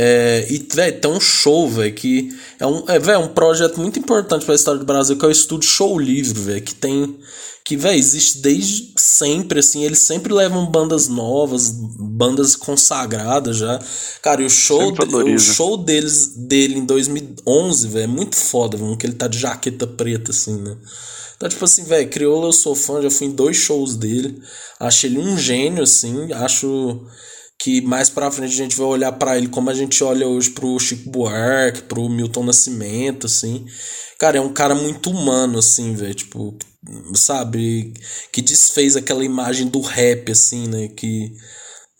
É, 0.00 0.46
e, 0.48 0.64
velho, 0.72 1.00
tem 1.00 1.10
um 1.10 1.20
show, 1.20 1.68
velho, 1.68 1.92
que 1.92 2.32
é 2.60 2.64
um, 2.64 2.84
é, 2.86 3.00
véio, 3.00 3.18
um 3.18 3.26
projeto 3.26 3.80
muito 3.80 3.98
importante 3.98 4.44
para 4.44 4.54
a 4.54 4.56
história 4.56 4.78
do 4.78 4.86
Brasil, 4.86 5.18
que 5.18 5.24
é 5.24 5.28
o 5.28 5.32
Estúdio 5.32 5.68
Show 5.68 5.98
Livre, 5.98 6.38
velho, 6.38 6.62
que 6.62 6.72
tem 6.72 7.18
que, 7.64 7.76
velho, 7.76 7.98
existe 7.98 8.38
desde 8.38 8.94
sempre, 8.96 9.58
assim, 9.58 9.82
eles 9.82 9.98
sempre 9.98 10.32
levam 10.32 10.70
bandas 10.70 11.08
novas, 11.08 11.68
bandas 11.68 12.54
consagradas 12.54 13.56
já. 13.56 13.80
Cara, 14.22 14.40
e 14.40 14.46
o 14.46 14.50
show, 14.50 14.92
o 14.92 15.38
show 15.38 15.76
deles, 15.76 16.28
dele 16.28 16.78
em 16.78 16.86
2011, 16.86 17.88
velho, 17.88 18.04
é 18.04 18.06
muito 18.06 18.36
foda, 18.36 18.76
véio, 18.76 18.96
que 18.96 19.04
ele 19.04 19.14
tá 19.14 19.26
de 19.26 19.40
jaqueta 19.40 19.84
preta, 19.84 20.30
assim, 20.30 20.62
né? 20.62 20.76
Então, 21.36 21.48
tipo 21.48 21.64
assim, 21.64 21.82
velho, 21.82 22.08
Crioula 22.08 22.46
eu 22.46 22.52
sou 22.52 22.76
fã, 22.76 23.02
já 23.02 23.10
fui 23.10 23.26
em 23.26 23.32
dois 23.32 23.56
shows 23.56 23.96
dele. 23.96 24.40
Acho 24.78 25.06
ele 25.06 25.18
um 25.18 25.36
gênio, 25.36 25.82
assim, 25.82 26.32
acho 26.32 27.04
que 27.58 27.80
mais 27.80 28.08
pra 28.08 28.30
frente 28.30 28.52
a 28.52 28.56
gente 28.56 28.76
vai 28.76 28.86
olhar 28.86 29.12
para 29.12 29.36
ele 29.36 29.48
como 29.48 29.68
a 29.68 29.74
gente 29.74 30.02
olha 30.04 30.26
hoje 30.26 30.50
pro 30.50 30.78
Chico 30.78 31.10
Buarque, 31.10 31.82
pro 31.82 32.08
Milton 32.08 32.44
Nascimento, 32.44 33.26
assim. 33.26 33.66
Cara, 34.18 34.38
é 34.38 34.40
um 34.40 34.52
cara 34.52 34.74
muito 34.74 35.10
humano, 35.10 35.58
assim, 35.58 35.94
velho, 35.94 36.14
tipo, 36.14 36.56
sabe? 37.14 37.92
Que 38.32 38.40
desfez 38.40 38.96
aquela 38.96 39.24
imagem 39.24 39.66
do 39.68 39.80
rap, 39.80 40.30
assim, 40.30 40.68
né? 40.68 40.88
Que 40.88 41.32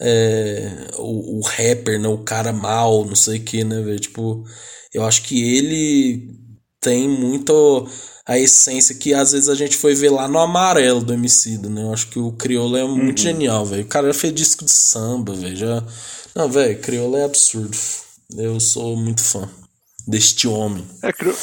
é, 0.00 0.90
o, 0.96 1.38
o 1.38 1.40
rapper, 1.42 2.00
né? 2.00 2.08
O 2.08 2.18
cara 2.24 2.52
mal, 2.52 3.04
não 3.04 3.16
sei 3.16 3.38
o 3.38 3.44
que, 3.44 3.64
né, 3.64 3.82
velho? 3.82 4.00
Tipo, 4.00 4.44
eu 4.92 5.04
acho 5.04 5.22
que 5.22 5.42
ele 5.56 6.47
tem 6.80 7.08
muito 7.08 7.88
a 8.26 8.38
essência 8.38 8.94
que 8.94 9.14
às 9.14 9.32
vezes 9.32 9.48
a 9.48 9.54
gente 9.54 9.76
foi 9.76 9.94
ver 9.94 10.10
lá 10.10 10.28
no 10.28 10.38
amarelo 10.38 11.00
do 11.00 11.12
Emicida, 11.12 11.68
né? 11.68 11.82
Eu 11.82 11.92
acho 11.92 12.08
que 12.08 12.18
o 12.18 12.32
Criolo 12.32 12.76
é 12.76 12.84
muito 12.84 13.18
uhum. 13.18 13.24
genial, 13.24 13.64
velho. 13.64 13.84
O 13.84 13.88
cara 13.88 14.08
já 14.08 14.14
fez 14.14 14.34
disco 14.34 14.64
de 14.64 14.72
samba, 14.72 15.34
velho. 15.34 15.56
Já... 15.56 15.82
Não, 16.34 16.48
velho, 16.48 16.80
Criolo 16.80 17.16
é 17.16 17.24
absurdo. 17.24 17.76
Eu 18.36 18.60
sou 18.60 18.96
muito 18.96 19.22
fã 19.22 19.48
deste 20.06 20.46
homem. 20.46 20.86
É, 21.02 21.12
Criolo 21.12 21.38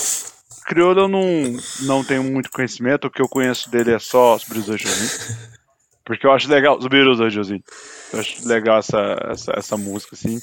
Crioulo 0.66 1.02
eu 1.02 1.08
não, 1.08 1.24
não 1.82 2.04
tenho 2.04 2.24
muito 2.24 2.50
conhecimento, 2.50 3.06
o 3.06 3.12
que 3.12 3.22
eu 3.22 3.30
conheço 3.30 3.70
dele 3.70 3.92
é 3.92 4.00
só 4.00 4.36
os 4.36 4.44
Josinho. 4.44 5.10
Porque 6.04 6.26
eu 6.26 6.32
acho 6.32 6.50
legal, 6.50 6.78
os 6.78 7.34
Josinho. 7.34 7.64
Eu 8.12 8.20
acho 8.20 8.48
legal 8.48 8.80
essa, 8.80 9.16
essa, 9.30 9.54
essa 9.56 9.78
música, 9.78 10.16
assim. 10.16 10.40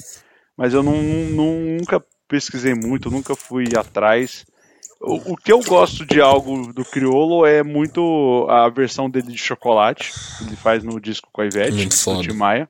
Mas 0.57 0.73
eu 0.73 0.81
não, 0.81 1.01
não, 1.01 1.59
nunca 1.77 2.03
pesquisei 2.27 2.73
muito, 2.73 3.11
nunca 3.11 3.35
fui 3.35 3.65
atrás. 3.77 4.45
O, 5.05 5.33
o 5.33 5.37
que 5.37 5.51
eu 5.51 5.59
gosto 5.59 6.05
de 6.05 6.21
algo 6.21 6.71
do 6.71 6.85
Criolo 6.85 7.45
é 7.45 7.61
muito 7.61 8.47
a 8.49 8.69
versão 8.69 9.09
dele 9.09 9.33
de 9.33 9.37
chocolate, 9.37 10.13
que 10.37 10.45
ele 10.45 10.55
faz 10.55 10.81
no 10.81 10.99
disco 10.99 11.29
com 11.31 11.41
a 11.41 11.45
Ivete, 11.45 11.87
do 11.87 12.21
Tim 12.21 12.33
Maia. 12.33 12.69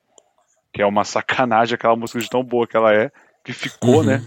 Que 0.72 0.82
é 0.82 0.86
uma 0.86 1.04
sacanagem 1.04 1.76
aquela 1.76 1.94
música 1.94 2.18
de 2.18 2.28
tão 2.28 2.42
boa 2.42 2.66
que 2.66 2.76
ela 2.76 2.92
é, 2.92 3.12
que 3.44 3.52
ficou, 3.52 3.98
uhum. 3.98 4.02
né? 4.02 4.24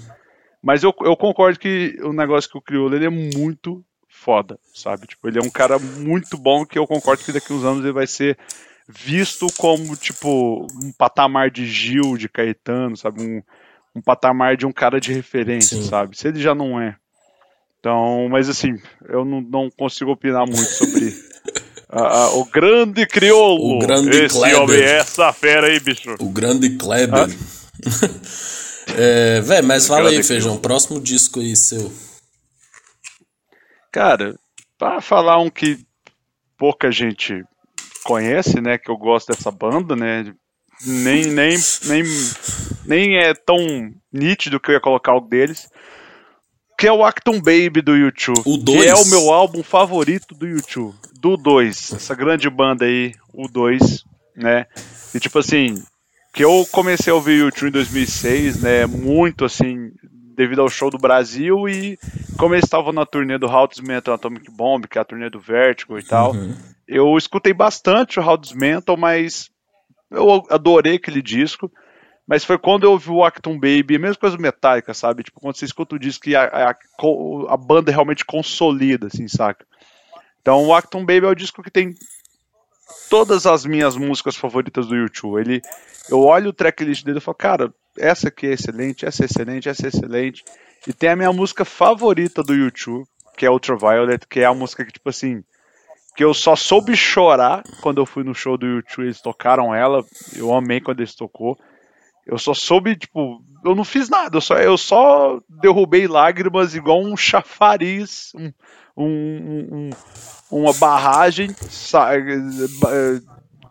Mas 0.64 0.84
eu, 0.84 0.94
eu 1.02 1.18
concordo 1.18 1.60
que 1.60 1.98
o 2.02 2.14
negócio 2.14 2.50
que 2.50 2.58
o 2.58 2.62
Criolo 2.62 2.96
ele 2.96 3.06
é 3.06 3.10
muito 3.10 3.84
foda, 4.08 4.58
sabe? 4.74 5.08
Tipo, 5.08 5.28
ele 5.28 5.40
é 5.40 5.42
um 5.42 5.50
cara 5.50 5.78
muito 5.78 6.38
bom 6.38 6.66
que 6.66 6.80
eu 6.80 6.88
concordo 6.88 7.24
que 7.24 7.34
daqui 7.34 7.52
uns 7.52 7.66
anos 7.66 7.84
ele 7.84 7.92
vai 7.92 8.08
ser 8.08 8.38
visto 8.88 9.48
como, 9.58 9.98
tipo, 9.98 10.66
um 10.82 10.94
patamar 10.98 11.52
de 11.52 11.66
Gil, 11.66 12.18
de 12.18 12.30
Caetano, 12.30 12.96
sabe? 12.96 13.22
Um, 13.22 13.44
um 13.94 14.02
patamar 14.02 14.56
de 14.56 14.66
um 14.66 14.72
cara 14.72 15.02
de 15.02 15.12
referência, 15.12 15.78
Sim. 15.78 15.84
sabe? 15.84 16.18
Se 16.18 16.30
ele 16.30 16.40
já 16.40 16.56
não 16.56 16.80
é. 16.80 16.96
Então, 17.88 18.28
mas 18.28 18.50
assim, 18.50 18.78
eu 19.08 19.24
não, 19.24 19.40
não 19.40 19.70
consigo 19.70 20.12
opinar 20.12 20.46
muito 20.46 20.70
sobre 20.72 21.16
o 22.34 22.44
grande 22.44 23.08
crioulo. 23.08 23.78
O 23.78 23.80
grande 23.80 24.10
Esse 24.10 24.36
Kleber. 24.36 24.62
homem 24.62 24.82
essa 24.82 25.32
fera 25.32 25.68
aí, 25.68 25.80
bicho. 25.80 26.16
O 26.20 26.30
grande 26.30 26.76
Kleber. 26.76 27.30
É, 29.00 29.42
velho, 29.42 29.68
mas 29.68 29.86
fala 29.86 30.10
aí, 30.10 30.24
Feijão, 30.24 30.58
próximo 30.58 31.00
disco 31.00 31.42
aí 31.42 31.58
seu. 31.58 31.92
Cara, 33.92 34.34
pra 34.78 35.02
falar 35.02 35.40
um 35.40 35.50
que 35.50 35.86
pouca 36.58 36.90
gente 36.90 37.44
conhece, 38.06 38.62
né, 38.62 38.78
que 38.78 38.90
eu 38.90 38.96
gosto 38.96 39.28
dessa 39.28 39.52
banda, 39.52 39.94
né, 39.94 40.34
nem, 40.86 41.26
nem, 41.26 41.58
nem, 41.84 42.04
nem 42.86 43.18
é 43.18 43.34
tão 43.34 43.58
nítido 44.12 44.58
que 44.60 44.72
eu 44.72 44.76
ia 44.76 44.82
colocar 44.82 45.14
o 45.14 45.20
deles, 45.20 45.68
que 46.78 46.88
é 46.88 46.92
o 46.92 47.04
Acton 47.04 47.40
Baby 47.40 47.82
do 47.82 47.96
YouTube, 47.96 48.42
o 48.46 48.58
dois. 48.58 48.82
que 48.82 48.88
é 48.88 48.94
o 48.94 49.06
meu 49.08 49.34
álbum 49.34 49.64
favorito 49.64 50.36
do 50.36 50.48
YouTube, 50.48 50.96
do 51.20 51.36
2, 51.36 51.94
essa 51.94 52.14
grande 52.14 52.50
banda 52.50 52.86
aí, 52.86 53.14
o 53.34 53.48
2, 53.48 54.06
né, 54.36 54.68
e 55.14 55.20
tipo 55.20 55.40
assim, 55.40 55.84
que 56.34 56.44
eu 56.44 56.68
comecei 56.72 57.12
a 57.12 57.16
ouvir 57.16 57.42
o 57.42 57.46
YouTube 57.46 57.70
em 57.70 57.72
2006, 57.72 58.62
né, 58.62 58.86
muito 58.86 59.44
assim, 59.44 59.92
devido 60.36 60.62
ao 60.62 60.70
show 60.70 60.92
do 60.92 61.00
Brasil 61.00 61.68
e 61.68 61.98
como 62.38 62.54
eles 62.54 62.66
estavam 62.66 62.94
na 62.94 63.08
turnê 63.08 63.40
do 63.40 63.48
How 63.48 63.68
Metal 63.82 64.14
Atomic 64.14 64.52
Bomb, 64.52 64.88
que 64.88 65.00
é 65.00 65.02
a 65.02 65.06
turnê 65.06 65.32
do 65.32 65.40
Vertigo 65.40 65.98
e 65.98 66.04
tal, 66.04 66.34
uhum. 66.34 66.56
eu 66.88 67.18
escutei 67.18 67.54
bastante 67.54 68.20
o 68.20 68.24
How 68.24 68.40
Metal, 68.54 68.96
mas 68.96 69.50
eu 70.12 70.46
adorei 70.50 70.96
aquele 70.96 71.24
disco. 71.24 71.72
Mas 72.28 72.44
foi 72.44 72.58
quando 72.58 72.84
eu 72.84 72.92
ouvi 72.92 73.10
o 73.10 73.24
Acton 73.24 73.54
Baby, 73.54 73.96
a 73.96 74.00
mesma 74.00 74.18
coisa 74.18 74.38
metálica, 74.38 74.94
sabe? 74.94 75.24
Tipo, 75.24 75.40
quando 75.40 75.56
você 75.56 75.64
escuta 75.64 75.96
o 75.96 76.00
disco 76.00 76.28
e 76.28 76.36
a, 76.36 76.44
a, 76.44 76.76
a, 77.48 77.58
banda 77.58 77.90
realmente 77.90 78.26
consolida, 78.26 79.08
assim, 79.08 79.30
saca? 79.30 79.66
Então 80.42 80.66
o 80.66 80.74
Acton 80.74 81.06
Baby 81.06 81.26
é 81.26 81.30
o 81.30 81.36
disco 81.36 81.64
que 81.64 81.72
tem 81.72 81.96
todas 83.10 83.46
as 83.46 83.66
minhas 83.66 83.96
músicas 83.96 84.36
favoritas 84.36 84.88
do 84.88 84.96
YouTube. 84.96 85.40
Ele, 85.40 85.62
eu 86.10 86.20
olho 86.20 86.50
o 86.50 86.54
tracklist 86.54 87.06
dele 87.06 87.20
e 87.20 87.22
falo, 87.22 87.36
cara, 87.36 87.74
essa 87.98 88.28
aqui 88.28 88.48
é 88.48 88.54
excelente, 88.54 89.06
essa 89.06 89.24
é 89.24 89.26
excelente, 89.26 89.70
essa 89.70 89.86
é 89.86 89.90
excelente. 89.90 90.44
E 90.86 90.92
tem 90.92 91.10
a 91.10 91.16
minha 91.16 91.32
música 91.32 91.64
favorita 91.64 92.44
do 92.44 92.54
YouTube, 92.54 93.08
que 93.38 93.46
é 93.46 93.50
Ultraviolet, 93.50 94.28
que 94.28 94.42
é 94.42 94.46
a 94.46 94.54
música 94.54 94.84
que, 94.84 94.92
tipo 94.92 95.10
assim, 95.10 95.44
que 96.16 96.24
eu 96.24 96.34
só 96.34 96.56
soube 96.56 96.96
chorar 96.96 97.64
quando 97.82 98.00
eu 98.02 98.06
fui 98.06 98.24
no 98.24 98.36
show 98.36 98.58
do 98.58 98.66
YouTube, 98.66 99.06
eles 99.06 99.22
tocaram 99.22 99.74
ela, 99.74 100.04
eu 100.36 100.54
amei 100.54 100.82
quando 100.82 101.00
eles 101.00 101.16
tocou. 101.16 101.58
Eu 102.28 102.38
só 102.38 102.54
soube, 102.54 102.96
tipo, 102.98 103.42
eu 103.64 103.74
não 103.74 103.86
fiz 103.86 104.10
nada, 104.10 104.38
eu 104.38 104.42
só, 104.42 104.56
eu 104.58 104.78
só 104.78 105.40
derrubei 105.48 106.08
lágrimas 106.08 106.76
igual 106.76 107.02
um 107.02 107.16
chafariz, 107.16 108.34
um, 108.36 108.52
um, 108.98 109.08
um, 109.72 109.90
uma 110.52 110.74
barragem 110.74 111.50
sa 111.70 112.10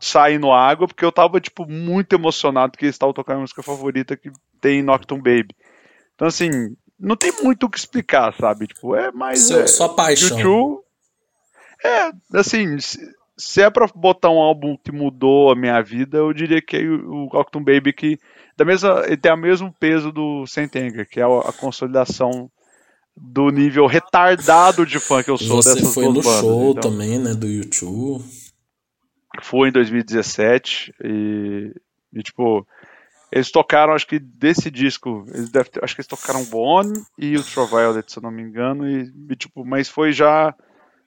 saindo 0.01 0.53
água, 0.53 0.87
porque 0.87 1.05
eu 1.05 1.13
tava, 1.13 1.41
tipo, 1.41 1.67
muito 1.67 2.15
emocionado 2.15 2.77
que 2.77 2.85
eles 2.85 2.95
estavam 2.95 3.13
tocando 3.13 3.39
a 3.39 3.41
música 3.41 3.63
favorita 3.63 4.17
que 4.17 4.31
tem 4.61 4.83
Nocturne 4.83 5.23
Baby. 5.23 5.55
Então, 6.15 6.29
assim, 6.29 6.51
não 6.99 7.17
tem 7.17 7.33
muito 7.43 7.67
o 7.67 7.71
que 7.71 7.79
explicar, 7.79 8.35
sabe? 8.35 8.67
Tipo, 8.67 8.95
é 8.95 9.13
mais. 9.13 9.41
Seu, 9.41 9.61
é, 9.61 9.67
só 9.67 9.89
paixão. 9.89 10.39
YouTube, 10.39 10.83
é, 11.85 12.11
assim, 12.39 12.79
se, 12.79 12.99
se, 13.37 13.63
é 13.63 13.71
pra 13.71 13.87
botar 13.95 14.31
um 14.31 14.41
álbum 14.41 14.77
que 14.83 14.91
mudou 14.91 15.51
a 15.51 15.57
minha 15.57 15.81
vida, 15.83 16.19
eu 16.19 16.33
diria 16.33 16.63
que 16.63 16.77
é 16.77 16.81
o, 16.83 17.29
o 17.29 17.61
Baby, 17.61 17.93
que 17.93 18.19
da 18.57 18.65
mesma, 18.65 19.03
ele 19.07 19.17
tem 19.17 19.33
o 19.33 19.37
mesmo 19.37 19.73
peso 19.79 20.11
do 20.11 20.47
Saint 20.47 20.75
Anger, 20.77 21.09
que 21.09 21.21
é 21.21 21.25
a, 21.25 21.41
a 21.41 21.53
consolidação 21.53 22.51
do 23.17 23.51
nível 23.51 23.87
retardado 23.87 24.85
de 24.85 24.99
fã 24.99 25.23
que 25.23 25.31
eu 25.31 25.39
sou 25.39 25.63
Você 25.63 25.75
dessas 25.75 25.95
foi 25.95 26.05
duas 26.05 26.17
no 26.17 26.23
bandas, 26.23 26.41
show 26.41 26.71
então. 26.71 26.91
também, 26.91 27.19
né, 27.19 27.35
do 27.35 27.47
YouTube. 27.47 28.25
Foi 29.43 29.69
em 29.69 29.73
2017 29.73 30.95
e, 31.05 31.75
e, 32.13 32.23
tipo, 32.23 32.67
eles 33.31 33.51
tocaram, 33.51 33.93
acho 33.93 34.07
que 34.07 34.19
desse 34.19 34.71
disco, 34.71 35.27
eles 35.29 35.51
ter, 35.51 35.65
acho 35.83 35.95
que 35.95 36.01
eles 36.01 36.07
tocaram 36.07 36.45
Bone 36.45 37.03
e 37.19 37.37
Ultraviolet, 37.37 38.11
se 38.11 38.19
eu 38.19 38.23
não 38.23 38.31
me 38.31 38.43
engano, 38.43 38.89
e, 38.89 39.13
e 39.31 39.37
tipo, 39.37 39.65
mas 39.65 39.89
foi 39.89 40.13
já 40.13 40.55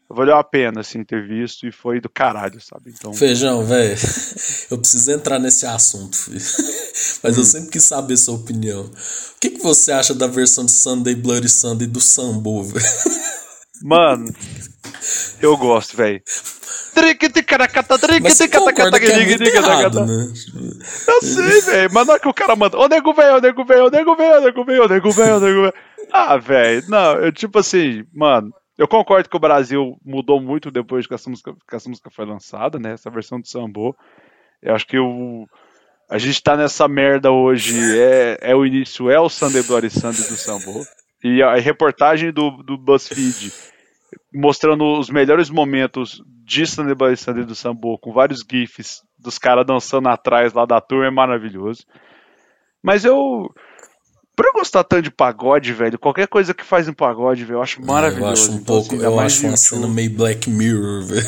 valeu 0.10 0.36
a 0.36 0.44
pena, 0.44 0.82
assim, 0.82 1.04
ter 1.04 1.28
visto 1.28 1.68
e 1.68 1.72
foi 1.72 2.02
do 2.02 2.10
caralho, 2.10 2.60
sabe? 2.60 2.92
Então... 2.98 3.14
Feijão, 3.14 3.64
velho, 3.64 3.96
eu 4.72 4.78
preciso 4.78 5.12
entrar 5.12 5.40
nesse 5.40 5.66
assunto, 5.66 6.18
filho. 6.18 6.40
mas 7.24 7.38
hum. 7.38 7.42
eu 7.42 7.44
sempre 7.44 7.70
quis 7.70 7.84
saber 7.84 8.18
sua 8.18 8.36
opinião. 8.36 8.86
O 8.86 9.40
que, 9.40 9.52
que 9.52 9.62
você 9.62 9.92
acha 9.92 10.14
da 10.14 10.28
versão 10.28 10.66
de 10.66 10.72
Sunday 10.72 11.16
Bloody 11.16 11.50
Sunday 11.50 11.88
do 11.88 12.02
Sambo, 12.02 12.64
velho? 12.64 12.86
Mano, 13.82 14.34
eu 15.42 15.56
gosto, 15.56 15.96
velho. 15.96 16.22
Mas 18.22 18.34
você 18.34 18.48
concorda 18.50 19.00
que 19.00 19.06
é 19.06 19.26
muito 19.26 19.44
errado, 19.44 20.06
né? 20.06 20.34
Eu 21.08 21.22
sei, 21.22 21.62
velho. 21.62 21.90
Mas 21.94 22.08
não 22.08 22.16
é 22.16 22.20
que 22.20 22.28
o 22.28 22.34
cara 22.34 22.58
manda. 22.58 22.78
Ô, 22.78 22.90
nego 22.90 23.14
velho, 23.14 23.38
ô, 23.38 23.40
nego 23.40 23.64
velho, 23.64 23.86
ô, 23.86 23.90
nego 23.90 24.16
velho, 24.18 24.36
ô, 24.36 24.42
nego 24.42 24.66
velho, 24.66 24.84
ô, 24.84 24.88
nego 24.88 25.12
velho, 25.12 25.38
ô, 25.38 25.40
nego 25.40 25.62
velho. 25.62 25.74
Ah, 26.12 26.38
velho, 26.38 26.84
não, 26.90 27.14
eu 27.20 27.32
tipo 27.32 27.60
assim, 27.60 28.04
mano, 28.14 28.52
eu 28.80 28.88
concordo 28.88 29.28
que 29.28 29.36
o 29.36 29.42
Brasil 29.42 30.00
mudou 30.06 30.40
muito 30.40 30.72
depois 30.72 31.06
que 31.06 31.14
essa 31.14 31.30
música, 31.30 31.54
que 31.68 31.76
essa 31.76 31.90
música 31.90 32.10
foi 32.10 32.26
lançada, 32.26 32.80
né? 32.80 32.94
Essa 32.94 33.10
versão 33.10 33.38
do 33.38 33.46
Sambo. 33.46 33.94
Eu 34.62 34.74
acho 34.74 34.88
que 34.88 34.98
o, 34.98 35.46
a 36.10 36.18
gente 36.18 36.42
tá 36.42 36.56
nessa 36.56 36.88
merda 36.88 37.30
hoje, 37.30 37.78
é, 38.00 38.38
é 38.40 38.56
o 38.56 38.66
início, 38.66 39.12
é 39.12 39.20
o 39.20 39.28
Sunday 39.28 39.64
Bloody 39.64 39.90
Sunday 39.90 40.26
do 40.26 40.38
Sambo. 40.38 40.82
E 41.22 41.44
a 41.44 41.56
reportagem 41.56 42.32
do, 42.32 42.52
do 42.64 42.78
BuzzFeed 42.78 43.52
mostrando 44.34 44.98
os 44.98 45.10
melhores 45.10 45.50
momentos 45.50 46.24
de 46.46 46.66
Sunday 46.66 46.96
Bloody 46.96 47.18
Sunday 47.18 47.44
do 47.44 47.56
Sambo, 47.56 47.98
com 47.98 48.14
vários 48.14 48.46
GIFs 48.50 49.04
dos 49.18 49.38
caras 49.38 49.66
dançando 49.66 50.08
atrás 50.08 50.54
lá 50.54 50.66
da 50.66 50.80
turma, 50.80 51.08
é 51.08 51.12
maravilhoso. 51.12 51.84
Mas 52.82 53.04
eu 53.04 53.54
Pra 54.40 54.48
eu 54.48 54.54
gostar 54.54 54.86
tanto 54.86 55.02
de 55.02 55.12
pagode, 55.12 55.74
velho, 55.74 56.00
qualquer 56.00 56.26
coisa 56.26 56.54
que 56.54 56.64
faz 56.64 56.88
em 56.88 56.94
pagode, 56.94 57.44
velho, 57.44 57.58
eu 57.58 57.62
acho 57.62 57.86
maravilhoso. 57.86 58.24
Eu 58.24 58.32
acho 58.32 58.52
um 58.52 58.56
então, 58.56 58.64
pouco, 58.64 58.96
assim, 58.96 59.04
eu 59.04 59.20
acho 59.20 59.48
uma 59.48 59.58
cena 59.58 59.88
meio 59.90 60.12
Black 60.12 60.50
Mirror, 60.50 61.04
velho. 61.12 61.28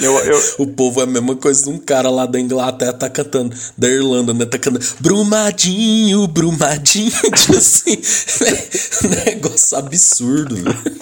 Eu, 0.00 0.18
eu... 0.18 0.40
o 0.60 0.66
povo 0.68 1.00
é 1.00 1.04
a 1.04 1.06
mesma 1.06 1.36
coisa 1.36 1.62
de 1.62 1.68
um 1.68 1.76
cara 1.76 2.08
lá 2.08 2.24
da 2.24 2.40
Inglaterra 2.40 2.94
tá 2.94 3.10
cantando, 3.10 3.54
da 3.76 3.86
Irlanda, 3.86 4.32
né? 4.32 4.46
Tá 4.46 4.58
cantando 4.58 4.82
Brumadinho, 4.98 6.26
Brumadinho, 6.26 7.10
tipo 7.36 7.54
assim, 7.54 8.00
negócio 9.26 9.76
absurdo, 9.76 10.56
velho. 10.56 10.96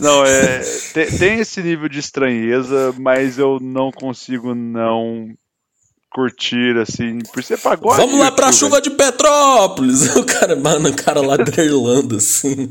Não, 0.00 0.24
é. 0.24 0.58
Tem, 0.92 1.06
tem 1.06 1.38
esse 1.38 1.62
nível 1.62 1.88
de 1.88 2.00
estranheza, 2.00 2.92
mas 2.98 3.38
eu 3.38 3.60
não 3.60 3.92
consigo 3.92 4.56
não 4.56 5.36
curtir, 6.14 6.78
assim, 6.78 7.18
por 7.32 7.42
ser 7.42 7.58
pagode. 7.58 7.96
Vamos 7.96 8.20
lá 8.20 8.30
pra 8.30 8.52
chuva 8.52 8.80
de 8.80 8.90
Petrópolis! 8.90 10.14
O 10.14 10.24
cara, 10.24 10.54
mano, 10.54 10.90
o 10.90 10.94
cara 10.94 11.20
lá 11.20 11.36
da 11.36 11.62
Irlanda, 11.62 12.16
assim. 12.16 12.70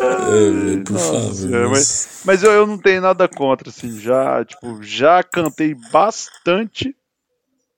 é, 0.00 0.82
por 0.82 0.92
Nossa, 0.92 1.12
favor. 1.12 1.54
É, 1.54 1.66
mas, 1.68 2.08
mas 2.24 2.42
eu, 2.42 2.50
eu 2.50 2.66
não 2.66 2.78
tenho 2.78 3.02
nada 3.02 3.28
contra, 3.28 3.68
assim, 3.68 4.00
já, 4.00 4.42
tipo, 4.44 4.82
já 4.82 5.22
cantei 5.22 5.74
bastante 5.92 6.96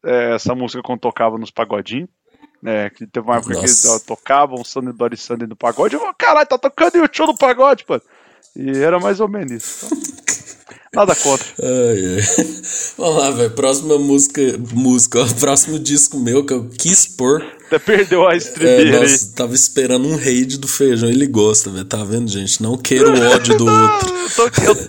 é, 0.05 0.35
essa 0.37 0.55
música 0.55 0.83
quando 0.83 1.01
tocava 1.01 1.37
nos 1.37 1.51
pagodinhos. 1.51 2.09
né 2.63 2.89
que 2.91 3.05
teve 3.07 3.27
uma 3.27 3.37
época 3.37 3.55
Nossa. 3.55 3.67
que 3.67 3.89
eles 3.89 4.03
tocavam 4.05 4.63
Sunny 4.63 4.93
Dory 4.93 5.17
Sunny 5.17 5.47
no 5.47 5.57
pagode. 5.57 5.95
Eu 5.95 6.01
falei, 6.01 6.15
caralho, 6.17 6.47
tá 6.47 6.57
tocando 6.57 7.03
o 7.03 7.09
show 7.11 7.27
no 7.27 7.37
pagode, 7.37 7.85
pô. 7.85 8.01
E 8.55 8.79
era 8.79 9.01
mais 9.01 9.19
ou 9.19 9.29
menos 9.29 9.53
isso. 9.53 9.87
Então. 9.87 10.36
Nada 10.97 11.15
contra. 11.15 11.47
Ai, 11.63 12.17
ai. 12.17 12.47
Vamos 12.97 13.17
lá, 13.17 13.31
velho. 13.31 13.51
Próxima 13.51 13.99
música. 13.99 14.41
Música, 14.73 15.21
ó. 15.21 15.27
Próximo 15.35 15.79
disco 15.79 16.19
meu 16.19 16.45
que 16.45 16.55
eu 16.55 16.71
quis 16.79 17.07
pôr. 17.07 17.45
Até 17.67 17.79
perdeu 17.79 18.27
a 18.27 18.35
estribeira. 18.35 18.97
É, 18.97 19.01
nossa, 19.03 19.33
tava 19.35 19.55
esperando 19.55 20.09
um 20.09 20.17
raid 20.17 20.57
do 20.57 20.67
feijão. 20.67 21.09
Ele 21.09 21.27
gosta, 21.27 21.69
velho. 21.71 21.85
Tá 21.85 22.03
vendo, 22.03 22.31
gente? 22.31 22.63
Não 22.63 22.79
queira 22.79 23.11
o 23.11 23.31
ódio 23.31 23.59
do 23.59 23.67
outro. 23.69 24.09
eu, 24.09 24.31
tô 24.31 24.63
eu, 24.63 24.89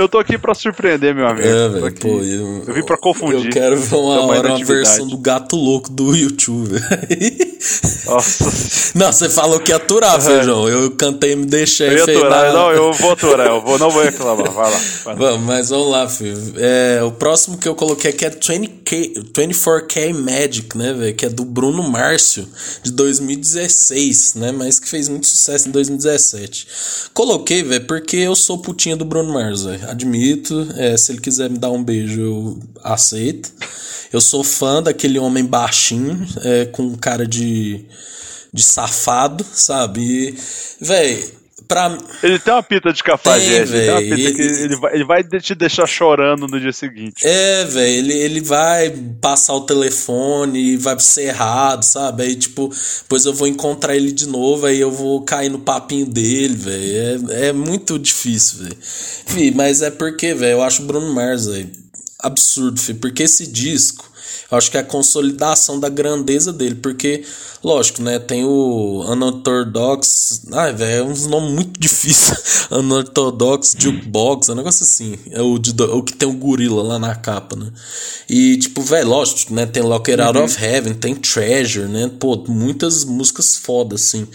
eu 0.00 0.08
tô 0.08 0.18
aqui 0.18 0.38
pra 0.38 0.54
surpreender, 0.54 1.14
meu 1.14 1.26
amigo. 1.26 1.46
É, 1.46 1.68
velho, 1.68 1.94
pô. 1.94 2.08
Eu, 2.08 2.64
eu 2.66 2.74
vim 2.74 2.82
pra 2.82 2.96
confundir. 2.96 3.46
Eu 3.46 3.52
quero 3.52 3.76
ver 3.76 3.96
uma 3.96 4.24
hora 4.24 4.54
uma 4.54 4.64
versão 4.64 5.06
do 5.06 5.18
gato 5.18 5.56
louco 5.56 5.90
do 5.90 6.16
YouTube. 6.16 6.80
Nossa. 8.06 8.98
Não, 8.98 9.12
você 9.12 9.28
falou 9.28 9.60
que 9.60 9.70
ia 9.70 9.76
aturar, 9.76 10.16
é. 10.16 10.20
feijão. 10.20 10.68
Eu 10.68 10.90
cantei 10.92 11.36
me 11.36 11.44
deixei. 11.44 11.88
Eu 11.88 11.96
ia 11.98 12.02
aturar, 12.04 12.52
não, 12.52 12.72
eu 12.72 12.92
vou 12.94 13.12
aturar, 13.12 13.46
eu 13.46 13.60
vou, 13.60 13.78
não 13.78 13.90
vou 13.90 14.02
reclamar. 14.02 14.50
Vai 14.50 14.70
lá. 14.70 14.80
Vai 15.04 15.14
lá. 15.14 15.20
Vamos, 15.20 15.46
mas 15.46 15.68
vamos 15.68 15.90
lá, 15.90 16.08
filho. 16.08 16.54
É, 16.56 17.02
o 17.04 17.12
próximo 17.12 17.58
que 17.58 17.68
eu 17.68 17.74
coloquei 17.74 18.10
aqui 18.10 18.24
é 18.24 18.30
20K, 18.30 19.32
24K 19.32 20.14
Magic, 20.14 20.78
né, 20.78 20.94
velho? 20.94 21.14
Que 21.14 21.26
é 21.26 21.28
do 21.28 21.44
Bruno 21.44 21.82
Márcio, 21.82 22.48
de 22.82 22.90
2016, 22.92 24.34
né? 24.36 24.50
Mas 24.50 24.80
que 24.80 24.88
fez 24.88 25.08
muito 25.08 25.26
sucesso 25.26 25.68
em 25.68 25.70
2017. 25.72 26.66
Coloquei, 27.12 27.62
velho, 27.62 27.84
porque 27.84 28.16
eu 28.16 28.34
sou 28.34 28.58
putinha 28.58 28.96
do 28.96 29.04
Bruno 29.04 29.32
Mars, 29.32 29.64
velho 29.64 29.89
admito. 29.90 30.68
É, 30.76 30.96
se 30.96 31.12
ele 31.12 31.20
quiser 31.20 31.50
me 31.50 31.58
dar 31.58 31.70
um 31.70 31.82
beijo, 31.82 32.20
eu 32.20 32.60
aceito. 32.82 33.52
Eu 34.12 34.20
sou 34.20 34.42
fã 34.42 34.82
daquele 34.82 35.18
homem 35.18 35.44
baixinho, 35.44 36.26
é, 36.42 36.64
com 36.66 36.96
cara 36.96 37.26
de, 37.26 37.84
de 38.52 38.62
safado, 38.62 39.44
sabe? 39.52 40.00
E, 40.00 40.34
véi, 40.80 41.39
pra. 41.70 41.96
Ele 42.20 42.38
tem 42.40 42.52
uma 42.52 42.62
pita 42.64 42.92
de 42.92 43.02
cafajeste, 43.04 43.72
tem, 43.72 43.82
tem 43.82 43.90
uma 43.90 44.16
pita 44.16 44.34
que 44.34 44.42
ele 44.42 44.76
vai, 44.76 44.94
ele 44.94 45.04
vai 45.04 45.22
te 45.22 45.54
deixar 45.54 45.86
chorando 45.86 46.48
no 46.48 46.58
dia 46.58 46.72
seguinte. 46.72 47.24
É, 47.24 47.64
velho, 47.64 47.94
ele, 47.94 48.12
ele 48.12 48.40
vai 48.40 48.90
passar 49.20 49.54
o 49.54 49.60
telefone, 49.60 50.76
vai 50.76 50.98
ser 50.98 51.28
errado, 51.28 51.84
sabe? 51.84 52.24
Aí, 52.24 52.34
tipo, 52.34 52.68
depois 53.02 53.24
eu 53.24 53.32
vou 53.32 53.46
encontrar 53.46 53.94
ele 53.94 54.10
de 54.10 54.26
novo, 54.26 54.66
aí 54.66 54.80
eu 54.80 54.90
vou 54.90 55.22
cair 55.22 55.48
no 55.48 55.60
papinho 55.60 56.06
dele, 56.06 56.56
velho. 56.56 57.30
É, 57.30 57.48
é 57.48 57.52
muito 57.52 57.98
difícil, 57.98 58.64
velho. 58.64 59.54
Mas 59.54 59.80
é 59.80 59.90
porque, 59.92 60.34
velho, 60.34 60.54
eu 60.54 60.62
acho 60.62 60.82
o 60.82 60.86
Bruno 60.86 61.14
Mars, 61.14 61.46
velho, 61.46 61.70
absurdo, 62.18 62.80
filho, 62.80 62.98
porque 62.98 63.22
esse 63.22 63.46
disco 63.46 64.09
acho 64.56 64.70
que 64.70 64.76
é 64.76 64.80
a 64.80 64.84
consolidação 64.84 65.78
da 65.78 65.88
grandeza 65.88 66.52
dele, 66.52 66.74
porque, 66.74 67.24
lógico, 67.62 68.02
né, 68.02 68.18
tem 68.18 68.44
o 68.44 69.04
Unorthodox, 69.08 70.42
ai, 70.52 70.72
velho, 70.72 70.98
é 70.98 71.02
uns 71.02 71.26
nomes 71.26 71.52
muito 71.52 71.78
difíceis, 71.78 72.66
Unorthodox 72.70 73.76
Jukebox, 73.78 74.48
é 74.48 74.52
um 74.52 74.56
negócio 74.56 74.84
assim, 74.84 75.18
é 75.30 75.40
o, 75.40 75.58
de, 75.58 75.70
o 75.82 76.02
que 76.02 76.12
tem 76.12 76.28
o 76.28 76.32
gorila 76.32 76.82
lá 76.82 76.98
na 76.98 77.14
capa, 77.14 77.54
né, 77.54 77.70
e, 78.28 78.56
tipo, 78.56 78.82
velho, 78.82 79.08
lógico, 79.08 79.54
né, 79.54 79.66
tem 79.66 79.82
Locker 79.82 80.18
uhum. 80.18 80.26
Out 80.26 80.38
of 80.38 80.64
Heaven, 80.64 80.94
tem 80.94 81.14
Treasure, 81.14 81.86
né, 81.86 82.10
pô, 82.18 82.36
muitas 82.48 83.04
músicas 83.04 83.56
fodas, 83.56 84.02
assim, 84.02 84.26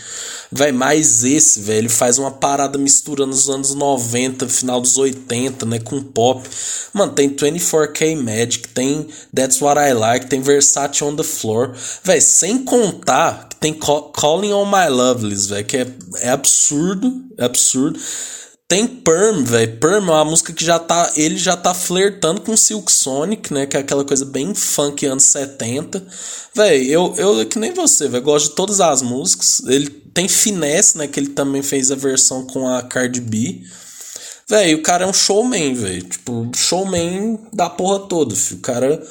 velho, 0.51 0.77
mas 0.77 1.23
esse, 1.23 1.59
velho, 1.59 1.79
ele 1.79 1.89
faz 1.89 2.17
uma 2.17 2.31
parada 2.31 2.77
misturando 2.77 3.33
os 3.33 3.49
anos 3.49 3.73
90, 3.73 4.47
final 4.47 4.79
dos 4.79 4.97
80, 4.97 5.65
né, 5.65 5.79
com 5.79 6.01
pop, 6.01 6.47
mano, 6.93 7.11
tem 7.11 7.29
24K 7.29 8.15
Magic, 8.15 8.67
tem 8.69 9.07
That's 9.33 9.61
What 9.61 9.79
I 9.79 9.93
Like, 9.93 10.05
Like, 10.06 10.27
tem 10.27 10.41
Versace 10.41 11.03
on 11.03 11.15
the 11.15 11.23
Floor. 11.23 11.73
Véi, 12.03 12.22
sem 12.22 12.64
contar 12.64 13.49
que 13.49 13.56
tem 13.56 13.73
Calling 13.73 14.53
on 14.53 14.65
My 14.65 14.88
Lovelies, 14.90 15.48
velho, 15.48 15.65
que 15.65 15.77
é, 15.77 15.88
é 16.19 16.30
absurdo, 16.30 17.26
é 17.38 17.45
absurdo. 17.45 17.99
Tem 18.68 18.88
Perm, 18.88 19.44
velho. 19.44 19.77
Perm 19.77 20.10
é 20.10 20.14
uma 20.14 20.26
música 20.26 20.52
que 20.52 20.65
já 20.65 20.80
tá. 20.80 21.11
Ele 21.15 21.38
já 21.38 21.56
tá 21.56 21.72
flertando 21.73 22.41
com 22.41 22.57
Silk 22.57 22.91
Sonic, 22.91 23.53
né? 23.53 23.68
Que 23.68 23.77
é 23.77 23.80
aquela 23.80 24.03
coisa 24.03 24.26
bem 24.26 24.56
funk 24.56 25.06
anos 25.06 25.26
70. 25.26 26.03
Véi, 26.53 26.88
eu, 26.88 27.14
eu 27.15 27.45
que 27.45 27.60
nem 27.60 27.73
você, 27.73 28.07
velho. 28.07 28.23
Gosto 28.23 28.49
de 28.49 28.56
todas 28.56 28.82
as 28.82 29.03
músicas. 29.03 29.61
Ele 29.68 29.88
tem 29.90 30.27
Finesse, 30.27 30.98
né? 30.98 31.07
Que 31.07 31.19
ele 31.19 31.30
também 31.30 31.61
fez 31.61 31.91
a 31.91 31.95
versão 31.95 32.48
com 32.48 32.68
a 32.68 32.82
Cardi 32.82 33.22
B. 33.22 33.61
Véi, 34.49 34.73
o 34.73 34.82
cara 34.82 35.06
é 35.06 35.07
um 35.07 35.14
showman, 35.14 35.76
velho. 35.76 36.03
Tipo, 36.03 36.52
showman 36.56 37.40
da 37.53 37.69
porra 37.69 37.99
toda, 38.07 38.36
filho. 38.36 38.60
O 38.60 38.64
cara 38.64 39.07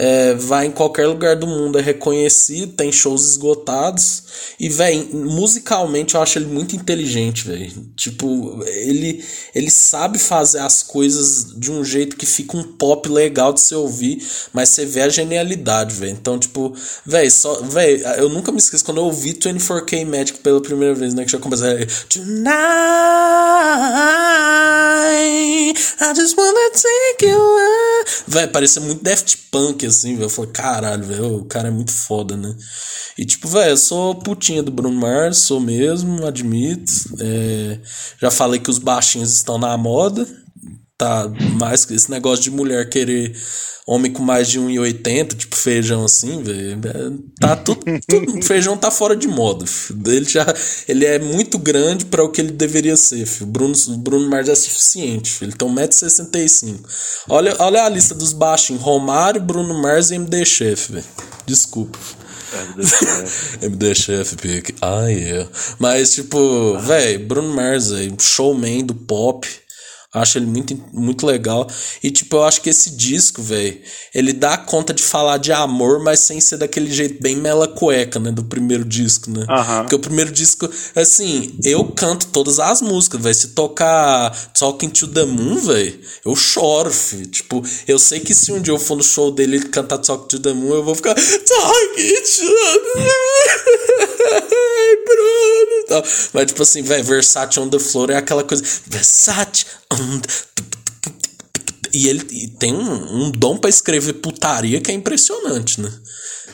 é, 0.00 0.32
vai 0.34 0.66
em 0.66 0.70
qualquer 0.70 1.08
lugar 1.08 1.34
do 1.34 1.44
mundo, 1.44 1.76
é 1.76 1.82
reconhecido, 1.82 2.72
tem 2.72 2.92
shows 2.92 3.30
esgotados. 3.30 4.22
E, 4.60 4.68
velho, 4.68 5.08
musicalmente 5.12 6.14
eu 6.14 6.22
acho 6.22 6.38
ele 6.38 6.46
muito 6.46 6.76
inteligente, 6.76 7.44
velho. 7.44 7.72
Tipo, 7.96 8.62
ele, 8.64 9.24
ele 9.52 9.68
sabe 9.68 10.16
fazer 10.20 10.60
as 10.60 10.84
coisas 10.84 11.52
de 11.58 11.72
um 11.72 11.84
jeito 11.84 12.16
que 12.16 12.26
fica 12.26 12.56
um 12.56 12.62
pop 12.62 13.08
legal 13.08 13.52
de 13.52 13.60
se 13.60 13.74
ouvir, 13.74 14.24
mas 14.52 14.68
você 14.68 14.86
vê 14.86 15.00
a 15.00 15.08
genialidade, 15.08 15.96
velho. 15.96 16.12
Então, 16.12 16.38
tipo, 16.38 16.72
velho, 17.04 17.30
só. 17.32 17.60
Velho, 17.62 18.06
eu 18.18 18.28
nunca 18.28 18.52
me 18.52 18.58
esqueço 18.58 18.84
quando 18.84 18.98
eu 18.98 19.04
ouvi 19.04 19.34
24K 19.34 20.04
Magic 20.06 20.38
pela 20.38 20.62
primeira 20.62 20.94
vez, 20.94 21.12
né? 21.12 21.24
Que 21.24 21.32
já 21.32 21.38
começou. 21.38 21.66
Tonight, 22.08 22.54
I 26.00 26.14
just 26.14 26.38
wanna 26.38 26.70
take 26.70 27.26
you. 27.26 27.40
Velho, 28.28 28.52
parecia 28.52 28.80
muito 28.80 29.02
Daft 29.02 29.36
Punk, 29.50 29.87
assim, 29.88 30.14
velho. 30.14 30.26
Eu 30.26 30.30
falei, 30.30 30.50
caralho, 30.52 31.04
velho, 31.04 31.36
o 31.38 31.44
cara 31.44 31.68
é 31.68 31.70
muito 31.70 31.92
foda, 31.92 32.36
né? 32.36 32.54
E 33.18 33.24
tipo, 33.24 33.48
velho, 33.48 33.70
eu 33.70 33.76
sou 33.76 34.14
putinha 34.14 34.62
do 34.62 34.70
Bruno 34.70 34.98
Mars, 35.00 35.38
sou 35.38 35.60
mesmo, 35.60 36.26
admito. 36.26 36.92
É, 37.20 37.80
já 38.20 38.30
falei 38.30 38.60
que 38.60 38.70
os 38.70 38.78
baixinhos 38.78 39.34
estão 39.34 39.58
na 39.58 39.76
moda. 39.76 40.26
Tá 40.98 41.30
mais 41.58 41.88
esse 41.90 42.10
negócio 42.10 42.42
de 42.42 42.50
mulher 42.50 42.88
querer 42.90 43.32
homem 43.88 44.12
com 44.12 44.22
mais 44.22 44.48
de 44.48 44.60
1,80, 44.60 45.34
tipo 45.34 45.56
feijão 45.56 46.04
assim, 46.04 46.42
velho. 46.42 46.78
É, 46.84 47.10
tá 47.40 47.56
tudo, 47.56 47.80
tudo, 48.06 48.42
feijão 48.44 48.76
tá 48.76 48.90
fora 48.90 49.16
de 49.16 49.26
moda. 49.26 49.66
Filho. 49.66 50.02
Ele 50.06 50.28
já 50.28 50.46
ele 50.86 51.06
é 51.06 51.18
muito 51.18 51.58
grande 51.58 52.04
para 52.04 52.22
o 52.22 52.28
que 52.28 52.42
ele 52.42 52.52
deveria 52.52 52.96
ser, 52.98 53.24
filho. 53.24 53.46
Bruno 53.46 53.74
Bruno 53.96 54.28
Mars 54.28 54.50
é 54.50 54.54
suficiente, 54.54 55.30
filho. 55.30 55.48
Ele 55.48 55.56
tem 55.56 55.68
1,65m. 55.68 56.80
Olha, 57.30 57.56
olha 57.60 57.84
a 57.84 57.88
lista 57.88 58.14
dos 58.14 58.34
baixinhos: 58.34 58.82
Romário, 58.82 59.40
Bruno 59.40 59.80
Mars 59.80 60.10
e 60.10 60.16
MD 60.16 60.44
Chef, 60.44 60.92
velho. 60.92 61.04
Desculpa. 61.46 61.98
MD 63.62 63.94
Chef 63.94 64.36
pique. 64.36 64.74
Ah, 64.82 65.06
yeah. 65.06 65.48
Mas, 65.78 66.12
tipo, 66.12 66.74
ah. 66.76 66.80
velho, 66.80 67.26
Bruno 67.26 67.54
Mars, 67.54 67.90
véio, 67.90 68.14
showman 68.20 68.84
do 68.84 68.94
pop. 68.94 69.48
Acho 70.20 70.38
ele 70.38 70.46
muito, 70.46 70.78
muito 70.92 71.26
legal. 71.26 71.68
E, 72.02 72.10
tipo, 72.10 72.36
eu 72.36 72.44
acho 72.44 72.60
que 72.60 72.70
esse 72.70 72.90
disco, 72.90 73.42
velho, 73.42 73.80
ele 74.14 74.32
dá 74.32 74.56
conta 74.56 74.92
de 74.92 75.02
falar 75.02 75.38
de 75.38 75.52
amor, 75.52 76.02
mas 76.02 76.20
sem 76.20 76.40
ser 76.40 76.58
daquele 76.58 76.90
jeito 76.92 77.22
bem 77.22 77.36
mela 77.36 77.68
cueca, 77.68 78.18
né? 78.18 78.30
Do 78.30 78.44
primeiro 78.44 78.84
disco, 78.84 79.30
né? 79.30 79.44
Aham. 79.48 79.82
Porque 79.82 79.94
o 79.94 79.98
primeiro 79.98 80.30
disco, 80.30 80.68
assim, 80.94 81.56
eu 81.64 81.84
canto 81.84 82.26
todas 82.28 82.58
as 82.58 82.80
músicas, 82.80 83.20
velho. 83.20 83.34
Se 83.34 83.48
tocar 83.48 84.30
Talking 84.58 84.90
to 84.90 85.08
the 85.08 85.24
Moon, 85.24 85.60
velho, 85.60 85.98
eu 86.24 86.34
choro, 86.34 86.90
filho. 86.90 87.26
Tipo, 87.26 87.62
eu 87.86 87.98
sei 87.98 88.20
que 88.20 88.34
se 88.34 88.52
um 88.52 88.60
dia 88.60 88.72
eu 88.72 88.78
for 88.78 88.96
no 88.96 89.02
show 89.02 89.30
dele 89.30 89.56
e 89.56 89.60
ele 89.60 89.68
cantar 89.68 89.98
Talking 89.98 90.28
to 90.28 90.38
the 90.40 90.52
Moon, 90.52 90.74
eu 90.74 90.84
vou 90.84 90.94
ficar 90.94 91.14
Talking 91.14 92.22
to 92.22 92.46
the 92.46 93.00
Moon. 93.00 93.78
Bruno. 95.04 96.04
Mas, 96.32 96.46
tipo 96.46 96.62
assim, 96.62 96.82
velho, 96.82 97.04
Versace 97.04 97.58
on 97.60 97.68
the 97.68 97.78
Floor 97.78 98.10
é 98.10 98.16
aquela 98.16 98.44
coisa. 98.44 98.62
Versace 98.86 99.66
on 99.92 100.07
E 101.92 102.08
ele 102.08 102.48
tem 102.58 102.72
um, 102.74 103.26
um 103.26 103.30
dom 103.30 103.56
pra 103.56 103.70
escrever 103.70 104.14
putaria 104.14 104.80
que 104.80 104.90
é 104.90 104.94
impressionante, 104.94 105.80
né? 105.80 105.92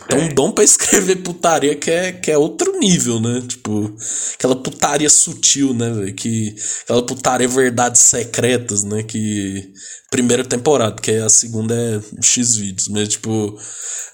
Tem 0.09 0.19
um 0.19 0.29
dom 0.29 0.53
pra 0.53 0.65
escrever 0.65 1.17
putaria 1.17 1.75
que 1.75 1.91
é, 1.91 2.13
que 2.13 2.31
é 2.31 2.39
outro 2.39 2.79
nível, 2.79 3.21
né? 3.21 3.43
Tipo, 3.47 3.95
aquela 4.35 4.57
putaria 4.57 5.09
sutil, 5.09 5.73
né, 5.73 5.91
velho? 5.91 6.15
Que, 6.15 6.55
aquela 6.83 7.03
putaria 7.05 7.49
verdades 7.49 8.01
secretas, 8.01 8.85
né? 8.85 9.03
Que. 9.03 9.73
Primeira 10.11 10.45
temporada, 10.45 10.95
porque 10.95 11.13
a 11.13 11.29
segunda 11.29 11.75
é 11.75 12.01
X 12.23 12.57
vídeos, 12.57 12.89
mas, 12.89 13.09
tipo. 13.09 13.59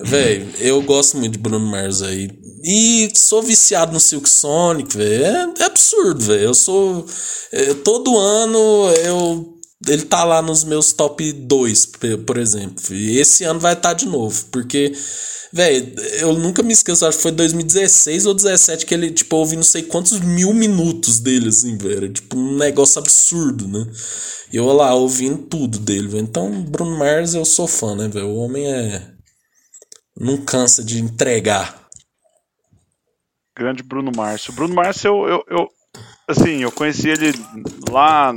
Velho, 0.03 0.49
eu 0.59 0.81
gosto 0.81 1.19
muito 1.19 1.35
de 1.35 1.39
Bruno 1.39 1.67
Mars 1.67 2.01
aí. 2.01 2.31
E 2.65 3.11
sou 3.15 3.43
viciado 3.43 3.93
no 3.93 4.01
Silk 4.01 4.29
Sonic, 4.29 4.97
velho. 4.97 5.25
É, 5.25 5.55
é 5.59 5.65
absurdo, 5.65 6.25
velho. 6.25 6.45
Eu 6.45 6.55
sou. 6.55 7.05
é, 7.53 7.75
todo 7.75 8.19
ano 8.19 8.91
eu 9.05 9.50
ele 9.87 10.03
tá 10.03 10.25
lá 10.25 10.43
nos 10.43 10.65
meus 10.65 10.93
top 10.93 11.33
2, 11.33 11.87
p- 11.87 12.17
por 12.19 12.37
exemplo. 12.37 12.95
E 12.95 13.19
esse 13.19 13.45
ano 13.45 13.61
vai 13.61 13.73
estar 13.73 13.95
de 13.95 14.07
novo, 14.07 14.45
porque, 14.53 14.93
velho, 15.53 15.95
eu 16.19 16.35
nunca 16.35 16.63
me 16.63 16.73
esqueço, 16.73 17.07
acho 17.07 17.17
que 17.17 17.23
foi 17.23 17.33
2016 17.33 18.27
ou 18.27 18.35
17 18.35 18.85
que 18.87 18.93
ele, 18.95 19.11
tipo, 19.11 19.37
ouvi 19.37 19.57
não 19.57 19.63
sei 19.63 19.83
quantos 19.83 20.21
mil 20.21 20.53
minutos 20.53 21.19
dele, 21.19 21.49
assim, 21.49 21.77
velho. 21.79 22.13
Tipo, 22.13 22.37
um 22.37 22.57
negócio 22.57 22.99
absurdo, 23.01 23.67
né? 23.69 23.87
E 24.53 24.57
eu 24.57 24.67
lá, 24.67 24.93
ouvindo 24.95 25.39
tudo 25.47 25.79
dele, 25.79 26.09
velho. 26.09 26.25
Então, 26.25 26.63
Bruno 26.65 26.99
Mars 26.99 27.35
eu 27.35 27.45
sou 27.45 27.67
fã, 27.69 27.95
né, 27.95 28.09
velho? 28.09 28.27
O 28.29 28.37
homem 28.37 28.67
é. 28.71 29.11
Não 30.17 30.45
cansa 30.45 30.85
de 30.85 31.01
entregar. 31.01 31.89
Grande 33.57 33.83
Bruno 33.83 34.11
Márcio. 34.15 34.53
Bruno 34.53 34.75
Márcio, 34.75 35.09
eu, 35.09 35.29
eu, 35.29 35.45
eu- 35.59 35.69
assim, 36.29 36.63
eu 36.63 36.71
conheci 36.73 37.09
ele 37.09 37.33
lá 37.91 38.33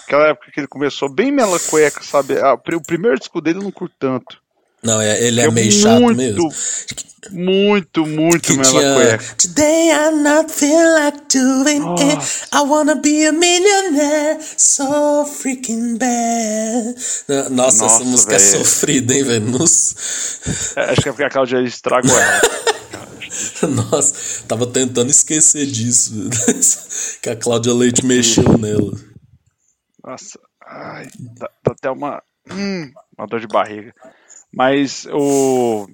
naquela 0.00 0.28
época 0.28 0.50
que 0.52 0.60
ele 0.60 0.66
começou 0.68 1.08
bem 1.08 1.30
mela 1.32 1.58
cueca, 1.58 2.02
sabe? 2.02 2.38
Ah, 2.38 2.54
o 2.54 2.82
primeiro 2.82 3.18
disco 3.18 3.40
dele 3.40 3.58
eu 3.58 3.62
não 3.62 3.70
curto 3.72 3.94
tanto. 3.98 4.40
Não, 4.82 5.00
é, 5.00 5.22
ele 5.24 5.40
é, 5.40 5.44
É 5.44 5.50
meio 5.50 5.70
chato 5.70 6.00
muito, 6.00 6.16
mesmo. 6.18 6.48
Muito, 7.30 8.04
muito 8.04 8.52
Que 8.52 8.60
tinha. 8.62 8.94
cueca. 8.94 9.24
Today 9.38 9.92
not 10.24 10.52
feel 10.52 10.92
like 10.94 11.18
doing 11.32 11.80
it. 12.00 12.04
Nossa. 12.16 12.46
I 12.52 12.60
wanna 12.66 12.96
be 12.96 13.24
a 13.26 13.32
millionaire. 13.32 14.40
So 14.56 15.24
freaking 15.24 15.98
bad. 15.98 16.96
Nossa, 17.52 17.84
Nossa, 17.84 17.84
essa 17.86 18.04
música 18.04 18.34
é 18.34 18.38
velho. 18.38 18.58
sofrida, 18.64 19.14
hein, 19.14 19.22
velho? 19.22 19.46
Nos- 19.46 19.94
É, 20.74 20.80
Acho 20.90 21.00
que 21.02 21.08
é 21.08 21.12
porque 21.12 21.24
a 21.24 21.30
Cláudia 21.30 21.60
estragou 21.62 22.10
ela. 22.18 22.40
Nossa, 23.90 24.14
tava 24.48 24.66
tentando 24.66 25.10
esquecer 25.10 25.64
disso. 25.66 26.12
que 27.22 27.30
a 27.30 27.36
Cláudia 27.36 27.72
Leite 27.72 28.04
mexeu 28.04 28.58
nela. 28.58 28.92
Nossa, 30.04 30.38
ai, 30.60 31.06
dá, 31.18 31.50
dá 31.62 31.72
até 31.72 31.90
uma, 31.90 32.22
hum, 32.50 32.92
uma 33.16 33.26
dor 33.26 33.40
de 33.40 33.46
barriga. 33.46 33.94
Mas 34.52 35.06
o. 35.10 35.86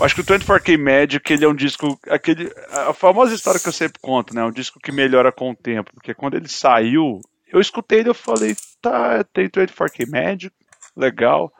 Acho 0.00 0.14
que 0.14 0.20
o 0.20 0.24
24K 0.24 0.78
Magic 0.78 1.32
ele 1.32 1.44
é 1.44 1.48
um 1.48 1.54
disco. 1.54 1.98
Aquele, 2.08 2.52
a 2.70 2.92
famosa 2.92 3.34
história 3.34 3.60
que 3.60 3.68
eu 3.68 3.72
sempre 3.72 4.00
conto, 4.00 4.34
né? 4.34 4.44
Um 4.44 4.50
disco 4.50 4.80
que 4.80 4.92
melhora 4.92 5.32
com 5.32 5.50
o 5.50 5.56
tempo. 5.56 5.92
Porque 5.94 6.14
quando 6.14 6.34
ele 6.34 6.48
saiu, 6.48 7.20
eu 7.46 7.60
escutei 7.60 8.00
ele 8.00 8.08
e 8.08 8.10
eu 8.10 8.14
falei, 8.14 8.54
tá, 8.80 9.24
tem 9.24 9.48
24K 9.48 10.08
Magic, 10.08 10.54
legal. 10.96 11.52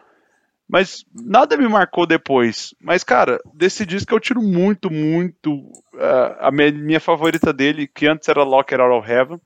Mas 0.68 1.04
nada 1.14 1.56
me 1.56 1.68
marcou 1.68 2.06
depois. 2.06 2.74
Mas, 2.80 3.04
cara, 3.04 3.40
desse 3.54 3.86
disco 3.86 4.12
eu 4.14 4.20
tiro 4.20 4.42
muito, 4.42 4.90
muito. 4.90 5.70
ah, 5.94 6.48
a 6.48 6.50
minha, 6.50 6.72
minha 6.72 7.00
favorita 7.00 7.52
dele, 7.52 7.86
que 7.86 8.06
antes 8.06 8.28
era 8.28 8.42
Lock 8.42 8.74
It 8.74 8.82
Out 8.82 8.98
of 8.98 9.10
Heaven. 9.10 9.40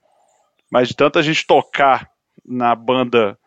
Mas 0.71 0.89
de 0.89 0.97
tanta 0.97 1.23
gente 1.23 1.47
tocar 1.47 2.09
na 2.45 2.75
banda 2.75 3.39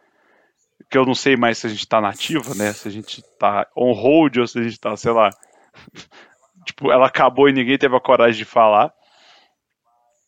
que 0.89 0.97
eu 0.97 1.05
não 1.05 1.15
sei 1.15 1.35
mais 1.35 1.57
se 1.57 1.67
a 1.67 1.69
gente 1.69 1.87
tá 1.87 1.99
nativa, 2.01 2.53
né? 2.53 2.73
Se 2.73 2.87
a 2.87 2.91
gente 2.91 3.23
tá 3.39 3.65
on 3.75 3.93
hold 3.93 4.37
ou 4.37 4.47
se 4.47 4.59
a 4.59 4.63
gente 4.63 4.79
tá, 4.79 4.95
sei 4.95 5.11
lá. 5.11 5.29
tipo, 6.65 6.91
ela 6.91 7.07
acabou 7.07 7.49
e 7.49 7.53
ninguém 7.53 7.77
teve 7.77 7.95
a 7.95 7.99
coragem 7.99 8.37
de 8.37 8.45
falar. 8.45 8.93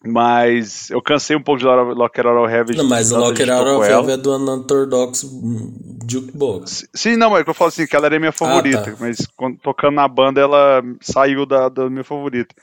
Mas 0.08 0.90
eu 0.92 1.02
cansei 1.02 1.36
um 1.36 1.42
pouco 1.42 1.60
de 1.60 1.66
Lock 1.66 2.20
It 2.20 2.28
Out 2.28 2.46
of 2.46 2.54
Heaven. 2.54 2.78
Não, 2.78 2.86
mas 2.86 3.12
o 3.12 3.16
tanto 3.16 3.24
a 3.24 3.28
Lock 3.28 3.38
gente 3.40 3.52
It 3.52 3.60
Out 3.60 3.82
of. 3.82 3.92
Heaven 3.92 4.14
é 4.14 4.18
do 4.18 4.36
Unorthodox 4.36 5.26
Jukebox. 6.08 6.88
Sim, 6.94 7.16
não, 7.16 7.32
mas 7.32 7.46
eu 7.46 7.54
falo 7.56 7.70
assim, 7.70 7.88
que 7.88 7.96
ela 7.96 8.06
era 8.06 8.20
minha 8.20 8.32
favorita, 8.32 8.92
tá. 8.92 8.98
mas 9.00 9.26
quando, 9.36 9.58
tocando 9.58 9.96
na 9.96 10.08
banda 10.08 10.40
ela 10.40 10.84
saiu 11.02 11.46
da, 11.46 11.70
da 11.70 11.90
minha 11.90 12.04
favorita. 12.04 12.54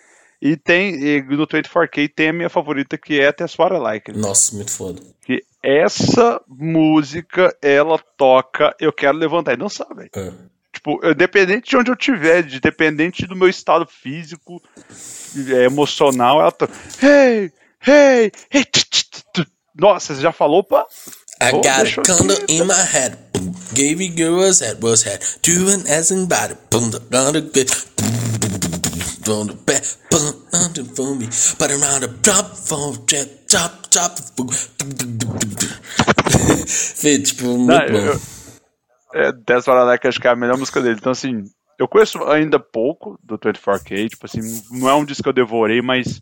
E 0.44 0.56
tem, 0.56 0.96
e 0.96 1.22
no 1.22 1.46
24K 1.46 2.12
tem 2.12 2.30
a 2.30 2.32
minha 2.32 2.48
favorita 2.50 2.98
que 2.98 3.20
é 3.20 3.30
That's 3.30 3.56
What 3.56 3.76
I 3.76 3.78
Like. 3.78 4.12
Nossa, 4.12 4.56
muito 4.56 4.72
foda. 4.72 5.00
Que 5.24 5.44
essa 5.62 6.40
música, 6.48 7.56
ela 7.62 7.96
toca, 8.16 8.74
eu 8.80 8.92
quero 8.92 9.16
levantar 9.16 9.52
e 9.52 9.56
dançar, 9.56 9.86
velho. 9.94 10.10
É. 10.16 10.32
Tipo, 10.72 11.00
independente 11.06 11.70
de 11.70 11.76
onde 11.76 11.92
eu 11.92 11.96
tiver, 11.96 12.42
de- 12.42 12.58
dependente 12.58 13.24
do 13.24 13.36
meu 13.36 13.48
estado 13.48 13.86
físico, 13.86 14.60
é, 15.48 15.64
emocional, 15.64 16.40
ela 16.40 16.50
toca. 16.50 16.72
Hey, 17.00 17.52
hey, 17.86 18.32
hey. 18.50 18.64
Nossa, 19.78 20.12
você 20.14 20.20
já 20.22 20.32
falou, 20.32 20.64
pá? 20.64 20.84
I 21.40 21.50
Pô, 21.52 21.60
got 21.60 21.86
a 21.86 22.02
condo 22.04 22.34
in 22.48 22.64
my 22.64 22.74
head. 22.92 23.16
Boom. 23.32 23.52
Gave 23.74 24.02
you 24.04 24.12
girl 24.14 24.38
was 24.40 24.60
head 24.60 24.82
was 24.82 25.04
head. 25.04 25.20
Doing 25.42 25.88
as 25.88 26.10
in 26.10 26.26
body. 26.26 26.56
Boom. 26.70 26.90
The. 26.90 28.31
On 29.28 29.46
the 29.46 29.54
back. 29.66 29.84
Under 30.52 30.84
for 30.84 31.14
me. 31.14 31.26
But 31.58 31.70
around 31.70 32.00
the 32.02 32.08
phone. 32.66 32.98
Drop. 33.06 33.82
Fê, 36.66 37.18
tipo, 37.18 37.44
muito 37.58 37.66
Não, 37.68 37.78
bom. 37.92 37.98
eu- 38.06 38.20
É, 39.14 39.30
That's 39.44 39.66
What 39.66 39.78
I 39.82 39.84
Like, 39.84 40.06
acho 40.08 40.18
que 40.18 40.26
é 40.26 40.30
a 40.30 40.36
melhor 40.36 40.56
música 40.56 40.80
dele. 40.80 40.96
Então, 40.98 41.12
assim, 41.12 41.44
eu 41.78 41.86
conheço 41.86 42.22
ainda 42.24 42.58
pouco 42.58 43.18
do 43.22 43.36
24K, 43.38 44.08
tipo 44.08 44.24
assim, 44.24 44.40
não 44.70 44.88
é 44.88 44.94
um 44.94 45.04
disco 45.04 45.22
que 45.24 45.28
eu 45.28 45.34
devorei, 45.34 45.82
mas 45.82 46.18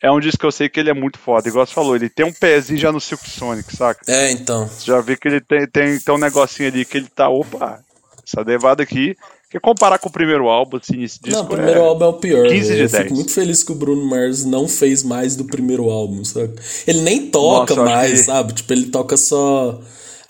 é 0.00 0.08
um 0.10 0.20
disco 0.20 0.38
que 0.38 0.46
eu 0.46 0.52
sei 0.52 0.68
que 0.68 0.78
ele 0.78 0.90
é 0.90 0.94
muito 0.94 1.18
foda. 1.18 1.48
Igual 1.48 1.66
você 1.66 1.74
falou, 1.74 1.96
ele 1.96 2.08
tem 2.08 2.24
um 2.24 2.32
pezinho 2.32 2.78
já 2.78 2.92
no 2.92 3.00
Silk 3.00 3.28
Sonic, 3.28 3.74
saca? 3.76 4.00
É, 4.06 4.30
então. 4.30 4.68
Você 4.68 4.86
já 4.86 5.00
vê 5.00 5.16
que 5.16 5.26
ele 5.26 5.40
tem, 5.40 5.66
tem, 5.66 5.98
tem 5.98 6.14
um 6.14 6.18
negocinho 6.18 6.68
ali 6.68 6.84
que 6.84 6.96
ele 6.98 7.08
tá, 7.08 7.28
opa, 7.28 7.80
essa 8.24 8.40
levada 8.42 8.84
aqui. 8.84 9.16
Que 9.52 9.60
comparar 9.60 9.98
com 9.98 10.08
o 10.08 10.12
primeiro 10.12 10.48
álbum, 10.48 10.78
assim, 10.78 11.02
esse 11.02 11.20
disco 11.20 11.36
Não, 11.38 11.44
o 11.44 11.46
primeiro 11.46 11.78
é... 11.78 11.84
álbum 11.84 12.04
é 12.06 12.08
o 12.08 12.12
pior. 12.14 12.48
15 12.48 12.54
de 12.54 12.68
velho. 12.68 12.82
Eu 12.84 12.88
10. 12.88 13.02
fico 13.02 13.14
muito 13.14 13.32
feliz 13.32 13.62
que 13.62 13.70
o 13.70 13.74
Bruno 13.74 14.02
Mars 14.02 14.46
não 14.46 14.66
fez 14.66 15.02
mais 15.02 15.36
do 15.36 15.44
primeiro 15.44 15.90
álbum, 15.90 16.24
sabe? 16.24 16.54
Ele 16.86 17.02
nem 17.02 17.26
toca 17.26 17.74
Nossa, 17.74 17.90
mais, 17.90 18.12
que- 18.12 18.24
sabe? 18.24 18.54
Tipo, 18.54 18.72
ele 18.72 18.86
toca 18.86 19.14
só 19.14 19.78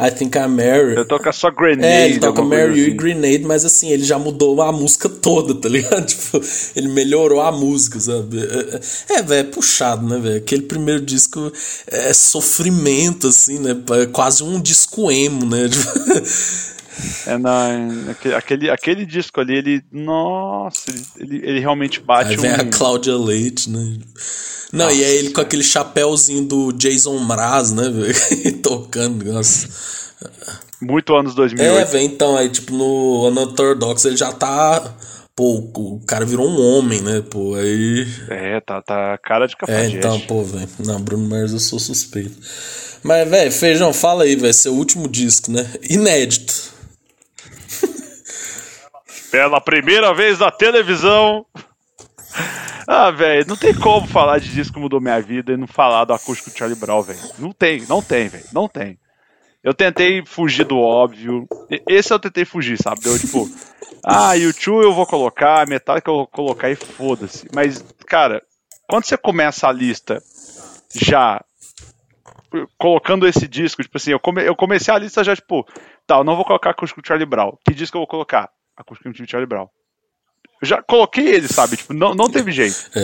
I 0.01 0.11
Think 0.11 0.37
I'm 0.37 0.49
Mary. 0.49 0.97
Eu 0.97 1.07
toco 1.07 1.33
só 1.33 1.53
Grenade. 1.53 1.87
É, 1.87 2.07
ele 2.07 2.19
toca 2.19 2.43
Mary 2.43 2.73
You 2.73 2.77
e 2.77 2.87
assim. 2.89 2.97
Grenade, 2.97 3.45
mas 3.45 3.65
assim, 3.65 3.91
ele 3.93 4.03
já 4.03 4.19
mudou 4.19 4.61
a 4.61 4.73
música 4.73 5.09
toda, 5.09 5.55
tá 5.55 5.69
ligado? 5.69 6.05
Tipo, 6.13 6.41
ele 6.75 6.89
melhorou 6.89 7.41
a 7.41 7.53
música, 7.53 8.01
sabe? 8.01 8.39
É, 9.09 9.15
é, 9.19 9.23
velho, 9.23 9.41
é 9.49 9.51
puxado, 9.53 10.05
né, 10.05 10.19
velho? 10.19 10.37
Aquele 10.39 10.63
primeiro 10.63 11.01
disco 11.01 11.53
é 11.87 12.13
sofrimento, 12.13 13.29
assim, 13.29 13.61
né? 13.61 13.77
É 14.03 14.07
quase 14.07 14.43
um 14.43 14.61
disco 14.61 15.13
emo, 15.13 15.47
né? 15.47 15.69
É, 17.27 17.39
não, 17.39 18.11
aquele, 18.11 18.35
aquele, 18.35 18.71
aquele 18.71 19.07
disco 19.07 19.41
ali, 19.41 19.57
ele. 19.57 19.83
Nossa, 19.91 20.91
ele, 21.19 21.41
ele, 21.43 21.61
realmente 21.61 22.01
bate 22.01 22.31
Aí 22.31 22.37
vem 22.37 22.51
um. 22.51 22.55
a 22.55 22.65
Cláudia 22.67 23.17
Leite, 23.17 23.71
né? 23.71 23.99
Não, 24.73 24.91
e 24.91 25.05
aí 25.05 25.17
ele 25.17 25.31
com 25.31 25.41
aquele 25.41 25.63
chapéuzinho 25.63 26.45
do 26.45 26.73
Jason 26.73 27.19
Mraz, 27.19 27.73
né, 27.73 27.89
velho? 27.91 28.59
Tocando, 28.63 29.25
nossa. 29.33 29.69
Muito 30.81 31.15
anos 31.15 31.33
É, 31.33 31.37
2008. 31.37 31.91
velho, 31.91 32.05
então, 32.05 32.37
aí, 32.37 32.49
tipo, 32.49 32.73
no 32.75 33.27
Unorthodox 33.29 34.05
ele 34.05 34.17
já 34.17 34.33
tá. 34.33 34.95
Pô, 35.35 35.71
o 35.75 36.01
cara 36.07 36.27
virou 36.27 36.47
um 36.47 36.61
homem, 36.61 37.01
né, 37.01 37.23
pô, 37.29 37.55
aí. 37.55 38.07
É, 38.29 38.61
tá, 38.61 38.83
tá 38.83 39.19
cara 39.25 39.47
de 39.47 39.55
É, 39.55 39.57
cafajeste. 39.57 39.97
então, 39.97 40.21
pô, 40.21 40.43
velho. 40.43 40.69
Não, 40.85 41.01
Bruno 41.01 41.27
Mars 41.29 41.53
eu 41.53 41.59
sou 41.59 41.79
suspeito. 41.79 42.37
Mas, 43.03 43.29
velho, 43.29 43.51
Feijão, 43.51 43.93
fala 43.93 44.25
aí, 44.25 44.37
velho, 44.37 44.53
seu 44.55 44.75
último 44.75 45.09
disco, 45.09 45.51
né? 45.51 45.67
Inédito. 45.89 46.72
Pela 49.33 49.61
primeira 49.61 50.15
vez 50.15 50.39
na 50.39 50.51
televisão, 50.51 51.45
Ah, 52.87 53.11
velho, 53.11 53.47
não 53.47 53.57
tem 53.57 53.75
como 53.75 54.07
falar 54.07 54.39
de 54.39 54.53
disco 54.53 54.79
mudou 54.79 55.01
minha 55.01 55.21
vida 55.21 55.53
e 55.53 55.57
não 55.57 55.67
falar 55.67 56.05
do 56.05 56.13
acústico 56.13 56.51
do 56.51 56.57
Charlie 56.57 56.79
Brown, 56.79 57.03
velho. 57.03 57.19
Não 57.39 57.53
tem, 57.53 57.87
não 57.89 58.03
tem, 58.03 58.29
velho. 58.29 58.45
Não 58.53 58.69
tem. 58.69 58.99
Eu 59.63 59.73
tentei 59.73 60.25
fugir 60.27 60.65
do 60.65 60.79
óbvio. 60.79 61.47
Esse 61.89 62.13
eu 62.13 62.19
tentei 62.19 62.45
fugir, 62.45 62.77
sabe? 62.77 63.01
Deu 63.01 63.19
tipo, 63.19 63.49
ah, 64.05 64.35
YouTube 64.35 64.83
eu 64.83 64.93
vou 64.93 65.07
colocar, 65.07 65.67
Metallica 65.67 66.11
eu 66.11 66.17
vou 66.17 66.27
colocar 66.27 66.71
e 66.71 66.77
foda-se. 66.77 67.49
Mas, 67.55 67.83
cara, 68.07 68.43
quando 68.89 69.05
você 69.05 69.17
começa 69.17 69.69
a 69.69 69.73
lista 69.73 70.21
já 70.95 71.41
colocando 72.77 73.27
esse 73.27 73.49
disco, 73.49 73.83
tipo 73.83 73.97
assim, 73.97 74.11
eu, 74.11 74.21
come, 74.21 74.43
eu 74.43 74.55
comecei 74.55 74.93
a 74.93 74.99
lista 74.99 75.25
já, 75.25 75.35
tipo, 75.35 75.65
tá, 76.07 76.19
eu 76.19 76.25
não 76.25 76.37
vou 76.37 76.45
colocar 76.45 76.71
acústico 76.71 77.01
do 77.01 77.07
Charlie 77.07 77.25
Brown. 77.25 77.57
Que 77.65 77.73
disco 77.73 77.97
eu 77.97 78.01
vou 78.01 78.09
colocar? 78.09 78.51
Acústico 78.77 79.11
do 79.11 79.31
Charlie 79.31 79.47
Brown. 79.47 79.69
Eu 80.61 80.69
já 80.69 80.83
coloquei 80.83 81.27
ele, 81.27 81.49
sabe? 81.49 81.77
Tipo, 81.77 81.93
não, 81.93 82.15
não 82.15 82.31
teve 82.31 82.53
jeito. 82.53 82.91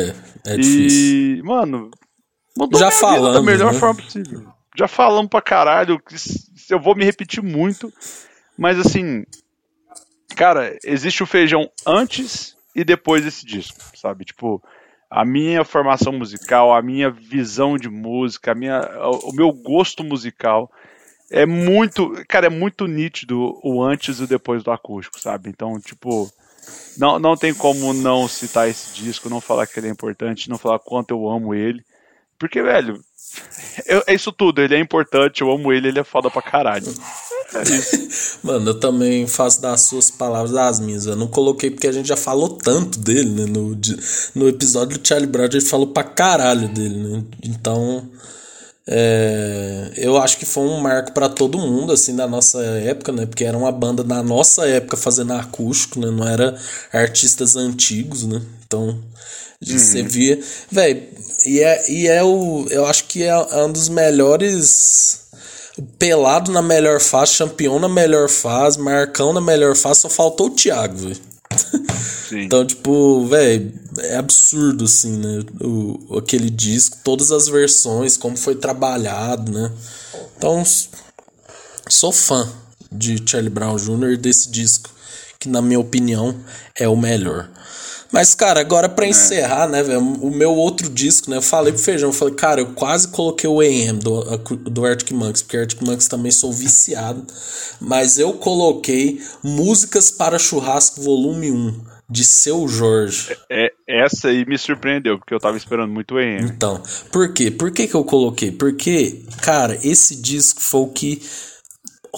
É, 0.46 0.52
é 0.54 0.56
difícil. 0.56 1.38
E, 1.38 1.42
mano, 1.42 1.90
mudou 2.56 2.78
Já 2.78 2.90
falamos, 2.90 3.34
da 3.34 3.42
melhor 3.42 3.72
né? 3.72 3.78
forma 3.78 4.00
possível. 4.00 4.46
Já 4.76 4.86
falamos 4.86 5.28
pra 5.28 5.42
caralho, 5.42 6.00
eu 6.70 6.78
vou 6.80 6.94
me 6.94 7.04
repetir 7.04 7.42
muito, 7.42 7.92
mas 8.56 8.78
assim, 8.78 9.24
cara, 10.36 10.78
existe 10.84 11.22
o 11.22 11.26
feijão 11.26 11.68
antes 11.84 12.56
e 12.76 12.84
depois 12.84 13.24
desse 13.24 13.44
disco, 13.44 13.78
sabe? 13.96 14.24
Tipo, 14.24 14.62
a 15.10 15.24
minha 15.24 15.64
formação 15.64 16.12
musical, 16.12 16.72
a 16.72 16.80
minha 16.80 17.10
visão 17.10 17.76
de 17.76 17.88
música, 17.88 18.52
a 18.52 18.54
minha, 18.54 18.80
o 19.24 19.32
meu 19.32 19.52
gosto 19.52 20.04
musical 20.04 20.70
é 21.30 21.44
muito, 21.46 22.12
cara, 22.28 22.46
é 22.46 22.50
muito 22.50 22.86
nítido 22.86 23.58
o 23.62 23.82
antes 23.82 24.18
e 24.18 24.24
o 24.24 24.26
depois 24.26 24.62
do 24.62 24.70
acústico, 24.70 25.20
sabe? 25.20 25.50
Então, 25.50 25.78
tipo, 25.80 26.30
não, 26.96 27.18
não 27.18 27.36
tem 27.36 27.52
como 27.54 27.92
não 27.92 28.26
citar 28.28 28.68
esse 28.68 28.94
disco, 28.94 29.28
não 29.28 29.40
falar 29.40 29.66
que 29.66 29.78
ele 29.78 29.88
é 29.88 29.90
importante, 29.90 30.48
não 30.48 30.58
falar 30.58 30.78
quanto 30.78 31.10
eu 31.10 31.28
amo 31.28 31.54
ele. 31.54 31.84
Porque, 32.38 32.62
velho, 32.62 33.02
eu- 33.86 34.02
é 34.06 34.14
isso 34.14 34.30
tudo. 34.30 34.62
Ele 34.62 34.74
é 34.74 34.78
importante, 34.78 35.40
eu 35.42 35.50
amo 35.50 35.72
ele, 35.72 35.88
ele 35.88 35.98
é 35.98 36.04
foda 36.04 36.30
pra 36.30 36.40
caralho. 36.40 36.86
É. 37.54 37.62
Mano, 38.46 38.70
eu 38.70 38.78
também 38.80 39.26
faço 39.26 39.60
das 39.60 39.82
suas 39.82 40.10
palavras 40.10 40.54
as 40.54 40.78
minhas. 40.80 41.06
Eu 41.06 41.16
não 41.16 41.26
coloquei 41.26 41.70
porque 41.70 41.88
a 41.88 41.92
gente 41.92 42.06
já 42.06 42.16
falou 42.16 42.50
tanto 42.50 42.98
dele, 42.98 43.28
né? 43.30 43.44
No, 43.46 43.76
no 44.34 44.48
episódio 44.48 44.98
do 44.98 45.06
Charlie 45.06 45.28
Brown 45.28 45.46
a 45.46 45.50
gente 45.50 45.68
falou 45.68 45.88
pra 45.88 46.04
caralho 46.04 46.68
dele, 46.68 46.96
né? 46.96 47.24
Então, 47.42 48.08
é, 48.90 49.92
eu 49.98 50.16
acho 50.16 50.38
que 50.38 50.46
foi 50.46 50.64
um 50.64 50.80
marco 50.80 51.12
pra 51.12 51.28
todo 51.28 51.58
mundo, 51.58 51.92
assim, 51.92 52.16
da 52.16 52.26
nossa 52.26 52.58
época, 52.62 53.12
né? 53.12 53.26
Porque 53.26 53.44
era 53.44 53.56
uma 53.56 53.70
banda 53.70 54.02
da 54.02 54.22
nossa 54.22 54.66
época 54.66 54.96
fazendo 54.96 55.34
acústico, 55.34 56.00
né? 56.00 56.10
Não 56.10 56.26
era 56.26 56.58
artistas 56.90 57.54
antigos, 57.54 58.24
né? 58.24 58.40
Então, 58.66 58.98
você 59.60 60.02
via. 60.02 60.40
Véi, 60.70 61.10
e 61.44 61.60
é, 61.60 61.90
e 61.90 62.08
é 62.08 62.24
o. 62.24 62.66
Eu 62.70 62.86
acho 62.86 63.04
que 63.04 63.22
é 63.24 63.36
um 63.36 63.70
dos 63.70 63.90
melhores. 63.90 65.28
O 65.76 65.82
Pelado 65.82 66.50
na 66.50 66.62
melhor 66.62 66.98
fase, 66.98 67.34
Champion 67.34 67.78
na 67.78 67.88
melhor 67.90 68.28
fase, 68.28 68.80
Marcão 68.80 69.34
na 69.34 69.40
melhor 69.40 69.76
fase, 69.76 70.00
só 70.00 70.08
faltou 70.08 70.46
o 70.46 70.50
Thiago, 70.50 70.96
velho. 70.96 71.20
Sim. 72.28 72.42
Então, 72.42 72.64
tipo, 72.66 73.26
velho, 73.26 73.72
é 73.98 74.16
absurdo, 74.16 74.84
assim, 74.84 75.16
né? 75.16 75.44
O, 75.62 76.18
aquele 76.18 76.50
disco, 76.50 76.98
todas 77.02 77.30
as 77.30 77.48
versões, 77.48 78.16
como 78.16 78.36
foi 78.36 78.54
trabalhado, 78.54 79.50
né? 79.50 79.72
Então, 80.36 80.62
sou 81.88 82.12
fã 82.12 82.48
de 82.90 83.22
Charlie 83.26 83.50
Brown 83.50 83.76
Jr. 83.76 84.12
e 84.12 84.16
desse 84.16 84.50
disco, 84.50 84.90
que 85.38 85.48
na 85.48 85.62
minha 85.62 85.80
opinião 85.80 86.34
é 86.74 86.88
o 86.88 86.96
melhor. 86.96 87.50
Mas, 88.12 88.34
cara, 88.34 88.60
agora 88.60 88.88
pra 88.88 89.06
encerrar, 89.06 89.68
né, 89.68 89.82
velho, 89.82 90.00
o 90.00 90.30
meu 90.30 90.54
outro 90.54 90.88
disco, 90.88 91.30
né, 91.30 91.36
eu 91.36 91.42
falei 91.42 91.72
pro 91.72 91.82
Feijão, 91.82 92.08
eu 92.08 92.12
falei, 92.12 92.34
cara, 92.34 92.60
eu 92.60 92.72
quase 92.72 93.08
coloquei 93.08 93.48
o 93.48 93.60
AM 93.60 93.98
do, 93.98 94.22
do 94.70 94.84
Arctic 94.86 95.12
Monkeys, 95.12 95.42
porque 95.42 95.56
Arctic 95.58 95.82
Monkeys 95.82 96.08
também 96.08 96.32
sou 96.32 96.52
viciado, 96.52 97.22
mas 97.80 98.18
eu 98.18 98.32
coloquei 98.32 99.20
Músicas 99.42 100.10
para 100.10 100.38
Churrasco 100.38 101.02
Volume 101.02 101.52
1, 101.52 101.80
de 102.10 102.24
Seu 102.24 102.66
Jorge. 102.66 103.36
É, 103.50 103.70
essa 103.86 104.28
aí 104.28 104.46
me 104.46 104.56
surpreendeu, 104.56 105.18
porque 105.18 105.34
eu 105.34 105.38
tava 105.40 105.58
esperando 105.58 105.92
muito 105.92 106.14
o 106.14 106.20
EM. 106.20 106.44
Então, 106.44 106.82
por 107.12 107.32
quê? 107.34 107.50
Por 107.50 107.70
que, 107.70 107.86
que 107.86 107.94
eu 107.94 108.04
coloquei? 108.04 108.50
Porque, 108.50 109.22
cara, 109.42 109.78
esse 109.82 110.16
disco 110.16 110.60
foi 110.60 110.80
o 110.80 110.88
que 110.88 111.22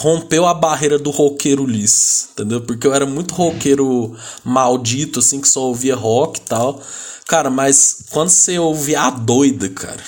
rompeu 0.01 0.47
a 0.47 0.55
barreira 0.55 0.99
do 0.99 1.11
roqueiro 1.11 1.67
liso, 1.67 2.29
entendeu? 2.33 2.63
Porque 2.63 2.87
eu 2.87 2.95
era 2.95 3.05
muito 3.05 3.35
roqueiro 3.35 4.17
maldito, 4.43 5.19
assim, 5.19 5.43
que 5.43 5.49
só 5.49 5.61
ouvia 5.65 5.95
rock 5.95 6.41
e 6.41 6.43
tal. 6.43 6.81
Cara, 7.29 7.51
mas 7.51 7.99
quando 8.09 8.31
você 8.31 8.59
ouvia 8.59 9.03
a 9.03 9.11
doida, 9.11 9.69
cara. 9.69 10.03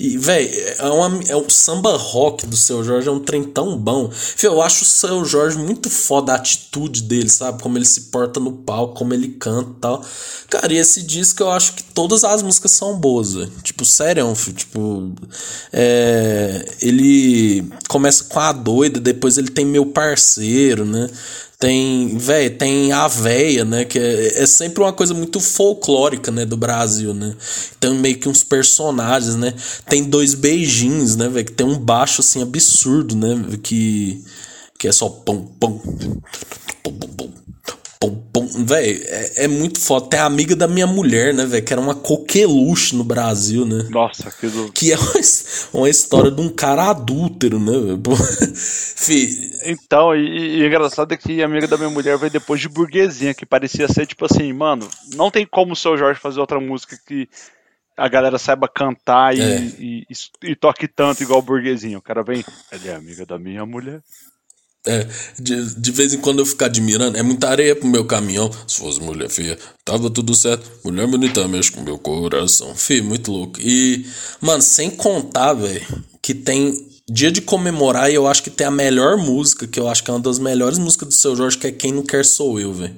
E, 0.00 0.16
véi, 0.16 0.46
é, 0.46 0.76
é 1.28 1.36
um 1.36 1.50
samba 1.50 1.94
rock 1.94 2.46
do 2.46 2.56
seu 2.56 2.82
Jorge, 2.82 3.06
é 3.06 3.10
um 3.10 3.20
trem 3.20 3.44
tão 3.44 3.76
bom. 3.76 4.10
Fê, 4.10 4.46
eu 4.46 4.62
acho 4.62 4.82
o 4.82 4.86
seu 4.86 5.22
Jorge 5.26 5.58
muito 5.58 5.90
foda 5.90 6.32
a 6.32 6.36
atitude 6.36 7.02
dele, 7.02 7.28
sabe? 7.28 7.62
Como 7.62 7.76
ele 7.76 7.84
se 7.84 8.04
porta 8.04 8.40
no 8.40 8.50
palco, 8.50 8.94
como 8.94 9.12
ele 9.12 9.28
canta 9.28 9.70
e 9.70 9.74
tal. 9.74 10.04
Cara, 10.48 10.72
e 10.72 10.78
esse 10.78 11.02
disco 11.02 11.42
eu 11.42 11.50
acho 11.50 11.74
que 11.74 11.82
todas 11.82 12.24
as 12.24 12.42
músicas 12.42 12.70
são 12.70 12.98
boas, 12.98 13.34
velho. 13.34 13.52
Tipo, 13.62 13.84
sério, 13.84 14.34
filho, 14.34 14.56
tipo. 14.56 15.12
É, 15.70 16.76
ele 16.80 17.70
começa 17.86 18.24
com 18.24 18.40
a 18.40 18.52
doida, 18.52 18.98
depois 18.98 19.36
ele 19.36 19.50
tem 19.50 19.66
meu 19.66 19.84
parceiro, 19.84 20.86
né? 20.86 21.10
Tem, 21.60 22.16
velho, 22.16 22.56
tem 22.56 22.90
a 22.90 23.06
véia, 23.06 23.66
né? 23.66 23.84
Que 23.84 23.98
é, 23.98 24.42
é 24.42 24.46
sempre 24.46 24.82
uma 24.82 24.94
coisa 24.94 25.12
muito 25.12 25.38
folclórica, 25.38 26.30
né? 26.30 26.46
Do 26.46 26.56
Brasil, 26.56 27.12
né? 27.12 27.36
Tem 27.78 27.92
meio 27.92 28.18
que 28.18 28.30
uns 28.30 28.42
personagens, 28.42 29.36
né? 29.36 29.52
Tem 29.86 30.02
dois 30.02 30.32
beijinhos, 30.32 31.16
né? 31.16 31.28
Que 31.44 31.52
tem 31.52 31.66
um 31.66 31.78
baixo, 31.78 32.22
assim, 32.22 32.40
absurdo, 32.40 33.14
né? 33.14 33.58
Que, 33.62 34.24
que 34.78 34.88
é 34.88 34.92
só 34.92 35.10
pum, 35.10 35.44
pum, 35.60 35.78
pum, 36.82 36.92
pum, 36.92 37.08
pum, 37.08 37.32
pum. 38.08 38.64
Velho, 38.64 39.02
é, 39.08 39.44
é 39.44 39.48
muito 39.48 39.78
foda. 39.80 40.08
Tem 40.08 40.18
a 40.20 40.24
amiga 40.24 40.56
da 40.56 40.66
minha 40.66 40.86
mulher, 40.86 41.34
né, 41.34 41.44
velho? 41.44 41.64
Que 41.64 41.72
era 41.72 41.80
uma 41.82 41.94
coqueluche 41.94 42.96
no 42.96 43.04
Brasil, 43.04 43.66
né? 43.66 43.86
Nossa, 43.90 44.28
aquilo. 44.28 44.72
Que 44.72 44.92
é 44.92 44.96
uma, 44.96 45.12
uma 45.74 45.88
história 45.90 46.30
de 46.30 46.40
um 46.40 46.48
cara 46.48 46.88
adúltero, 46.90 47.58
né? 47.60 47.72
velho? 47.72 48.00
Então, 49.66 50.14
e, 50.14 50.60
e 50.60 50.66
engraçado 50.66 51.12
é 51.12 51.16
que 51.16 51.42
a 51.42 51.46
amiga 51.46 51.66
da 51.66 51.76
minha 51.76 51.90
mulher 51.90 52.16
veio 52.16 52.30
depois 52.30 52.60
de 52.60 52.68
burguesinha, 52.68 53.34
que 53.34 53.44
parecia 53.44 53.88
ser 53.88 54.06
tipo 54.06 54.24
assim, 54.24 54.52
mano, 54.52 54.88
não 55.14 55.30
tem 55.30 55.44
como 55.46 55.72
o 55.72 55.76
seu 55.76 55.96
Jorge 55.96 56.20
fazer 56.20 56.40
outra 56.40 56.60
música 56.60 56.96
que 57.06 57.28
a 57.96 58.08
galera 58.08 58.38
saiba 58.38 58.68
cantar 58.68 59.36
e, 59.36 59.40
É. 59.42 59.58
e, 59.78 60.06
e- 60.10 60.50
e 60.52 60.56
toque 60.56 60.88
tanto 60.88 61.22
igual 61.22 61.40
o 61.40 61.42
burguesinho. 61.42 61.98
O 61.98 62.02
cara 62.02 62.22
vem, 62.22 62.42
ela 62.70 62.86
é 62.86 62.94
amiga 62.94 63.26
da 63.26 63.38
minha 63.38 63.66
mulher. 63.66 64.00
É, 64.86 65.06
de, 65.38 65.74
de 65.74 65.90
vez 65.90 66.14
em 66.14 66.18
quando 66.18 66.38
eu 66.38 66.46
fico 66.46 66.64
admirando, 66.64 67.18
é 67.18 67.22
muita 67.22 67.48
areia 67.48 67.76
pro 67.76 67.88
meu 67.88 68.04
caminhão. 68.04 68.50
Se 68.66 68.78
fosse 68.78 69.00
mulher 69.00 69.28
feia, 69.28 69.58
tava 69.84 70.08
tudo 70.10 70.34
certo. 70.34 70.70
Mulher 70.84 71.06
bonita 71.06 71.46
mexe 71.46 71.70
com 71.70 71.82
meu 71.82 71.98
coração. 71.98 72.74
Fih, 72.74 73.02
muito 73.02 73.30
louco. 73.30 73.60
E, 73.60 74.06
mano, 74.40 74.62
sem 74.62 74.90
contar, 74.90 75.52
velho, 75.52 75.86
que 76.22 76.34
tem 76.34 76.88
dia 77.10 77.30
de 77.32 77.40
comemorar 77.40 78.08
e 78.08 78.14
eu 78.14 78.28
acho 78.28 78.42
que 78.42 78.50
tem 78.50 78.66
a 78.66 78.70
melhor 78.70 79.16
música, 79.16 79.66
que 79.66 79.80
eu 79.80 79.88
acho 79.88 80.04
que 80.04 80.10
é 80.10 80.14
uma 80.14 80.20
das 80.20 80.38
melhores 80.38 80.78
músicas 80.78 81.08
do 81.08 81.14
seu 81.14 81.34
Jorge, 81.34 81.58
que 81.58 81.66
é 81.66 81.72
Quem 81.72 81.92
Não 81.92 82.04
Quer 82.04 82.24
Sou 82.24 82.60
Eu, 82.60 82.72
velho. 82.72 82.94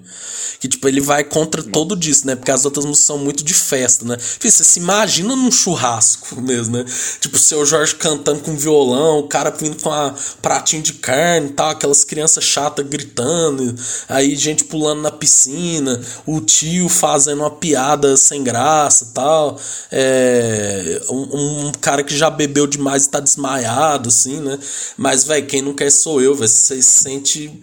Que, 0.60 0.68
tipo, 0.68 0.86
ele 0.86 1.00
vai 1.00 1.24
contra 1.24 1.60
todo 1.60 1.96
disso, 1.96 2.24
né? 2.24 2.36
Porque 2.36 2.50
as 2.52 2.64
outras 2.64 2.84
músicas 2.84 3.06
são 3.06 3.18
muito 3.18 3.42
de 3.42 3.52
festa, 3.52 4.04
né? 4.04 4.16
Fih, 4.18 4.48
você 4.48 4.62
se 4.62 4.78
imagina 4.78 5.34
num 5.34 5.50
churrasco 5.50 6.38
mesmo, 6.40 6.76
né? 6.76 6.84
Tipo, 7.20 7.36
o 7.36 7.38
seu 7.40 7.66
Jorge 7.66 7.96
cantando 7.96 8.42
com 8.42 8.54
violão, 8.54 9.18
o 9.18 9.28
cara 9.28 9.50
vindo 9.50 9.82
com 9.82 9.90
a 9.90 10.14
pratinho 10.40 10.82
de 10.82 10.92
carne 10.92 11.48
e 11.48 11.52
tal, 11.52 11.70
aquelas 11.70 12.04
crianças 12.04 12.44
chatas 12.44 12.86
gritando, 12.86 13.74
aí 14.08 14.36
gente 14.36 14.62
pulando 14.64 15.02
na 15.02 15.10
piscina, 15.10 16.00
o 16.26 16.40
tio 16.40 16.88
fazendo 16.88 17.40
uma 17.40 17.50
piada 17.50 18.16
sem 18.16 18.44
graça 18.44 19.06
e 19.10 19.14
tal, 19.14 19.58
é, 19.90 21.02
um, 21.10 21.66
um 21.66 21.72
cara 21.80 22.04
que 22.04 22.16
já 22.16 22.30
bebeu 22.30 22.68
demais 22.68 23.06
e 23.06 23.10
tá 23.10 23.18
desmaiado, 23.18 24.01
assim, 24.08 24.40
né? 24.40 24.58
Mas, 24.96 25.24
velho, 25.24 25.46
quem 25.46 25.62
não 25.62 25.74
quer 25.74 25.90
sou 25.90 26.20
eu, 26.20 26.34
velho. 26.34 26.48
Você 26.48 26.80
se 26.82 27.02
sente 27.02 27.62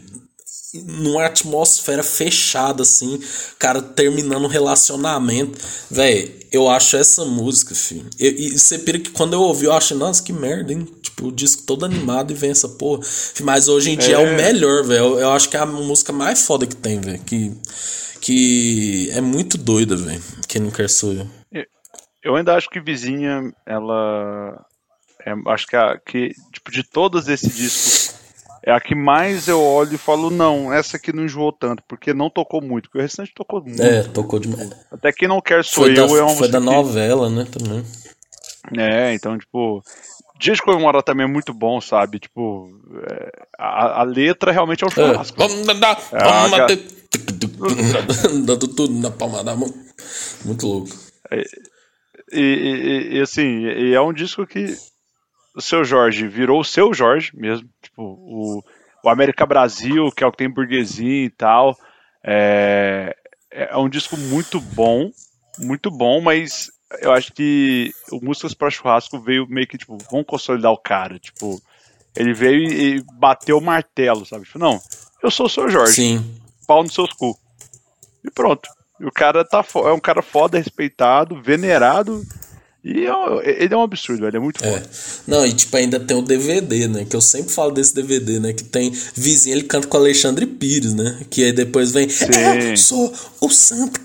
numa 0.85 1.25
atmosfera 1.25 2.03
fechada, 2.03 2.83
assim, 2.83 3.19
cara 3.57 3.81
terminando 3.81 4.43
um 4.43 4.47
relacionamento. 4.47 5.57
Véi, 5.89 6.45
eu 6.51 6.69
acho 6.69 6.95
essa 6.95 7.25
música, 7.25 7.73
filho. 7.73 8.05
Eu- 8.19 8.31
E 8.31 8.57
você 8.59 8.77
pira 8.77 8.99
que 8.99 9.09
quando 9.09 9.33
eu 9.33 9.41
ouvi, 9.41 9.65
eu 9.65 9.73
acho, 9.73 9.95
nossa, 9.95 10.21
que 10.21 10.31
merda, 10.31 10.71
hein? 10.71 10.87
Tipo, 11.01 11.27
o 11.27 11.31
disco 11.31 11.63
todo 11.63 11.85
animado 11.85 12.31
e 12.31 12.35
vem 12.35 12.51
essa 12.51 12.69
porra. 12.69 13.01
Mas 13.41 13.67
hoje 13.67 13.89
em 13.91 13.97
dia 13.97 14.17
é, 14.17 14.23
É. 14.23 14.31
o 14.31 14.35
melhor, 14.35 14.83
velho. 14.85 14.99
Eu, 15.15 15.19
eu 15.19 15.31
acho 15.31 15.49
que 15.49 15.57
é 15.57 15.59
a 15.59 15.65
música 15.65 16.13
mais 16.13 16.43
foda 16.43 16.67
que 16.67 16.75
tem, 16.75 16.99
velho. 17.01 17.19
Que, 17.25 17.51
que 18.21 19.09
é 19.11 19.21
muito 19.21 19.57
doida, 19.57 19.95
velho. 19.95 20.21
Quem 20.47 20.61
não 20.61 20.69
quer 20.71 20.87
sou 20.89 21.13
eu. 21.13 21.27
Eu 22.21 22.35
ainda 22.35 22.53
acho 22.55 22.69
que 22.69 22.79
Vizinha, 22.81 23.51
ela. 23.65 24.63
É- 25.29 25.51
acho 25.51 25.67
que, 25.67 25.75
a, 25.75 25.97
que, 25.97 26.31
tipo, 26.51 26.71
de 26.71 26.83
todos 26.83 27.27
esses 27.27 27.55
discos, 27.55 28.15
é 28.63 28.71
a 28.71 28.79
que 28.79 28.93
mais 28.95 29.47
eu 29.47 29.61
olho 29.61 29.95
e 29.95 29.97
falo, 29.97 30.29
não, 30.29 30.71
essa 30.73 30.97
aqui 30.97 31.13
não 31.13 31.23
enjoou 31.25 31.51
tanto, 31.51 31.81
porque 31.87 32.13
não 32.13 32.29
tocou 32.29 32.61
muito, 32.61 32.89
porque 32.89 32.97
o 32.99 33.01
restante 33.01 33.33
tocou 33.33 33.61
muito. 33.63 33.81
É, 33.81 34.03
tocou 34.03 34.39
demais. 34.39 34.69
Até 34.91 35.11
quem 35.13 35.27
não 35.27 35.39
quer 35.41 35.63
sou 35.63 35.85
Foi 35.85 35.93
da, 35.93 36.01
eu, 36.01 36.17
é 36.17 36.23
uma 36.23 36.35
foi 36.35 36.47
da 36.49 36.59
música 36.59 36.75
que- 36.77 36.83
novela, 36.87 37.29
né, 37.29 37.45
também. 37.51 37.83
É, 38.77 39.13
então, 39.13 39.37
tipo, 39.37 39.81
Dia 40.39 40.53
de 40.53 40.61
Comemorar 40.61 41.01
também 41.03 41.25
é 41.25 41.29
muito 41.29 41.53
bom, 41.53 41.79
sabe? 41.81 42.19
Tipo, 42.19 42.69
é, 43.09 43.31
a, 43.57 44.01
a 44.01 44.03
letra 44.03 44.51
realmente 44.51 44.83
é 44.83 44.87
um 44.87 44.89
É. 44.89 44.93
churrasco. 44.93 45.37
Vamos 45.37 45.79
dar, 45.79 45.97
Ah, 46.13 46.23
vamos 46.47 46.51
cara. 46.51 46.63
bater. 46.75 46.99
Dando 48.45 48.67
tudo 48.67 48.93
na 48.99 49.09
palma 49.11 49.43
da 49.43 49.55
mão. 49.55 49.73
Muito 50.45 50.67
louco. 50.67 50.89
E, 52.31 52.39
e- 52.39 53.17
e, 53.17 53.21
assim, 53.21 53.65
é 53.67 53.99
um 54.01 54.13
disco 54.13 54.45
que 54.45 54.75
o 55.59 55.61
seu 55.61 55.83
Jorge 55.83 56.27
virou 56.27 56.61
o 56.61 56.65
seu 56.65 56.93
Jorge 56.93 57.31
mesmo. 57.35 57.69
Tipo, 57.81 58.01
o, 58.01 58.63
o 59.03 59.09
América 59.09 59.45
Brasil, 59.45 60.09
que 60.11 60.23
é 60.23 60.27
o 60.27 60.31
que 60.31 60.37
tem 60.37 60.49
burguesia 60.49 61.25
e 61.25 61.29
tal. 61.29 61.77
É, 62.23 63.15
é 63.51 63.77
um 63.77 63.89
disco 63.89 64.17
muito 64.17 64.59
bom, 64.59 65.11
muito 65.59 65.91
bom, 65.91 66.21
mas 66.21 66.71
eu 67.01 67.11
acho 67.11 67.33
que 67.33 67.93
o 68.11 68.23
Músicas 68.23 68.53
para 68.53 68.69
Churrasco 68.69 69.19
veio 69.19 69.47
meio 69.47 69.67
que, 69.67 69.77
tipo, 69.77 69.97
vamos 70.09 70.25
consolidar 70.25 70.71
o 70.71 70.77
cara. 70.77 71.19
Tipo, 71.19 71.61
ele 72.15 72.33
veio 72.33 72.63
e, 72.71 73.03
bateu 73.13 73.57
o 73.57 73.61
martelo, 73.61 74.25
sabe? 74.25 74.45
Tipo, 74.45 74.59
não, 74.59 74.79
eu 75.21 75.29
sou 75.29 75.45
o 75.45 75.49
seu 75.49 75.69
Jorge 75.69 75.93
Sim. 75.93 76.35
pau 76.65 76.83
nos 76.83 76.93
seus 76.93 77.11
cu. 77.13 77.37
E 78.23 78.31
pronto. 78.31 78.69
E 78.99 79.05
o 79.05 79.11
cara 79.11 79.45
tá 79.45 79.63
é 79.75 79.91
um 79.91 79.99
cara 79.99 80.21
foda, 80.21 80.57
respeitado, 80.57 81.41
venerado. 81.41 82.21
E 82.81 83.05
é 83.05 83.13
um- 83.13 83.41
ele 83.41 83.73
é 83.73 83.77
um 83.77 83.81
absurdo, 83.81 84.21
velho. 84.21 84.37
É 84.37 84.39
muito 84.39 84.63
É. 84.63 84.71
foda. 84.71 84.89
Não, 85.27 85.45
e 85.45 85.51
tipo, 85.53 85.75
ainda 85.75 85.99
tem 85.99 86.15
o 86.15 86.21
DVD, 86.21 86.87
né? 86.87 87.05
Que 87.05 87.15
eu 87.15 87.19
sempre 87.21 87.51
falo 87.51 87.71
desse 87.71 87.93
DVD, 87.93 88.39
né? 88.39 88.53
Que 88.53 88.63
tem 88.63 88.93
vizinho, 89.13 89.55
ele 89.57 89.63
canta 89.63 89.85
com 89.87 89.97
o 89.97 89.99
Alexandre 89.99 90.45
Pires, 90.45 90.93
né? 90.93 91.19
Que 91.29 91.43
aí 91.43 91.51
depois 91.51 91.91
vem. 91.91 92.07
Eu 92.69 92.77
sou 92.77 93.13
o 93.41 93.49
santo. 93.49 93.99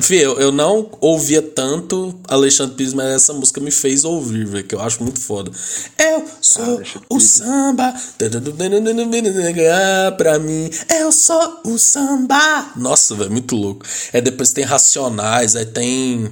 Fih, 0.00 0.16
eu, 0.20 0.38
eu 0.38 0.52
não 0.52 0.88
ouvia 1.00 1.40
tanto 1.42 2.18
Alexandre 2.28 2.74
Pires, 2.76 2.94
mas 2.94 3.06
essa 3.12 3.32
música 3.32 3.60
me 3.60 3.70
fez 3.70 4.04
ouvir, 4.04 4.46
velho. 4.46 4.64
Que 4.64 4.74
eu 4.74 4.80
acho 4.80 5.02
muito 5.02 5.20
foda. 5.20 5.50
Eu 5.98 6.24
sou 6.40 6.82
o 7.10 7.20
samba. 7.20 7.94
Pra 10.16 10.38
mim, 10.38 10.70
eu 11.00 11.12
sou 11.12 11.60
o 11.64 11.78
samba. 11.78 12.72
Nossa, 12.76 13.14
velho, 13.14 13.30
muito 13.30 13.54
louco. 13.54 13.84
Aí 14.12 14.20
depois 14.20 14.52
tem 14.52 14.64
Racionais, 14.64 15.56
aí 15.56 15.66
tem. 15.66 16.30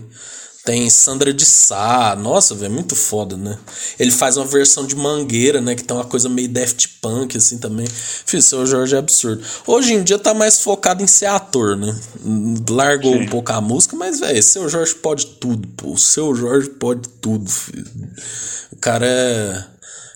Tem 0.64 0.88
Sandra 0.88 1.32
de 1.32 1.44
Sá. 1.44 2.14
Nossa, 2.16 2.54
velho, 2.54 2.72
muito 2.72 2.94
foda, 2.94 3.36
né? 3.36 3.58
Ele 3.98 4.12
faz 4.12 4.36
uma 4.36 4.46
versão 4.46 4.86
de 4.86 4.94
Mangueira, 4.94 5.60
né? 5.60 5.74
Que 5.74 5.82
tem 5.82 5.96
uma 5.96 6.04
coisa 6.04 6.28
meio 6.28 6.48
Daft 6.48 6.88
Punk, 7.00 7.36
assim, 7.36 7.58
também. 7.58 7.86
Filho, 7.86 8.42
seu 8.42 8.64
Jorge 8.64 8.94
é 8.94 8.98
absurdo. 8.98 9.42
Hoje 9.66 9.94
em 9.94 10.04
dia 10.04 10.18
tá 10.18 10.32
mais 10.32 10.60
focado 10.60 11.02
em 11.02 11.06
ser 11.06 11.26
ator, 11.26 11.76
né? 11.76 11.92
Largou 12.70 13.14
um 13.14 13.26
pouco 13.26 13.52
a 13.52 13.60
música, 13.60 13.96
mas, 13.96 14.20
velho, 14.20 14.42
seu 14.42 14.68
Jorge 14.68 14.94
pode 14.94 15.26
tudo, 15.26 15.66
pô. 15.68 15.92
O 15.92 15.98
seu 15.98 16.32
Jorge 16.34 16.70
pode 16.70 17.08
tudo, 17.20 17.50
filho. 17.50 17.90
O 18.72 18.76
cara 18.76 19.04
é... 19.04 19.71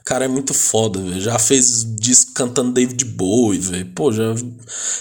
Cara 0.06 0.24
é 0.26 0.28
muito 0.28 0.54
foda, 0.54 1.00
velho. 1.00 1.20
Já 1.20 1.36
fez 1.36 1.84
disco 1.96 2.30
cantando 2.32 2.70
David 2.70 3.04
Bowie, 3.04 3.58
velho. 3.58 3.86
Pô, 3.86 4.12
já. 4.12 4.34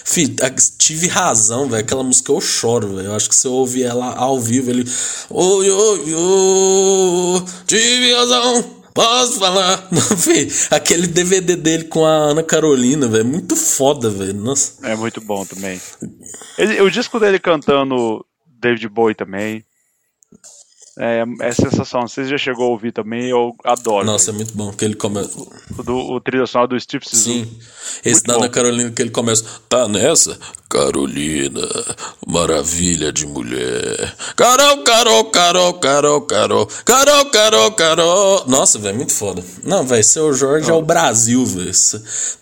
Fih, 0.04 0.34
tive 0.76 1.06
razão, 1.06 1.68
velho. 1.68 1.80
Aquela 1.84 2.02
música 2.02 2.32
eu 2.32 2.40
choro, 2.40 2.96
velho. 2.96 3.06
Eu 3.10 3.14
acho 3.14 3.28
que 3.28 3.36
se 3.36 3.46
eu 3.46 3.52
ouvir 3.52 3.84
ela 3.84 4.16
ao 4.16 4.40
vivo, 4.40 4.68
ele. 4.68 4.84
Oi, 5.30 5.70
oi, 5.70 6.14
oi. 6.14 7.44
Tive 7.68 8.14
razão. 8.14 8.62
Posso 8.92 9.38
falar? 9.38 9.86
Não, 9.92 10.00
filho, 10.00 10.50
aquele 10.72 11.06
DVD 11.06 11.54
dele 11.54 11.84
com 11.84 12.04
a 12.04 12.10
Ana 12.30 12.42
Carolina, 12.42 13.06
velho. 13.06 13.26
Muito 13.26 13.54
foda, 13.54 14.10
velho. 14.10 14.34
Nossa. 14.34 14.72
É 14.82 14.96
muito 14.96 15.20
bom 15.20 15.44
também. 15.46 15.80
Ele- 16.58 16.80
o 16.80 16.90
disco 16.90 17.20
dele 17.20 17.38
cantando 17.38 18.26
David 18.60 18.88
Bowie 18.88 19.14
também. 19.14 19.64
É, 20.98 21.24
é 21.40 21.52
sensação. 21.52 22.08
Você 22.08 22.24
já 22.24 22.38
chegou 22.38 22.66
a 22.66 22.70
ouvir 22.70 22.92
também? 22.92 23.28
Eu 23.28 23.54
adoro. 23.62 24.06
Nossa, 24.06 24.30
é 24.30 24.32
muito 24.32 24.54
bom. 24.54 24.72
Que 24.72 24.84
ele 24.84 24.94
começa. 24.94 25.38
O, 25.78 25.82
do, 25.82 25.96
o 25.96 26.20
trilha 26.20 26.46
sonora 26.46 26.68
do 26.68 26.80
Steve 26.80 27.04
Sisu. 27.06 27.24
Sim. 27.24 27.58
Esse 28.04 28.22
da 28.22 28.36
Ana. 28.36 28.48
Carolina 28.48 28.90
que 28.90 29.02
ele 29.02 29.10
começa. 29.10 29.44
Tá 29.68 29.86
nessa? 29.86 30.38
Carolina, 30.68 31.60
maravilha 32.26 33.12
de 33.12 33.26
mulher. 33.26 34.14
Carol, 34.34 34.82
Carol, 34.82 35.24
Carol, 35.26 35.74
Carol, 35.74 36.20
Carol. 36.22 36.68
Carol, 36.84 37.24
Carol, 37.26 37.72
Carol. 37.72 38.44
Nossa, 38.46 38.78
velho, 38.78 38.96
muito 38.96 39.12
foda. 39.12 39.44
Não, 39.62 39.86
velho, 39.86 40.02
seu 40.02 40.32
Jorge 40.32 40.70
é 40.70 40.74
o 40.74 40.82
Brasil, 40.82 41.44
velho. 41.44 41.72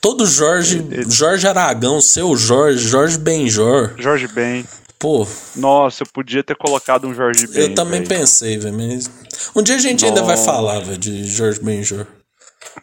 Todo 0.01 0.27
Jorge, 0.27 0.83
Jorge 1.09 1.47
Aragão, 1.47 2.01
seu 2.01 2.37
Jorge, 2.37 2.87
Jorge 2.87 3.19
Benjor. 3.19 3.95
Jorge 3.99 4.29
Ben. 4.29 4.65
Pô, 5.05 5.27
Nossa, 5.57 6.03
eu 6.03 6.07
podia 6.07 6.43
ter 6.43 6.57
colocado 6.57 7.07
um 7.07 7.13
Jorge 7.13 7.47
Ben. 7.47 7.61
eu 7.65 7.75
também 7.75 8.03
velho. 8.03 8.09
pensei, 8.09 8.57
velho, 8.57 8.75
mas. 8.75 9.11
Um 9.55 9.63
dia 9.63 9.75
a 9.75 9.79
gente 9.79 10.03
ainda 10.03 10.23
vai 10.23 10.35
Nossa. 10.35 10.51
falar, 10.51 10.81
velho, 10.81 10.97
de 10.97 11.27
Jorge 11.27 11.61
Benjor. 11.61 12.07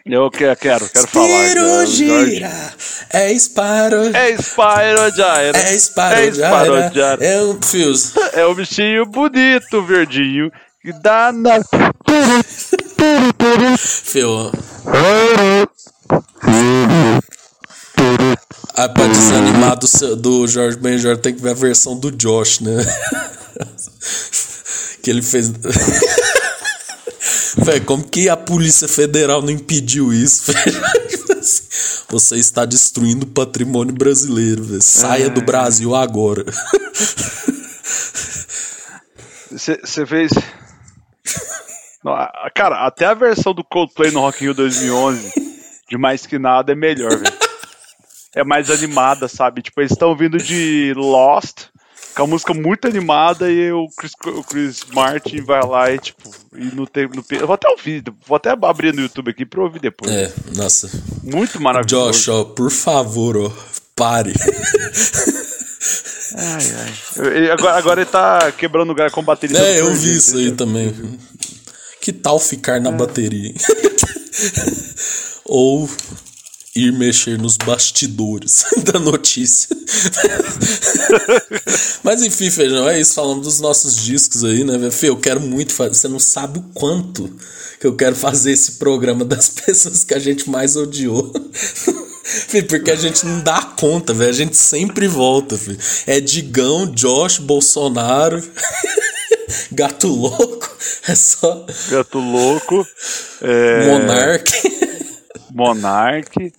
Eu 0.06 0.30
quero, 0.30 0.56
quero, 0.56 0.88
quero 0.88 1.08
falar. 1.08 1.48
Spiro 1.48 1.86
gira, 1.88 2.74
é 3.10 3.34
Spyro. 3.34 4.16
É 4.16 4.38
Spyro 4.38 5.12
Gyra. 5.16 5.58
É 5.58 5.74
É 5.74 5.78
Spyro 5.80 6.32
Gyra. 6.32 6.90
Gyra. 6.94 7.26
É 7.26 7.42
um 7.42 7.60
fios. 7.60 8.14
É 8.34 8.46
o 8.46 8.54
bichinho 8.54 9.04
bonito, 9.08 9.82
verdinho, 9.82 10.52
que 10.80 10.94
dá 10.94 11.32
na. 11.32 11.60
Fio. 13.80 14.52
Ah, 18.74 18.90
pra 18.90 19.08
desanimar 19.08 19.78
do, 19.78 20.16
do 20.16 20.48
Jorge 20.48 20.78
Benjor 20.78 21.18
tem 21.18 21.34
que 21.34 21.42
ver 21.42 21.52
a 21.52 21.54
versão 21.54 21.98
do 21.98 22.12
Josh, 22.12 22.62
né? 22.62 22.78
que 25.02 25.10
ele 25.10 25.22
fez. 25.22 25.52
Véi, 27.58 27.82
como 27.82 28.04
que 28.04 28.30
a 28.30 28.38
Polícia 28.38 28.88
Federal 28.88 29.42
não 29.42 29.52
impediu 29.52 30.14
isso? 30.14 30.54
Você 32.10 32.38
está 32.38 32.66
destruindo 32.66 33.26
o 33.26 33.30
patrimônio 33.30 33.94
brasileiro, 33.94 34.64
velho. 34.64 34.82
Saia 34.82 35.30
do 35.30 35.42
Brasil 35.42 35.96
agora. 35.96 36.46
Você 39.50 40.06
fez. 40.06 40.32
Não, 42.04 42.14
cara, 42.56 42.86
até 42.86 43.06
a 43.06 43.14
versão 43.14 43.54
do 43.54 43.64
Coldplay 43.64 44.12
no 44.12 44.22
Rock 44.22 44.44
in 44.44 44.48
Rio 44.48 44.54
2011, 44.54 45.34
de 45.90 45.98
Mais 45.98 46.26
Que 46.26 46.40
Nada, 46.40 46.72
é 46.72 46.76
melhor, 46.76 47.18
velho. 47.18 47.51
É 48.36 48.44
mais 48.44 48.70
animada, 48.70 49.28
sabe? 49.28 49.62
Tipo, 49.62 49.82
eles 49.82 49.92
estão 49.92 50.16
vindo 50.16 50.38
de 50.38 50.94
Lost, 50.96 51.64
com 52.16 52.24
a 52.24 52.28
música 52.28 52.54
muito 52.54 52.88
animada, 52.88 53.52
e 53.52 53.72
o 53.72 53.88
Chris, 53.98 54.12
o 54.26 54.44
Chris 54.44 54.80
Martin 54.94 55.42
vai 55.42 55.62
lá 55.66 55.92
e, 55.92 56.00
tipo, 56.00 56.30
e 56.56 56.66
no 56.76 56.88
tempo. 56.88 57.16
No, 57.16 57.24
eu 57.32 57.46
vou 57.48 57.54
até 57.56 57.70
ouvir, 57.70 58.04
vou 58.26 58.36
até 58.38 58.52
abrir 58.52 58.94
no 58.94 59.02
YouTube 59.02 59.32
aqui 59.32 59.46
pra 59.46 59.60
eu 59.60 59.66
ouvir 59.66 59.80
depois. 59.82 60.12
É, 60.12 60.32
nossa. 60.56 60.90
Muito 61.24 61.62
maravilhoso. 61.62 62.12
Josh, 62.12 62.28
ó, 62.30 62.44
por 62.46 62.72
favor, 62.72 63.36
ó, 63.38 63.52
pare. 63.96 64.34
Ai, 66.38 66.72
ai. 66.78 66.94
Ele- 67.36 67.52
Agora, 67.52 67.78
agora 67.78 68.02
ele 68.02 68.10
tá 68.10 68.52
quebrando 68.54 68.92
o 68.92 68.96
galho 68.96 69.12
com 69.12 69.22
bateria. 69.24 69.58
É, 69.60 69.80
eu 69.82 69.94
vi 69.94 70.16
isso 70.16 70.38
aí 70.38 70.52
também. 70.54 70.94
Que 72.00 72.12
tal 72.14 72.40
ficar 72.40 72.78
É. 72.78 72.80
na 72.80 72.92
bateria? 72.92 73.50
hein? 73.50 73.56
Ou 75.46 75.90
ir 76.76 76.92
mexer 76.94 77.38
nos 77.38 77.58
bastidores 77.58 78.66
da 78.84 79.00
notícia. 79.00 79.76
Mas 82.04 82.24
enfim, 82.24 82.50
Feijão, 82.50 82.88
é 82.88 83.00
isso. 83.00 83.14
Falando 83.14 83.42
dos 83.42 83.60
nossos 83.60 83.96
discos 83.96 84.44
aí, 84.44 84.64
né? 84.64 84.90
Fê, 84.90 85.10
eu 85.10 85.18
quero 85.18 85.42
muito 85.42 85.74
fazer. 85.74 85.94
Você 85.94 86.08
não 86.08 86.20
sabe 86.20 86.60
o 86.60 86.64
quanto 86.74 87.30
que 87.80 87.86
eu 87.86 87.96
quero 87.96 88.16
fazer 88.16 88.52
esse 88.52 88.74
programa 88.74 89.26
das 89.26 89.50
pessoas 89.50 90.04
que 90.04 90.14
a 90.14 90.20
gente 90.20 90.50
mais 90.50 90.76
odiou. 90.76 91.32
Fê, 92.24 92.64
Porque 92.64 92.92
a 92.92 92.96
gente 92.96 93.26
não 93.26 93.42
dá 93.42 93.62
conta, 93.62 94.14
velho. 94.14 94.30
A 94.30 94.34
gente 94.34 94.56
sempre 94.56 95.08
volta, 95.08 95.58
filho. 95.58 95.80
É 96.08 96.20
Digão, 96.20 96.86
Josh, 96.86 97.40
Bolsonaro, 97.40 98.42
Gato 99.72 100.08
Louco. 100.08 100.70
É 101.08 101.16
só 101.16 101.66
Gato 101.90 102.20
Louco. 102.20 102.88
É, 103.42 103.88
Monark. 103.88 104.81
Monark. 105.50 106.54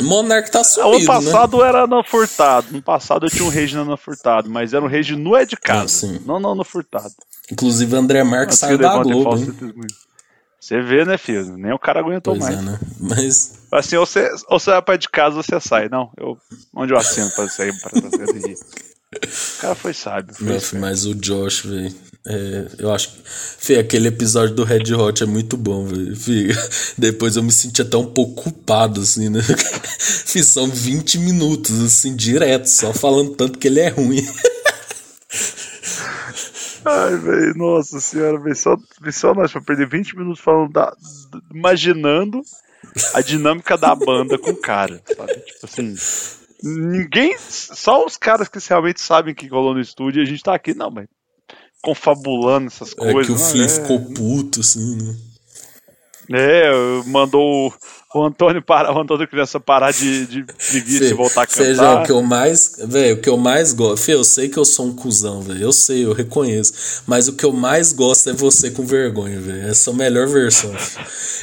Monark 0.00 0.50
tá 0.50 0.58
O 0.58 0.62
ano 0.62 0.64
sumido, 0.64 0.98
né? 1.00 1.06
passado 1.06 1.64
era 1.64 1.86
no 1.86 2.02
Furtado. 2.04 2.68
No 2.72 2.80
passado 2.82 3.26
eu 3.26 3.30
tinha 3.30 3.44
um 3.44 3.48
rage 3.48 3.76
no 3.76 3.96
Furtado, 3.96 4.48
mas 4.48 4.72
era 4.72 4.84
um 4.84 4.88
rage 4.88 5.16
no 5.16 5.36
É 5.36 5.44
de 5.44 5.56
Casa. 5.56 6.06
Ah. 6.06 6.22
Não, 6.24 6.38
não 6.40 6.54
no 6.54 6.64
Furtado. 6.64 7.12
Inclusive, 7.50 7.96
André 7.96 8.22
Marques 8.22 8.58
saiu 8.58 8.78
da 8.78 9.02
Globo. 9.02 9.36
Você 10.60 10.82
vê, 10.82 11.04
né, 11.04 11.16
filho? 11.16 11.56
Nem 11.56 11.72
o 11.72 11.78
cara 11.78 12.00
aguentou 12.00 12.34
Pois 12.36 12.44
mais. 12.44 12.58
é, 12.58 12.62
né? 12.62 12.78
Mas, 13.00 13.58
Assim, 13.72 13.96
ou 13.96 14.04
você, 14.04 14.28
ou 14.48 14.58
você 14.60 14.70
vai 14.70 14.82
pra 14.82 14.96
de 14.96 15.08
casa 15.08 15.36
ou 15.36 15.42
você 15.42 15.58
sai. 15.60 15.88
Não, 15.88 16.10
eu, 16.18 16.36
onde 16.74 16.92
eu 16.92 16.98
assino 16.98 17.30
pra 17.34 17.48
sair 17.48 17.72
pra 17.80 17.90
sair? 17.90 18.54
O 19.14 19.60
cara 19.60 19.74
foi 19.74 19.94
sábio. 19.94 20.34
Foi 20.34 20.78
mas 20.78 21.06
o 21.06 21.14
Josh, 21.14 21.60
velho. 21.62 21.94
É, 22.26 22.66
eu 22.78 22.92
acho 22.92 23.10
que. 23.10 23.22
Fê, 23.24 23.78
aquele 23.78 24.08
episódio 24.08 24.54
do 24.54 24.64
Red 24.64 24.92
Hot 24.94 25.22
é 25.22 25.26
muito 25.26 25.56
bom, 25.56 25.86
velho. 25.86 26.14
Depois 26.98 27.36
eu 27.36 27.42
me 27.42 27.52
senti 27.52 27.80
até 27.82 27.96
um 27.96 28.06
pouco 28.06 28.42
culpado, 28.42 29.00
assim, 29.00 29.28
né? 29.28 29.40
São 30.44 30.68
20 30.68 31.18
minutos, 31.18 31.82
assim, 31.82 32.14
direto, 32.14 32.66
só 32.66 32.92
falando 32.92 33.34
tanto 33.34 33.58
que 33.58 33.66
ele 33.66 33.80
é 33.80 33.88
ruim. 33.88 34.24
Ai, 36.84 37.16
velho, 37.16 37.54
nossa 37.56 38.00
senhora, 38.00 38.38
velho, 38.38 38.54
só, 38.54 38.76
só 39.10 39.34
nós 39.34 39.50
pra 39.52 39.60
perder 39.60 39.88
20 39.88 40.16
minutos 40.16 40.40
falando 40.40 40.72
da, 40.72 40.94
imaginando 41.52 42.40
a 43.14 43.20
dinâmica 43.20 43.76
da 43.76 43.94
banda 43.94 44.38
com 44.38 44.50
o 44.50 44.56
cara, 44.56 45.02
sabe? 45.04 45.34
Tipo 45.40 45.66
assim, 45.66 45.94
ninguém, 46.62 47.36
só 47.38 48.06
os 48.06 48.16
caras 48.16 48.48
que 48.48 48.58
realmente 48.66 49.00
sabem 49.00 49.34
que 49.34 49.48
rolou 49.48 49.74
no 49.74 49.80
estúdio, 49.80 50.22
a 50.22 50.24
gente 50.24 50.42
tá 50.42 50.54
aqui, 50.54 50.72
não, 50.72 50.90
mas 50.90 51.08
confabulando 51.82 52.66
essas 52.68 52.94
coisas. 52.94 53.22
É 53.22 53.26
que 53.26 53.32
o 53.32 53.38
Fih 53.38 53.62
é... 53.62 53.68
ficou 53.68 54.00
puto, 54.00 54.60
assim, 54.60 54.96
né? 54.96 55.16
É, 56.32 56.70
mandou 57.06 57.72
o 58.14 58.24
Antônio 58.24 58.62
para 58.62 58.92
o 58.92 59.00
Antônio 59.00 59.28
criança 59.28 59.60
parar 59.60 59.92
de, 59.92 60.26
de, 60.26 60.42
de 60.42 60.80
vir 60.80 61.02
e 61.02 61.12
voltar 61.12 61.42
a 61.42 61.46
cantar. 61.46 61.64
Feijão, 61.64 62.00
o 62.00 62.04
que 62.04 62.12
eu 62.12 62.22
mais, 62.22 62.76
velho, 62.86 63.16
o 63.16 63.20
que 63.20 63.28
eu 63.28 63.36
mais 63.36 63.72
gosto, 63.74 64.02
Fê, 64.02 64.14
eu 64.14 64.24
sei 64.24 64.48
que 64.48 64.56
eu 64.56 64.64
sou 64.64 64.86
um 64.86 64.94
cuzão, 64.94 65.42
velho, 65.42 65.62
eu 65.62 65.72
sei, 65.72 66.06
eu 66.06 66.14
reconheço, 66.14 67.02
mas 67.06 67.28
o 67.28 67.34
que 67.34 67.44
eu 67.44 67.52
mais 67.52 67.92
gosto 67.92 68.30
é 68.30 68.32
você 68.32 68.70
com 68.70 68.86
vergonha, 68.86 69.38
velho, 69.38 69.68
essa 69.68 69.90
é 69.90 69.92
a 69.92 69.96
melhor 69.96 70.26
versão. 70.26 70.74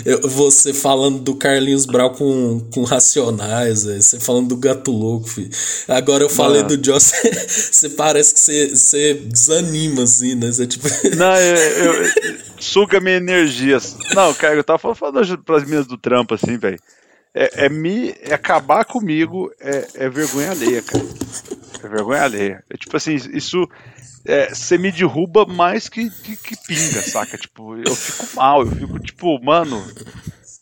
Eu, 0.04 0.28
você 0.28 0.74
falando 0.74 1.20
do 1.20 1.36
Carlinhos 1.36 1.86
Brau 1.86 2.12
com, 2.12 2.60
com 2.74 2.84
Racionais, 2.84 3.86
velho, 3.86 4.02
você 4.02 4.20
falando 4.20 4.48
do 4.48 4.58
Gato 4.58 4.92
Louco, 4.92 5.28
filho. 5.30 5.50
Agora 5.88 6.24
eu 6.24 6.30
falei 6.30 6.64
Mano. 6.64 6.78
do 6.78 6.86
Joss, 6.86 7.14
você 7.72 7.90
parece 7.90 8.34
que 8.34 8.40
você, 8.40 8.70
você 8.70 9.14
desanima, 9.14 10.04
assim, 10.04 10.34
né, 10.34 10.52
você 10.52 10.66
tipo... 10.66 10.88
Não, 11.16 11.36
eu, 11.36 11.56
eu, 11.56 12.12
suga 12.60 13.00
minha 13.00 13.18
energia. 13.18 13.78
Não, 14.14 14.34
cara, 14.34 14.56
eu 14.56 14.64
tava 14.64 14.96
falando, 14.96 15.38
pras 15.44 15.64
meninas 15.64 15.88
do 15.88 15.98
trampo, 15.98 16.34
assim, 16.34 16.58
velho. 16.58 16.80
É, 17.34 17.66
é, 17.66 17.70
me. 17.70 18.16
É 18.22 18.34
acabar 18.34 18.86
comigo 18.86 19.52
é, 19.60 19.88
é 19.96 20.10
vergonha 20.10 20.52
alheia, 20.52 20.82
cara. 20.82 21.04
É 21.84 21.88
vergonha 21.88 22.24
alheia. 22.24 22.64
É 22.70 22.78
tipo 22.78 22.96
assim, 22.96 23.16
isso. 23.16 23.68
Você 24.50 24.76
é, 24.76 24.78
me 24.78 24.92
derruba 24.92 25.46
mais 25.46 25.88
que, 25.88 26.10
que, 26.10 26.36
que, 26.38 26.56
pinga, 26.66 27.02
saca? 27.02 27.38
Tipo, 27.38 27.76
eu 27.78 27.94
fico 27.94 28.36
mal, 28.36 28.62
eu 28.62 28.72
fico 28.72 29.00
tipo, 29.00 29.40
mano, 29.44 29.86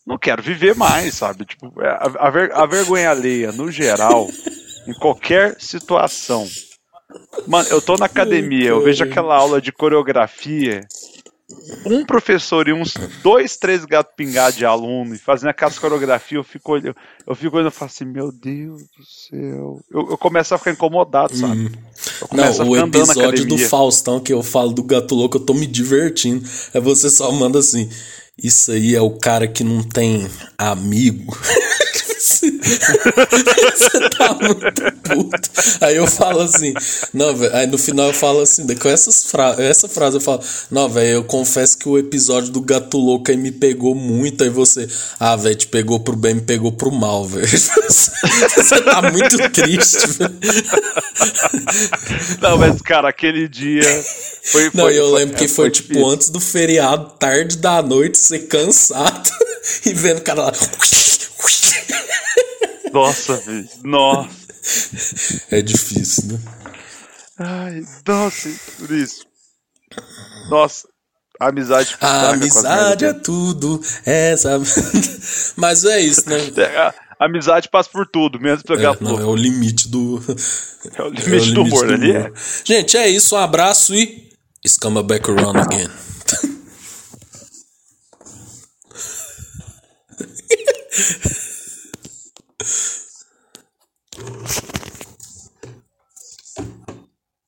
não 0.06 0.18
quero 0.18 0.42
viver 0.42 0.74
mais, 0.74 1.14
sabe? 1.14 1.46
Tipo, 1.46 1.72
é, 1.80 1.88
a, 1.88 2.26
a, 2.26 2.30
ver, 2.30 2.52
a 2.52 2.66
vergonha 2.66 3.10
alheia, 3.10 3.52
no 3.52 3.70
geral, 3.70 4.28
em 4.86 4.92
qualquer 4.92 5.56
situação. 5.58 6.46
Mano, 7.46 7.68
eu 7.70 7.80
tô 7.80 7.96
na 7.96 8.06
academia, 8.06 8.70
eu 8.70 8.82
vejo 8.82 9.02
aquela 9.02 9.34
aula 9.34 9.62
de 9.62 9.72
coreografia 9.72 10.86
um 11.84 12.04
professor 12.04 12.66
e 12.68 12.72
uns 12.72 12.94
dois, 13.22 13.56
três 13.56 13.84
gatos 13.84 14.14
pingados 14.16 14.56
de 14.56 14.64
aluno 14.64 15.14
e 15.14 15.18
fazendo 15.18 15.50
aquelas 15.50 15.78
coreografias, 15.78 16.38
eu 16.38 16.44
fico 16.44 16.72
olhando, 16.72 16.96
eu 17.26 17.34
fico 17.34 17.56
olhando 17.56 17.70
e 17.70 17.74
falo 17.74 17.90
assim, 17.90 18.04
meu 18.04 18.32
Deus 18.32 18.82
do 18.82 19.04
céu. 19.04 19.80
Eu, 19.90 20.10
eu 20.10 20.18
começo 20.18 20.54
a 20.54 20.58
ficar 20.58 20.72
incomodado, 20.72 21.36
sabe? 21.36 21.70
Não, 22.32 22.68
o 22.68 22.76
episódio 22.76 23.46
do 23.46 23.58
Faustão 23.58 24.20
que 24.20 24.32
eu 24.32 24.42
falo 24.42 24.72
do 24.72 24.82
gato 24.82 25.14
louco, 25.14 25.36
eu 25.36 25.44
tô 25.44 25.52
me 25.52 25.66
divertindo. 25.66 26.48
É 26.72 26.80
você 26.80 27.10
só 27.10 27.30
manda 27.30 27.58
assim. 27.58 27.88
Isso 28.36 28.72
aí 28.72 28.94
é 28.94 29.00
o 29.00 29.10
cara 29.10 29.46
que 29.46 29.62
não 29.62 29.82
tem 29.82 30.28
amigo. 30.58 31.36
Você 33.74 34.10
tá 34.10 34.34
muito 34.34 34.92
puto. 35.02 35.50
Aí 35.80 35.96
eu 35.96 36.06
falo 36.06 36.40
assim, 36.40 36.72
não, 37.12 37.36
velho. 37.36 37.54
Aí 37.54 37.66
no 37.66 37.76
final 37.76 38.08
eu 38.08 38.14
falo 38.14 38.40
assim, 38.40 38.66
com 38.74 38.88
essas 38.88 39.24
fra 39.24 39.56
essa 39.58 39.88
frase 39.88 40.16
eu 40.16 40.20
falo, 40.20 40.40
não, 40.70 40.88
velho, 40.88 41.16
eu 41.16 41.24
confesso 41.24 41.76
que 41.76 41.88
o 41.88 41.98
episódio 41.98 42.50
do 42.50 42.60
Gato 42.60 42.96
Louco 42.98 43.30
aí 43.30 43.36
me 43.36 43.52
pegou 43.52 43.94
muito. 43.94 44.42
Aí 44.42 44.50
você, 44.50 44.88
ah, 45.20 45.36
velho, 45.36 45.54
te 45.54 45.66
pegou 45.66 46.00
pro 46.00 46.16
bem, 46.16 46.34
me 46.34 46.42
pegou 46.42 46.72
pro 46.72 46.90
mal, 46.90 47.26
velho. 47.26 47.46
Você 48.54 48.80
tá 48.82 49.02
muito 49.02 49.36
triste, 49.50 50.06
velho. 50.08 50.34
Não, 52.40 52.58
mas, 52.58 52.80
cara, 52.82 53.08
aquele 53.08 53.48
dia. 53.48 53.82
Foi, 54.44 54.70
não, 54.74 54.90
eu 54.90 55.10
foi, 55.10 55.18
lembro 55.18 55.36
que 55.36 55.48
foi, 55.48 55.64
foi 55.64 55.70
tipo 55.70 55.88
difícil. 55.88 56.10
antes 56.10 56.28
do 56.30 56.40
feriado, 56.40 57.12
tarde 57.18 57.56
da 57.58 57.82
noite, 57.82 58.18
ser 58.18 58.40
cansado 58.40 59.30
e 59.84 59.94
vendo 59.94 60.18
o 60.18 60.22
cara 60.22 60.44
lá. 60.44 60.52
Nossa, 62.92 63.36
velho. 63.38 63.68
Nossa. 63.82 64.30
É 65.50 65.60
difícil, 65.60 66.32
né? 66.32 66.40
Ai, 67.38 67.82
nossa, 68.06 68.48
por 68.78 68.90
isso. 68.90 69.26
Nossa, 70.48 70.88
a 71.40 71.48
amizade. 71.48 71.96
A 72.00 72.30
amizade 72.30 73.04
é 73.04 73.12
tudo. 73.12 73.80
Essa. 74.06 74.60
Mas 75.56 75.84
é 75.84 76.00
isso, 76.00 76.28
né? 76.28 76.36
É, 76.56 76.94
a 77.18 77.26
amizade 77.26 77.68
passa 77.68 77.90
por 77.90 78.06
tudo, 78.06 78.40
menos 78.40 78.62
pegar 78.62 78.94
é, 78.94 78.96
não, 79.00 79.18
é 79.18 79.24
o 79.24 79.34
limite 79.34 79.88
do. 79.88 80.22
É 80.96 81.02
o 81.02 81.08
limite, 81.08 81.22
é 81.22 81.22
o 81.26 81.28
limite 81.28 81.52
do 81.52 81.62
humor, 81.62 81.92
ali 81.92 82.12
é. 82.12 82.32
Gente, 82.64 82.96
é 82.96 83.08
isso. 83.08 83.34
Um 83.34 83.38
abraço 83.38 83.94
e. 83.94 84.32
Scamba 84.66 85.02
back 85.02 85.30
around 85.30 85.58
again. 85.58 85.90